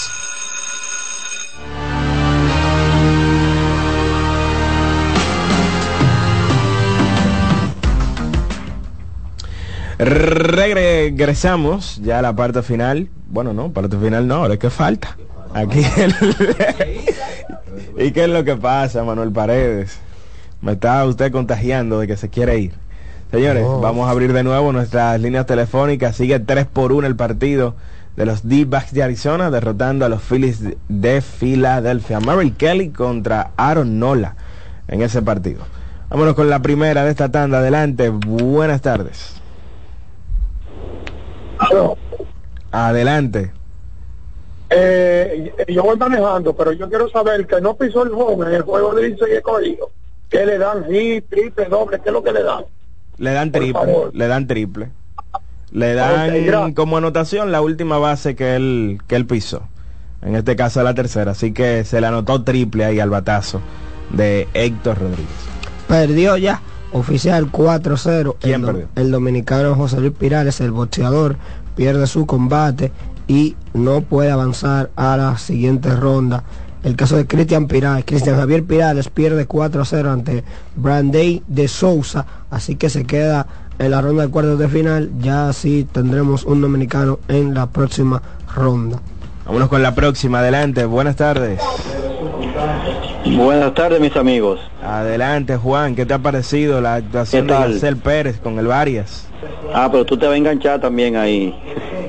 Regresamos 10.04 12.00
ya 12.02 12.18
a 12.18 12.22
la 12.22 12.34
parte 12.34 12.62
final. 12.62 13.08
Bueno, 13.28 13.52
no, 13.52 13.72
parte 13.72 13.96
final 13.96 14.26
no, 14.26 14.36
ahora 14.36 14.54
es 14.54 14.60
que 14.60 14.70
falta. 14.70 15.16
Aquí. 15.54 15.80
¿Y 17.98 18.10
qué 18.12 18.24
es 18.24 18.30
lo 18.30 18.44
que 18.44 18.56
pasa, 18.56 19.04
Manuel 19.04 19.32
Paredes? 19.32 19.98
Me 20.60 20.72
está 20.72 21.04
usted 21.04 21.30
contagiando 21.30 22.00
de 22.00 22.06
que 22.06 22.16
se 22.16 22.28
quiere 22.28 22.58
ir. 22.58 22.72
Señores, 23.30 23.64
vamos 23.80 24.08
a 24.08 24.10
abrir 24.10 24.32
de 24.32 24.42
nuevo 24.42 24.72
nuestras 24.72 25.20
líneas 25.20 25.46
telefónicas. 25.46 26.16
Sigue 26.16 26.38
3 26.38 26.66
por 26.66 26.92
1 26.92 27.06
el 27.06 27.16
partido 27.16 27.74
de 28.16 28.26
los 28.26 28.46
D-Backs 28.46 28.92
de 28.92 29.02
Arizona, 29.02 29.50
derrotando 29.50 30.04
a 30.04 30.08
los 30.08 30.22
Phillies 30.22 30.62
de 30.88 31.20
Filadelfia. 31.20 32.20
Mary 32.20 32.50
Kelly 32.50 32.90
contra 32.90 33.52
Aaron 33.56 33.98
Nola 33.98 34.36
en 34.88 35.02
ese 35.02 35.22
partido. 35.22 35.62
Vámonos 36.10 36.34
con 36.34 36.50
la 36.50 36.60
primera 36.60 37.04
de 37.04 37.10
esta 37.10 37.30
tanda. 37.30 37.58
Adelante, 37.58 38.10
buenas 38.10 38.82
tardes. 38.82 39.41
Adelante. 42.70 43.52
Eh, 44.70 45.52
yo 45.68 45.82
voy 45.82 45.96
manejando, 45.98 46.54
pero 46.56 46.72
yo 46.72 46.88
quiero 46.88 47.08
saber 47.10 47.46
que 47.46 47.60
no 47.60 47.74
pisó 47.74 48.04
el 48.04 48.12
home 48.12 48.46
en 48.46 48.54
el 48.54 48.62
juego 48.62 48.94
de 48.94 49.08
Licey 49.08 49.32
y 49.32 49.36
escogido. 49.36 49.90
¿Qué 50.30 50.46
le 50.46 50.56
dan? 50.56 50.86
Hit, 50.90 51.28
triple, 51.28 51.66
doble, 51.66 52.00
¿qué 52.00 52.08
es 52.08 52.12
lo 52.12 52.22
que 52.22 52.32
le 52.32 52.42
dan? 52.42 52.64
Le 53.18 53.32
dan 53.32 53.52
triple, 53.52 54.10
le 54.14 54.26
dan 54.26 54.46
triple. 54.46 54.90
Le 55.70 55.94
dan 55.94 56.72
como 56.74 56.98
anotación 56.98 57.52
la 57.52 57.60
última 57.60 57.98
base 57.98 58.34
que 58.34 58.56
él, 58.56 59.00
que 59.06 59.16
él 59.16 59.26
pisó. 59.26 59.62
En 60.22 60.36
este 60.36 60.56
caso 60.56 60.82
la 60.82 60.94
tercera. 60.94 61.32
Así 61.32 61.52
que 61.52 61.84
se 61.84 62.00
le 62.00 62.06
anotó 62.06 62.42
triple 62.42 62.84
ahí 62.84 63.00
al 63.00 63.10
batazo 63.10 63.60
de 64.10 64.48
Héctor 64.54 64.98
Rodríguez. 64.98 65.28
Perdió 65.88 66.36
ya. 66.36 66.60
Oficial 66.92 67.50
4-0. 67.50 68.36
¿Quién 68.40 68.54
el, 68.54 68.60
do- 68.60 68.66
perdió? 68.66 68.88
el 68.96 69.10
dominicano 69.10 69.74
José 69.74 70.00
Luis 70.00 70.12
Pirales, 70.12 70.60
el 70.60 70.70
boxeador, 70.72 71.36
pierde 71.76 72.06
su 72.06 72.26
combate 72.26 72.92
y 73.28 73.56
no 73.72 74.02
puede 74.02 74.30
avanzar 74.30 74.90
a 74.96 75.16
la 75.16 75.38
siguiente 75.38 75.94
ronda. 75.94 76.44
El 76.82 76.96
caso 76.96 77.16
de 77.16 77.26
Cristian 77.26 77.68
Pirales, 77.68 78.04
Cristian 78.04 78.36
Javier 78.36 78.64
Pirales 78.64 79.08
pierde 79.08 79.46
4-0 79.48 80.12
ante 80.12 80.42
Branday 80.74 81.42
de 81.46 81.68
Sousa, 81.68 82.26
así 82.50 82.74
que 82.74 82.90
se 82.90 83.04
queda 83.04 83.46
en 83.78 83.92
la 83.92 84.00
ronda 84.00 84.24
de 84.24 84.30
cuartos 84.30 84.58
de 84.58 84.68
final. 84.68 85.10
Ya 85.20 85.48
así 85.48 85.86
tendremos 85.90 86.44
un 86.44 86.60
dominicano 86.60 87.20
en 87.28 87.54
la 87.54 87.66
próxima 87.70 88.20
ronda. 88.54 88.98
Vámonos 89.46 89.68
con 89.68 89.82
la 89.82 89.94
próxima. 89.94 90.40
Adelante, 90.40 90.84
buenas 90.84 91.14
tardes. 91.16 91.60
Buenas 93.24 93.72
tardes, 93.74 94.00
mis 94.00 94.16
amigos. 94.16 94.60
Adelante, 94.82 95.56
Juan. 95.56 95.94
¿Qué 95.94 96.04
te 96.04 96.14
ha 96.14 96.18
parecido 96.18 96.80
la 96.80 96.96
actuación 96.96 97.46
¿Qué 97.46 97.52
de 97.52 97.58
tal? 97.58 97.72
Yacel 97.74 97.96
Pérez 97.96 98.40
con 98.40 98.58
el 98.58 98.66
Varias? 98.66 99.28
Ah, 99.72 99.88
pero 99.90 100.04
tú 100.04 100.16
te 100.16 100.26
vas 100.26 100.34
a 100.34 100.36
enganchar 100.36 100.80
también 100.80 101.16
ahí. 101.16 101.54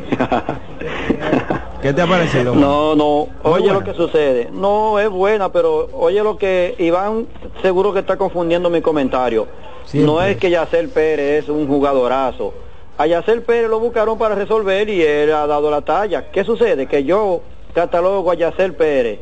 ¿Qué 1.82 1.94
te 1.94 2.02
ha 2.02 2.08
parecido? 2.08 2.54
Juan? 2.54 2.62
No, 2.62 2.96
no, 2.96 3.28
oye 3.44 3.72
lo 3.72 3.84
que 3.84 3.94
sucede. 3.94 4.50
No, 4.52 5.00
es 5.00 5.10
buena, 5.10 5.52
pero 5.52 5.90
oye 5.94 6.24
lo 6.24 6.38
que 6.38 6.76
Iván 6.80 7.28
seguro 7.62 7.94
que 7.94 8.00
está 8.00 8.18
confundiendo 8.18 8.70
mi 8.70 8.82
comentario. 8.82 9.48
No 9.94 10.22
es 10.22 10.38
que 10.38 10.50
Yacel 10.50 10.90
Pérez 10.90 11.44
es 11.44 11.50
un 11.50 11.68
jugadorazo. 11.68 12.54
A 12.98 13.06
Yacel 13.06 13.42
Pérez 13.42 13.70
lo 13.70 13.80
buscaron 13.80 14.18
para 14.18 14.34
resolver 14.36 14.90
y 14.90 15.02
él 15.02 15.34
ha 15.34 15.46
dado 15.46 15.70
la 15.70 15.82
talla. 15.82 16.32
¿Qué 16.32 16.44
sucede? 16.44 16.88
Que 16.88 17.04
yo 17.04 17.42
catalogo 17.74 18.32
a 18.32 18.36
Yacel 18.36 18.76
Pérez, 18.76 19.20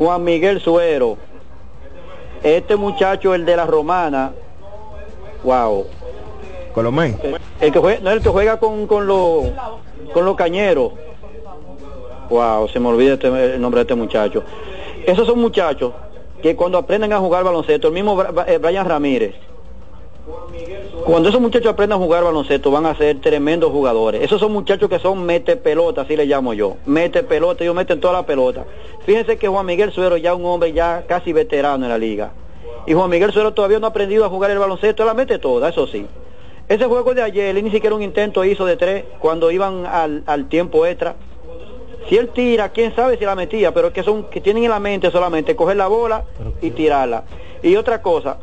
Juan 0.00 0.24
Miguel 0.24 0.62
Suero, 0.62 1.18
este 2.42 2.74
muchacho, 2.74 3.34
el 3.34 3.44
de 3.44 3.54
la 3.54 3.66
Romana, 3.66 4.32
wow. 5.44 5.84
Colomé. 6.72 7.14
El 7.60 7.70
que 7.70 7.78
juega, 7.78 8.00
no 8.00 8.10
el 8.10 8.22
que 8.22 8.30
juega 8.30 8.58
con, 8.58 8.86
con 8.86 9.06
los 9.06 9.44
con 10.14 10.24
los 10.24 10.36
cañeros. 10.36 10.92
Wow, 12.30 12.66
se 12.68 12.80
me 12.80 12.88
olvida 12.88 13.12
este- 13.14 13.26
el 13.56 13.60
nombre 13.60 13.80
de 13.80 13.82
este 13.82 13.94
muchacho. 13.94 14.42
Esos 15.04 15.26
son 15.26 15.38
muchachos 15.38 15.92
que 16.40 16.56
cuando 16.56 16.78
aprenden 16.78 17.12
a 17.12 17.18
jugar 17.18 17.44
baloncesto, 17.44 17.88
el 17.88 17.92
mismo 17.92 18.24
eh, 18.46 18.56
Brian 18.56 18.88
Ramírez, 18.88 19.34
cuando 21.04 21.28
esos 21.28 21.40
muchachos 21.40 21.72
aprendan 21.72 21.98
a 21.98 22.04
jugar 22.04 22.22
baloncesto 22.22 22.70
van 22.70 22.86
a 22.86 22.94
ser 22.94 23.20
tremendos 23.20 23.72
jugadores. 23.72 24.22
Esos 24.22 24.38
son 24.38 24.52
muchachos 24.52 24.88
que 24.88 24.98
son 24.98 25.24
mete 25.24 25.56
pelota, 25.56 26.02
así 26.02 26.16
le 26.16 26.26
llamo 26.26 26.52
yo. 26.52 26.76
Mete 26.86 27.22
pelota, 27.22 27.64
ellos 27.64 27.74
meten 27.74 28.00
toda 28.00 28.12
la 28.12 28.26
pelota. 28.26 28.64
Fíjense 29.06 29.38
que 29.38 29.48
Juan 29.48 29.66
Miguel 29.66 29.92
Suero 29.92 30.16
ya 30.16 30.34
un 30.34 30.44
hombre 30.44 30.72
ya 30.72 31.04
casi 31.08 31.32
veterano 31.32 31.84
en 31.84 31.90
la 31.90 31.98
liga. 31.98 32.32
Y 32.86 32.92
Juan 32.92 33.10
Miguel 33.10 33.32
Suero 33.32 33.54
todavía 33.54 33.78
no 33.78 33.86
ha 33.86 33.90
aprendido 33.90 34.24
a 34.24 34.28
jugar 34.28 34.50
el 34.50 34.58
baloncesto, 34.58 35.02
él 35.02 35.06
la 35.06 35.14
mete 35.14 35.38
toda, 35.38 35.70
eso 35.70 35.86
sí. 35.86 36.06
Ese 36.68 36.84
juego 36.84 37.14
de 37.14 37.22
ayer, 37.22 37.56
él 37.56 37.64
ni 37.64 37.70
siquiera 37.70 37.96
un 37.96 38.02
intento 38.02 38.44
hizo 38.44 38.64
de 38.64 38.76
tres 38.76 39.04
cuando 39.18 39.50
iban 39.50 39.86
al, 39.86 40.22
al 40.26 40.48
tiempo 40.48 40.86
extra. 40.86 41.16
Si 42.08 42.16
él 42.16 42.28
tira, 42.28 42.68
quién 42.70 42.94
sabe 42.94 43.18
si 43.18 43.24
la 43.24 43.34
metía, 43.34 43.72
pero 43.74 43.88
es 43.88 43.94
que 43.94 44.02
son 44.02 44.24
que 44.24 44.40
tienen 44.40 44.64
en 44.64 44.70
la 44.70 44.80
mente 44.80 45.10
solamente 45.10 45.56
coger 45.56 45.76
la 45.76 45.88
bola 45.88 46.24
y 46.60 46.70
tirarla. 46.70 47.24
Y 47.62 47.76
otra 47.76 48.00
cosa, 48.02 48.38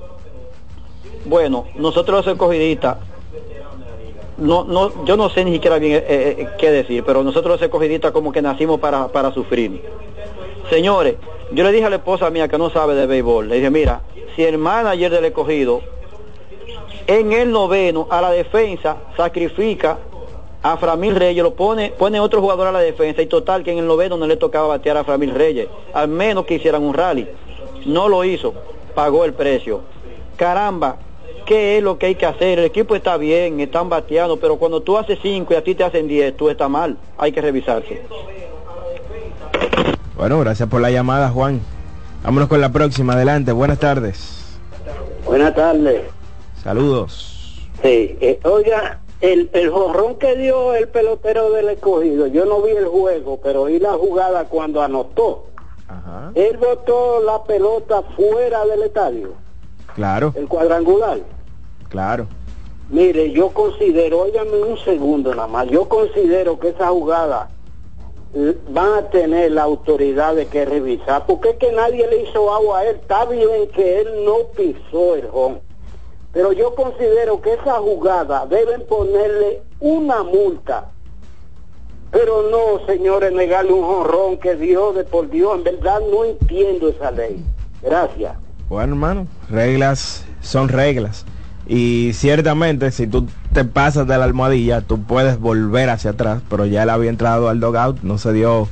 bueno, 1.27 1.65
nosotros 1.75 2.25
los 2.25 2.33
escogidistas, 2.33 2.97
no, 4.37 4.63
no, 4.63 5.05
yo 5.05 5.17
no 5.17 5.29
sé 5.29 5.43
ni 5.43 5.53
siquiera 5.53 5.79
bien 5.79 5.93
eh, 5.95 6.05
eh, 6.07 6.47
qué 6.57 6.71
decir, 6.71 7.03
pero 7.05 7.23
nosotros 7.23 7.53
los 7.53 7.61
escogidistas 7.61 8.11
como 8.11 8.31
que 8.31 8.41
nacimos 8.41 8.79
para, 8.79 9.07
para 9.07 9.33
sufrir. 9.33 9.81
Señores, 10.69 11.15
yo 11.51 11.63
le 11.63 11.71
dije 11.71 11.85
a 11.85 11.89
la 11.89 11.95
esposa 11.97 12.29
mía 12.29 12.47
que 12.47 12.57
no 12.57 12.69
sabe 12.69 12.93
de 12.95 13.07
béisbol, 13.07 13.47
le 13.49 13.55
dije, 13.55 13.69
mira, 13.69 14.01
si 14.35 14.43
el 14.43 14.57
manager 14.57 15.11
del 15.11 15.25
escogido 15.25 15.81
en 17.07 17.31
el 17.31 17.51
noveno 17.51 18.07
a 18.09 18.21
la 18.21 18.31
defensa 18.31 18.97
sacrifica 19.15 19.97
a 20.61 20.77
Framil 20.77 21.15
Reyes, 21.15 21.41
lo 21.43 21.53
pone, 21.53 21.91
pone 21.97 22.19
otro 22.19 22.41
jugador 22.41 22.67
a 22.67 22.71
la 22.71 22.79
defensa 22.79 23.21
y 23.21 23.27
total 23.27 23.63
que 23.63 23.71
en 23.71 23.77
el 23.77 23.87
noveno 23.87 24.17
no 24.17 24.27
le 24.27 24.35
tocaba 24.37 24.67
batear 24.67 24.97
a 24.97 25.03
Framil 25.03 25.33
Reyes, 25.33 25.67
al 25.93 26.09
menos 26.09 26.45
que 26.45 26.55
hicieran 26.55 26.83
un 26.83 26.93
rally. 26.93 27.27
No 27.85 28.09
lo 28.09 28.23
hizo, 28.23 28.53
pagó 28.93 29.23
el 29.23 29.33
precio. 29.33 29.81
Caramba, 30.35 30.97
¿qué 31.47 31.77
es 31.77 31.83
lo 31.83 31.97
que 31.97 32.07
hay 32.07 32.15
que 32.15 32.25
hacer? 32.27 32.59
El 32.59 32.65
equipo 32.65 32.95
está 32.95 33.17
bien, 33.17 33.59
están 33.59 33.89
bateando, 33.89 34.37
pero 34.37 34.57
cuando 34.57 34.81
tú 34.81 34.97
haces 34.97 35.17
cinco 35.21 35.53
y 35.53 35.57
a 35.57 35.63
ti 35.63 35.73
te 35.73 35.83
hacen 35.83 36.07
10, 36.07 36.37
tú 36.37 36.49
estás 36.49 36.69
mal, 36.69 36.97
hay 37.17 37.31
que 37.31 37.41
revisarse. 37.41 38.03
Bueno, 40.15 40.39
gracias 40.39 40.69
por 40.69 40.81
la 40.81 40.91
llamada, 40.91 41.29
Juan. 41.29 41.61
Vámonos 42.23 42.49
con 42.49 42.59
la 42.59 42.71
próxima. 42.71 43.13
Adelante. 43.13 43.51
Buenas 43.51 43.79
tardes. 43.79 44.57
Buenas 45.25 45.55
tardes. 45.55 46.01
Saludos. 46.61 47.67
Sí, 47.81 48.17
eh, 48.19 48.39
oiga, 48.43 48.99
el, 49.21 49.49
el 49.53 49.69
jorrón 49.69 50.15
que 50.15 50.35
dio 50.35 50.73
el 50.73 50.87
pelotero 50.89 51.51
del 51.51 51.69
escogido, 51.69 52.27
yo 52.27 52.45
no 52.45 52.61
vi 52.61 52.71
el 52.71 52.87
juego, 52.87 53.39
pero 53.41 53.65
vi 53.65 53.79
la 53.79 53.93
jugada 53.93 54.45
cuando 54.45 54.81
anotó. 54.81 55.45
Él 56.35 56.57
botó 56.57 57.21
la 57.23 57.43
pelota 57.43 58.01
fuera 58.15 58.65
del 58.65 58.83
estadio, 58.83 59.33
Claro, 59.95 60.33
el 60.35 60.47
cuadrangular. 60.47 61.19
Claro. 61.89 62.27
Mire, 62.89 63.31
yo 63.31 63.49
considero, 63.49 64.22
óigame 64.22 64.61
un 64.64 64.77
segundo 64.80 65.35
nada 65.35 65.47
más, 65.47 65.68
yo 65.68 65.89
considero 65.89 66.57
que 66.57 66.69
esa 66.69 66.88
jugada 66.88 67.49
eh, 68.34 68.57
van 68.69 68.93
a 68.93 69.09
tener 69.09 69.51
la 69.51 69.64
autoridad 69.64 70.35
de 70.35 70.45
que 70.47 70.64
revisar, 70.64 71.26
porque 71.26 71.49
es 71.49 71.57
que 71.57 71.72
nadie 71.73 72.07
le 72.07 72.23
hizo 72.23 72.53
agua 72.53 72.80
a 72.80 72.85
él, 72.85 72.95
está 72.95 73.26
bien 73.26 73.68
que 73.76 74.01
él 74.01 74.07
no 74.23 74.38
pisó 74.55 75.15
el 75.15 75.27
home, 75.34 75.59
pero 76.31 76.53
yo 76.53 76.76
considero 76.76 77.41
que 77.41 77.53
esa 77.53 77.73
jugada 77.80 78.45
deben 78.45 78.85
ponerle 78.88 79.64
una 79.81 80.23
multa, 80.23 80.91
pero 82.11 82.49
no, 82.49 82.85
señores, 82.85 83.34
negarle 83.34 83.73
un 83.73 83.84
jonrón 83.84 84.38
que 84.38 84.55
Dios, 84.55 84.95
de 84.95 85.03
por 85.03 85.30
Dios, 85.30 85.57
en 85.57 85.64
verdad 85.65 85.99
no 86.09 86.23
entiendo 86.23 86.88
esa 86.88 87.11
ley. 87.11 87.43
Gracias. 87.81 88.34
Bueno, 88.69 88.93
hermano, 88.93 89.27
reglas 89.49 90.26
son 90.41 90.69
reglas. 90.69 91.26
Y 91.68 92.11
ciertamente, 92.14 92.91
si 92.91 93.07
tú 93.07 93.27
te 93.52 93.65
pasas 93.65 94.07
de 94.07 94.18
la 94.18 94.23
almohadilla, 94.23 94.81
tú 94.81 95.02
puedes 95.03 95.39
volver 95.39 95.89
hacia 95.89 96.11
atrás, 96.11 96.41
pero 96.49 96.65
ya 96.65 96.84
él 96.84 96.89
había 96.89 97.10
entrado 97.10 97.49
al 97.49 97.60
dogout, 97.60 98.02
no 98.03 98.18
se 98.18 98.31
dio 98.31 98.69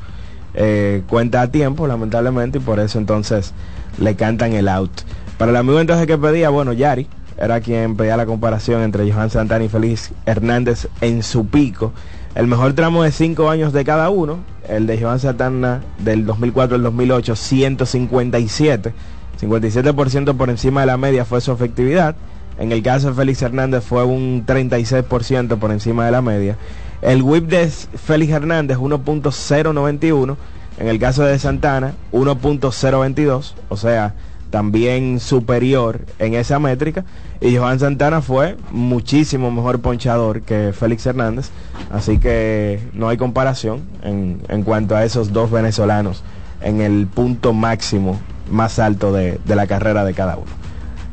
eh, 0.53 1.03
cuenta 1.07 1.41
a 1.41 1.51
tiempo, 1.51 1.87
lamentablemente, 1.87 2.59
y 2.59 2.61
por 2.61 2.79
eso 2.79 2.97
entonces 2.97 3.53
le 3.99 4.15
cantan 4.15 4.53
el 4.53 4.69
out. 4.69 5.01
Para 5.37 5.51
el 5.51 5.57
amigo 5.57 5.81
entonces 5.81 6.07
que 6.07 6.17
pedía, 6.17 6.49
bueno, 6.49 6.71
Yari 6.71 7.07
era 7.37 7.59
quien 7.59 7.97
pedía 7.97 8.15
la 8.15 8.25
comparación 8.25 8.81
entre 8.81 9.11
Johan 9.11 9.29
Santana 9.29 9.65
y 9.65 9.69
Félix 9.69 10.11
Hernández 10.25 10.87
en 11.01 11.21
su 11.23 11.47
pico. 11.47 11.91
El 12.33 12.47
mejor 12.47 12.73
tramo 12.73 13.03
de 13.03 13.11
cinco 13.11 13.49
años 13.49 13.73
de 13.73 13.83
cada 13.83 14.09
uno, 14.09 14.39
el 14.69 14.87
de 14.87 15.01
Johan 15.01 15.19
Santana 15.19 15.81
del 15.99 16.25
2004 16.25 16.77
al 16.77 16.83
2008, 16.83 17.35
157. 17.35 18.93
57% 19.41 20.37
por 20.37 20.49
encima 20.49 20.81
de 20.81 20.87
la 20.87 20.97
media 20.97 21.25
fue 21.25 21.41
su 21.41 21.51
efectividad. 21.51 22.15
En 22.57 22.71
el 22.71 22.81
caso 22.81 23.09
de 23.09 23.13
Félix 23.13 23.41
Hernández 23.41 23.83
fue 23.83 24.03
un 24.03 24.45
36% 24.45 25.57
por 25.57 25.71
encima 25.71 26.05
de 26.05 26.11
la 26.11 26.21
media. 26.21 26.57
El 27.01 27.21
whip 27.21 27.47
de 27.47 27.67
Félix 27.67 28.31
Hernández 28.31 28.77
1.091. 28.77 30.37
En 30.77 30.87
el 30.87 30.99
caso 30.99 31.23
de 31.23 31.37
Santana 31.37 31.93
1.022. 32.11 33.53
O 33.69 33.77
sea, 33.77 34.13
también 34.49 35.19
superior 35.19 36.01
en 36.19 36.33
esa 36.33 36.59
métrica. 36.59 37.03
Y 37.41 37.57
Johan 37.57 37.79
Santana 37.79 38.21
fue 38.21 38.55
muchísimo 38.71 39.51
mejor 39.51 39.81
ponchador 39.81 40.41
que 40.41 40.71
Félix 40.73 41.05
Hernández. 41.05 41.49
Así 41.91 42.19
que 42.19 42.79
no 42.93 43.09
hay 43.09 43.17
comparación 43.17 43.81
en, 44.01 44.41
en 44.47 44.63
cuanto 44.63 44.95
a 44.95 45.03
esos 45.03 45.33
dos 45.33 45.51
venezolanos 45.51 46.23
en 46.61 46.81
el 46.81 47.05
punto 47.07 47.53
máximo 47.53 48.19
más 48.49 48.79
alto 48.79 49.11
de, 49.11 49.39
de 49.45 49.55
la 49.55 49.67
carrera 49.67 50.05
de 50.05 50.13
cada 50.13 50.37
uno. 50.37 50.64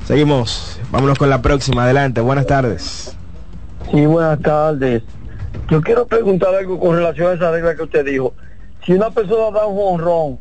Seguimos, 0.04 0.80
vámonos 0.90 1.16
con 1.16 1.30
la 1.30 1.42
próxima, 1.42 1.84
adelante, 1.84 2.20
buenas 2.20 2.46
tardes. 2.46 3.16
Sí, 3.90 4.04
buenas 4.04 4.40
tardes. 4.40 5.04
Yo 5.70 5.80
quiero 5.80 6.06
preguntar 6.06 6.54
algo 6.54 6.80
con 6.80 6.96
relación 6.96 7.30
a 7.30 7.34
esa 7.34 7.50
regla 7.52 7.76
que 7.76 7.84
usted 7.84 8.04
dijo. 8.04 8.34
Si 8.84 8.92
una 8.92 9.10
persona 9.10 9.56
da 9.56 9.66
un 9.66 9.78
honrón, 9.80 10.38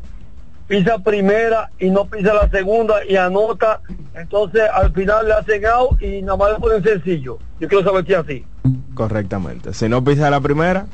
pisa 0.66 0.98
primera 0.98 1.70
y 1.78 1.90
no 1.90 2.06
pisa 2.06 2.34
la 2.34 2.50
segunda 2.50 3.04
y 3.08 3.14
anota, 3.14 3.80
entonces 4.14 4.62
al 4.74 4.92
final 4.92 5.28
le 5.28 5.34
hacen 5.34 5.64
out 5.64 6.02
y 6.02 6.22
nada 6.22 6.36
más 6.36 6.52
le 6.52 6.58
ponen 6.58 6.82
sencillo. 6.82 7.38
Yo 7.60 7.68
quiero 7.68 7.84
saber 7.84 8.04
si 8.04 8.12
es 8.12 8.18
así. 8.18 8.44
Correctamente. 8.94 9.74
Si 9.74 9.88
no 9.88 10.02
pisa 10.02 10.28
la 10.28 10.40
primera 10.40 10.86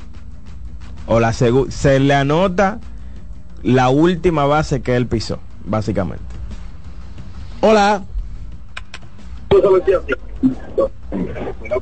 o 1.06 1.20
la 1.20 1.32
segunda, 1.32 1.70
se 1.70 1.98
le 2.00 2.14
anota 2.14 2.80
la 3.62 3.88
última 3.88 4.44
base 4.44 4.82
que 4.82 4.94
él 4.94 5.06
pisó, 5.06 5.40
básicamente. 5.64 6.24
Hola. 7.62 8.02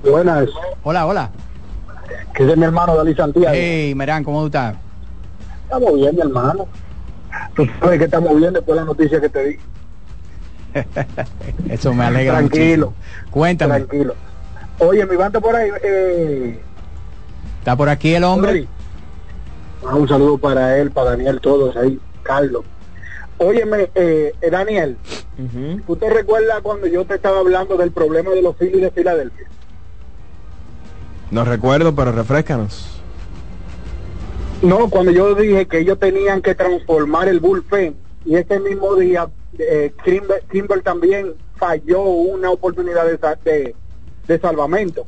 Buenas. 0.03 0.49
Hola, 0.83 1.07
hola. 1.07 1.31
Que 2.35 2.51
es 2.51 2.57
mi 2.57 2.65
hermano 2.65 2.97
Dalí 2.97 3.15
Santiago. 3.15 3.55
Hey, 3.55 3.95
Merán, 3.95 4.23
¿cómo 4.25 4.41
tú 4.41 4.47
estás? 4.47 4.77
Estamos 5.65 5.95
bien, 5.95 6.15
mi 6.15 6.21
hermano. 6.21 6.67
Tú 7.55 7.67
sabes 7.81 7.99
que 7.99 8.05
estamos 8.05 8.37
bien 8.37 8.53
después 8.53 8.77
de 8.77 8.81
la 8.83 8.87
noticia 8.87 9.21
que 9.21 9.29
te 9.29 9.45
di. 9.45 9.57
Eso 11.71 11.95
me 11.95 12.05
alegra 12.05 12.39
Tranquilo. 12.39 12.87
muchísimo. 12.89 13.31
Cuéntame. 13.31 13.75
Tranquilo. 13.81 14.15
Oye, 14.79 15.07
mi 15.07 15.17
banda 15.17 15.41
por 15.41 15.57
ahí. 15.57 15.71
Eh, 15.83 16.61
¿Está 17.59 17.75
por 17.77 17.89
aquí 17.89 18.15
el 18.15 18.25
hombre? 18.25 18.69
Ah, 19.87 19.95
un 19.95 20.07
saludo 20.09 20.39
para 20.39 20.79
él, 20.79 20.91
para 20.91 21.11
Daniel, 21.11 21.41
todos 21.41 21.75
ahí. 21.77 21.99
Carlos. 22.23 22.65
Óyeme, 23.39 23.91
eh, 23.95 24.35
eh, 24.41 24.51
Daniel, 24.51 24.97
¿tú 25.87 25.97
te 25.97 26.09
recuerdas 26.09 26.61
cuando 26.63 26.87
yo 26.87 27.05
te 27.05 27.15
estaba 27.15 27.41
hablando 27.41 27.77
del 27.77 27.91
problema 27.93 28.31
de 28.31 28.43
los 28.43 28.57
Phillies 28.57 28.81
de 28.83 28.91
Filadelfia? 28.91 29.47
No 31.31 31.45
recuerdo, 31.45 31.95
pero 31.95 32.13
refrescanos. 32.13 33.01
No, 34.63 34.89
cuando 34.89 35.11
yo 35.13 35.35
dije 35.35 35.67
que 35.67 35.81
ellos 35.81 35.99
tenían 35.99 36.41
que 36.41 36.55
transformar 36.55 37.29
el 37.29 37.41
bullpen 37.41 37.95
y 38.25 38.37
ese 38.37 38.59
mismo 38.59 38.95
día 38.97 39.29
eh, 39.59 39.93
Kimber, 40.05 40.43
Kimber 40.51 40.81
también 40.83 41.35
falló 41.57 42.03
una 42.03 42.51
oportunidad 42.51 43.05
de, 43.07 43.19
sa- 43.19 43.39
de, 43.45 43.75
de 44.27 44.39
salvamento. 44.41 45.05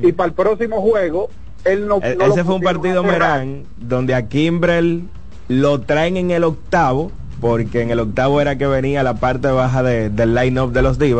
Y 0.00 0.12
para 0.12 0.28
el 0.28 0.34
próximo 0.34 0.80
juego, 0.80 1.28
él 1.64 1.86
no... 1.88 1.98
E- 2.02 2.16
no 2.16 2.26
ese 2.26 2.44
fue 2.44 2.54
un 2.54 2.62
partido. 2.62 3.02
Merán 3.02 3.64
donde 3.78 4.14
a 4.14 4.28
Kimbrel 4.28 5.04
lo 5.48 5.80
traen 5.80 6.16
en 6.16 6.30
el 6.30 6.44
octavo, 6.44 7.10
porque 7.44 7.82
en 7.82 7.90
el 7.90 8.00
octavo 8.00 8.40
era 8.40 8.56
que 8.56 8.66
venía 8.66 9.02
la 9.02 9.16
parte 9.16 9.48
baja 9.48 9.82
de- 9.82 10.08
del 10.08 10.34
line-up 10.34 10.72
de 10.72 10.80
los 10.80 10.96
d 10.96 11.14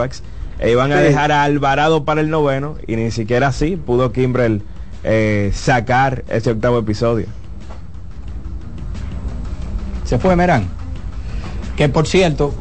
e 0.59 0.71
iban 0.71 0.91
a 0.91 0.97
dejar 0.97 1.31
a 1.33 1.43
Alvarado 1.43 2.07
para 2.07 2.23
el 2.23 2.31
noveno, 2.31 2.77
y 2.87 2.97
ni 2.97 3.11
siquiera 3.11 3.49
así 3.49 3.77
pudo 3.77 4.11
Kimbrel 4.11 4.63
eh, 5.03 5.51
sacar 5.53 6.25
ese 6.29 6.53
octavo 6.53 6.79
episodio. 6.79 7.27
Se 10.05 10.19
fue 10.19 10.35
Merán. 10.35 10.67
Que 11.77 11.91
por 11.91 12.07
cierto, 12.07 12.55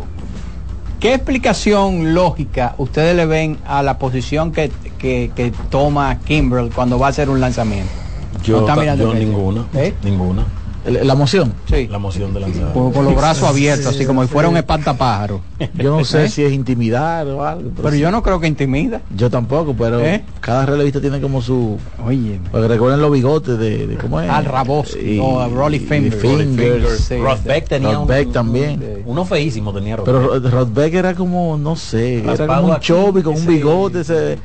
¿qué 0.99 1.13
explicación 1.13 2.13
lógica 2.13 2.75
ustedes 2.79 3.15
le 3.15 3.25
ven 3.25 3.59
a 3.65 3.81
la 3.81 3.97
posición 3.97 4.51
que, 4.51 4.73
que, 4.97 5.31
que 5.33 5.53
toma 5.69 6.19
Kimbrel 6.19 6.69
cuando 6.75 6.99
va 6.99 7.07
a 7.07 7.09
hacer 7.11 7.29
un 7.29 7.39
lanzamiento? 7.39 7.93
Yo, 8.43 8.57
No 8.57 8.67
está 8.67 8.75
mirando 8.75 9.13
yo 9.13 9.17
ninguna, 9.17 9.65
¿Eh? 9.73 9.93
ninguna. 10.03 10.43
El- 10.85 11.07
la 11.07 11.15
moción. 11.15 11.53
Sí. 11.69 11.87
La 11.87 11.97
moción 11.97 12.33
de 12.33 12.39
lanzar. 12.41 12.73
Con, 12.73 12.91
con 12.91 13.05
los 13.05 13.15
brazos 13.15 13.47
abiertos, 13.47 13.87
así 13.87 14.05
como 14.05 14.21
si 14.23 14.27
fuera 14.29 14.49
un 14.49 14.57
espantapájaro. 14.57 15.41
Yo 15.75 15.97
no 15.97 16.03
sé 16.05 16.25
¿Eh? 16.25 16.29
si 16.29 16.43
es 16.43 16.51
intimidar 16.53 17.25
o 17.27 17.45
algo. 17.45 17.71
Pero 17.75 17.91
sí. 17.91 17.99
yo 17.99 18.11
no 18.11 18.21
creo 18.21 18.39
que 18.39 18.47
intimida. 18.47 19.01
Yo 19.15 19.29
tampoco, 19.29 19.73
pero 19.73 20.01
¿Eh? 20.01 20.23
cada 20.41 20.65
relevista 20.65 20.99
tiene 20.99 21.21
como 21.21 21.41
su... 21.41 21.77
Oye. 22.05 22.39
Porque 22.51 22.67
recuerden 22.67 23.01
los 23.01 23.11
bigotes 23.11 23.57
de, 23.57 23.87
de 23.87 23.95
¿cómo 23.95 24.19
es? 24.19 24.29
Al 24.29 24.45
Rabowski 24.45 24.99
Y- 25.15 25.19
o 25.19 25.39
a 25.39 25.47
Rolly 25.47 25.79
Fingers. 25.79 26.21
Fingers. 26.21 26.89
Sí. 27.07 27.15
Ross 27.17 27.43
Beck 27.43 27.67
tenía 27.69 27.93
Ross 27.93 28.07
Beck 28.07 28.27
un, 28.27 28.33
también. 28.33 29.03
Uno 29.05 29.23
feísimo 29.25 29.73
tenía 29.73 29.95
Ross 29.95 30.05
Pero 30.05 30.31
Beck. 30.41 30.43
Ro- 30.43 30.59
Rod 30.59 30.67
Beck 30.73 30.93
era 30.93 31.13
como, 31.15 31.57
no 31.57 31.75
sé, 31.75 32.19
era 32.19 32.45
como 32.45 32.67
un 32.73 32.79
chubby 32.79 33.21
con 33.23 33.33
un 33.35 33.39
ese- 33.41 33.47
bigote. 33.49 34.01
Ese, 34.01 34.37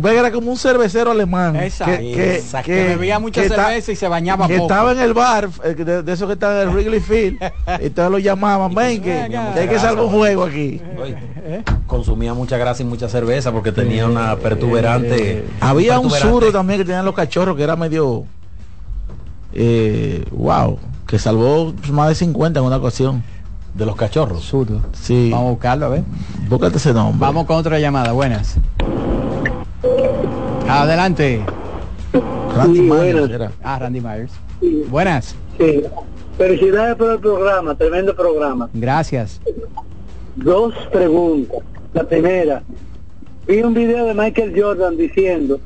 Beck 0.00 0.14
era 0.14 0.32
como 0.32 0.50
un 0.50 0.56
cervecero 0.56 1.10
alemán. 1.10 1.56
Exacto. 1.56 1.98
Que, 1.98 2.12
que, 2.12 2.34
Exacto. 2.36 2.66
Que 2.66 2.84
bebía 2.84 3.18
mucha 3.18 3.42
cerveza 3.46 3.92
y 3.92 3.96
se 3.96 4.08
bañaba 4.08 4.46
que 4.46 4.54
poco. 4.54 4.66
estaba 4.66 4.92
en 4.92 5.00
el 5.00 5.12
bar, 5.14 5.48
eh, 5.64 5.74
de, 5.74 6.02
de 6.02 6.12
esos 6.12 6.26
que 6.26 6.34
estaban 6.34 6.56
en 6.56 6.68
el 6.68 6.74
Wrigley 6.74 7.00
Field, 7.00 7.38
y 7.80 7.84
entonces 7.86 8.10
lo 8.10 8.18
llamaban, 8.18 8.74
ven 8.74 9.02
que, 9.02 9.26
que 9.28 9.60
hay 9.60 9.68
que 9.68 9.78
salvar 9.78 10.04
un 10.04 10.10
juego 10.10 10.44
aquí. 10.44 10.80
Consumía 11.86 12.32
mucha 12.34 12.56
grasa 12.56 12.82
y 12.82 12.86
mucha 12.86 13.08
cerveza 13.08 13.52
porque 13.52 13.72
tenía 13.72 14.06
una 14.06 14.36
pertuberante. 14.36 15.44
Había 15.60 15.98
un 15.98 16.10
zurdo 16.10 16.50
también 16.52 16.80
que 16.80 16.84
tenían 16.84 17.04
los 17.04 17.14
cachorros 17.14 17.56
que 17.56 17.62
era 17.62 17.76
medio, 17.76 18.24
eh, 19.52 20.24
wow, 20.30 20.78
que 21.06 21.18
salvó 21.18 21.74
más 21.90 22.08
de 22.08 22.14
50 22.14 22.60
en 22.60 22.66
una 22.66 22.76
ocasión. 22.76 23.22
de 23.74 23.86
los 23.86 23.94
cachorros. 23.94 24.44
Zurdo. 24.44 24.80
Sí. 24.92 25.28
Vamos 25.30 25.46
a 25.46 25.50
buscarlo, 25.50 25.86
a 25.86 25.88
ver. 25.90 26.02
Búscate 26.48 26.76
ese 26.78 26.92
nombre. 26.92 27.20
Vamos 27.20 27.46
con 27.46 27.56
otra 27.56 27.78
llamada. 27.78 28.10
Buenas. 28.12 28.56
Adelante. 30.70 31.40
Randy 32.56 32.78
Sí, 32.78 32.84
Myers 32.84 33.30
era. 33.30 33.52
Ah, 33.62 33.78
Randy 33.78 34.00
Myers. 34.00 34.32
Sí. 34.60 34.84
Buenas. 34.88 35.34
Sí. 35.58 35.82
Felicidades 36.38 36.96
por 36.96 37.10
el 37.10 37.18
programa, 37.18 37.74
tremendo 37.74 38.14
programa. 38.14 38.70
Gracias. 38.72 39.40
Dos 40.36 40.74
preguntas. 40.92 41.58
La 41.92 42.04
primera, 42.04 42.62
vi 43.48 43.62
un 43.62 43.74
video 43.74 44.06
de 44.06 44.14
Michael 44.14 44.54
Jordan 44.56 44.96
diciendo 44.96 45.60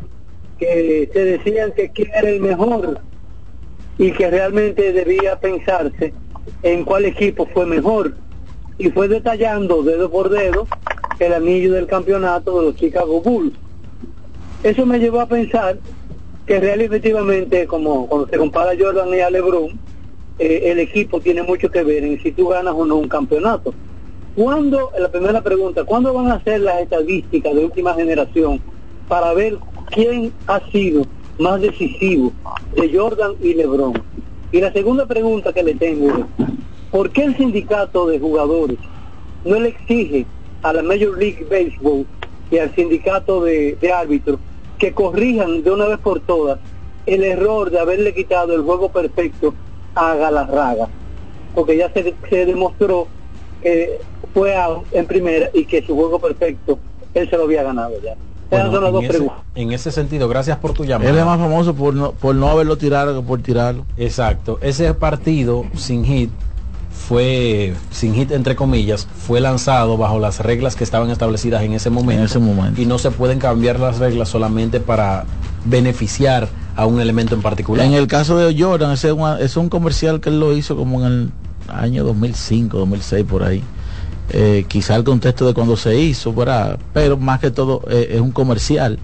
que 0.58 1.10
se 1.12 1.24
decían 1.24 1.72
que 1.72 1.90
quién 1.90 2.08
era 2.14 2.30
el 2.30 2.40
mejor 2.40 2.98
y 3.98 4.10
que 4.12 4.30
realmente 4.30 4.92
debía 4.92 5.38
pensarse 5.38 6.14
en 6.62 6.84
cuál 6.84 7.04
equipo 7.04 7.46
fue 7.52 7.66
mejor. 7.66 8.14
Y 8.78 8.90
fue 8.90 9.06
detallando 9.06 9.82
dedo 9.82 10.10
por 10.10 10.30
dedo 10.30 10.66
el 11.20 11.32
anillo 11.32 11.74
del 11.74 11.86
campeonato 11.86 12.58
de 12.58 12.66
los 12.66 12.76
Chicago 12.76 13.20
Bulls. 13.20 13.52
Eso 14.64 14.86
me 14.86 14.98
llevó 14.98 15.20
a 15.20 15.26
pensar 15.26 15.76
que 16.46 16.58
real 16.58 16.80
y 16.80 16.84
efectivamente, 16.84 17.66
como 17.66 18.06
cuando 18.06 18.28
se 18.28 18.38
compara 18.38 18.70
a 18.70 18.74
Jordan 18.74 19.10
y 19.10 19.20
a 19.20 19.28
LeBron, 19.28 19.78
eh, 20.38 20.62
el 20.64 20.78
equipo 20.78 21.20
tiene 21.20 21.42
mucho 21.42 21.70
que 21.70 21.84
ver 21.84 22.02
en 22.02 22.18
si 22.22 22.32
tú 22.32 22.48
ganas 22.48 22.72
o 22.74 22.86
no 22.86 22.96
un 22.96 23.06
campeonato. 23.06 23.74
¿Cuándo, 24.34 24.90
la 24.98 25.10
primera 25.10 25.42
pregunta, 25.42 25.84
¿cuándo 25.84 26.14
van 26.14 26.28
a 26.28 26.36
hacer 26.36 26.62
las 26.62 26.80
estadísticas 26.80 27.54
de 27.54 27.62
última 27.62 27.92
generación 27.92 28.58
para 29.06 29.34
ver 29.34 29.58
quién 29.90 30.32
ha 30.46 30.60
sido 30.70 31.02
más 31.38 31.60
decisivo 31.60 32.32
de 32.74 32.90
Jordan 32.90 33.34
y 33.42 33.52
LeBron? 33.52 34.02
Y 34.50 34.62
la 34.62 34.72
segunda 34.72 35.04
pregunta 35.04 35.52
que 35.52 35.62
le 35.62 35.74
tengo 35.74 36.08
es, 36.08 36.46
¿por 36.90 37.10
qué 37.10 37.24
el 37.24 37.36
sindicato 37.36 38.06
de 38.06 38.18
jugadores 38.18 38.78
no 39.44 39.60
le 39.60 39.68
exige 39.68 40.24
a 40.62 40.72
la 40.72 40.82
Major 40.82 41.18
League 41.18 41.46
Baseball 41.50 42.06
y 42.50 42.56
al 42.56 42.74
sindicato 42.74 43.44
de 43.44 43.92
árbitros 43.94 44.38
que 44.84 44.92
corrijan 44.92 45.62
de 45.62 45.70
una 45.70 45.86
vez 45.86 45.98
por 45.98 46.20
todas 46.20 46.58
el 47.06 47.24
error 47.24 47.70
de 47.70 47.78
haberle 47.80 48.12
quitado 48.12 48.54
el 48.54 48.60
juego 48.60 48.90
perfecto 48.90 49.54
a 49.94 50.14
Galarraga? 50.14 50.88
Porque 51.54 51.78
ya 51.78 51.90
se, 51.90 52.14
se 52.28 52.44
demostró 52.44 53.06
que 53.62 53.98
fue 54.34 54.54
out 54.54 54.84
en 54.92 55.06
primera 55.06 55.48
y 55.54 55.64
que 55.64 55.80
su 55.86 55.94
juego 55.94 56.18
perfecto 56.18 56.78
él 57.14 57.30
se 57.30 57.36
lo 57.38 57.44
había 57.44 57.62
ganado 57.62 57.94
ya. 58.02 58.12
Esas 58.50 58.70
Bueno, 58.70 58.72
son 58.72 58.84
las 58.84 58.92
dos 58.92 59.02
en, 59.04 59.10
ese, 59.10 59.18
preguntas. 59.18 59.44
en 59.54 59.72
ese 59.72 59.90
sentido, 59.90 60.28
gracias 60.28 60.58
por 60.58 60.74
tu 60.74 60.84
llamada. 60.84 61.08
Él 61.10 61.16
es 61.16 61.24
más 61.24 61.38
famoso 61.40 61.74
por 61.74 61.94
no, 61.94 62.12
por 62.12 62.34
no 62.34 62.48
haberlo 62.48 62.76
tirado 62.76 63.18
que 63.18 63.26
por 63.26 63.40
tirarlo. 63.40 63.86
Exacto. 63.96 64.58
Ese 64.60 64.92
partido 64.92 65.64
sin 65.74 66.04
hit 66.04 66.30
fue, 67.08 67.74
sin 67.90 68.14
hit 68.14 68.30
entre 68.30 68.56
comillas, 68.56 69.06
fue 69.26 69.40
lanzado 69.40 69.96
bajo 69.96 70.18
las 70.18 70.40
reglas 70.40 70.76
que 70.76 70.84
estaban 70.84 71.10
establecidas 71.10 71.62
en 71.62 71.72
ese 71.72 71.90
momento. 71.90 72.20
En 72.20 72.26
ese 72.26 72.38
momento. 72.38 72.80
Y 72.80 72.86
no 72.86 72.98
se 72.98 73.10
pueden 73.10 73.38
cambiar 73.38 73.78
las 73.80 73.98
reglas 73.98 74.28
solamente 74.28 74.80
para 74.80 75.24
beneficiar 75.64 76.48
a 76.76 76.86
un 76.86 77.00
elemento 77.00 77.34
en 77.34 77.42
particular. 77.42 77.86
En 77.86 77.92
el 77.92 78.06
caso 78.06 78.36
de 78.36 78.60
Jordan, 78.60 78.92
ese 78.92 79.08
es, 79.08 79.14
un, 79.14 79.36
es 79.38 79.56
un 79.56 79.68
comercial 79.68 80.20
que 80.20 80.30
él 80.30 80.40
lo 80.40 80.56
hizo 80.56 80.76
como 80.76 81.04
en 81.04 81.12
el 81.12 81.30
año 81.68 82.04
2005, 82.04 82.78
2006 82.78 83.24
por 83.24 83.42
ahí. 83.44 83.62
Eh, 84.30 84.64
quizá 84.68 84.96
el 84.96 85.04
contexto 85.04 85.46
de 85.46 85.52
cuando 85.52 85.76
se 85.76 85.98
hizo, 85.98 86.32
¿verdad? 86.32 86.78
pero 86.94 87.18
más 87.18 87.40
que 87.40 87.50
todo 87.50 87.82
eh, 87.90 88.08
es 88.12 88.20
un 88.20 88.32
comercial 88.32 88.98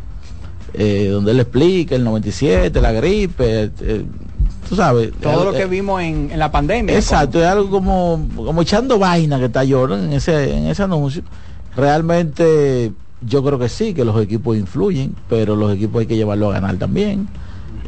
eh, 0.73 1.09
donde 1.11 1.33
él 1.33 1.41
explica 1.41 1.97
el 1.97 2.05
97, 2.05 2.81
la 2.81 2.93
gripe, 2.93 3.71
eh, 3.81 4.05
tú 4.71 4.77
sabes. 4.77 5.11
Todo 5.21 5.47
lo 5.47 5.53
eh, 5.53 5.59
que 5.59 5.67
vimos 5.67 6.01
en, 6.01 6.31
en 6.31 6.39
la 6.39 6.53
pandemia. 6.53 6.95
Exacto, 6.95 7.41
es 7.41 7.47
algo 7.47 7.69
como, 7.69 8.25
como 8.37 8.63
echando 8.63 9.01
vaina 9.01 9.41
que 9.41 9.47
está 9.47 9.65
Jordan 9.69 10.05
en 10.05 10.13
ese, 10.13 10.57
en 10.57 10.69
ese 10.69 10.85
anuncio. 10.85 11.23
Realmente 11.77 12.93
yo 13.21 13.43
creo 13.43 13.59
que 13.59 13.69
sí, 13.69 13.95
que 13.95 14.05
los 14.05 14.23
equipos 14.23 14.57
influyen, 14.57 15.17
pero 15.29 15.57
los 15.57 15.75
equipos 15.75 16.03
hay 16.03 16.07
que 16.07 16.15
llevarlo 16.15 16.51
a 16.51 16.53
ganar 16.53 16.77
también. 16.77 17.29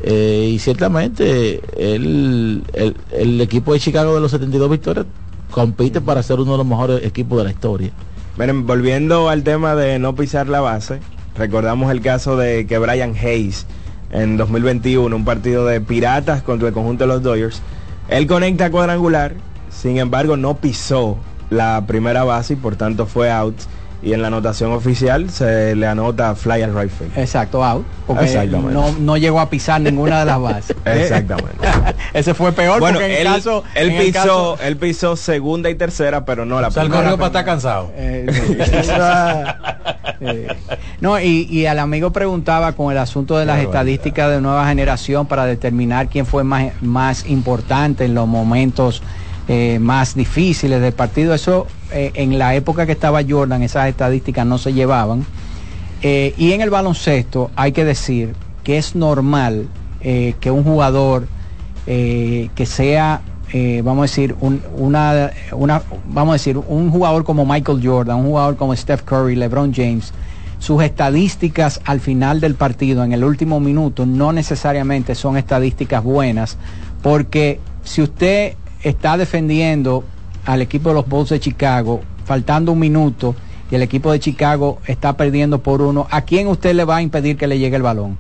Eh, 0.03 0.51
y 0.55 0.59
ciertamente 0.59 1.61
el, 1.79 2.65
el, 2.73 2.97
el 3.13 3.41
equipo 3.41 3.73
de 3.73 3.79
Chicago 3.79 4.17
de 4.17 4.21
los 4.21 4.33
72 4.33 4.69
victorias 4.69 5.07
compite 5.53 6.01
para 6.01 6.21
ser 6.25 6.41
uno 6.41 6.53
de 6.53 6.59
los 6.59 6.67
mejores 6.67 7.05
equipos 7.05 7.39
de 7.39 7.45
la 7.45 7.51
historia. 7.51 7.93
Miren, 8.37 8.67
volviendo 8.67 9.29
al 9.29 9.45
tema 9.45 9.77
de 9.77 10.01
no 10.01 10.17
pisar 10.17 10.49
la 10.49 10.61
base, 10.61 10.99
recordamos 11.37 11.93
el 11.93 12.01
caso 12.01 12.37
de 12.37 12.67
que 12.67 12.79
Brian 12.79 13.15
Hayes 13.15 13.67
en 14.13 14.37
2021, 14.37 15.15
un 15.17 15.25
partido 15.25 15.67
de 15.67 15.81
piratas 15.81 16.43
contra 16.43 16.69
el 16.69 16.75
conjunto 16.75 17.05
de 17.05 17.09
los 17.09 17.23
Dodgers, 17.23 17.63
él 18.09 18.27
conecta 18.27 18.71
cuadrangular, 18.71 19.35
sin 19.71 19.99
embargo 19.99 20.37
no 20.37 20.55
pisó 20.57 21.17
la 21.51 21.85
primera 21.87 22.25
base 22.25 22.53
y 22.55 22.57
por 22.57 22.77
tanto 22.77 23.07
fue 23.07 23.31
out. 23.31 23.57
Y 24.05 24.15
en 24.15 24.21
la 24.21 24.27
anotación 24.27 24.73
oficial 24.73 25.31
se 25.31 25.77
le 25.77 25.87
anota 25.87 26.35
fly 26.35 26.61
al 26.63 26.75
right 26.75 26.91
field. 26.91 27.17
Exacto, 27.17 27.63
out. 27.65 27.87
Porque 28.05 28.25
Exactamente. 28.25 28.73
no, 28.75 28.91
no 28.99 29.17
llegó 29.17 29.39
a 29.39 29.49
pisar 29.49 29.81
ninguna 29.81 30.19
de 30.19 30.25
las 30.25 30.41
bases. 30.43 30.77
Exactamente. 30.85 31.57
Ese 32.13 32.35
fue 32.35 32.51
peor 32.51 32.81
Bueno, 32.81 32.99
porque 32.99 33.15
en 33.15 33.21
él, 33.21 33.27
el 33.29 33.33
caso. 33.35 33.63
él 33.77 33.91
en 33.91 33.99
pisó, 34.05 34.13
caso- 34.13 34.59
él 34.61 34.77
pisó 34.77 35.15
segunda 35.15 35.71
y 35.71 35.77
tercera, 35.77 36.25
pero 36.25 36.45
no 36.45 36.61
la 36.61 36.67
o 36.67 36.71
sea, 36.73 36.83
el 36.83 36.89
primera. 36.91 37.13
para 37.17 37.27
estar 37.27 37.45
cansado. 37.45 37.93
Eh, 37.95 38.27
eh, 40.23 40.49
no, 41.01 41.21
y, 41.21 41.47
y 41.51 41.67
al 41.67 41.79
amigo 41.79 42.13
preguntaba 42.13 42.73
con 42.73 42.93
el 42.93 42.99
asunto 42.99 43.37
de 43.37 43.45
las 43.45 43.59
Qué 43.59 43.65
estadísticas 43.65 44.31
de 44.31 44.41
nueva 44.41 44.67
generación 44.67 45.27
para 45.27 45.45
determinar 45.47 46.09
quién 46.09 46.27
fue 46.27 46.45
más, 46.45 46.73
más 46.81 47.27
importante 47.27 48.05
en 48.05 48.15
los 48.15 48.27
momentos 48.27 49.03
eh, 49.49 49.81
más 49.81 50.15
difíciles 50.15 50.81
del 50.81 50.93
partido. 50.93 51.35
Eso 51.35 51.67
eh, 51.91 52.13
en 52.15 52.39
la 52.39 52.55
época 52.55 52.87
que 52.87 52.93
estaba 52.93 53.23
Jordan, 53.29 53.63
esas 53.63 53.89
estadísticas 53.89 54.47
no 54.47 54.57
se 54.57 54.73
llevaban. 54.73 55.27
Eh, 56.01 56.33
y 56.39 56.53
en 56.53 56.61
el 56.61 56.71
baloncesto 56.71 57.51
hay 57.57 57.73
que 57.73 57.85
decir 57.85 58.35
que 58.63 58.79
es 58.79 58.95
normal 58.95 59.69
que 60.01 60.51
un 60.51 60.65
jugador 60.65 61.29
que 61.87 62.67
sea, 62.67 63.21
eh, 63.53 63.83
vamos 63.85 64.01
a 64.01 64.03
decir, 64.05 64.35
un, 64.41 64.63
una, 64.79 65.31
vamos 66.07 66.31
a 66.31 66.33
decir, 66.33 66.57
un 66.57 66.91
jugador 66.91 67.23
como 67.25 67.45
Michael 67.45 67.87
Jordan, 67.87 68.17
un 68.17 68.27
jugador 68.27 68.57
como 68.57 68.75
Steph 68.75 69.03
Curry, 69.03 69.37
LeBron 69.37 69.75
James, 69.75 70.13
sus 70.59 70.83
estadísticas 70.83 71.81
al 71.85 72.01
final 72.01 72.41
del 72.41 72.55
partido, 72.55 73.05
en 73.05 73.13
el 73.13 73.25
último 73.25 73.61
minuto, 73.61 74.07
no 74.07 74.33
necesariamente 74.33 75.15
son 75.15 75.37
estadísticas 75.37 76.03
buenas, 76.03 76.57
porque 77.03 77.61
si 77.83 78.01
usted 78.01 78.55
está 78.83 79.17
defendiendo 79.17 80.05
al 80.47 80.63
equipo 80.63 80.89
de 80.89 80.95
los 80.95 81.09
Bulls 81.09 81.29
de 81.29 81.41
Chicago, 81.41 82.01
faltando 82.25 82.73
un 82.73 82.79
minuto, 82.79 83.35
y 83.71 83.75
el 83.75 83.83
equipo 83.83 84.13
de 84.13 84.21
Chicago 84.21 84.79
está 84.87 85.17
perdiendo 85.17 85.63
por 85.63 85.83
uno, 85.83 86.07
¿a 86.11 86.23
quién 86.23 86.47
usted 86.47 86.75
le 86.75 86.85
va 86.85 86.97
a 86.97 87.03
impedir 87.03 87.37
que 87.37 87.47
le 87.47 87.59
llegue 87.59 87.77
el 87.77 87.83
balón? 87.83 88.19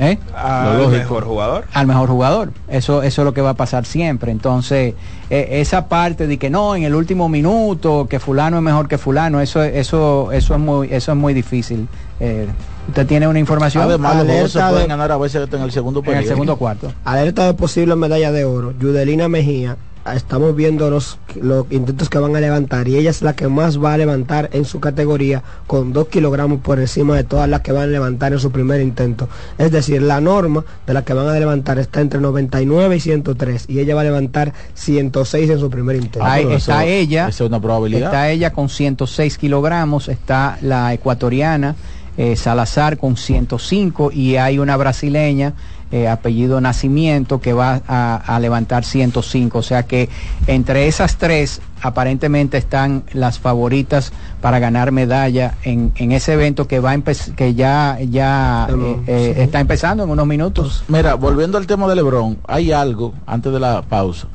¿Eh? 0.00 0.16
Al 0.34 0.88
mejor 0.90 1.24
jugador. 1.24 1.64
al 1.72 1.86
mejor 1.86 2.08
jugador. 2.08 2.52
Eso, 2.68 3.02
eso 3.02 3.22
es 3.22 3.24
lo 3.24 3.34
que 3.34 3.40
va 3.40 3.50
a 3.50 3.54
pasar 3.54 3.84
siempre. 3.84 4.30
Entonces, 4.30 4.94
eh, 5.28 5.48
esa 5.52 5.88
parte 5.88 6.26
de 6.28 6.38
que 6.38 6.50
no, 6.50 6.76
en 6.76 6.84
el 6.84 6.94
último 6.94 7.28
minuto, 7.28 8.06
que 8.08 8.20
fulano 8.20 8.58
es 8.58 8.62
mejor 8.62 8.86
que 8.86 8.96
fulano, 8.96 9.40
eso, 9.40 9.62
eso, 9.62 10.30
eso 10.32 10.54
es 10.54 10.60
muy, 10.60 10.88
eso 10.92 11.12
es 11.12 11.18
muy 11.18 11.34
difícil. 11.34 11.88
Eh, 12.20 12.46
¿Usted 12.88 13.06
tiene 13.06 13.26
una 13.28 13.38
información? 13.40 13.84
Además, 13.84 14.16
los 14.16 14.26
juegos 14.26 14.52
se 14.52 14.60
pueden 14.60 14.78
de- 14.82 14.86
ganar 14.86 15.12
a 15.12 15.16
veces 15.18 15.48
en 15.52 15.62
el 15.62 15.72
segundo 15.72 16.00
en 16.00 16.06
el 16.06 16.12
periodo. 16.14 16.28
segundo 16.32 16.56
cuarto. 16.56 16.92
Alerta 17.04 17.46
de 17.46 17.54
posible 17.54 17.96
medalla 17.96 18.30
de 18.32 18.44
oro. 18.44 18.72
Yudelina 18.78 19.28
Mejía 19.28 19.76
estamos 20.14 20.54
viendo 20.56 20.90
los, 20.90 21.18
los 21.40 21.66
intentos 21.70 22.08
que 22.08 22.18
van 22.18 22.34
a 22.36 22.40
levantar 22.40 22.88
y 22.88 22.96
ella 22.96 23.10
es 23.10 23.22
la 23.22 23.34
que 23.34 23.48
más 23.48 23.82
va 23.82 23.94
a 23.94 23.98
levantar 23.98 24.50
en 24.52 24.64
su 24.64 24.80
categoría 24.80 25.42
con 25.66 25.92
2 25.92 26.08
kilogramos 26.08 26.60
por 26.60 26.78
encima 26.78 27.16
de 27.16 27.24
todas 27.24 27.48
las 27.48 27.60
que 27.60 27.72
van 27.72 27.84
a 27.84 27.86
levantar 27.86 28.32
en 28.32 28.38
su 28.38 28.50
primer 28.50 28.80
intento. 28.80 29.28
Es 29.58 29.70
decir, 29.70 30.02
la 30.02 30.20
norma 30.20 30.64
de 30.86 30.94
la 30.94 31.04
que 31.04 31.12
van 31.14 31.28
a 31.28 31.38
levantar 31.38 31.78
está 31.78 32.00
entre 32.00 32.20
99 32.20 32.96
y 32.96 33.00
103 33.00 33.66
y 33.68 33.80
ella 33.80 33.94
va 33.94 34.02
a 34.02 34.04
levantar 34.04 34.52
106 34.74 35.50
en 35.50 35.58
su 35.58 35.70
primer 35.70 35.96
intento. 35.96 36.24
Ahí 36.24 36.46
está 36.52 36.84
ella. 36.84 37.28
Esa 37.28 37.44
es 37.44 37.48
una 37.48 37.60
probabilidad. 37.60 38.06
Está 38.06 38.30
ella 38.30 38.52
con 38.52 38.68
106 38.68 39.38
kilogramos, 39.38 40.08
está 40.08 40.58
la 40.62 40.92
ecuatoriana 40.92 41.76
eh, 42.18 42.34
Salazar 42.34 42.98
con 42.98 43.16
105 43.16 44.10
y 44.12 44.34
hay 44.36 44.58
una 44.58 44.76
brasileña 44.76 45.54
eh, 45.90 46.08
apellido 46.08 46.60
Nacimiento 46.60 47.40
que 47.40 47.52
va 47.52 47.82
a, 47.86 48.16
a 48.16 48.40
levantar 48.40 48.84
105. 48.84 49.58
O 49.58 49.62
sea 49.62 49.84
que 49.84 50.08
entre 50.46 50.88
esas 50.88 51.16
tres 51.16 51.60
aparentemente 51.82 52.58
están 52.58 53.04
las 53.12 53.38
favoritas 53.38 54.12
para 54.40 54.58
ganar 54.58 54.92
medalla 54.92 55.54
en, 55.62 55.92
en 55.96 56.12
ese 56.12 56.32
evento 56.34 56.66
que 56.66 56.80
va 56.80 56.92
a 56.92 56.98
que 57.36 57.54
ya 57.54 57.98
ya 58.00 58.68
eh, 58.70 59.02
eh, 59.06 59.34
está 59.38 59.60
empezando 59.60 60.04
en 60.04 60.10
unos 60.10 60.26
minutos. 60.26 60.84
Mira, 60.88 61.14
volviendo 61.14 61.58
al 61.58 61.66
tema 61.66 61.88
de 61.88 61.96
Lebron, 61.96 62.38
hay 62.46 62.72
algo 62.72 63.14
antes 63.26 63.52
de 63.52 63.60
la 63.60 63.82
pausa 63.82 64.26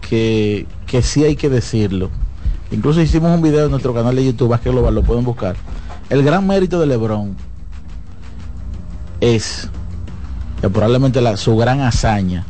que, 0.00 0.66
que 0.86 1.02
sí 1.02 1.24
hay 1.24 1.36
que 1.36 1.48
decirlo. 1.48 2.10
Incluso 2.70 3.00
hicimos 3.00 3.34
un 3.34 3.42
video 3.42 3.64
en 3.66 3.70
nuestro 3.70 3.94
canal 3.94 4.14
de 4.14 4.24
YouTube, 4.24 4.48
Vázquez 4.48 4.72
Global, 4.72 4.94
lo 4.94 5.02
pueden 5.02 5.24
buscar. 5.24 5.56
El 6.10 6.22
gran 6.22 6.46
mérito 6.46 6.80
de 6.80 6.86
Lebron 6.86 7.36
es 9.20 9.68
que 10.60 10.68
probablemente 10.70 11.20
la- 11.20 11.36
su 11.36 11.56
gran 11.56 11.80
hazaña. 11.80 12.44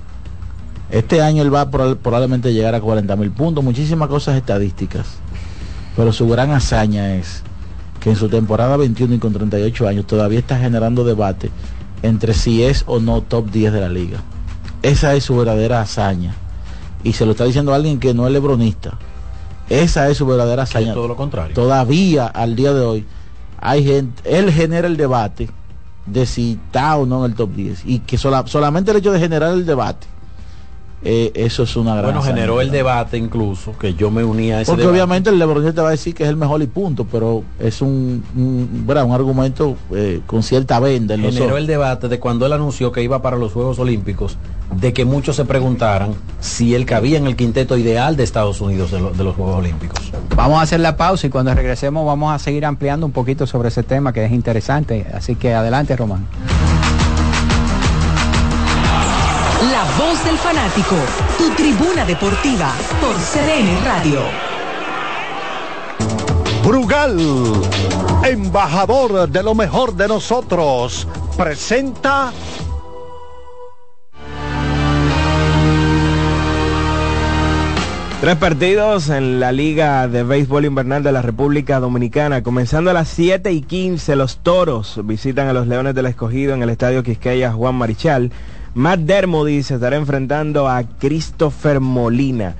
Este 0.90 1.20
año 1.20 1.42
él 1.42 1.54
va 1.54 1.62
a 1.62 1.70
proba- 1.70 1.96
probablemente 1.96 2.52
llegar 2.54 2.74
a 2.74 2.80
40 2.80 3.14
mil 3.16 3.30
puntos, 3.30 3.62
muchísimas 3.62 4.08
cosas 4.08 4.36
estadísticas. 4.36 5.06
Pero 5.96 6.12
su 6.12 6.28
gran 6.28 6.50
hazaña 6.52 7.14
es 7.16 7.42
que 8.00 8.10
en 8.10 8.16
su 8.16 8.28
temporada 8.28 8.76
21 8.76 9.14
y 9.14 9.18
con 9.18 9.32
38 9.32 9.88
años 9.88 10.06
todavía 10.06 10.38
está 10.38 10.58
generando 10.58 11.04
debate 11.04 11.50
entre 12.02 12.32
si 12.32 12.62
es 12.62 12.84
o 12.86 13.00
no 13.00 13.20
top 13.22 13.50
10 13.50 13.72
de 13.72 13.80
la 13.80 13.88
liga. 13.88 14.18
Esa 14.82 15.14
es 15.14 15.24
su 15.24 15.36
verdadera 15.36 15.80
hazaña. 15.80 16.32
Y 17.04 17.12
se 17.12 17.24
lo 17.26 17.32
está 17.32 17.44
diciendo 17.44 17.74
alguien 17.74 17.98
que 17.98 18.14
no 18.14 18.26
es 18.26 18.32
lebronista. 18.32 18.96
Esa 19.68 20.08
es 20.08 20.16
su 20.16 20.26
verdadera 20.26 20.62
hazaña. 20.62 20.94
todo 20.94 21.08
lo 21.08 21.16
contrario. 21.16 21.54
Todavía 21.54 22.26
al 22.26 22.56
día 22.56 22.72
de 22.72 22.80
hoy 22.80 23.04
hay 23.60 23.84
gente, 23.84 24.22
él 24.38 24.50
genera 24.52 24.86
el 24.86 24.96
debate 24.96 25.50
de 26.12 26.26
si 26.26 26.58
está 26.66 26.96
o 26.96 27.06
no 27.06 27.24
en 27.24 27.30
el 27.32 27.36
top 27.36 27.54
10. 27.54 27.82
Y 27.84 28.00
que 28.00 28.16
sola- 28.18 28.44
solamente 28.46 28.90
el 28.90 28.96
hecho 28.98 29.12
de 29.12 29.18
generar 29.20 29.52
el 29.52 29.66
debate, 29.66 30.06
eh, 31.04 31.30
eso 31.34 31.62
es 31.62 31.76
una 31.76 31.92
gran 31.92 32.04
Bueno, 32.06 32.22
generó 32.22 32.60
el 32.60 32.70
debate 32.70 33.16
incluso, 33.18 33.76
que 33.78 33.94
yo 33.94 34.10
me 34.10 34.24
unía 34.24 34.58
a 34.58 34.60
ese 34.62 34.70
Porque 34.72 34.82
debate. 34.82 34.94
obviamente 35.00 35.30
el 35.30 35.38
lebronista 35.38 35.72
te 35.74 35.80
va 35.80 35.88
a 35.88 35.90
decir 35.92 36.14
que 36.14 36.24
es 36.24 36.28
el 36.28 36.36
mejor 36.36 36.60
y 36.62 36.66
punto, 36.66 37.06
pero 37.10 37.44
es 37.60 37.80
un, 37.82 38.24
un, 38.36 38.84
¿verdad? 38.86 39.04
un 39.04 39.12
argumento 39.12 39.76
eh, 39.94 40.20
con 40.26 40.42
cierta 40.42 40.80
venda 40.80 41.14
en 41.14 41.22
generó 41.22 41.56
el 41.56 41.66
debate 41.66 42.08
de 42.08 42.18
cuando 42.18 42.46
él 42.46 42.52
anunció 42.52 42.90
que 42.92 43.02
iba 43.02 43.22
para 43.22 43.36
los 43.36 43.52
Juegos 43.52 43.78
Olímpicos, 43.78 44.36
de 44.74 44.92
que 44.92 45.04
muchos 45.04 45.36
se 45.36 45.44
preguntaran 45.44 46.14
si 46.40 46.74
él 46.74 46.84
cabía 46.84 47.16
en 47.18 47.26
el 47.26 47.36
quinteto 47.36 47.76
ideal 47.76 48.16
de 48.16 48.24
Estados 48.24 48.60
Unidos 48.60 48.90
de, 48.90 49.00
lo- 49.00 49.10
de 49.12 49.24
los 49.24 49.34
Juegos 49.36 49.56
Olímpicos. 49.56 50.12
Vamos 50.36 50.58
a 50.58 50.62
hacer 50.62 50.80
la 50.80 50.96
pausa 50.96 51.26
y 51.26 51.30
cuando 51.30 51.54
regresemos 51.54 52.04
vamos 52.06 52.32
a 52.34 52.38
seguir 52.38 52.64
ampliando 52.66 53.06
un 53.06 53.12
poquito 53.12 53.46
sobre 53.46 53.68
ese 53.68 53.82
tema 53.82 54.12
que 54.12 54.24
es 54.24 54.32
interesante. 54.32 55.06
Así 55.14 55.36
que 55.36 55.54
adelante, 55.54 55.96
Román. 55.96 56.26
La 59.60 59.82
voz 59.98 60.24
del 60.24 60.38
fanático, 60.38 60.94
tu 61.36 61.50
tribuna 61.50 62.04
deportiva 62.04 62.72
por 63.00 63.16
CDN 63.16 63.84
Radio. 63.84 64.20
Brugal, 66.64 67.18
embajador 68.22 69.28
de 69.28 69.42
lo 69.42 69.56
mejor 69.56 69.96
de 69.96 70.06
nosotros, 70.06 71.08
presenta 71.36 72.32
Tres 78.20 78.36
partidos 78.36 79.10
en 79.10 79.38
la 79.38 79.52
Liga 79.52 80.06
de 80.06 80.24
Béisbol 80.24 80.64
Invernal 80.64 81.04
de 81.04 81.12
la 81.12 81.22
República 81.22 81.78
Dominicana. 81.78 82.42
Comenzando 82.42 82.90
a 82.90 82.92
las 82.92 83.08
7 83.08 83.52
y 83.52 83.62
15, 83.62 84.16
los 84.16 84.38
Toros 84.38 85.00
visitan 85.04 85.46
a 85.46 85.52
los 85.52 85.68
Leones 85.68 85.94
del 85.94 86.06
Escogido 86.06 86.54
en 86.54 86.62
el 86.62 86.70
Estadio 86.70 87.04
Quisqueya 87.04 87.52
Juan 87.52 87.76
Marichal. 87.76 88.32
Matt 88.78 89.00
Dermody 89.00 89.64
se 89.64 89.74
estará 89.74 89.96
enfrentando 89.96 90.68
a 90.68 90.84
Christopher 90.84 91.80
Molina. 91.80 92.54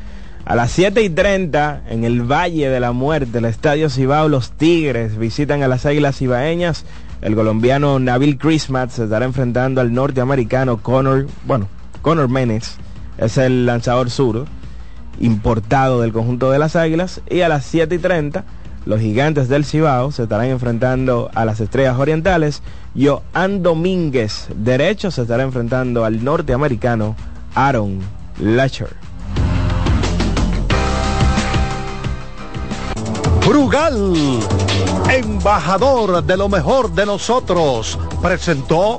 A 0.45 0.57
las 0.57 0.73
7 0.73 1.01
y 1.01 1.11
30, 1.11 1.82
en 1.90 2.03
el 2.03 2.23
Valle 2.23 2.69
de 2.70 2.81
la 2.81 2.90
Muerte, 2.90 3.39
el 3.39 3.45
Estadio 3.45 3.89
Cibao, 3.89 4.28
los 4.28 4.51
Tigres 4.51 5.16
visitan 5.16 5.62
a 5.62 5.69
las 5.69 5.86
Águilas 5.86 6.19
Cibaeñas. 6.19 6.85
El 7.23 7.36
colombiano 7.36 8.01
Nabil 8.01 8.36
Christmas 8.36 8.95
se 8.95 9.05
estará 9.05 9.27
enfrentando 9.27 9.81
al 9.81 9.95
norteamericano 9.95 10.82
Connor, 10.82 11.28
bueno, 11.47 11.69
Connor 12.03 12.28
Menes, 12.28 12.78
es 13.16 13.39
el 13.39 13.65
lanzador 13.65 14.11
sur 14.11 14.47
importado 15.20 16.01
del 16.01 16.12
conjunto 16.12 16.51
de 16.51 16.59
las 16.59 16.74
Águilas. 16.74 17.20
Y 17.31 17.43
a 17.43 17.49
las 17.49 17.65
7 17.65 17.95
y 17.95 17.99
30, 17.99 18.45
los 18.86 19.01
gigantes 19.01 19.49
del 19.49 19.65
Cibao 19.65 20.11
se 20.11 20.24
estarán 20.24 20.47
enfrentando 20.47 21.31
a 21.35 21.45
las 21.45 21.61
estrellas 21.61 21.97
orientales. 21.97 22.61
Joan 22.97 23.62
Domínguez, 23.62 24.48
derecho, 24.55 25.10
se 25.10 25.23
estará 25.23 25.43
enfrentando 25.43 26.05
al 26.05 26.23
norteamericano 26.24 27.16
Aaron 27.55 28.01
Latcher. 28.39 28.94
Brugal, 33.47 34.15
embajador 35.10 36.23
de 36.23 36.36
lo 36.36 36.48
mejor 36.48 36.93
de 36.93 37.06
nosotros, 37.06 37.98
presentó 38.20 38.98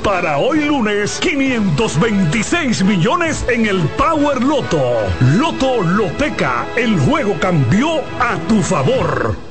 para 0.03 0.37
hoy 0.37 0.65
lunes, 0.65 1.19
526 1.19 2.83
millones 2.83 3.45
en 3.47 3.65
el 3.65 3.79
Power 3.97 4.41
Loto. 4.41 4.81
Loto 5.37 5.81
Loteca, 5.81 6.65
el 6.75 6.99
juego 6.99 7.35
cambió 7.39 7.99
a 8.19 8.37
tu 8.47 8.61
favor. 8.61 9.50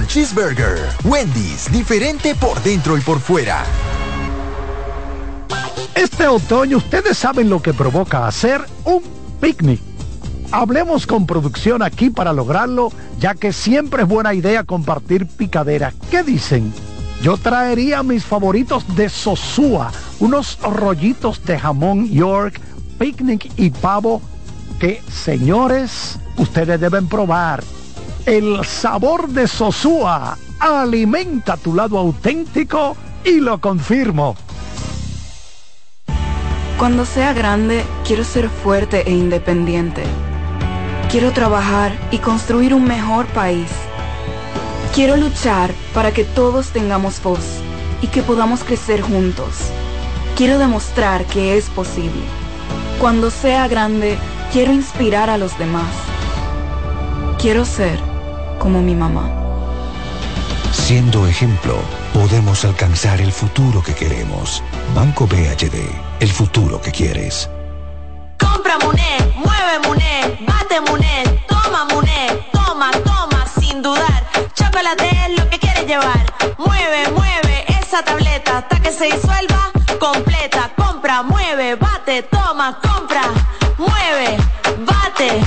Cheeseburger. 0.07 0.79
Wendy's, 1.03 1.71
diferente 1.71 2.35
por 2.35 2.61
dentro 2.63 2.97
y 2.97 3.01
por 3.01 3.19
fuera. 3.19 3.63
Este 5.95 6.27
otoño 6.27 6.77
ustedes 6.77 7.17
saben 7.17 7.49
lo 7.49 7.61
que 7.61 7.73
provoca 7.73 8.27
hacer 8.27 8.61
un 8.85 9.03
picnic. 9.39 9.81
Hablemos 10.51 11.07
con 11.07 11.25
producción 11.25 11.81
aquí 11.81 12.09
para 12.09 12.33
lograrlo, 12.33 12.91
ya 13.19 13.35
que 13.35 13.53
siempre 13.53 14.03
es 14.03 14.09
buena 14.09 14.33
idea 14.33 14.63
compartir 14.63 15.27
picadera. 15.27 15.93
¿Qué 16.09 16.23
dicen? 16.23 16.73
Yo 17.21 17.37
traería 17.37 18.03
mis 18.03 18.25
favoritos 18.25 18.95
de 18.95 19.07
Sosúa, 19.07 19.91
unos 20.19 20.59
rollitos 20.61 21.43
de 21.45 21.59
jamón 21.59 22.09
York, 22.09 22.59
picnic 22.97 23.51
y 23.57 23.69
pavo 23.69 24.21
que, 24.79 25.01
señores, 25.09 26.17
ustedes 26.37 26.79
deben 26.81 27.07
probar. 27.07 27.63
El 28.25 28.63
sabor 28.65 29.29
de 29.29 29.47
Sosúa 29.47 30.37
alimenta 30.59 31.57
tu 31.57 31.73
lado 31.73 31.97
auténtico 31.97 32.95
y 33.23 33.39
lo 33.39 33.59
confirmo. 33.59 34.35
Cuando 36.77 37.03
sea 37.05 37.33
grande, 37.33 37.83
quiero 38.05 38.23
ser 38.23 38.47
fuerte 38.49 39.09
e 39.09 39.11
independiente. 39.11 40.03
Quiero 41.09 41.31
trabajar 41.31 41.97
y 42.11 42.19
construir 42.19 42.75
un 42.75 42.83
mejor 42.83 43.25
país. 43.27 43.69
Quiero 44.93 45.17
luchar 45.17 45.71
para 45.93 46.11
que 46.11 46.23
todos 46.23 46.69
tengamos 46.69 47.21
voz 47.23 47.59
y 48.03 48.07
que 48.07 48.21
podamos 48.21 48.63
crecer 48.63 49.01
juntos. 49.01 49.55
Quiero 50.35 50.59
demostrar 50.59 51.25
que 51.25 51.57
es 51.57 51.69
posible. 51.71 52.21
Cuando 52.99 53.31
sea 53.31 53.67
grande, 53.67 54.17
quiero 54.51 54.71
inspirar 54.71 55.31
a 55.31 55.39
los 55.39 55.57
demás. 55.57 55.89
Quiero 57.39 57.65
ser 57.65 58.10
como 58.61 58.79
mi 58.79 58.93
mamá. 58.93 59.27
Siendo 60.71 61.25
ejemplo, 61.25 61.79
podemos 62.13 62.63
alcanzar 62.63 63.19
el 63.19 63.31
futuro 63.31 63.81
que 63.81 63.95
queremos. 63.95 64.61
Banco 64.93 65.25
BHD, 65.25 65.77
el 66.19 66.29
futuro 66.31 66.79
que 66.79 66.91
quieres. 66.91 67.49
Compra 68.37 68.77
Muné, 68.77 69.17
mueve 69.35 69.75
Muné, 69.87 70.45
bate 70.47 70.79
Muné, 70.81 71.23
toma 71.47 71.85
Muné, 71.85 72.27
toma, 72.53 72.91
toma, 73.03 73.47
sin 73.59 73.81
dudar. 73.81 74.21
Chocolate 74.53 75.09
es 75.25 75.39
lo 75.39 75.49
que 75.49 75.57
quieres 75.57 75.87
llevar. 75.87 76.23
Mueve, 76.59 77.09
mueve 77.15 77.65
esa 77.67 78.03
tableta 78.03 78.59
hasta 78.59 78.79
que 78.79 78.91
se 78.91 79.05
disuelva 79.05 79.71
completa. 79.99 80.69
Compra, 80.75 81.23
mueve, 81.23 81.75
bate, 81.75 82.21
toma, 82.23 82.79
compra, 82.79 83.23
mueve, 83.79 84.37
bate, 84.85 85.41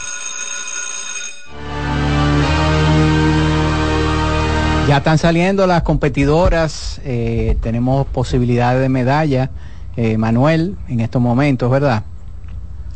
Ya 4.89 4.97
están 4.99 5.17
saliendo 5.17 5.67
las 5.67 5.83
competidoras, 5.83 7.01
eh, 7.05 7.57
tenemos 7.63 8.07
posibilidades 8.09 8.83
de 8.83 8.89
medalla. 8.89 9.51
Eh, 9.97 10.17
Manuel, 10.17 10.77
en 10.89 11.01
estos 11.01 11.21
momentos, 11.21 11.71
¿verdad? 11.71 12.05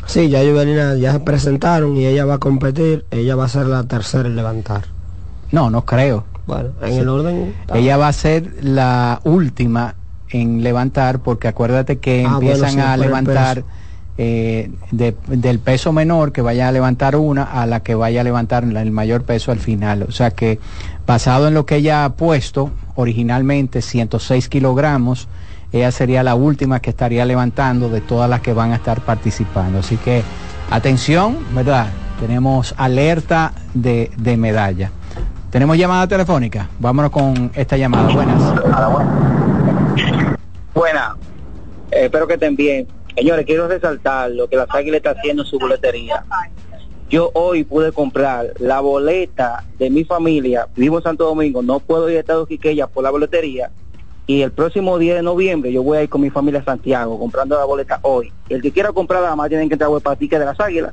Sí, 0.07 0.29
ya 0.29 0.41
Juvelina 0.41 0.95
ya 0.95 1.13
se 1.13 1.21
presentaron 1.21 1.97
y 1.97 2.07
ella 2.07 2.25
va 2.25 2.35
a 2.35 2.39
competir, 2.39 3.07
ella 3.11 3.35
va 3.35 3.45
a 3.45 3.49
ser 3.49 3.67
la 3.67 3.83
tercera 3.85 4.29
en 4.29 4.37
levantar. 4.37 4.85
No, 5.51 5.69
no 5.69 5.85
creo. 5.85 6.25
Bueno, 6.47 6.71
en 6.81 6.95
el 6.95 7.09
orden. 7.09 7.55
Ella 7.75 7.97
va 7.97 8.09
a 8.09 8.13
ser 8.13 8.53
la 8.63 9.21
última 9.25 9.97
en 10.31 10.63
levantar 10.63 11.19
porque 11.21 11.49
acuérdate 11.49 11.99
que 11.99 12.25
Ah, 12.25 12.37
bueno, 12.37 12.51
empiezan 12.51 12.71
sí, 12.71 12.81
a 12.81 12.97
levantar 12.97 13.65
eh, 14.19 14.71
de- 14.93 15.15
del 15.27 15.59
peso 15.59 15.93
menor 15.93 16.33
que 16.33 16.41
vaya 16.41 16.69
a 16.69 16.73
levantar 16.73 17.17
una 17.17 17.43
a 17.43 17.67
la 17.67 17.81
que 17.81 17.95
vaya 17.95 18.23
a 18.23 18.25
levantar 18.25 18.65
el 18.65 18.91
mayor 18.91 19.25
peso 19.25 19.53
al 19.53 19.59
final. 19.59 20.05
O 20.09 20.13
sea 20.13 20.31
que 20.31 20.59
basado 21.07 21.49
en 21.49 21.55
lo 21.55 21.67
que 21.67 21.77
ella 21.77 22.05
ha 22.05 22.11
puesto 22.15 22.71
originalmente 22.95 23.83
106 23.83 24.49
kilogramos, 24.49 25.29
ella 25.73 25.91
sería 25.91 26.23
la 26.23 26.35
última 26.35 26.81
que 26.81 26.91
estaría 26.91 27.25
levantando 27.25 27.89
de 27.89 28.01
todas 28.01 28.29
las 28.31 28.41
que 28.41 28.53
van 28.53 28.73
a 28.73 28.77
estar 28.77 29.01
participando. 29.01 29.81
Así 29.81 29.97
que 29.97 30.23
atención, 30.71 31.39
¿verdad? 31.53 31.89
Tenemos 32.21 32.75
alerta 32.79 33.53
de, 33.75 34.11
de 34.17 34.37
medalla. 34.37 34.91
Tenemos 35.51 35.77
llamada 35.77 36.07
telefónica. 36.07 36.69
Vámonos 36.79 37.11
con 37.11 37.51
esta 37.55 37.77
llamada. 37.77 38.13
Buenas. 38.13 38.43
Buena, 40.75 41.17
Eh, 41.91 42.05
espero 42.07 42.27
que 42.27 42.35
estén 42.35 42.57
bien. 42.57 42.87
Señores, 43.15 43.47
quiero 43.47 43.67
resaltar 43.69 44.31
lo 44.31 44.49
que 44.49 44.57
la 44.57 44.67
Águila 44.69 44.99
está 44.99 45.11
haciendo 45.11 45.43
en 45.43 45.49
su 45.49 45.59
boletería. 45.59 46.25
Yo 47.09 47.31
hoy 47.35 47.65
pude 47.65 47.93
comprar 47.93 48.49
la 48.59 48.81
boleta 48.81 49.65
de 49.79 49.89
mi 49.91 50.05
familia, 50.05 50.67
vivo 50.75 50.99
en 50.99 51.05
Santo 51.05 51.25
Domingo, 51.25 51.63
no 51.63 51.79
puedo 51.79 52.11
ir 52.11 52.17
a 52.17 52.21
Estado 52.21 52.45
Quiqueya 52.47 52.89
por 52.89 53.05
la 53.05 53.11
boletería. 53.11 53.71
Y 54.27 54.43
el 54.43 54.51
próximo 54.51 54.99
10 54.99 55.17
de 55.17 55.23
noviembre 55.23 55.73
yo 55.73 55.83
voy 55.83 55.99
a 55.99 56.03
ir 56.03 56.09
con 56.09 56.21
mi 56.21 56.31
familia 56.31 56.61
a 56.61 56.65
Santiago 56.65 57.19
comprando 57.19 57.57
la 57.57 57.65
boleta 57.65 58.01
hoy. 58.03 58.33
El 58.49 58.61
que 58.61 58.73
quiera 58.73 58.93
comprarla, 58.93 59.27
nada 59.27 59.37
más 59.37 59.49
tienen 59.49 59.69
que 59.69 59.75
entrar 59.75 59.91
a 59.95 60.01
Patique 60.01 60.39
de 60.39 60.45
las 60.45 60.59
Águilas 60.59 60.93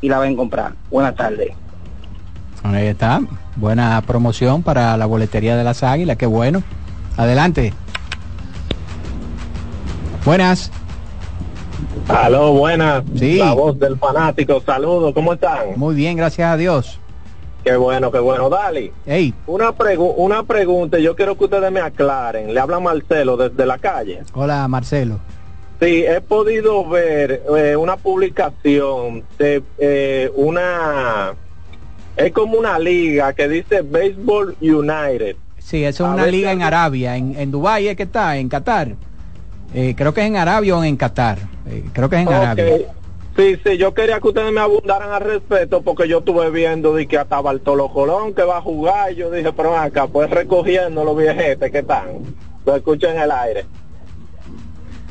y 0.00 0.08
la 0.08 0.18
ven 0.18 0.32
a 0.32 0.36
comprar. 0.36 0.72
Buenas 0.90 1.14
tardes. 1.14 1.52
Ahí 2.62 2.86
está. 2.86 3.20
Buena 3.56 4.02
promoción 4.06 4.62
para 4.62 4.96
la 4.96 5.06
boletería 5.06 5.56
de 5.56 5.64
las 5.64 5.82
águilas. 5.82 6.16
Qué 6.16 6.26
bueno. 6.26 6.62
Adelante. 7.16 7.72
Buenas. 10.24 10.70
Aló, 12.08 12.52
buenas. 12.52 13.02
Sí. 13.16 13.38
La 13.38 13.52
voz 13.52 13.78
del 13.78 13.96
fanático. 13.98 14.60
Saludos, 14.60 15.12
¿cómo 15.14 15.32
están? 15.34 15.76
Muy 15.76 15.94
bien, 15.94 16.16
gracias 16.16 16.52
a 16.52 16.56
Dios. 16.56 16.99
Qué 17.64 17.76
bueno, 17.76 18.10
qué 18.10 18.18
bueno. 18.18 18.48
Dali, 18.48 18.90
Hey, 19.06 19.34
una, 19.46 19.70
pregu- 19.72 20.14
una 20.16 20.42
pregunta, 20.44 20.98
yo 20.98 21.14
quiero 21.14 21.36
que 21.36 21.44
ustedes 21.44 21.70
me 21.70 21.80
aclaren. 21.80 22.54
Le 22.54 22.60
habla 22.60 22.80
Marcelo 22.80 23.36
desde 23.36 23.66
la 23.66 23.78
calle. 23.78 24.20
hola 24.34 24.66
Marcelo. 24.68 25.18
Sí, 25.80 26.04
he 26.06 26.20
podido 26.20 26.86
ver 26.88 27.42
eh, 27.56 27.76
una 27.76 27.96
publicación 27.96 29.24
de 29.38 29.62
eh, 29.78 30.30
una... 30.34 31.34
Es 32.16 32.32
como 32.32 32.58
una 32.58 32.78
liga 32.78 33.32
que 33.32 33.48
dice 33.48 33.80
Baseball 33.82 34.54
United. 34.60 35.36
Sí, 35.58 35.84
eso 35.84 36.04
es 36.04 36.10
A 36.10 36.14
una 36.14 36.26
liga 36.26 36.52
en. 36.52 36.62
Arabia, 36.62 37.16
en, 37.16 37.34
en 37.38 37.50
Dubái 37.50 37.88
es 37.88 37.96
que 37.96 38.02
está, 38.02 38.36
en 38.36 38.48
Qatar. 38.48 38.88
Eh, 39.72 39.94
creo 39.96 40.12
que 40.12 40.20
es 40.22 40.26
en 40.26 40.36
Arabia 40.36 40.76
o 40.76 40.82
en 40.84 40.96
Qatar. 40.96 41.38
Eh, 41.66 41.84
creo 41.92 42.10
que 42.10 42.16
es 42.16 42.22
en. 42.26 42.28
Arabia. 42.32 42.64
Sí, 43.40 43.56
sí, 43.64 43.78
yo 43.78 43.94
quería 43.94 44.20
que 44.20 44.28
ustedes 44.28 44.52
me 44.52 44.60
abundaran 44.60 45.12
al 45.12 45.22
respecto 45.22 45.80
porque 45.80 46.06
yo 46.06 46.18
estuve 46.18 46.50
viendo 46.50 46.92
de 46.92 47.06
que 47.06 47.16
hasta 47.16 47.40
Bartolo 47.40 47.88
Colón 47.88 48.34
que 48.34 48.42
va 48.42 48.58
a 48.58 48.60
jugar. 48.60 49.14
Yo 49.14 49.30
dije, 49.30 49.50
pero 49.54 49.74
acá, 49.74 50.06
pues 50.06 50.28
recogiendo 50.28 51.04
los 51.04 51.16
viejetes 51.16 51.72
que 51.72 51.78
están. 51.78 52.06
Lo 52.66 52.76
escucho 52.76 53.08
en 53.08 53.18
el 53.18 53.30
aire. 53.30 53.64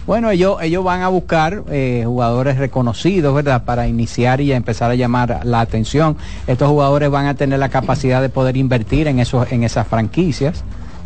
Bueno, 0.05 0.29
ellos, 0.29 0.61
ellos 0.61 0.83
van 0.83 1.01
a 1.01 1.07
buscar 1.07 1.63
eh, 1.71 2.03
jugadores 2.05 2.59
reconocidos, 2.59 3.33
¿verdad? 3.33 3.65
Para 3.65 3.87
iniciar 3.87 4.41
y 4.41 4.51
empezar 4.51 4.91
a 4.91 4.95
llamar 4.95 5.39
la 5.43 5.61
atención. 5.61 6.15
Estos 6.45 6.69
jugadores 6.69 7.09
van 7.09 7.25
a 7.25 7.33
tener 7.33 7.57
la 7.57 7.69
capacidad 7.69 8.21
de 8.21 8.29
poder 8.29 8.57
invertir 8.57 9.07
en, 9.07 9.17
esos, 9.17 9.51
en 9.51 9.63
esas 9.63 9.87
franquicias 9.87 10.63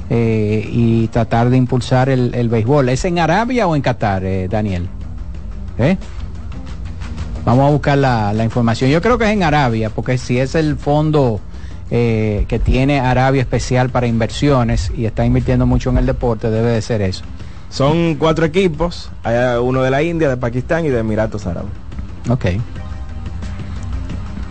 eh, 0.09 0.67
y 0.69 1.07
tratar 1.07 1.49
de 1.49 1.55
impulsar 1.55 2.09
el, 2.09 2.35
el 2.35 2.49
béisbol. 2.49 2.89
¿Es 2.89 3.05
en 3.05 3.19
Arabia 3.19 3.65
o 3.65 3.77
en 3.77 3.81
Qatar, 3.81 4.25
eh, 4.25 4.49
Daniel? 4.49 4.89
¿Eh? 5.77 5.97
Vamos 7.45 7.67
a 7.67 7.71
buscar 7.71 7.97
la, 7.97 8.33
la 8.33 8.43
información. 8.43 8.89
Yo 8.89 9.01
creo 9.01 9.17
que 9.17 9.25
es 9.25 9.31
en 9.31 9.43
Arabia, 9.43 9.89
porque 9.89 10.17
si 10.17 10.39
es 10.39 10.55
el 10.55 10.77
fondo 10.77 11.41
eh, 11.91 12.45
que 12.47 12.57
tiene 12.57 12.99
Arabia 12.99 13.41
especial 13.41 13.89
para 13.89 14.07
inversiones 14.07 14.91
y 14.97 15.05
está 15.05 15.25
invirtiendo 15.25 15.65
mucho 15.65 15.91
en 15.91 15.97
el 15.97 16.05
deporte, 16.05 16.49
debe 16.49 16.71
de 16.71 16.81
ser 16.81 17.01
eso. 17.01 17.23
Son 17.69 18.15
cuatro 18.15 18.45
equipos, 18.45 19.11
hay 19.23 19.59
uno 19.59 19.83
de 19.83 19.91
la 19.91 20.01
India, 20.01 20.29
de 20.29 20.37
Pakistán 20.37 20.85
y 20.85 20.89
de 20.89 20.99
Emiratos 20.99 21.45
Árabes. 21.45 21.71
Ok. 22.29 22.45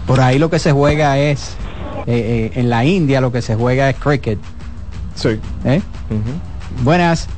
Por 0.06 0.20
ahí 0.20 0.38
lo 0.38 0.50
que 0.50 0.58
se 0.58 0.72
juega 0.72 1.18
es, 1.18 1.56
eh, 2.06 2.50
eh, 2.54 2.60
en 2.60 2.68
la 2.68 2.84
India 2.84 3.20
lo 3.20 3.32
que 3.32 3.42
se 3.42 3.54
juega 3.54 3.88
es 3.90 3.96
cricket. 3.96 4.38
Sí. 5.14 5.40
¿Eh? 5.64 5.80
Buenas. 6.82 7.28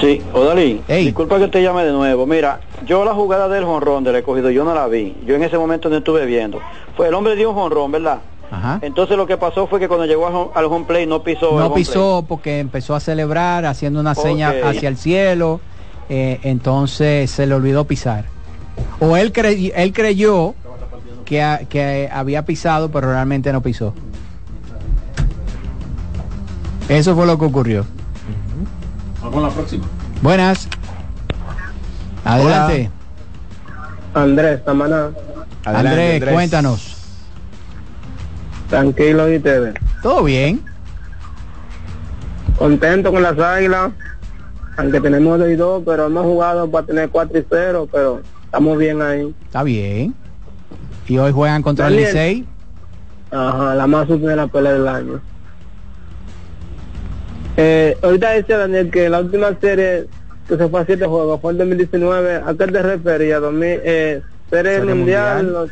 Sí, 0.00 0.20
Odalí, 0.34 0.82
disculpa 0.88 1.38
que 1.38 1.48
te 1.48 1.62
llame 1.62 1.82
de 1.84 1.92
nuevo. 1.92 2.26
Mira, 2.26 2.60
yo 2.86 3.04
la 3.04 3.14
jugada 3.14 3.48
del 3.48 3.64
jonrón 3.64 4.04
del 4.04 4.12
recogido, 4.12 4.50
yo 4.50 4.62
no 4.62 4.74
la 4.74 4.86
vi. 4.88 5.16
Yo 5.26 5.34
en 5.34 5.42
ese 5.42 5.56
momento 5.56 5.88
no 5.88 5.96
estuve 5.96 6.26
viendo. 6.26 6.60
Fue 6.96 7.08
el 7.08 7.14
hombre 7.14 7.34
dio 7.34 7.48
un 7.50 7.56
jonrón, 7.56 7.90
¿verdad? 7.92 8.18
Ajá. 8.50 8.78
Entonces 8.82 9.16
lo 9.16 9.26
que 9.26 9.36
pasó 9.38 9.66
fue 9.66 9.80
que 9.80 9.88
cuando 9.88 10.04
llegó 10.06 10.26
al 10.26 10.34
home, 10.34 10.50
al 10.54 10.64
home 10.66 10.84
play 10.86 11.06
no 11.06 11.22
pisó 11.22 11.50
el 11.52 11.56
No 11.56 11.66
home 11.66 11.74
pisó 11.76 12.24
porque 12.28 12.58
empezó 12.60 12.94
a 12.94 13.00
celebrar 13.00 13.64
haciendo 13.64 13.98
una 13.98 14.14
seña 14.14 14.50
Ok. 14.50 14.64
hacia 14.66 14.88
el 14.88 14.96
cielo, 14.98 15.60
eh, 16.10 16.40
entonces 16.42 17.30
se 17.30 17.46
le 17.46 17.54
olvidó 17.54 17.86
pisar. 17.86 18.24
O 19.00 19.16
él, 19.16 19.32
crey- 19.32 19.72
él 19.74 19.92
creyó 19.94 20.54
que, 21.24 21.42
a- 21.42 21.60
que 21.68 22.08
había 22.12 22.44
pisado, 22.44 22.90
pero 22.90 23.10
realmente 23.10 23.50
no 23.52 23.62
pisó. 23.62 23.94
Eso 26.88 27.16
fue 27.16 27.26
lo 27.26 27.38
que 27.38 27.46
ocurrió. 27.46 27.84
Vamos 29.26 29.34
con 29.34 29.42
la 29.42 29.50
próxima. 29.50 29.84
Buenas. 30.22 30.68
Adelante. 32.24 32.90
Andrés, 34.14 34.64
Tamaná. 34.64 35.10
Andrés, 35.64 36.24
cuéntanos. 36.32 36.96
Tranquilo 38.68 39.28
y 39.32 39.38
ustedes. 39.38 39.74
¿Todo 40.00 40.22
bien? 40.22 40.62
Contento 42.56 43.10
con 43.10 43.22
las 43.22 43.36
águilas. 43.36 43.90
Aunque 44.76 45.00
tenemos 45.00 45.40
de 45.40 45.52
y 45.52 45.56
dos, 45.56 45.82
pero 45.84 46.06
hemos 46.06 46.22
jugado 46.22 46.70
para 46.70 46.86
tener 46.86 47.08
4 47.08 47.38
y 47.38 47.46
0, 47.50 47.88
pero 47.90 48.20
estamos 48.44 48.78
bien 48.78 49.02
ahí. 49.02 49.34
Está 49.46 49.64
bien. 49.64 50.14
Y 51.08 51.18
hoy 51.18 51.32
juegan 51.32 51.62
contra 51.62 51.88
el 51.88 51.94
Daniel. 51.94 52.12
Licey. 52.12 52.46
Ajá, 53.32 53.74
la 53.74 53.86
más 53.88 54.08
última 54.08 54.30
de 54.30 54.36
la 54.36 54.46
pelea 54.46 54.72
del 54.74 54.86
año. 54.86 55.20
Eh, 57.56 57.96
ahorita 58.02 58.30
decía 58.30 58.58
Daniel 58.58 58.90
que 58.90 59.08
la 59.08 59.20
última 59.20 59.48
serie 59.60 60.06
que 60.48 60.56
se 60.56 60.68
fue 60.68 60.80
a 60.80 60.84
siete 60.86 61.06
juegos 61.06 61.40
fue 61.40 61.52
en 61.52 61.58
2019. 61.58 62.36
¿A 62.36 62.54
qué 62.54 62.66
te 62.66 62.82
referías? 62.82 63.40
2000, 63.40 63.80
eh, 63.84 64.22
serie, 64.50 64.78
Serie 64.78 64.94
mundial. 64.94 65.44
mundial. 65.44 65.52
los- 65.52 65.70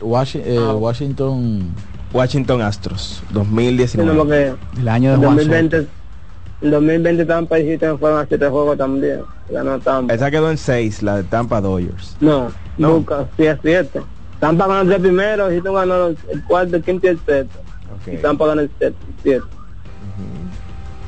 Washi- 0.00 0.42
eh, 0.44 0.58
Ah. 0.60 0.74
Washington 0.74 1.74
Washington 2.12 2.60
Astros 2.62 3.22
2019 3.32 4.10
sino 4.10 4.22
porque 4.22 4.54
El 4.80 4.88
año 4.88 5.10
de 5.12 5.16
Juan 5.18 5.36
2020, 5.36 5.86
en 6.62 6.70
2020 6.70 7.24
Tampa 7.24 7.58
y 7.58 7.68
Houston 7.68 7.98
fueron 7.98 8.18
a 8.20 8.26
siete 8.26 8.48
juegos 8.48 8.76
también. 8.78 9.20
Ganó 9.50 9.78
Tampa. 9.78 10.12
esa 10.14 10.30
quedó 10.30 10.50
en 10.50 10.58
6 10.58 11.02
la 11.02 11.16
de 11.16 11.22
Tampa 11.24 11.60
Dodgers 11.60 12.16
No, 12.20 12.50
No. 12.78 12.88
Lucas, 12.98 13.26
sí 13.36 13.44
es 13.46 13.58
siete. 13.62 14.00
Tampa 14.38 14.66
ganó 14.66 14.80
el 14.82 14.88
tres 14.88 15.00
primero, 15.00 15.46
Houston 15.48 15.74
ganó 15.74 16.06
el 16.08 16.44
cuarto, 16.46 16.76
el 16.76 16.82
quinto 16.82 17.06
y 17.06 17.10
el 17.10 17.18
sexto. 17.24 17.58
Y 18.10 18.16
Tampa 18.18 18.46
ganó 18.46 18.60
el 18.62 18.70
siete. 18.78 18.96
siete. 19.22 19.44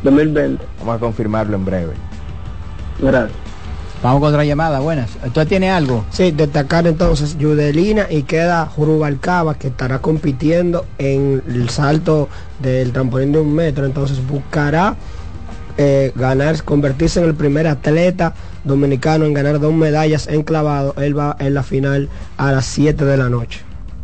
2020. 0.02 0.64
vamos 0.80 0.96
a 0.96 0.98
confirmarlo 0.98 1.56
en 1.56 1.64
breve 1.64 1.92
Gracias. 3.00 3.42
Vamos 4.02 4.20
con 4.20 4.30
otra 4.30 4.44
llamada. 4.44 4.80
Buenas. 4.80 5.10
¿Usted 5.24 5.46
tiene 5.46 5.70
algo? 5.70 6.04
Sí, 6.10 6.32
destacar 6.32 6.88
entonces 6.88 7.38
Yudelina 7.38 8.06
y 8.10 8.24
queda 8.24 8.66
Jurubalcaba 8.66 9.54
que 9.54 9.68
estará 9.68 10.00
compitiendo 10.00 10.86
en 10.98 11.40
el 11.46 11.70
salto 11.70 12.28
del 12.60 12.92
trampolín 12.92 13.30
de 13.30 13.38
un 13.38 13.54
metro, 13.54 13.86
entonces 13.86 14.18
buscará 14.26 14.96
eh, 15.78 16.12
ganar, 16.16 16.60
convertirse 16.64 17.20
en 17.20 17.26
el 17.26 17.34
primer 17.34 17.68
atleta 17.68 18.34
dominicano 18.64 19.24
en 19.24 19.34
ganar 19.34 19.60
dos 19.60 19.72
medallas 19.72 20.26
en 20.26 20.42
clavado. 20.42 20.94
Él 20.98 21.16
va 21.16 21.36
en 21.38 21.54
la 21.54 21.62
final 21.62 22.08
a 22.36 22.50
las 22.50 22.66
7 22.66 23.04
de 23.04 23.16
la 23.16 23.28
noche. 23.28 23.60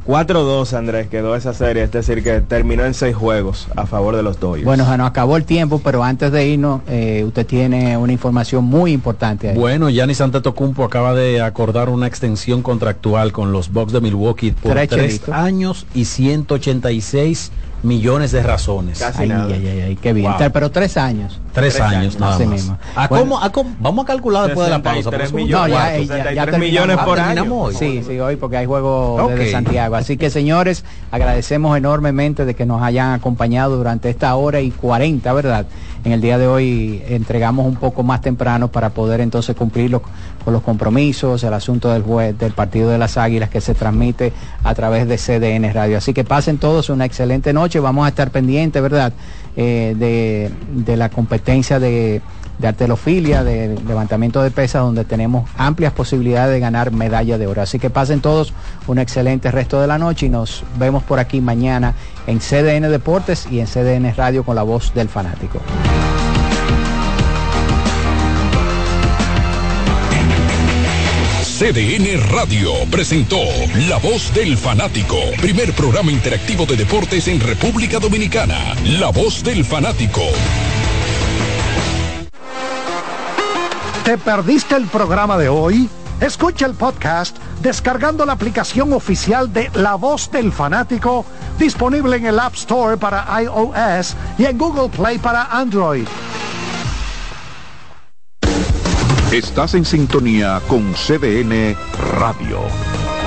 4-2 0.09 0.73
Andrés 0.73 1.07
quedó 1.09 1.37
esa 1.37 1.53
serie 1.53 1.83
es 1.83 1.93
decir 1.93 2.25
que 2.25 2.41
terminó 2.41 2.87
en 2.87 2.95
6 2.95 3.15
juegos 3.15 3.69
a 3.77 3.85
favor 3.85 4.17
de 4.17 4.23
los 4.23 4.41
Dodgers 4.41 4.65
Bueno, 4.65 4.91
se 4.91 4.97
nos 4.97 5.07
acabó 5.07 5.37
el 5.37 5.45
tiempo, 5.45 5.83
pero 5.85 6.03
antes 6.03 6.33
de 6.33 6.49
irnos, 6.49 6.81
eh, 6.89 7.25
usted 7.27 7.45
tiene 7.45 7.95
una 7.99 8.11
información 8.11 8.65
muy 8.65 8.93
importante 8.93 9.51
ahí. 9.51 9.59
Bueno, 9.59 9.91
Giannis 9.91 10.23
Antetokounmpo 10.23 10.83
acaba 10.83 11.13
de 11.13 11.43
acordar 11.43 11.91
una 11.91 12.07
extensión 12.07 12.63
contractual 12.63 13.33
con 13.33 13.53
los 13.53 13.71
Bucks 13.71 13.93
de 13.93 14.01
Milwaukee 14.01 14.53
por 14.53 14.73
Tres 14.73 14.89
tres 14.89 15.29
años 15.29 15.87
y 15.95 16.07
186 16.07 17.53
millones 17.83 18.33
de 18.33 18.43
razones. 18.43 19.01
ay, 19.03 19.31
ay, 19.31 19.53
ay, 19.53 19.81
ay, 19.81 19.97
qué 19.97 20.13
bien. 20.13 20.33
Wow. 20.39 20.51
Pero 20.53 20.71
tres 20.71 20.97
años. 20.97 21.41
Tres, 21.53 21.81
años, 21.81 22.19
nada 22.21 22.35
Así 22.37 22.45
más. 22.45 22.53
mismo. 22.53 22.79
¿A 22.95 23.09
Bueno, 23.09 23.25
cómo- 23.25 23.43
a 23.43 23.51
cómo- 23.51 23.71
vamos 23.81 24.05
a 24.05 24.07
calcular 24.07 24.47
después 24.47 24.67
de 24.67 24.71
la 24.71 24.83
pausa. 24.83 25.03
porque 25.11 25.27
63 25.27 25.29
somos 25.31 25.43
millones. 25.45 25.69
No, 25.69 25.75
ya, 25.75 25.81
cuartos. 25.83 26.09
ya, 26.09 26.17
ya 26.17 26.23
63 26.23 26.51
terminamos. 26.51 26.61
millones 26.69 26.97
Ah, 27.01 27.05
por 27.05 27.21
año. 27.21 27.55
hoy. 27.55 27.75
Sí, 27.75 28.03
sí, 28.07 28.21
hoy 28.21 28.37
porque 28.37 28.57
hay 28.59 28.67
juego 28.67 29.15
Ok. 29.25 29.31
desde 29.33 29.53
Santiago. 29.53 29.97
Así 29.97 30.17
que 30.17 30.31
señores, 30.31 30.85
agradecemos 31.11 31.77
enormemente 31.77 32.45
de 32.45 32.55
que 32.55 32.65
nos 32.67 32.83
hayan 32.83 33.13
acompañado 33.13 33.77
durante 33.77 34.09
esta 34.11 34.35
hora 34.37 34.61
y 34.61 34.71
40, 34.71 35.33
¿verdad? 35.33 35.67
En 36.09 36.13
el 36.15 36.23
día 36.23 36.39
de 36.39 36.47
hoy 36.47 37.03
entregamos 37.07 37.67
un 37.67 37.77
poco 37.77 38.03
más 38.03 38.23
temprano 38.23 38.69
para 38.69 38.89
poder 38.89 39.21
entonces 39.21 39.55
cumplir 39.55 39.91
los- 39.91 40.01
con 40.43 40.55
los 40.55 40.63
compromisos, 40.63 41.45
el 41.45 41.53
asunto 41.53 41.91
del 41.91 42.03
del 42.39 42.53
partido 42.53 42.89
de 42.89 42.97
las 42.97 43.19
Águilas 43.19 43.51
que 43.51 43.61
se 43.61 43.75
transmite 43.75 44.33
a 44.65 44.75
través 44.75 45.07
de 45.07 45.19
CDN 45.19 45.71
Radio. 45.71 45.99
Así 45.99 46.15
que 46.15 46.25
pasen 46.25 46.57
todos 46.57 46.89
una 46.89 47.05
excelente 47.05 47.53
noche. 47.53 47.79
Vamos 47.79 48.07
a 48.07 48.09
estar 48.09 48.31
pendientes, 48.31 48.81
¿verdad? 48.81 49.13
Eh, 49.55 49.95
de, 49.99 50.51
de 50.83 50.97
la 50.97 51.11
competencia 51.11 51.79
de, 51.79 52.23
de 52.59 52.69
artelofilia, 52.69 53.45
de 53.45 53.79
levantamiento 53.87 54.43
de 54.43 54.51
pesas, 54.51 54.83
donde 54.83 55.05
tenemos 55.05 55.49
amplias 55.57 55.93
posibilidades 55.93 56.55
de 56.55 56.61
ganar 56.61 56.93
medalla 56.93 57.39
de 57.39 57.47
oro. 57.47 57.63
Así 57.63 57.79
que 57.79 57.91
pasen 57.91 58.21
todos 58.21 58.53
un 58.87 58.99
excelente 58.99 59.51
resto 59.51 59.81
de 59.81 59.87
la 59.87 59.99
noche 59.99 60.27
y 60.27 60.29
nos 60.29 60.65
vemos 60.79 61.03
por 61.03 61.19
aquí 61.19 61.41
mañana 61.41 61.95
en 62.27 62.41
CDN 62.41 62.91
Deportes 62.91 63.47
y 63.51 63.61
en 63.61 63.67
CDN 63.67 64.15
Radio 64.17 64.45
con 64.45 64.57
la 64.57 64.63
voz 64.63 64.93
del 64.95 65.09
fanático. 65.09 65.61
CDN 71.59 72.21
Radio 72.31 72.71
presentó 72.89 73.41
La 73.89 73.97
Voz 73.97 74.33
del 74.33 74.57
Fanático, 74.57 75.17
primer 75.41 75.73
programa 75.73 76.13
interactivo 76.13 76.67
de 76.67 76.77
deportes 76.77 77.27
en 77.27 77.41
República 77.41 77.99
Dominicana. 77.99 78.77
La 78.85 79.09
Voz 79.09 79.43
del 79.43 79.65
Fanático. 79.65 80.23
¿Te 84.09 84.17
perdiste 84.17 84.75
el 84.75 84.87
programa 84.87 85.37
de 85.37 85.51
hoy? 85.51 85.87
Escucha 86.19 86.65
el 86.65 86.73
podcast 86.73 87.37
descargando 87.61 88.25
la 88.25 88.33
aplicación 88.33 88.95
oficial 88.95 89.53
de 89.53 89.71
La 89.75 89.97
Voz 89.97 90.31
del 90.31 90.51
Fanático, 90.51 91.27
disponible 91.59 92.17
en 92.17 92.25
el 92.25 92.39
App 92.39 92.55
Store 92.55 92.97
para 92.97 93.27
iOS 93.43 94.17
y 94.39 94.47
en 94.47 94.57
Google 94.57 94.89
Play 94.89 95.19
para 95.19 95.45
Android. 95.45 96.07
Estás 99.31 99.75
en 99.75 99.85
sintonía 99.85 100.63
con 100.69 100.95
CDN 100.95 101.77
Radio. 102.19 102.61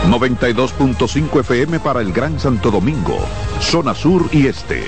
92.5 0.09 1.41
FM 1.41 1.79
para 1.79 2.01
el 2.01 2.11
Gran 2.11 2.39
Santo 2.39 2.71
Domingo, 2.71 3.19
zona 3.59 3.93
sur 3.93 4.27
y 4.31 4.47
este. 4.47 4.85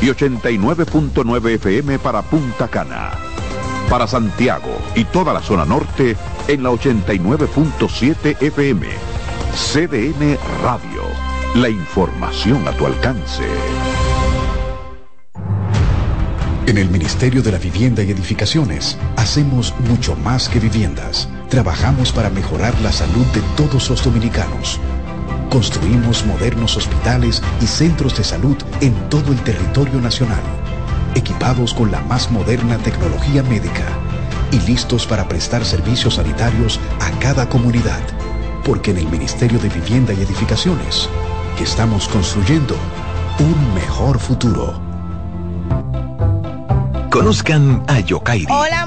Y 0.00 0.06
89.9 0.06 1.50
FM 1.50 2.00
para 2.00 2.22
Punta 2.22 2.66
Cana. 2.66 3.35
Para 3.90 4.06
Santiago 4.06 4.76
y 4.94 5.04
toda 5.04 5.32
la 5.32 5.40
zona 5.40 5.64
norte 5.64 6.16
en 6.48 6.62
la 6.62 6.70
89.7 6.70 8.42
FM. 8.42 8.86
CDN 9.54 10.36
Radio. 10.62 11.02
La 11.54 11.68
información 11.68 12.66
a 12.66 12.72
tu 12.72 12.84
alcance. 12.84 13.44
En 16.66 16.78
el 16.78 16.90
Ministerio 16.90 17.42
de 17.42 17.52
la 17.52 17.58
Vivienda 17.58 18.02
y 18.02 18.10
Edificaciones 18.10 18.98
hacemos 19.16 19.72
mucho 19.88 20.16
más 20.16 20.48
que 20.48 20.58
viviendas. 20.58 21.28
Trabajamos 21.48 22.10
para 22.10 22.28
mejorar 22.28 22.78
la 22.80 22.90
salud 22.90 23.24
de 23.26 23.40
todos 23.56 23.88
los 23.88 24.02
dominicanos. 24.04 24.80
Construimos 25.48 26.26
modernos 26.26 26.76
hospitales 26.76 27.40
y 27.62 27.66
centros 27.66 28.16
de 28.16 28.24
salud 28.24 28.56
en 28.80 28.94
todo 29.08 29.32
el 29.32 29.40
territorio 29.42 30.00
nacional, 30.00 30.42
equipados 31.16 31.72
con 31.74 31.90
la 31.90 32.00
más 32.02 32.30
moderna 32.30 32.76
tecnología 32.78 33.42
médica 33.42 33.86
y 34.52 34.60
listos 34.60 35.06
para 35.06 35.26
prestar 35.26 35.64
servicios 35.64 36.14
sanitarios 36.14 36.78
a 37.00 37.10
cada 37.18 37.48
comunidad. 37.48 38.00
Porque 38.64 38.90
en 38.90 38.98
el 38.98 39.08
Ministerio 39.08 39.58
de 39.58 39.68
Vivienda 39.68 40.12
y 40.12 40.20
Edificaciones 40.22 41.08
estamos 41.60 42.06
construyendo 42.08 42.76
un 43.38 43.74
mejor 43.74 44.18
futuro. 44.18 44.80
Conozcan 47.10 47.82
a 47.88 48.00
Yokairi. 48.00 48.46
Hola, 48.50 48.86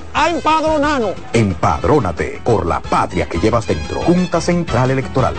a 0.13 0.29
empadronarnos. 0.29 1.13
Empadrónate 1.33 2.41
por 2.43 2.65
la 2.65 2.79
patria 2.81 3.27
que 3.27 3.39
llevas 3.39 3.67
dentro. 3.67 4.01
Junta 4.01 4.41
Central 4.41 4.91
Electoral. 4.91 5.35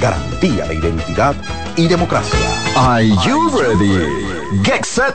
Garantía 0.00 0.66
de 0.66 0.74
identidad 0.74 1.34
y 1.76 1.86
democracia. 1.86 2.38
Are 2.76 3.08
you 3.08 3.50
ready? 3.58 4.62
Get 4.64 4.84
set. 4.84 5.14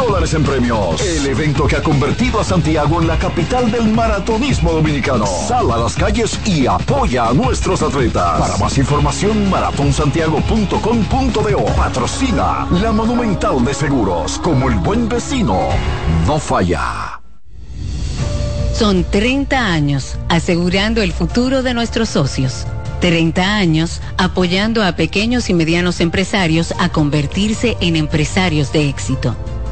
dólares 0.01 0.33
en 0.33 0.43
premios. 0.43 0.99
El 1.01 1.27
evento 1.27 1.67
que 1.67 1.75
ha 1.75 1.83
convertido 1.83 2.39
a 2.39 2.43
Santiago 2.43 2.99
en 3.01 3.07
la 3.07 3.19
capital 3.19 3.71
del 3.71 3.89
maratonismo 3.89 4.71
dominicano. 4.71 5.25
Sal 5.25 5.69
a 5.71 5.77
las 5.77 5.95
calles 5.95 6.39
y 6.45 6.65
apoya 6.65 7.27
a 7.27 7.33
nuestros 7.33 7.83
atletas. 7.83 8.39
Para 8.39 8.57
más 8.57 8.77
información, 8.77 9.49
maratonsantiago.com.do. 9.49 11.65
Patrocina 11.75 12.67
la 12.81 12.91
Monumental 12.91 13.63
de 13.63 13.73
Seguros. 13.73 14.37
Como 14.39 14.67
el 14.69 14.75
buen 14.75 15.07
vecino, 15.07 15.69
no 16.25 16.39
falla. 16.39 17.21
Son 18.73 19.03
30 19.03 19.63
años 19.63 20.17
asegurando 20.29 21.03
el 21.03 21.11
futuro 21.11 21.61
de 21.61 21.75
nuestros 21.75 22.09
socios. 22.09 22.65
30 23.01 23.55
años 23.55 24.01
apoyando 24.17 24.83
a 24.83 24.95
pequeños 24.95 25.49
y 25.49 25.53
medianos 25.53 26.01
empresarios 26.01 26.73
a 26.79 26.89
convertirse 26.89 27.77
en 27.81 27.95
empresarios 27.95 28.71
de 28.71 28.89
éxito. 28.89 29.35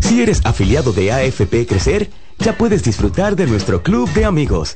Si 0.00 0.22
eres 0.22 0.40
afiliado 0.44 0.92
de 0.92 1.12
AFP 1.12 1.66
Crecer, 1.66 2.10
ya 2.38 2.56
puedes 2.56 2.82
disfrutar 2.82 3.36
de 3.36 3.46
nuestro 3.46 3.82
club 3.82 4.10
de 4.12 4.24
amigos. 4.24 4.74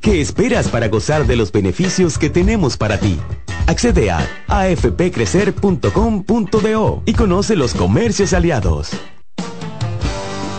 ¿Qué 0.00 0.20
esperas 0.20 0.68
para 0.68 0.86
gozar 0.88 1.26
de 1.26 1.34
los 1.36 1.50
beneficios 1.50 2.18
que 2.18 2.30
tenemos 2.30 2.76
para 2.76 2.98
ti? 2.98 3.18
Accede 3.66 4.10
a 4.10 4.24
afpcrecer.com.do 4.46 7.02
y 7.04 7.14
conoce 7.14 7.56
los 7.56 7.74
comercios 7.74 8.32
aliados. 8.32 8.92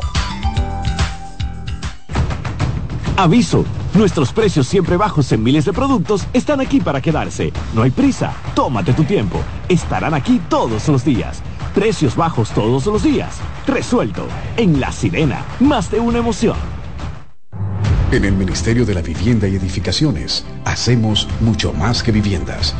Aviso, 3.16 3.64
nuestros 3.94 4.34
precios 4.34 4.68
siempre 4.68 4.98
bajos 4.98 5.32
en 5.32 5.42
miles 5.42 5.64
de 5.64 5.72
productos 5.72 6.28
están 6.34 6.60
aquí 6.60 6.82
para 6.82 7.00
quedarse. 7.00 7.54
No 7.74 7.84
hay 7.84 7.92
prisa, 7.92 8.34
tómate 8.54 8.92
tu 8.92 9.06
tiempo. 9.06 9.42
Estarán 9.70 10.14
aquí 10.14 10.42
todos 10.50 10.90
los 10.90 11.06
días. 11.06 11.42
Precios 11.74 12.18
bajos 12.18 12.50
todos 12.50 12.86
los 12.88 13.02
días. 13.02 13.38
Resuelto. 13.66 14.28
En 14.58 14.82
La 14.82 14.92
Sirena, 14.92 15.46
más 15.62 15.90
de 15.90 16.02
una 16.02 16.18
emoción. 16.18 16.58
En 18.12 18.26
el 18.26 18.34
Ministerio 18.34 18.86
de 18.86 18.94
la 18.94 19.02
Vivienda 19.02 19.48
y 19.48 19.56
Edificaciones 19.56 20.46
hacemos 20.66 21.30
mucho 21.40 21.72
más 21.72 22.04
que 22.04 22.12
viviendas. 22.12 22.76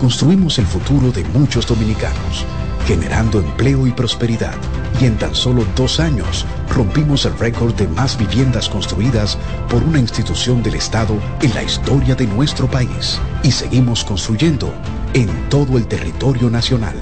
Construimos 0.00 0.58
el 0.58 0.66
futuro 0.66 1.12
de 1.12 1.22
muchos 1.26 1.68
dominicanos, 1.68 2.44
generando 2.86 3.40
empleo 3.40 3.86
y 3.86 3.92
prosperidad. 3.92 4.54
Y 5.00 5.06
en 5.06 5.16
tan 5.18 5.34
solo 5.34 5.64
dos 5.76 6.00
años 6.00 6.46
rompimos 6.70 7.24
el 7.24 7.38
récord 7.38 7.74
de 7.74 7.88
más 7.88 8.16
viviendas 8.18 8.68
construidas 8.68 9.38
por 9.68 9.82
una 9.82 9.98
institución 9.98 10.62
del 10.62 10.74
Estado 10.74 11.16
en 11.40 11.54
la 11.54 11.62
historia 11.62 12.14
de 12.14 12.26
nuestro 12.26 12.70
país. 12.70 13.20
Y 13.42 13.52
seguimos 13.52 14.04
construyendo 14.04 14.72
en 15.14 15.28
todo 15.48 15.78
el 15.78 15.86
territorio 15.86 16.50
nacional. 16.50 16.94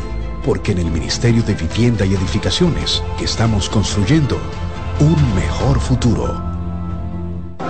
Porque 0.44 0.73
en 0.73 0.78
el 0.78 0.90
Ministerio 0.90 1.43
de 1.43 1.55
Vivienda 1.55 2.07
y 2.07 2.15
Edificaciones 2.15 3.02
estamos 3.20 3.69
construyendo 3.69 4.40
un 5.01 5.35
mejor 5.35 5.81
futuro. 5.81 6.49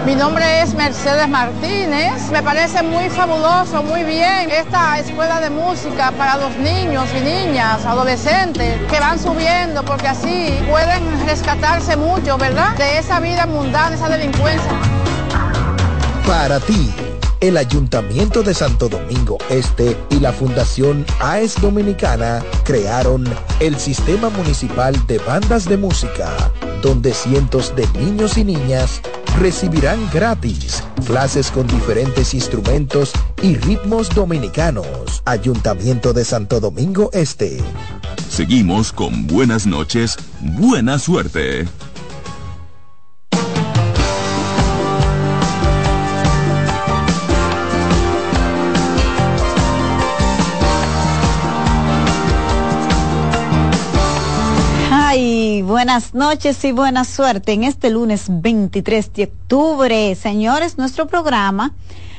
Mi 0.06 0.14
nombre 0.14 0.62
es 0.62 0.74
Mercedes 0.74 1.28
Martínez. 1.28 2.30
Me 2.32 2.42
parece 2.42 2.82
muy 2.82 3.10
fabuloso, 3.10 3.82
muy 3.82 4.02
bien 4.02 4.50
esta 4.50 4.98
escuela 4.98 5.40
de 5.40 5.50
música 5.50 6.10
para 6.12 6.38
los 6.38 6.56
niños 6.56 7.06
y 7.14 7.20
niñas, 7.20 7.84
adolescentes 7.84 8.80
que 8.90 8.98
van 8.98 9.18
subiendo 9.18 9.84
porque 9.84 10.08
así 10.08 10.58
pueden 10.70 11.26
rescatarse 11.26 11.96
mucho, 11.96 12.38
¿verdad? 12.38 12.76
De 12.78 12.98
esa 12.98 13.20
vida 13.20 13.44
mundana, 13.46 13.94
esa 13.94 14.08
delincuencia. 14.08 14.72
Para 16.26 16.58
ti, 16.60 16.90
el 17.40 17.58
Ayuntamiento 17.58 18.42
de 18.42 18.54
Santo 18.54 18.88
Domingo 18.88 19.36
Este 19.50 19.96
y 20.08 20.20
la 20.20 20.32
Fundación 20.32 21.04
AES 21.20 21.60
Dominicana 21.60 22.42
crearon 22.64 23.24
el 23.60 23.78
Sistema 23.78 24.30
Municipal 24.30 24.94
de 25.06 25.18
Bandas 25.18 25.66
de 25.66 25.76
Música, 25.76 26.30
donde 26.80 27.12
cientos 27.12 27.74
de 27.76 27.86
niños 27.98 28.38
y 28.38 28.44
niñas 28.44 29.02
recibirán 29.38 30.08
gratis 30.12 30.82
clases 31.06 31.50
con 31.50 31.66
diferentes 31.66 32.34
instrumentos 32.34 33.12
y 33.42 33.56
ritmos 33.56 34.08
dominicanos. 34.14 35.22
Ayuntamiento 35.24 36.12
de 36.12 36.24
Santo 36.24 36.60
Domingo 36.60 37.10
Este. 37.12 37.58
Seguimos 38.28 38.92
con 38.92 39.26
buenas 39.26 39.66
noches, 39.66 40.16
buena 40.40 40.98
suerte. 40.98 41.66
Buenas 55.70 56.14
noches 56.14 56.64
y 56.64 56.72
buena 56.72 57.04
suerte 57.04 57.52
en 57.52 57.62
este 57.62 57.90
lunes 57.90 58.26
23 58.28 59.12
de 59.12 59.24
octubre. 59.24 60.16
Señores, 60.16 60.78
nuestro 60.78 61.06
programa 61.06 61.74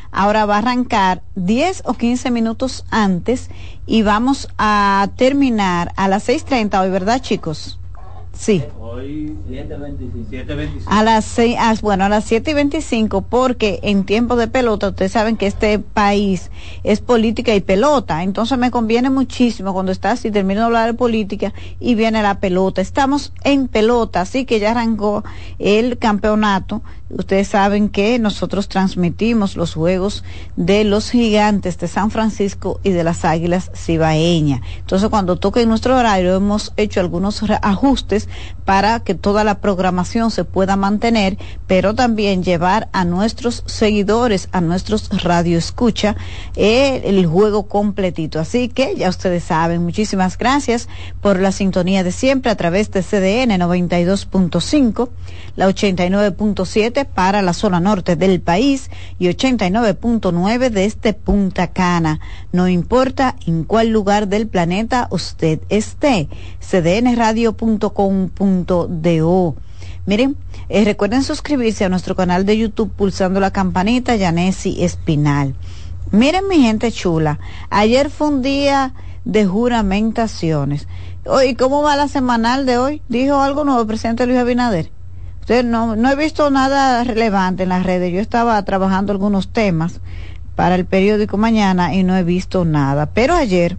ahora 0.09 0.45
va 0.45 0.55
a 0.55 0.59
arrancar 0.59 1.21
10 1.35 1.83
o 1.85 1.93
15 1.93 2.31
minutos 2.31 2.85
antes 2.91 3.49
y 3.85 4.03
vamos 4.03 4.47
a 4.57 5.09
terminar 5.17 5.91
a 5.97 6.07
las 6.07 6.29
6.30 6.29 6.81
hoy, 6.81 6.91
¿verdad 6.91 7.19
chicos? 7.19 7.80
Sí. 8.33 8.63
Hoy 8.79 9.37
7.25. 9.49 10.83
A 10.85 11.03
las 11.03 11.25
seis, 11.25 11.55
ah, 11.59 11.75
bueno, 11.81 12.05
a 12.05 12.09
las 12.09 12.23
7 12.25 12.51
y 12.51 12.53
25, 12.53 13.21
porque 13.23 13.79
en 13.83 14.05
tiempo 14.05 14.35
de 14.35 14.47
pelota, 14.47 14.89
ustedes 14.89 15.11
saben 15.11 15.37
que 15.37 15.47
este 15.47 15.79
país 15.79 16.49
es 16.83 17.01
política 17.01 17.53
y 17.53 17.61
pelota, 17.61 18.23
entonces 18.23 18.57
me 18.57 18.71
conviene 18.71 19.09
muchísimo 19.09 19.73
cuando 19.73 19.91
está 19.91 20.11
así, 20.11 20.31
termino 20.31 20.61
de 20.61 20.65
hablar 20.67 20.87
de 20.87 20.93
política 20.93 21.53
y 21.79 21.95
viene 21.95 22.23
la 22.23 22.39
pelota. 22.39 22.81
Estamos 22.81 23.33
en 23.43 23.67
pelota, 23.67 24.21
así 24.21 24.45
que 24.45 24.59
ya 24.59 24.71
arrancó 24.71 25.23
el 25.59 25.97
campeonato. 25.97 26.81
Ustedes 27.17 27.47
saben 27.47 27.89
que 27.89 28.19
nosotros 28.19 28.67
transmitimos 28.67 29.55
los 29.55 29.73
juegos 29.73 30.23
de 30.55 30.83
los 30.83 31.11
gigantes 31.11 31.77
de 31.77 31.87
San 31.87 32.11
Francisco 32.11 32.79
y 32.83 32.91
de 32.91 33.03
las 33.03 33.25
águilas 33.25 33.71
cibaeñas. 33.75 34.61
Entonces, 34.79 35.09
cuando 35.09 35.35
toque 35.35 35.65
nuestro 35.65 35.97
horario, 35.97 36.35
hemos 36.35 36.73
hecho 36.77 36.99
algunos 36.99 37.43
ajustes 37.61 38.29
para 38.65 38.99
que 38.99 39.15
toda 39.15 39.43
la 39.43 39.59
programación 39.59 40.31
se 40.31 40.43
pueda 40.43 40.75
mantener, 40.75 41.37
pero 41.67 41.93
también 41.93 42.43
llevar 42.43 42.89
a 42.93 43.05
nuestros 43.05 43.63
seguidores, 43.65 44.49
a 44.51 44.61
nuestros 44.61 45.09
radioescucha, 45.23 46.15
eh, 46.55 47.01
el 47.05 47.25
juego 47.25 47.63
completito. 47.67 48.39
Así 48.39 48.69
que 48.69 48.95
ya 48.95 49.09
ustedes 49.09 49.43
saben, 49.43 49.83
muchísimas 49.83 50.37
gracias 50.37 50.87
por 51.21 51.39
la 51.39 51.51
sintonía 51.51 52.03
de 52.03 52.11
siempre 52.11 52.51
a 52.51 52.55
través 52.55 52.91
de 52.91 53.01
CDN 53.01 53.59
92.5, 53.59 55.09
la 55.55 55.67
89.7 55.67 57.05
para 57.05 57.41
la 57.41 57.53
zona 57.53 57.79
norte 57.79 58.15
del 58.15 58.41
país 58.41 58.89
y 59.19 59.27
89.9 59.27 60.69
desde 60.69 61.13
Punta 61.13 61.67
Cana. 61.67 62.19
No 62.51 62.67
importa 62.67 63.35
en 63.45 63.63
cuál 63.63 63.89
lugar 63.89 64.27
del 64.27 64.47
planeta 64.47 65.07
usted 65.11 65.59
esté. 65.69 66.27
cdnradio.com.do. 68.51 69.55
Miren, 70.05 70.35
eh, 70.69 70.83
recuerden 70.83 71.23
suscribirse 71.23 71.85
a 71.85 71.89
nuestro 71.89 72.15
canal 72.15 72.45
de 72.45 72.57
YouTube 72.57 72.91
pulsando 72.91 73.39
la 73.39 73.51
campanita 73.51 74.15
Yanesi 74.15 74.83
Espinal. 74.83 75.55
Miren 76.11 76.47
mi 76.47 76.61
gente 76.61 76.91
chula, 76.91 77.39
ayer 77.69 78.09
fue 78.09 78.27
un 78.27 78.41
día 78.41 78.93
de 79.23 79.45
juramentaciones. 79.45 80.87
¿Y 81.47 81.55
cómo 81.55 81.83
va 81.83 81.95
la 81.95 82.07
semanal 82.07 82.65
de 82.65 82.77
hoy? 82.79 83.01
¿Dijo 83.07 83.39
algo 83.39 83.63
nuevo 83.63 83.81
el 83.81 83.87
presidente 83.87 84.25
Luis 84.25 84.39
Abinader? 84.39 84.91
Usted 85.41 85.63
no, 85.63 85.95
no 85.95 86.09
he 86.09 86.15
visto 86.15 86.49
nada 86.49 87.03
relevante 87.03 87.63
en 87.63 87.69
las 87.69 87.83
redes. 87.83 88.11
Yo 88.11 88.19
estaba 88.19 88.61
trabajando 88.63 89.11
algunos 89.11 89.53
temas 89.53 90.01
para 90.55 90.75
el 90.75 90.85
periódico 90.85 91.37
mañana 91.37 91.93
y 91.93 92.03
no 92.03 92.17
he 92.17 92.23
visto 92.23 92.65
nada. 92.65 93.07
Pero 93.07 93.35
ayer 93.35 93.77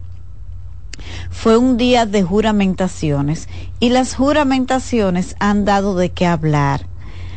fue 1.31 1.57
un 1.57 1.77
día 1.77 2.07
de 2.07 2.23
juramentaciones 2.23 3.49
y 3.81 3.91
las 3.91 4.15
juramentaciones 4.15 5.37
han 5.39 5.65
dado 5.65 5.95
de 5.97 6.11
qué 6.11 6.27
hablar. 6.27 6.87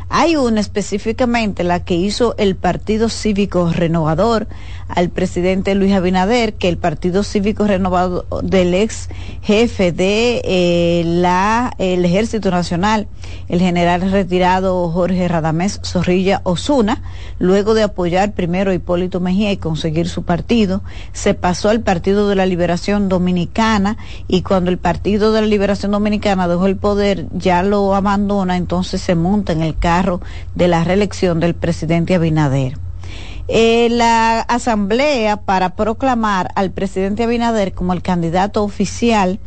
Hay 0.10 0.36
una 0.36 0.62
específicamente, 0.62 1.64
la 1.64 1.84
que 1.84 1.96
hizo 1.96 2.36
el 2.38 2.56
Partido 2.56 3.10
Cívico 3.10 3.72
Renovador 3.72 4.48
al 4.88 5.10
presidente 5.10 5.76
Luis 5.76 5.94
Abinader 5.94 6.54
que 6.54 6.70
el 6.70 6.78
Partido 6.78 7.24
Cívico 7.24 7.66
Renovado 7.66 8.26
del 8.44 8.74
ex 8.74 9.10
jefe 9.42 9.92
de 9.92 10.42
eh, 10.44 11.04
la 11.06 11.74
el 11.78 12.06
Ejército 12.06 12.52
Nacional, 12.52 13.08
el 13.48 13.60
general 13.60 14.12
retirado 14.12 14.90
Jorge 14.90 15.28
Radamés 15.28 15.80
Zorrilla 15.84 16.42
Osuna, 16.44 17.02
luego 17.40 17.74
de 17.74 17.84
apoyar 17.84 18.34
primero 18.34 18.72
a 18.72 18.76
Hipólito 18.76 19.20
Mejía 19.20 19.52
y 19.52 19.58
conseguir 19.58 20.08
su 20.08 20.24
partido, 20.24 20.82
se 21.14 21.34
pasó 21.34 21.70
al 21.70 21.82
Partido 21.82 22.30
de 22.30 22.36
la 22.36 22.46
Liberación 22.46 23.10
Dominicana 23.10 23.98
y 24.28 24.42
cuando 24.42 24.70
el 24.70 24.78
Partido 24.78 25.32
de 25.32 25.42
la 25.42 25.48
Liberación 25.48 25.92
Dominicana 25.92 26.48
dejó 26.48 26.68
el 26.68 26.78
poder, 26.78 27.28
ya 27.34 27.64
lo 27.64 27.96
abandona, 27.96 28.58
entonces 28.58 29.02
se 29.02 29.16
monta 29.16 29.54
en 29.54 29.62
el 29.62 29.78
carro 29.78 30.22
de 30.54 30.68
la 30.68 30.84
reelección 30.84 31.40
del 31.40 31.56
presidente 31.56 32.16
Abinader. 32.16 32.85
Eh, 33.48 33.90
la 33.92 34.40
asamblea 34.40 35.38
para 35.38 35.76
proclamar 35.76 36.52
al 36.56 36.72
presidente 36.72 37.24
Abinader 37.24 37.74
como 37.74 37.94
el 37.94 38.02
candidato 38.02 38.64
oficial 38.64 39.40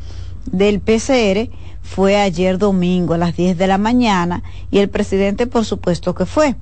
del 0.46 0.80
PCR 0.80 1.50
fue 1.82 2.16
ayer 2.16 2.58
domingo 2.58 3.14
a 3.14 3.18
las 3.18 3.36
10 3.36 3.58
de 3.58 3.66
la 3.66 3.78
mañana 3.78 4.42
y 4.70 4.78
el 4.78 4.88
presidente 4.88 5.46
por 5.46 5.64
supuesto 5.64 6.14
que 6.14 6.26
fue. 6.26 6.54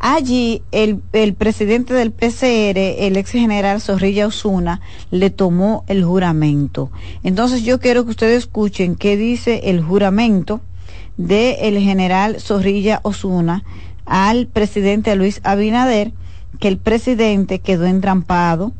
Allí 0.00 0.62
el, 0.72 0.98
presidente 1.34 1.94
del 1.94 2.10
PCR, 2.10 2.76
el 2.76 3.16
ex 3.16 3.30
general 3.30 3.80
Zorrilla 3.80 4.26
Osuna, 4.26 4.80
le 5.12 5.30
tomó 5.30 5.84
el 5.86 6.04
juramento. 6.04 6.90
Entonces 7.22 7.62
yo 7.62 7.78
quiero 7.78 8.04
que 8.04 8.10
ustedes 8.10 8.38
escuchen 8.38 8.96
qué 8.96 9.16
dice 9.16 9.60
el 9.70 9.80
juramento 9.80 10.60
del 11.16 11.78
general 11.78 12.40
Zorrilla 12.40 12.98
Osuna 13.04 13.62
al 14.04 14.48
presidente 14.48 15.14
Luis 15.14 15.40
Abinader, 15.44 16.12
que 16.58 16.68
el 16.68 16.78
presidente 16.78 17.58
quedó 17.60 17.86
entrampado 17.86 18.72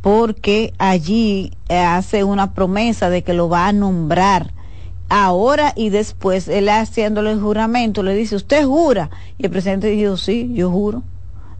porque 0.00 0.72
allí 0.78 1.52
eh, 1.68 1.78
hace 1.78 2.24
una 2.24 2.54
promesa 2.54 3.10
de 3.10 3.22
que 3.22 3.34
lo 3.34 3.48
va 3.48 3.68
a 3.68 3.72
nombrar 3.72 4.52
ahora 5.10 5.72
y 5.76 5.90
después, 5.90 6.48
él 6.48 6.68
haciéndole 6.68 7.32
el 7.32 7.40
juramento, 7.40 8.02
le 8.02 8.14
dice, 8.14 8.36
¿usted 8.36 8.64
jura? 8.64 9.10
Y 9.36 9.44
el 9.44 9.50
presidente 9.50 9.88
dijo, 9.88 10.16
sí, 10.16 10.50
yo 10.54 10.70
juro. 10.70 11.02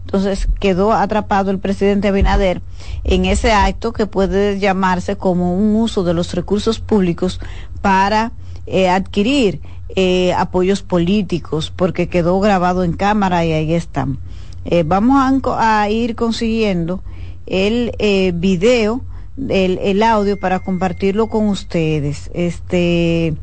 Entonces 0.04 0.48
quedó 0.58 0.92
atrapado 0.92 1.50
el 1.50 1.58
presidente 1.58 2.08
Abinader 2.08 2.62
en 3.04 3.26
ese 3.26 3.52
acto 3.52 3.92
que 3.92 4.06
puede 4.06 4.58
llamarse 4.58 5.16
como 5.16 5.54
un 5.54 5.76
uso 5.76 6.02
de 6.02 6.14
los 6.14 6.34
recursos 6.34 6.80
públicos 6.80 7.38
para 7.80 8.32
eh, 8.66 8.88
adquirir 8.88 9.60
eh, 9.94 10.32
apoyos 10.34 10.82
políticos, 10.82 11.72
porque 11.74 12.08
quedó 12.08 12.40
grabado 12.40 12.84
en 12.84 12.92
cámara 12.92 13.44
y 13.44 13.52
ahí 13.52 13.74
están. 13.74 14.18
Eh, 14.64 14.84
vamos 14.86 15.16
a, 15.56 15.88
ir 15.88 16.14
consiguiendo 16.16 17.02
el 17.46 17.92
eh, 17.98 18.32
video, 18.34 19.02
el, 19.48 20.02
audio 20.02 20.38
para 20.38 20.60
compartirlo 20.60 21.28
con 21.28 21.48
ustedes. 21.48 22.30
Este, 22.34 23.34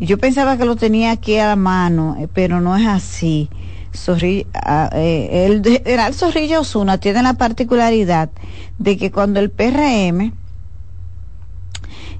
yo 0.00 0.18
pensaba 0.18 0.56
que 0.56 0.64
lo 0.64 0.76
tenía 0.76 1.10
aquí 1.10 1.36
a 1.36 1.48
la 1.48 1.56
mano, 1.56 2.16
eh, 2.18 2.28
pero 2.32 2.60
no 2.60 2.76
es 2.76 2.86
así. 2.86 3.50
Eh, 4.22 5.46
el 5.46 5.62
general 5.62 6.14
Zorrilla 6.14 6.60
Osuna 6.60 6.98
tiene 6.98 7.22
la 7.22 7.34
particularidad 7.34 8.30
de 8.78 8.96
que 8.96 9.10
cuando 9.10 9.38
el 9.38 9.50
PRM 9.50 10.32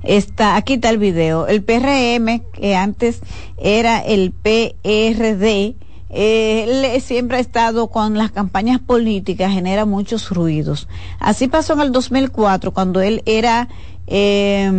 está, 0.03 0.57
aquí 0.57 0.75
está 0.75 0.91
el 0.91 0.99
video, 0.99 1.47
el 1.47 1.63
PRM, 1.63 2.43
que 2.53 2.77
antes 2.77 3.21
era 3.57 4.01
el 4.01 4.33
PRD, 4.33 5.77
eh, 6.13 6.65
él 6.69 7.01
siempre 7.01 7.39
ha 7.39 7.41
estado 7.41 7.89
con 7.89 8.19
las 8.19 8.31
campañas 8.31 8.79
políticas, 8.81 9.53
genera 9.53 9.87
muchos 9.87 10.31
ruidos. 10.31 10.87
Así 11.19 11.49
pasó 11.49 11.73
en 11.73 11.81
el 11.81 11.93
2004, 11.93 12.73
cuando 12.73 13.01
él 13.01 13.23
era, 13.25 13.69
eh, 14.07 14.71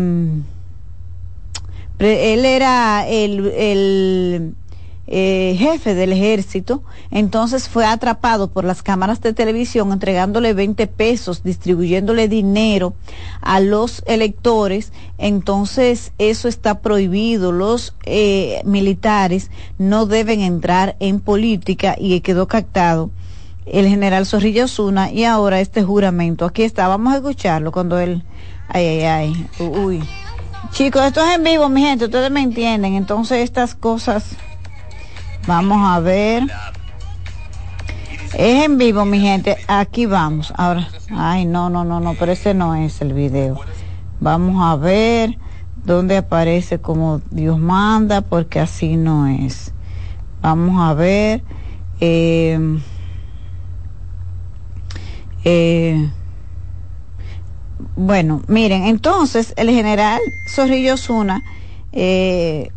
él 2.00 2.46
era 2.46 3.08
el, 3.08 3.48
el 3.48 4.56
eh, 5.06 5.56
jefe 5.60 5.96
del 5.96 6.14
ejército, 6.14 6.82
entonces 7.12 7.68
fue 7.68 7.86
atrapado 7.86 8.48
por 8.50 8.64
las 8.64 8.82
cámaras 8.82 9.20
de 9.20 9.34
televisión 9.34 9.92
entregándole 9.92 10.54
20 10.54 10.88
pesos, 10.88 11.44
distribuyéndole 11.44 12.30
dinero 12.30 12.94
a 13.42 13.60
los 13.60 14.02
electores, 14.06 14.94
entonces 15.18 16.14
eso 16.20 16.48
está 16.48 16.80
prohibido, 16.80 17.52
los 17.52 17.96
eh, 18.06 18.62
militares 18.64 19.52
no 19.78 20.06
deben 20.06 20.40
entrar 20.40 20.96
en 21.02 21.20
política 21.20 21.96
y 22.00 22.22
quedó 22.22 22.48
captado 22.48 23.12
el 23.66 23.88
general 23.88 24.26
Zorrilla 24.26 24.66
Osuna 24.66 25.12
y 25.12 25.26
ahora 25.26 25.60
este 25.60 25.84
juramento, 25.84 26.46
aquí 26.46 26.64
está, 26.64 26.88
vamos 26.88 27.14
a 27.14 27.18
escucharlo 27.18 27.74
cuando 27.74 28.00
él, 28.00 28.24
ay, 28.70 28.88
ay, 28.88 29.04
ay, 29.04 29.48
uy. 29.60 30.04
Chicos, 30.72 31.04
esto 31.04 31.22
es 31.26 31.36
en 31.36 31.44
vivo, 31.44 31.68
mi 31.68 31.82
gente, 31.82 32.06
ustedes 32.06 32.32
me 32.32 32.42
entienden, 32.42 32.94
entonces 32.94 33.40
estas 33.40 33.76
cosas... 33.76 34.38
Vamos 35.46 35.80
a 35.86 36.00
ver. 36.00 36.44
Es 38.34 38.66
en 38.66 38.78
vivo, 38.78 39.06
mi 39.06 39.20
gente. 39.20 39.58
Aquí 39.68 40.06
vamos. 40.06 40.54
Ahora, 40.56 40.88
ay, 41.12 41.46
no, 41.46 41.70
no, 41.70 41.84
no, 41.84 42.00
no, 42.00 42.14
pero 42.16 42.32
ese 42.32 42.54
no 42.54 42.76
es 42.76 43.02
el 43.02 43.14
video. 43.14 43.60
Vamos 44.20 44.64
a 44.64 44.76
ver 44.76 45.38
dónde 45.84 46.18
aparece 46.18 46.80
como 46.80 47.22
Dios 47.30 47.60
manda, 47.60 48.22
porque 48.22 48.60
así 48.60 48.96
no 48.96 49.28
es. 49.28 49.74
Vamos 50.42 50.82
a 50.82 50.94
ver. 50.94 51.44
Eh, 52.00 52.80
eh, 55.44 56.10
bueno, 57.96 58.42
miren, 58.48 58.86
entonces 58.86 59.54
el 59.58 59.70
general 59.70 60.22
Zorrillo 60.48 60.98
Zuna 60.98 61.44
eh, 61.92 62.72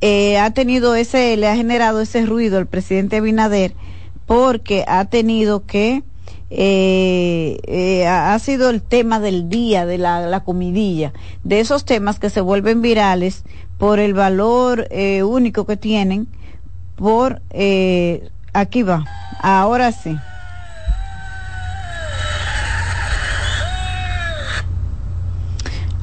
eh, 0.00 0.38
ha 0.38 0.50
tenido 0.50 0.94
ese, 0.94 1.36
le 1.36 1.48
ha 1.48 1.56
generado 1.56 2.00
ese 2.00 2.24
ruido 2.26 2.58
al 2.58 2.66
presidente 2.66 3.16
Abinader 3.16 3.74
porque 4.26 4.84
ha 4.88 5.04
tenido 5.06 5.64
que, 5.66 6.02
eh, 6.50 7.58
eh, 7.66 8.06
ha 8.06 8.38
sido 8.38 8.70
el 8.70 8.82
tema 8.82 9.20
del 9.20 9.48
día, 9.48 9.86
de 9.86 9.98
la, 9.98 10.20
la, 10.20 10.44
comidilla, 10.44 11.12
de 11.44 11.60
esos 11.60 11.84
temas 11.84 12.18
que 12.18 12.30
se 12.30 12.40
vuelven 12.40 12.82
virales 12.82 13.44
por 13.78 13.98
el 13.98 14.14
valor 14.14 14.88
eh, 14.90 15.22
único 15.22 15.64
que 15.64 15.76
tienen, 15.76 16.26
por, 16.96 17.40
eh, 17.50 18.28
aquí 18.52 18.82
va, 18.82 19.04
ahora 19.40 19.92
sí. 19.92 20.16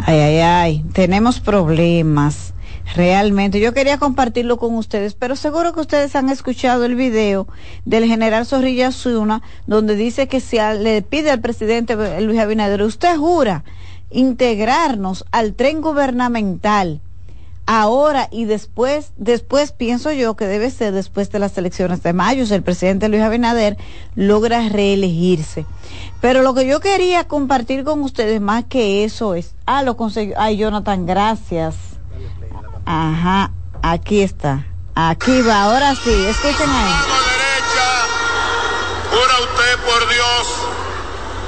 Ay, 0.05 0.19
ay, 0.19 0.39
ay, 0.39 0.85
tenemos 0.93 1.39
problemas 1.39 2.52
realmente. 2.95 3.59
Yo 3.59 3.73
quería 3.73 3.97
compartirlo 3.97 4.57
con 4.57 4.75
ustedes, 4.75 5.13
pero 5.13 5.35
seguro 5.35 5.73
que 5.73 5.81
ustedes 5.81 6.15
han 6.15 6.29
escuchado 6.29 6.85
el 6.85 6.95
video 6.95 7.47
del 7.85 8.05
general 8.05 8.45
Zorrilla 8.45 8.91
Zuna, 8.91 9.41
donde 9.67 9.95
dice 9.95 10.27
que 10.27 10.39
si 10.39 10.57
le 10.57 11.01
pide 11.01 11.31
al 11.31 11.41
presidente 11.41 11.95
Luis 12.21 12.39
Abinader, 12.39 12.83
usted 12.83 13.17
jura 13.17 13.63
integrarnos 14.11 15.25
al 15.31 15.53
tren 15.53 15.81
gubernamental 15.81 17.01
ahora 17.65 18.27
y 18.29 18.45
después, 18.45 19.11
después 19.17 19.71
pienso 19.71 20.11
yo 20.11 20.35
que 20.35 20.45
debe 20.45 20.69
ser 20.69 20.93
después 20.93 21.31
de 21.31 21.39
las 21.39 21.57
elecciones 21.57 22.03
de 22.03 22.13
mayo, 22.13 22.45
si 22.45 22.53
el 22.53 22.61
presidente 22.61 23.09
Luis 23.09 23.23
Abinader 23.23 23.77
logra 24.15 24.67
reelegirse. 24.69 25.65
Pero 26.21 26.41
lo 26.41 26.53
que 26.53 26.67
yo 26.67 26.79
quería 26.79 27.23
compartir 27.23 27.83
con 27.83 28.01
ustedes 28.01 28.41
más 28.41 28.65
que 28.65 29.03
eso 29.03 29.33
es, 29.33 29.55
ah, 29.65 29.81
lo 29.83 29.97
consiguió, 29.97 30.35
ay 30.37 30.57
Jonathan, 30.57 31.05
gracias 31.05 31.92
Ajá, 32.85 33.51
aquí 33.81 34.21
está. 34.21 34.65
Aquí 34.95 35.41
va, 35.41 35.63
ahora 35.63 35.95
sí, 35.95 36.25
escuchen 36.27 36.69
ahí. 36.69 36.93
derecha, 37.31 37.89
jura 39.09 39.39
usted 39.39 39.79
por 39.85 40.09
Dios, 40.09 40.47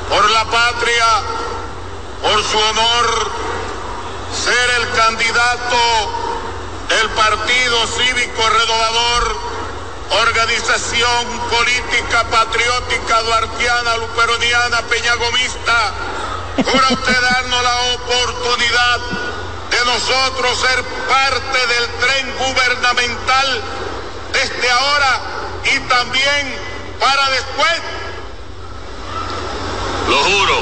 por 0.09 0.31
la 0.31 0.45
patria, 0.45 1.05
por 2.21 2.43
su 2.43 2.57
honor, 2.57 3.31
ser 4.33 4.81
el 4.81 4.91
candidato 4.95 5.77
del 6.89 7.09
Partido 7.09 7.87
Cívico 7.87 8.49
Renovador, 8.49 9.37
organización 10.21 11.39
política 11.51 12.23
patriótica 12.31 13.21
duartiana, 13.21 13.97
luperoniana, 13.97 14.81
peñagomista. 14.83 15.93
Jura 16.55 16.87
usted 16.91 17.21
darnos 17.21 17.63
la 17.63 17.75
oportunidad 17.95 18.99
de 19.69 19.85
nosotros 19.85 20.59
ser 20.59 20.83
parte 21.07 21.67
del 21.67 21.87
tren 21.99 22.35
gubernamental 22.37 23.61
desde 24.33 24.71
ahora 24.71 25.19
y 25.63 25.79
también 25.81 26.59
para 26.99 27.29
después. 27.29 27.81
Lo 30.09 30.17
juro. 30.17 30.57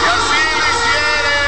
Y 0.00 0.06
así 0.16 0.42
lo 0.58 0.64
hiciere, 0.72 1.40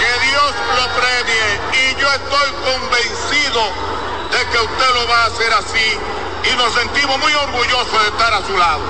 que 0.00 0.12
Dios 0.26 0.52
lo 0.76 0.84
premie. 1.00 1.48
Y 1.72 2.00
yo 2.00 2.08
estoy 2.12 2.50
convencido 2.64 3.62
de 4.30 4.40
que 4.50 4.58
usted 4.58 4.90
lo 4.94 5.08
va 5.08 5.22
a 5.22 5.26
hacer 5.26 5.52
así 5.52 6.13
y 6.52 6.56
nos 6.56 6.72
sentimos 6.74 7.18
muy 7.20 7.32
orgullosos 7.32 8.02
de 8.02 8.08
estar 8.08 8.34
a 8.34 8.46
su 8.46 8.56
lado. 8.56 8.82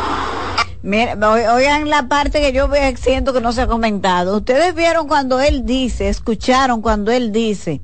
Mira, 0.82 1.16
oigan 1.54 1.88
la 1.88 2.08
parte 2.08 2.40
que 2.40 2.52
yo 2.52 2.68
siento 2.96 3.32
que 3.32 3.40
no 3.40 3.52
se 3.52 3.62
ha 3.62 3.66
comentado. 3.66 4.36
Ustedes 4.36 4.74
vieron 4.74 5.08
cuando 5.08 5.40
él 5.40 5.64
dice, 5.64 6.10
escucharon 6.10 6.82
cuando 6.82 7.10
él 7.10 7.32
dice, 7.32 7.80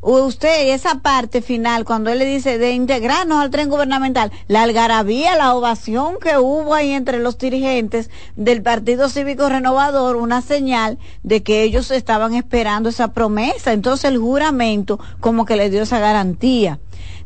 usted, 0.00 0.68
esa 0.72 1.00
parte 1.00 1.42
final, 1.42 1.84
cuando 1.84 2.10
él 2.10 2.20
le 2.20 2.24
dice 2.24 2.56
de 2.58 2.70
integrarnos 2.70 3.42
al 3.42 3.50
tren 3.50 3.68
gubernamental, 3.68 4.30
la 4.46 4.62
algarabía, 4.62 5.36
la 5.36 5.54
ovación 5.54 6.18
que 6.20 6.38
hubo 6.38 6.74
ahí 6.74 6.92
entre 6.92 7.18
los 7.18 7.36
dirigentes 7.36 8.10
del 8.36 8.62
Partido 8.62 9.08
Cívico 9.08 9.48
Renovador, 9.48 10.14
una 10.14 10.40
señal 10.40 10.98
de 11.24 11.42
que 11.42 11.64
ellos 11.64 11.90
estaban 11.90 12.34
esperando 12.34 12.90
esa 12.90 13.12
promesa. 13.12 13.72
Entonces 13.72 14.04
el 14.04 14.18
juramento 14.18 15.00
como 15.18 15.44
que 15.44 15.56
le 15.56 15.68
dio 15.68 15.82
esa 15.82 15.98
garantía. 15.98 16.78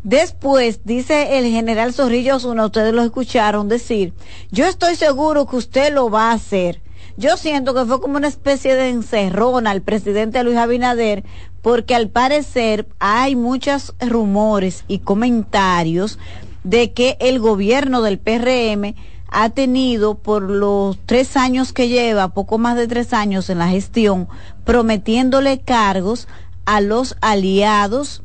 Después, 0.05 0.81
dice 0.85 1.39
el 1.39 1.51
general 1.51 1.95
Zorrillo 1.95 2.37
Osuna, 2.37 2.67
ustedes 2.67 2.93
lo 2.93 3.03
escucharon 3.03 3.69
decir, 3.69 4.13
yo 4.51 4.67
estoy 4.67 4.97
seguro 4.97 5.47
que 5.47 5.57
usted 5.57 5.95
lo 5.95 6.11
va 6.11 6.31
a 6.31 6.35
hacer. 6.35 6.83
Yo 7.17 7.39
siento 7.39 7.75
que 7.75 7.87
fue 7.87 8.03
como 8.03 8.19
una 8.19 8.29
especie 8.29 8.75
de 8.75 8.91
encerrona 8.91 9.71
al 9.71 9.81
presidente 9.81 10.45
Luis 10.45 10.59
Abinader 10.59 11.25
porque 11.63 11.95
al 11.95 12.11
parecer 12.11 12.87
hay 12.99 13.35
muchos 13.35 13.95
rumores 13.99 14.85
y 14.89 14.99
comentarios 14.99 16.19
de 16.65 16.93
que 16.93 17.17
el 17.21 17.39
gobierno 17.39 18.03
del 18.03 18.19
PRM 18.19 18.95
ha 19.29 19.49
tenido 19.51 20.17
por 20.17 20.43
los 20.43 20.99
tres 21.07 21.39
años 21.39 21.73
que 21.73 21.89
lleva, 21.89 22.35
poco 22.35 22.59
más 22.59 22.77
de 22.77 22.89
tres 22.89 23.15
años 23.15 23.49
en 23.49 23.59
la 23.59 23.69
gestión, 23.69 24.29
prometiéndole 24.65 25.61
cargos 25.61 26.29
a 26.67 26.83
los 26.83 27.17
aliados 27.23 28.23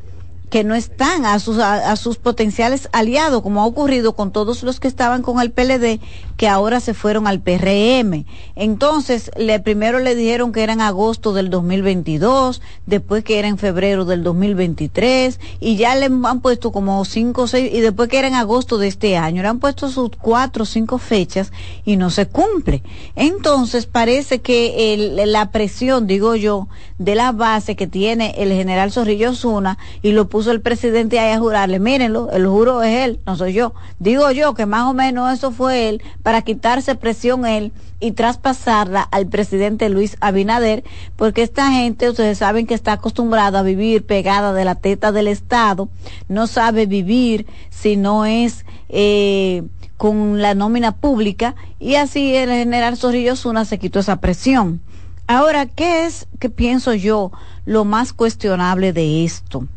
que 0.50 0.64
no 0.64 0.76
están 0.76 1.26
a 1.26 1.40
sus, 1.40 1.60
a, 1.60 1.96
sus 1.96 2.18
potenciales 2.18 2.90
aliados, 2.92 3.42
como 3.42 3.62
ha 3.62 3.66
ocurrido 3.66 4.14
con 4.14 4.32
todos 4.32 4.64
los 4.64 4.80
que 4.80 4.88
estaban 4.88 5.22
con 5.22 5.40
el 5.40 5.52
PLD, 5.52 6.00
que 6.38 6.48
ahora 6.48 6.80
se 6.80 6.94
fueron 6.94 7.28
al 7.28 7.42
PRM. 7.42 8.26
Entonces, 8.56 9.30
le, 9.38 9.60
primero 9.60 10.00
le 10.00 10.16
dijeron 10.16 10.52
que 10.52 10.64
era 10.64 10.74
en 10.74 10.82
agosto 10.82 11.34
del 11.34 11.50
2022, 11.50 12.62
después 12.86 13.24
que 13.24 13.38
era 13.38 13.48
en 13.48 13.58
febrero 13.58 14.06
del 14.06 14.24
2023, 14.24 15.40
y 15.60 15.76
ya 15.76 15.96
le 15.96 16.06
han 16.06 16.40
puesto 16.42 16.72
como 16.72 17.04
cinco 17.06 17.44
o 17.44 17.48
seis, 17.48 17.70
y 17.74 17.82
después 17.82 18.10
que 18.10 18.18
era 18.18 18.28
en 18.28 18.36
agosto 18.36 18.78
de 18.78 18.88
este 18.88 19.18
año, 19.18 19.42
le 19.42 19.50
han 19.50 19.60
puesto 19.60 19.90
sus 19.90 20.12
cuatro 20.20 20.64
o 20.64 20.66
cinco 20.66 20.98
fechas 20.98 21.52
y 21.86 21.98
no 21.98 22.10
se 22.10 22.28
cumple. 22.28 22.82
Entonces, 23.16 23.86
parece 23.86 24.40
que 24.40 24.94
el, 24.94 25.32
la 25.32 25.52
presión, 25.52 26.08
digo 26.08 26.36
yo, 26.36 26.68
de 26.98 27.16
la 27.16 27.32
base 27.32 27.76
que 27.76 27.88
tiene 27.88 28.34
el 28.38 28.52
general 28.52 28.92
Zorrillo 28.92 29.36
Zuna, 29.36 29.78
y 30.02 30.12
lo 30.12 30.28
puso 30.40 30.52
el 30.52 30.62
presidente 30.62 31.20
ahí 31.20 31.34
a 31.34 31.38
jurarle, 31.38 31.82
mírenlo, 31.82 32.32
el 32.32 32.48
juro 32.48 32.82
es 32.82 33.04
él, 33.04 33.20
no 33.26 33.36
soy 33.36 33.52
yo. 33.52 33.74
Digo 34.00 34.32
yo 34.32 34.54
que 34.54 34.66
más 34.66 34.88
o 34.88 34.94
menos 34.94 35.34
eso 35.34 35.52
fue 35.52 35.90
él 35.90 36.02
para 36.24 36.44
quitarse 36.44 36.96
presión 36.96 37.46
él 37.46 37.74
y 38.00 38.14
traspasarla 38.14 39.02
al 39.02 39.28
presidente 39.28 39.90
Luis 39.90 40.16
Abinader, 40.22 40.86
porque 41.18 41.42
esta 41.42 41.74
gente, 41.74 42.08
ustedes 42.08 42.38
saben 42.38 42.68
que 42.68 42.74
está 42.74 42.94
acostumbrada 42.94 43.60
a 43.60 43.64
vivir 43.64 44.06
pegada 44.06 44.54
de 44.54 44.64
la 44.64 44.76
teta 44.76 45.12
del 45.12 45.28
Estado, 45.28 45.90
no 46.30 46.48
sabe 46.48 46.86
vivir 46.86 47.46
si 47.70 47.98
no 47.98 48.26
es 48.26 48.66
eh, 48.88 49.64
con 49.98 50.42
la 50.42 50.56
nómina 50.56 50.96
pública, 50.96 51.56
y 51.80 51.96
así 51.96 52.34
el 52.34 52.50
general 52.50 52.96
Zorrillo 52.96 53.36
Zuna 53.36 53.66
se 53.66 53.78
quitó 53.78 54.00
esa 54.00 54.22
presión. 54.22 54.80
Ahora, 55.28 55.66
¿qué 55.66 56.06
es, 56.06 56.30
qué 56.40 56.50
pienso 56.50 56.94
yo, 56.94 57.34
lo 57.66 57.84
más 57.84 58.14
cuestionable 58.14 58.94
de 58.94 59.26
esto? 59.26 59.68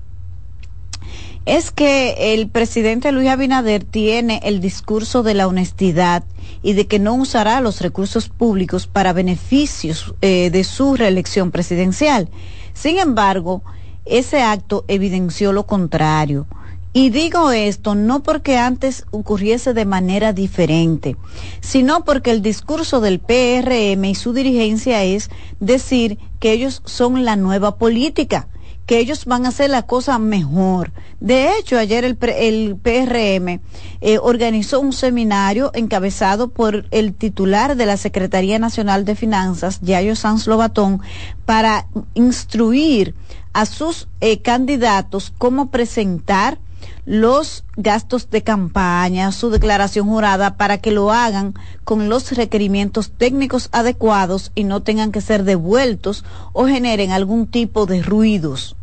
Es 1.44 1.70
que 1.70 2.35
el 2.35 2.48
presidente 2.48 3.10
Luis 3.10 3.28
Abinader 3.28 3.85
tiene 3.85 4.40
el 4.44 4.60
discurso 4.60 5.23
de 5.23 5.35
la 5.35 5.48
honestidad 5.48 6.24
y 6.62 6.74
de 6.74 6.86
que 6.86 7.01
no 7.01 7.14
usará 7.14 7.60
los 7.60 7.81
recursos 7.81 8.28
públicos 8.28 8.86
para 8.86 9.12
beneficios 9.12 10.14
eh, 10.20 10.51
de 10.51 10.62
su 10.62 10.94
reelección 10.94 11.51
presidencial. 11.51 12.28
Sin 12.74 12.98
embargo, 12.98 13.62
ese 14.05 14.43
acto 14.43 14.85
evidenció 14.86 15.52
lo 15.52 15.66
contrario. 15.66 16.47
Y 16.94 17.09
digo 17.09 17.51
esto 17.52 17.94
no 17.94 18.23
porque 18.23 18.59
antes 18.59 19.06
ocurriese 19.10 19.73
de 19.73 19.86
manera 19.86 20.35
diferente, 20.35 21.16
sino 21.60 22.05
porque 22.05 22.31
el 22.31 22.43
discurso 22.43 23.01
del 23.01 23.19
PRM 23.19 24.05
y 24.05 24.14
su 24.14 24.35
dirigencia 24.35 25.02
es 25.02 25.31
decir 25.59 26.19
que 26.39 26.52
ellos 26.52 26.82
son 26.85 27.24
la 27.24 27.35
nueva 27.35 27.78
política 27.78 28.48
que 28.86 28.98
ellos 28.98 29.24
van 29.24 29.46
a 29.46 29.50
hacer 29.50 29.70
la 29.70 29.82
cosa 29.82 30.18
mejor. 30.18 30.92
De 31.20 31.56
hecho, 31.56 31.78
ayer 31.78 32.04
el, 32.04 32.18
el 32.36 32.76
PRM 32.76 33.60
eh, 34.00 34.18
organizó 34.20 34.80
un 34.80 34.92
seminario 34.92 35.70
encabezado 35.74 36.48
por 36.48 36.86
el 36.90 37.14
titular 37.14 37.76
de 37.76 37.86
la 37.86 37.96
Secretaría 37.96 38.59
Nacional 38.59 39.04
de 39.04 39.14
Finanzas, 39.14 39.80
Yayo 39.82 40.16
Sanz 40.16 40.46
Lobatón, 40.46 41.00
para 41.44 41.86
instruir 42.14 43.14
a 43.52 43.66
sus 43.66 44.09
eh, 44.20 44.40
candidatos 44.40 45.32
cómo 45.38 45.70
presentar 45.70 46.59
los 47.04 47.64
gastos 47.76 48.30
de 48.30 48.42
campaña, 48.42 49.32
su 49.32 49.50
declaración 49.50 50.08
jurada, 50.08 50.56
para 50.56 50.78
que 50.78 50.92
lo 50.92 51.10
hagan 51.10 51.54
con 51.84 52.08
los 52.08 52.32
requerimientos 52.32 53.10
técnicos 53.10 53.68
adecuados 53.72 54.52
y 54.54 54.64
no 54.64 54.82
tengan 54.82 55.10
que 55.10 55.20
ser 55.20 55.44
devueltos 55.44 56.24
o 56.52 56.66
generen 56.66 57.10
algún 57.10 57.46
tipo 57.46 57.86
de 57.86 58.02
ruidos. 58.02 58.76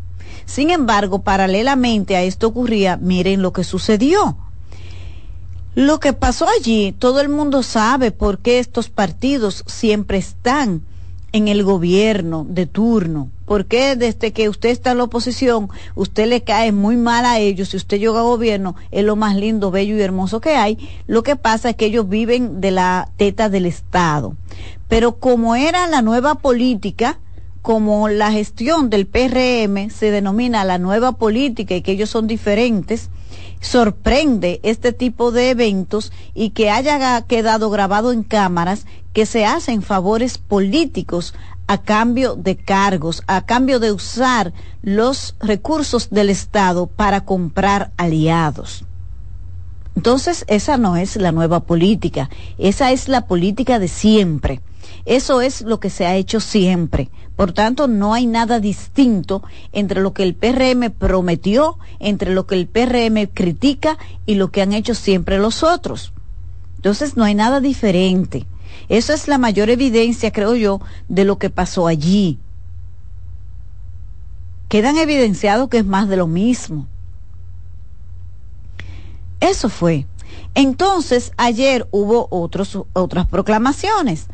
Sin 0.46 0.70
embargo, 0.70 1.20
paralelamente 1.20 2.16
a 2.16 2.24
esto 2.24 2.48
ocurría, 2.48 2.98
miren 2.98 3.42
lo 3.42 3.54
que 3.54 3.64
sucedió. 3.64 4.38
Lo 5.76 6.00
que 6.00 6.14
pasó 6.14 6.48
allí, 6.50 6.92
todo 6.98 7.22
el 7.22 7.30
mundo 7.30 7.64
sabe 7.64 8.12
por 8.12 8.40
qué 8.40 8.60
estos 8.60 8.90
partidos 8.90 9.64
siempre 9.68 10.18
están 10.18 10.82
en 11.32 11.48
el 11.48 11.64
gobierno 11.64 12.46
de 12.50 12.66
turno. 12.66 13.30
Porque 13.50 13.96
desde 13.96 14.32
que 14.32 14.48
usted 14.48 14.70
está 14.70 14.92
en 14.92 15.00
la 15.00 15.06
oposición, 15.06 15.70
usted 15.96 16.28
le 16.28 16.44
cae 16.44 16.72
muy 16.72 16.98
mal 16.98 17.26
a 17.26 17.40
ellos. 17.40 17.70
Si 17.70 17.78
usted 17.78 17.98
llega 17.98 18.20
a 18.20 18.22
gobierno, 18.22 18.76
es 18.92 19.04
lo 19.04 19.16
más 19.16 19.36
lindo, 19.36 19.72
bello 19.72 19.98
y 19.98 20.02
hermoso 20.02 20.40
que 20.40 20.52
hay. 20.52 20.78
Lo 21.08 21.24
que 21.24 21.36
pasa 21.36 21.72
es 21.72 21.76
que 21.76 21.88
ellos 21.88 22.08
viven 22.08 22.62
de 22.62 22.70
la 22.70 23.10
teta 23.18 23.50
del 23.50 23.66
Estado. 23.66 24.36
Pero 24.88 25.16
como 25.16 25.56
era 25.56 25.88
la 25.88 26.04
nueva 26.04 26.36
política, 26.36 27.18
como 27.64 28.08
la 28.08 28.32
gestión 28.32 28.92
del 28.92 29.08
PRM 29.08 29.90
se 29.90 30.12
denomina 30.12 30.64
la 30.64 30.78
nueva 30.78 31.14
política 31.14 31.74
y 31.74 31.82
que 31.82 31.94
ellos 31.94 32.12
son 32.12 32.28
diferentes, 32.28 33.10
sorprende 33.62 34.60
este 34.62 34.94
tipo 34.94 35.32
de 35.32 35.50
eventos 35.50 36.12
y 36.36 36.52
que 36.52 36.70
haya 36.70 37.20
quedado 37.24 37.72
grabado 37.72 38.12
en 38.12 38.22
cámaras 38.22 38.86
que 39.12 39.26
se 39.26 39.46
hacen 39.46 39.82
favores 39.82 40.38
políticos 40.38 41.34
a 41.70 41.78
cambio 41.78 42.36
de 42.36 42.56
cargos, 42.56 43.22
a 43.28 43.46
cambio 43.46 43.80
de 43.80 43.92
usar 43.92 44.54
los 44.82 45.36
recursos 45.40 46.10
del 46.10 46.32
Estado 46.32 46.88
para 46.88 47.26
comprar 47.26 47.92
aliados. 47.96 48.86
Entonces, 49.96 50.46
esa 50.48 50.78
no 50.78 50.98
es 50.98 51.16
la 51.16 51.32
nueva 51.32 51.60
política, 51.60 52.32
esa 52.58 52.92
es 52.92 53.08
la 53.08 53.28
política 53.28 53.78
de 53.78 53.88
siempre. 53.88 54.62
Eso 55.06 55.42
es 55.42 55.62
lo 55.62 55.80
que 55.80 55.92
se 55.92 56.08
ha 56.08 56.16
hecho 56.16 56.40
siempre. 56.40 57.12
Por 57.36 57.52
tanto, 57.54 57.88
no 57.88 58.16
hay 58.16 58.26
nada 58.26 58.60
distinto 58.60 59.44
entre 59.72 60.02
lo 60.02 60.12
que 60.12 60.24
el 60.24 60.34
PRM 60.34 60.90
prometió, 60.90 61.78
entre 62.00 62.34
lo 62.34 62.48
que 62.48 62.56
el 62.56 62.66
PRM 62.66 63.28
critica 63.32 64.00
y 64.26 64.36
lo 64.36 64.50
que 64.50 64.64
han 64.64 64.74
hecho 64.74 64.96
siempre 64.96 65.38
los 65.38 65.62
otros. 65.62 66.14
Entonces, 66.78 67.16
no 67.16 67.26
hay 67.26 67.36
nada 67.36 67.60
diferente. 67.60 68.48
Eso 68.88 69.14
es 69.14 69.28
la 69.28 69.38
mayor 69.38 69.70
evidencia, 69.70 70.32
creo 70.32 70.56
yo, 70.56 70.80
de 71.08 71.26
lo 71.26 71.38
que 71.38 71.50
pasó 71.50 71.88
allí. 71.88 72.40
Quedan 74.70 74.98
evidenciados 74.98 75.70
que 75.70 75.80
es 75.80 75.86
más 75.86 76.08
de 76.08 76.18
lo 76.18 76.28
mismo. 76.28 76.88
Eso 79.40 79.70
fue. 79.70 80.06
Entonces, 80.56 81.32
ayer 81.38 81.88
hubo 81.92 82.28
otros, 82.32 82.78
otras 82.94 83.28
proclamaciones. 83.28 84.28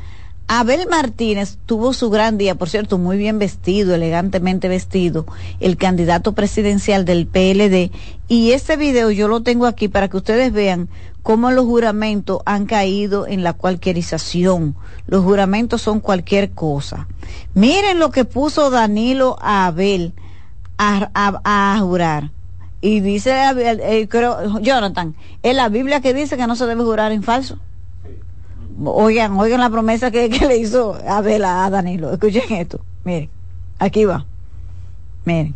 Abel 0.48 0.88
Martínez 0.88 1.58
tuvo 1.66 1.92
su 1.94 2.12
gran 2.12 2.38
día, 2.38 2.54
por 2.54 2.70
cierto, 2.70 3.00
muy 3.00 3.18
bien 3.18 3.40
vestido, 3.40 3.96
elegantemente 3.96 4.68
vestido, 4.68 5.26
el 5.60 5.76
candidato 5.76 6.34
presidencial 6.34 7.04
del 7.04 7.26
PLD. 7.26 7.92
Y 8.28 8.52
este 8.52 8.78
video 8.78 9.10
yo 9.10 9.28
lo 9.28 9.42
tengo 9.42 9.66
aquí 9.66 9.88
para 9.88 10.08
que 10.08 10.18
ustedes 10.18 10.54
vean 10.54 10.88
cómo 11.24 11.50
los 11.50 11.66
juramentos 11.66 12.42
han 12.46 12.68
caído 12.68 13.26
en 13.26 13.44
la 13.44 13.54
cualquierización. 13.54 14.76
Los 15.08 15.24
juramentos 15.24 15.82
son 15.82 16.00
cualquier 16.00 16.52
cosa. 16.52 17.08
Miren 17.56 17.98
lo 17.98 18.12
que 18.12 18.26
puso 18.26 18.70
Danilo 18.70 19.38
a 19.42 19.66
Abel 19.66 20.14
a, 20.78 21.78
jurar. 21.82 22.30
Y 22.82 23.00
dice, 23.00 23.34
eh, 23.58 24.08
creo, 24.08 24.60
Jonathan, 24.60 25.16
es 25.42 25.56
la 25.56 25.70
Biblia 25.70 26.02
que 26.02 26.14
dice 26.14 26.38
que 26.38 26.46
no 26.46 26.56
se 26.56 26.68
debe 26.68 26.84
jurar 26.84 27.12
en 27.12 27.24
falso. 27.24 27.58
Oigan, 28.84 29.40
oigan 29.40 29.62
la 29.62 29.70
promesa 29.70 30.12
que, 30.12 30.28
le 30.30 30.58
hizo 30.58 30.98
Abel 31.08 31.46
a 31.46 31.70
Danilo. 31.70 32.12
Escuchen 32.12 32.44
esto. 32.52 32.82
Miren, 33.04 33.30
aquí 33.80 34.06
va. 34.06 34.26
Miren. 35.24 35.56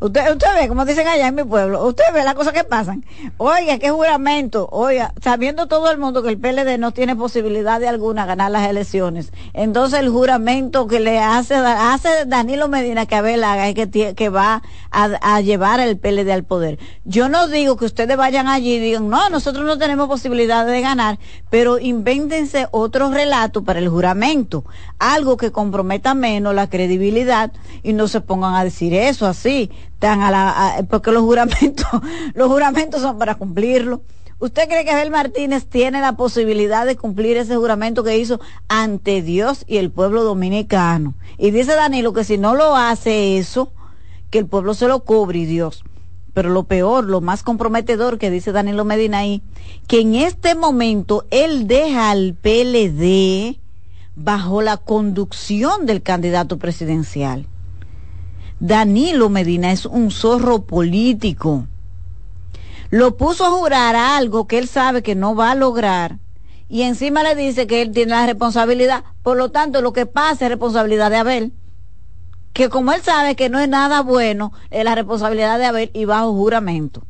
usted, 0.00 0.32
usted 0.32 0.48
ve, 0.60 0.68
como 0.68 0.84
dicen 0.84 1.06
allá 1.08 1.28
en 1.28 1.34
mi 1.34 1.44
pueblo, 1.44 1.86
usted 1.86 2.04
ve 2.12 2.24
las 2.24 2.34
cosas 2.34 2.52
que 2.52 2.64
pasan. 2.64 3.04
Oiga, 3.36 3.78
qué 3.78 3.90
juramento, 3.90 4.68
oiga, 4.70 5.12
sabiendo 5.22 5.66
todo 5.66 5.90
el 5.90 5.98
mundo 5.98 6.22
que 6.22 6.28
el 6.28 6.38
PLD 6.38 6.78
no 6.78 6.92
tiene 6.92 7.16
posibilidad 7.16 7.80
de 7.80 7.88
alguna 7.88 8.26
ganar 8.26 8.50
las 8.50 8.68
elecciones. 8.68 9.32
Entonces 9.54 10.00
el 10.00 10.08
juramento 10.08 10.86
que 10.86 11.00
le 11.00 11.18
hace, 11.18 11.54
hace 11.54 12.24
Danilo 12.26 12.68
Medina 12.68 13.06
que 13.06 13.16
Abel 13.16 13.44
haga 13.44 13.68
es 13.68 13.74
que, 14.14 14.28
va 14.28 14.62
a, 14.90 15.04
a 15.04 15.40
llevar 15.40 15.80
el 15.80 15.98
PLD 15.98 16.30
al 16.30 16.44
poder. 16.44 16.78
Yo 17.04 17.28
no 17.28 17.48
digo 17.48 17.76
que 17.76 17.84
ustedes 17.84 18.16
vayan 18.16 18.48
allí 18.48 18.74
y 18.74 18.80
digan, 18.80 19.08
no, 19.08 19.28
nosotros 19.30 19.64
no 19.64 19.78
tenemos 19.78 20.08
posibilidad 20.08 20.66
de 20.66 20.80
ganar, 20.80 21.18
pero 21.50 21.78
invéntense 21.78 22.68
otro 22.70 23.10
relato 23.10 23.62
para 23.62 23.78
el 23.78 23.88
juramento, 23.88 24.64
algo 24.98 25.36
que 25.36 25.52
comprometa 25.52 26.14
menos 26.14 26.54
la 26.54 26.68
credibilidad 26.68 27.52
y 27.82 27.92
no 27.92 28.08
se 28.08 28.20
pongan 28.20 28.54
a 28.54 28.64
decir 28.64 28.94
eso 28.94 29.26
así, 29.26 29.70
tan 29.98 30.22
a 30.22 30.30
la, 30.30 30.86
porque 30.88 31.12
los 31.12 31.22
juramentos, 31.22 31.86
los 32.34 32.48
juramentos 32.48 33.02
son 33.02 33.18
para 33.18 33.36
cumplirlo. 33.36 34.02
¿Usted 34.38 34.68
cree 34.68 34.84
que 34.84 34.90
Abel 34.90 35.10
Martínez 35.10 35.64
tiene 35.66 36.02
la 36.02 36.12
posibilidad 36.12 36.84
de 36.84 36.96
cumplir 36.96 37.38
ese 37.38 37.56
juramento 37.56 38.04
que 38.04 38.18
hizo 38.18 38.38
ante 38.68 39.22
Dios 39.22 39.64
y 39.66 39.78
el 39.78 39.90
pueblo 39.90 40.24
dominicano? 40.24 41.14
Y 41.38 41.52
dice 41.52 41.74
Danilo 41.74 42.12
que 42.12 42.22
si 42.22 42.36
no 42.36 42.54
lo 42.54 42.76
hace 42.76 43.38
eso, 43.38 43.72
que 44.30 44.38
el 44.38 44.46
pueblo 44.46 44.74
se 44.74 44.88
lo 44.88 45.04
cobre 45.04 45.38
y 45.38 45.46
Dios. 45.46 45.84
Pero 46.34 46.50
lo 46.50 46.64
peor, 46.64 47.04
lo 47.04 47.22
más 47.22 47.42
comprometedor 47.42 48.18
que 48.18 48.30
dice 48.30 48.52
Danilo 48.52 48.84
Medina 48.84 49.20
ahí, 49.20 49.40
que 49.86 50.02
en 50.02 50.14
este 50.14 50.54
momento 50.54 51.24
él 51.30 51.66
deja 51.66 52.10
al 52.10 52.34
PLD 52.34 53.58
bajo 54.16 54.60
la 54.60 54.76
conducción 54.76 55.86
del 55.86 56.02
candidato 56.02 56.58
presidencial. 56.58 57.46
Danilo 58.60 59.28
Medina 59.28 59.72
es 59.72 59.84
un 59.86 60.10
zorro 60.10 60.62
político. 60.62 61.66
Lo 62.90 63.16
puso 63.16 63.44
a 63.44 63.50
jurar 63.50 63.96
algo 63.96 64.46
que 64.46 64.58
él 64.58 64.68
sabe 64.68 65.02
que 65.02 65.14
no 65.14 65.34
va 65.34 65.50
a 65.50 65.54
lograr 65.54 66.18
y 66.68 66.82
encima 66.82 67.22
le 67.22 67.34
dice 67.34 67.66
que 67.66 67.82
él 67.82 67.92
tiene 67.92 68.12
la 68.12 68.26
responsabilidad. 68.26 69.04
Por 69.22 69.36
lo 69.36 69.50
tanto, 69.50 69.82
lo 69.82 69.92
que 69.92 70.06
pasa 70.06 70.46
es 70.46 70.50
responsabilidad 70.50 71.10
de 71.10 71.16
Abel. 71.16 71.52
Que 72.52 72.68
como 72.68 72.92
él 72.92 73.02
sabe 73.02 73.36
que 73.36 73.48
no 73.48 73.58
es 73.60 73.68
nada 73.68 74.00
bueno, 74.00 74.52
es 74.70 74.84
la 74.84 74.94
responsabilidad 74.94 75.58
de 75.58 75.66
Abel 75.66 75.90
y 75.92 76.06
bajo 76.06 76.32
juramento. 76.32 77.02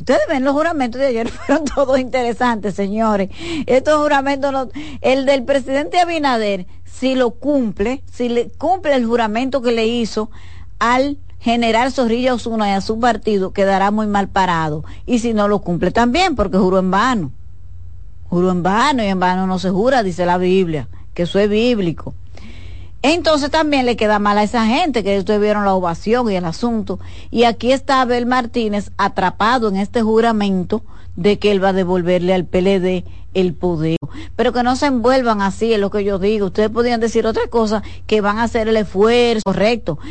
Ustedes 0.00 0.20
ven 0.28 0.44
los 0.44 0.54
juramentos 0.54 1.00
de 1.00 1.06
ayer, 1.06 1.28
fueron 1.46 1.64
todos 1.64 1.98
interesantes, 1.98 2.74
señores. 2.74 3.30
Estos 3.66 4.00
juramentos, 4.02 4.50
no- 4.52 4.68
el 5.00 5.24
del 5.26 5.44
presidente 5.44 6.00
Abinader, 6.00 6.66
si 6.84 7.14
lo 7.14 7.30
cumple, 7.30 8.02
si 8.12 8.28
le 8.28 8.50
cumple 8.50 8.94
el 8.94 9.06
juramento 9.06 9.62
que 9.62 9.72
le 9.72 9.86
hizo 9.86 10.30
al 10.78 11.18
general 11.38 11.92
Zorrilla 11.92 12.34
Osuna 12.34 12.68
y 12.68 12.72
a 12.72 12.80
su 12.80 12.98
partido, 13.00 13.52
quedará 13.52 13.90
muy 13.90 14.06
mal 14.06 14.28
parado. 14.28 14.84
Y 15.06 15.20
si 15.20 15.32
no 15.32 15.48
lo 15.48 15.60
cumple 15.60 15.90
también, 15.90 16.34
porque 16.36 16.58
juró 16.58 16.78
en 16.78 16.90
vano. 16.90 17.30
Juró 18.28 18.50
en 18.50 18.62
vano 18.62 19.02
y 19.02 19.06
en 19.06 19.18
vano 19.20 19.46
no 19.46 19.58
se 19.58 19.70
jura, 19.70 20.02
dice 20.02 20.26
la 20.26 20.36
Biblia, 20.38 20.88
que 21.14 21.22
eso 21.22 21.38
es 21.38 21.48
bíblico. 21.48 22.14
Entonces 23.02 23.50
también 23.50 23.86
le 23.86 23.96
queda 23.96 24.18
mal 24.18 24.36
a 24.38 24.42
esa 24.42 24.66
gente 24.66 25.02
que 25.02 25.18
ustedes 25.18 25.40
vieron 25.40 25.64
la 25.64 25.74
ovación 25.74 26.30
y 26.30 26.36
el 26.36 26.44
asunto. 26.44 27.00
Y 27.30 27.44
aquí 27.44 27.72
está 27.72 28.02
Abel 28.02 28.26
Martínez 28.26 28.90
atrapado 28.98 29.68
en 29.68 29.76
este 29.76 30.02
juramento 30.02 30.82
de 31.16 31.38
que 31.38 31.50
él 31.50 31.62
va 31.62 31.70
a 31.70 31.72
devolverle 31.72 32.34
al 32.34 32.44
PLD 32.44 33.04
el 33.34 33.54
poder. 33.54 33.96
Pero 34.36 34.52
que 34.52 34.62
no 34.62 34.76
se 34.76 34.86
envuelvan 34.86 35.40
así, 35.40 35.72
es 35.72 35.80
lo 35.80 35.90
que 35.90 36.04
yo 36.04 36.18
digo. 36.18 36.46
Ustedes 36.46 36.70
podrían 36.70 37.00
decir 37.00 37.26
otra 37.26 37.46
cosa, 37.48 37.82
que 38.06 38.20
van 38.20 38.38
a 38.38 38.44
hacer 38.44 38.68
el 38.68 38.76
esfuerzo 38.76 39.42
correcto. 39.44 39.98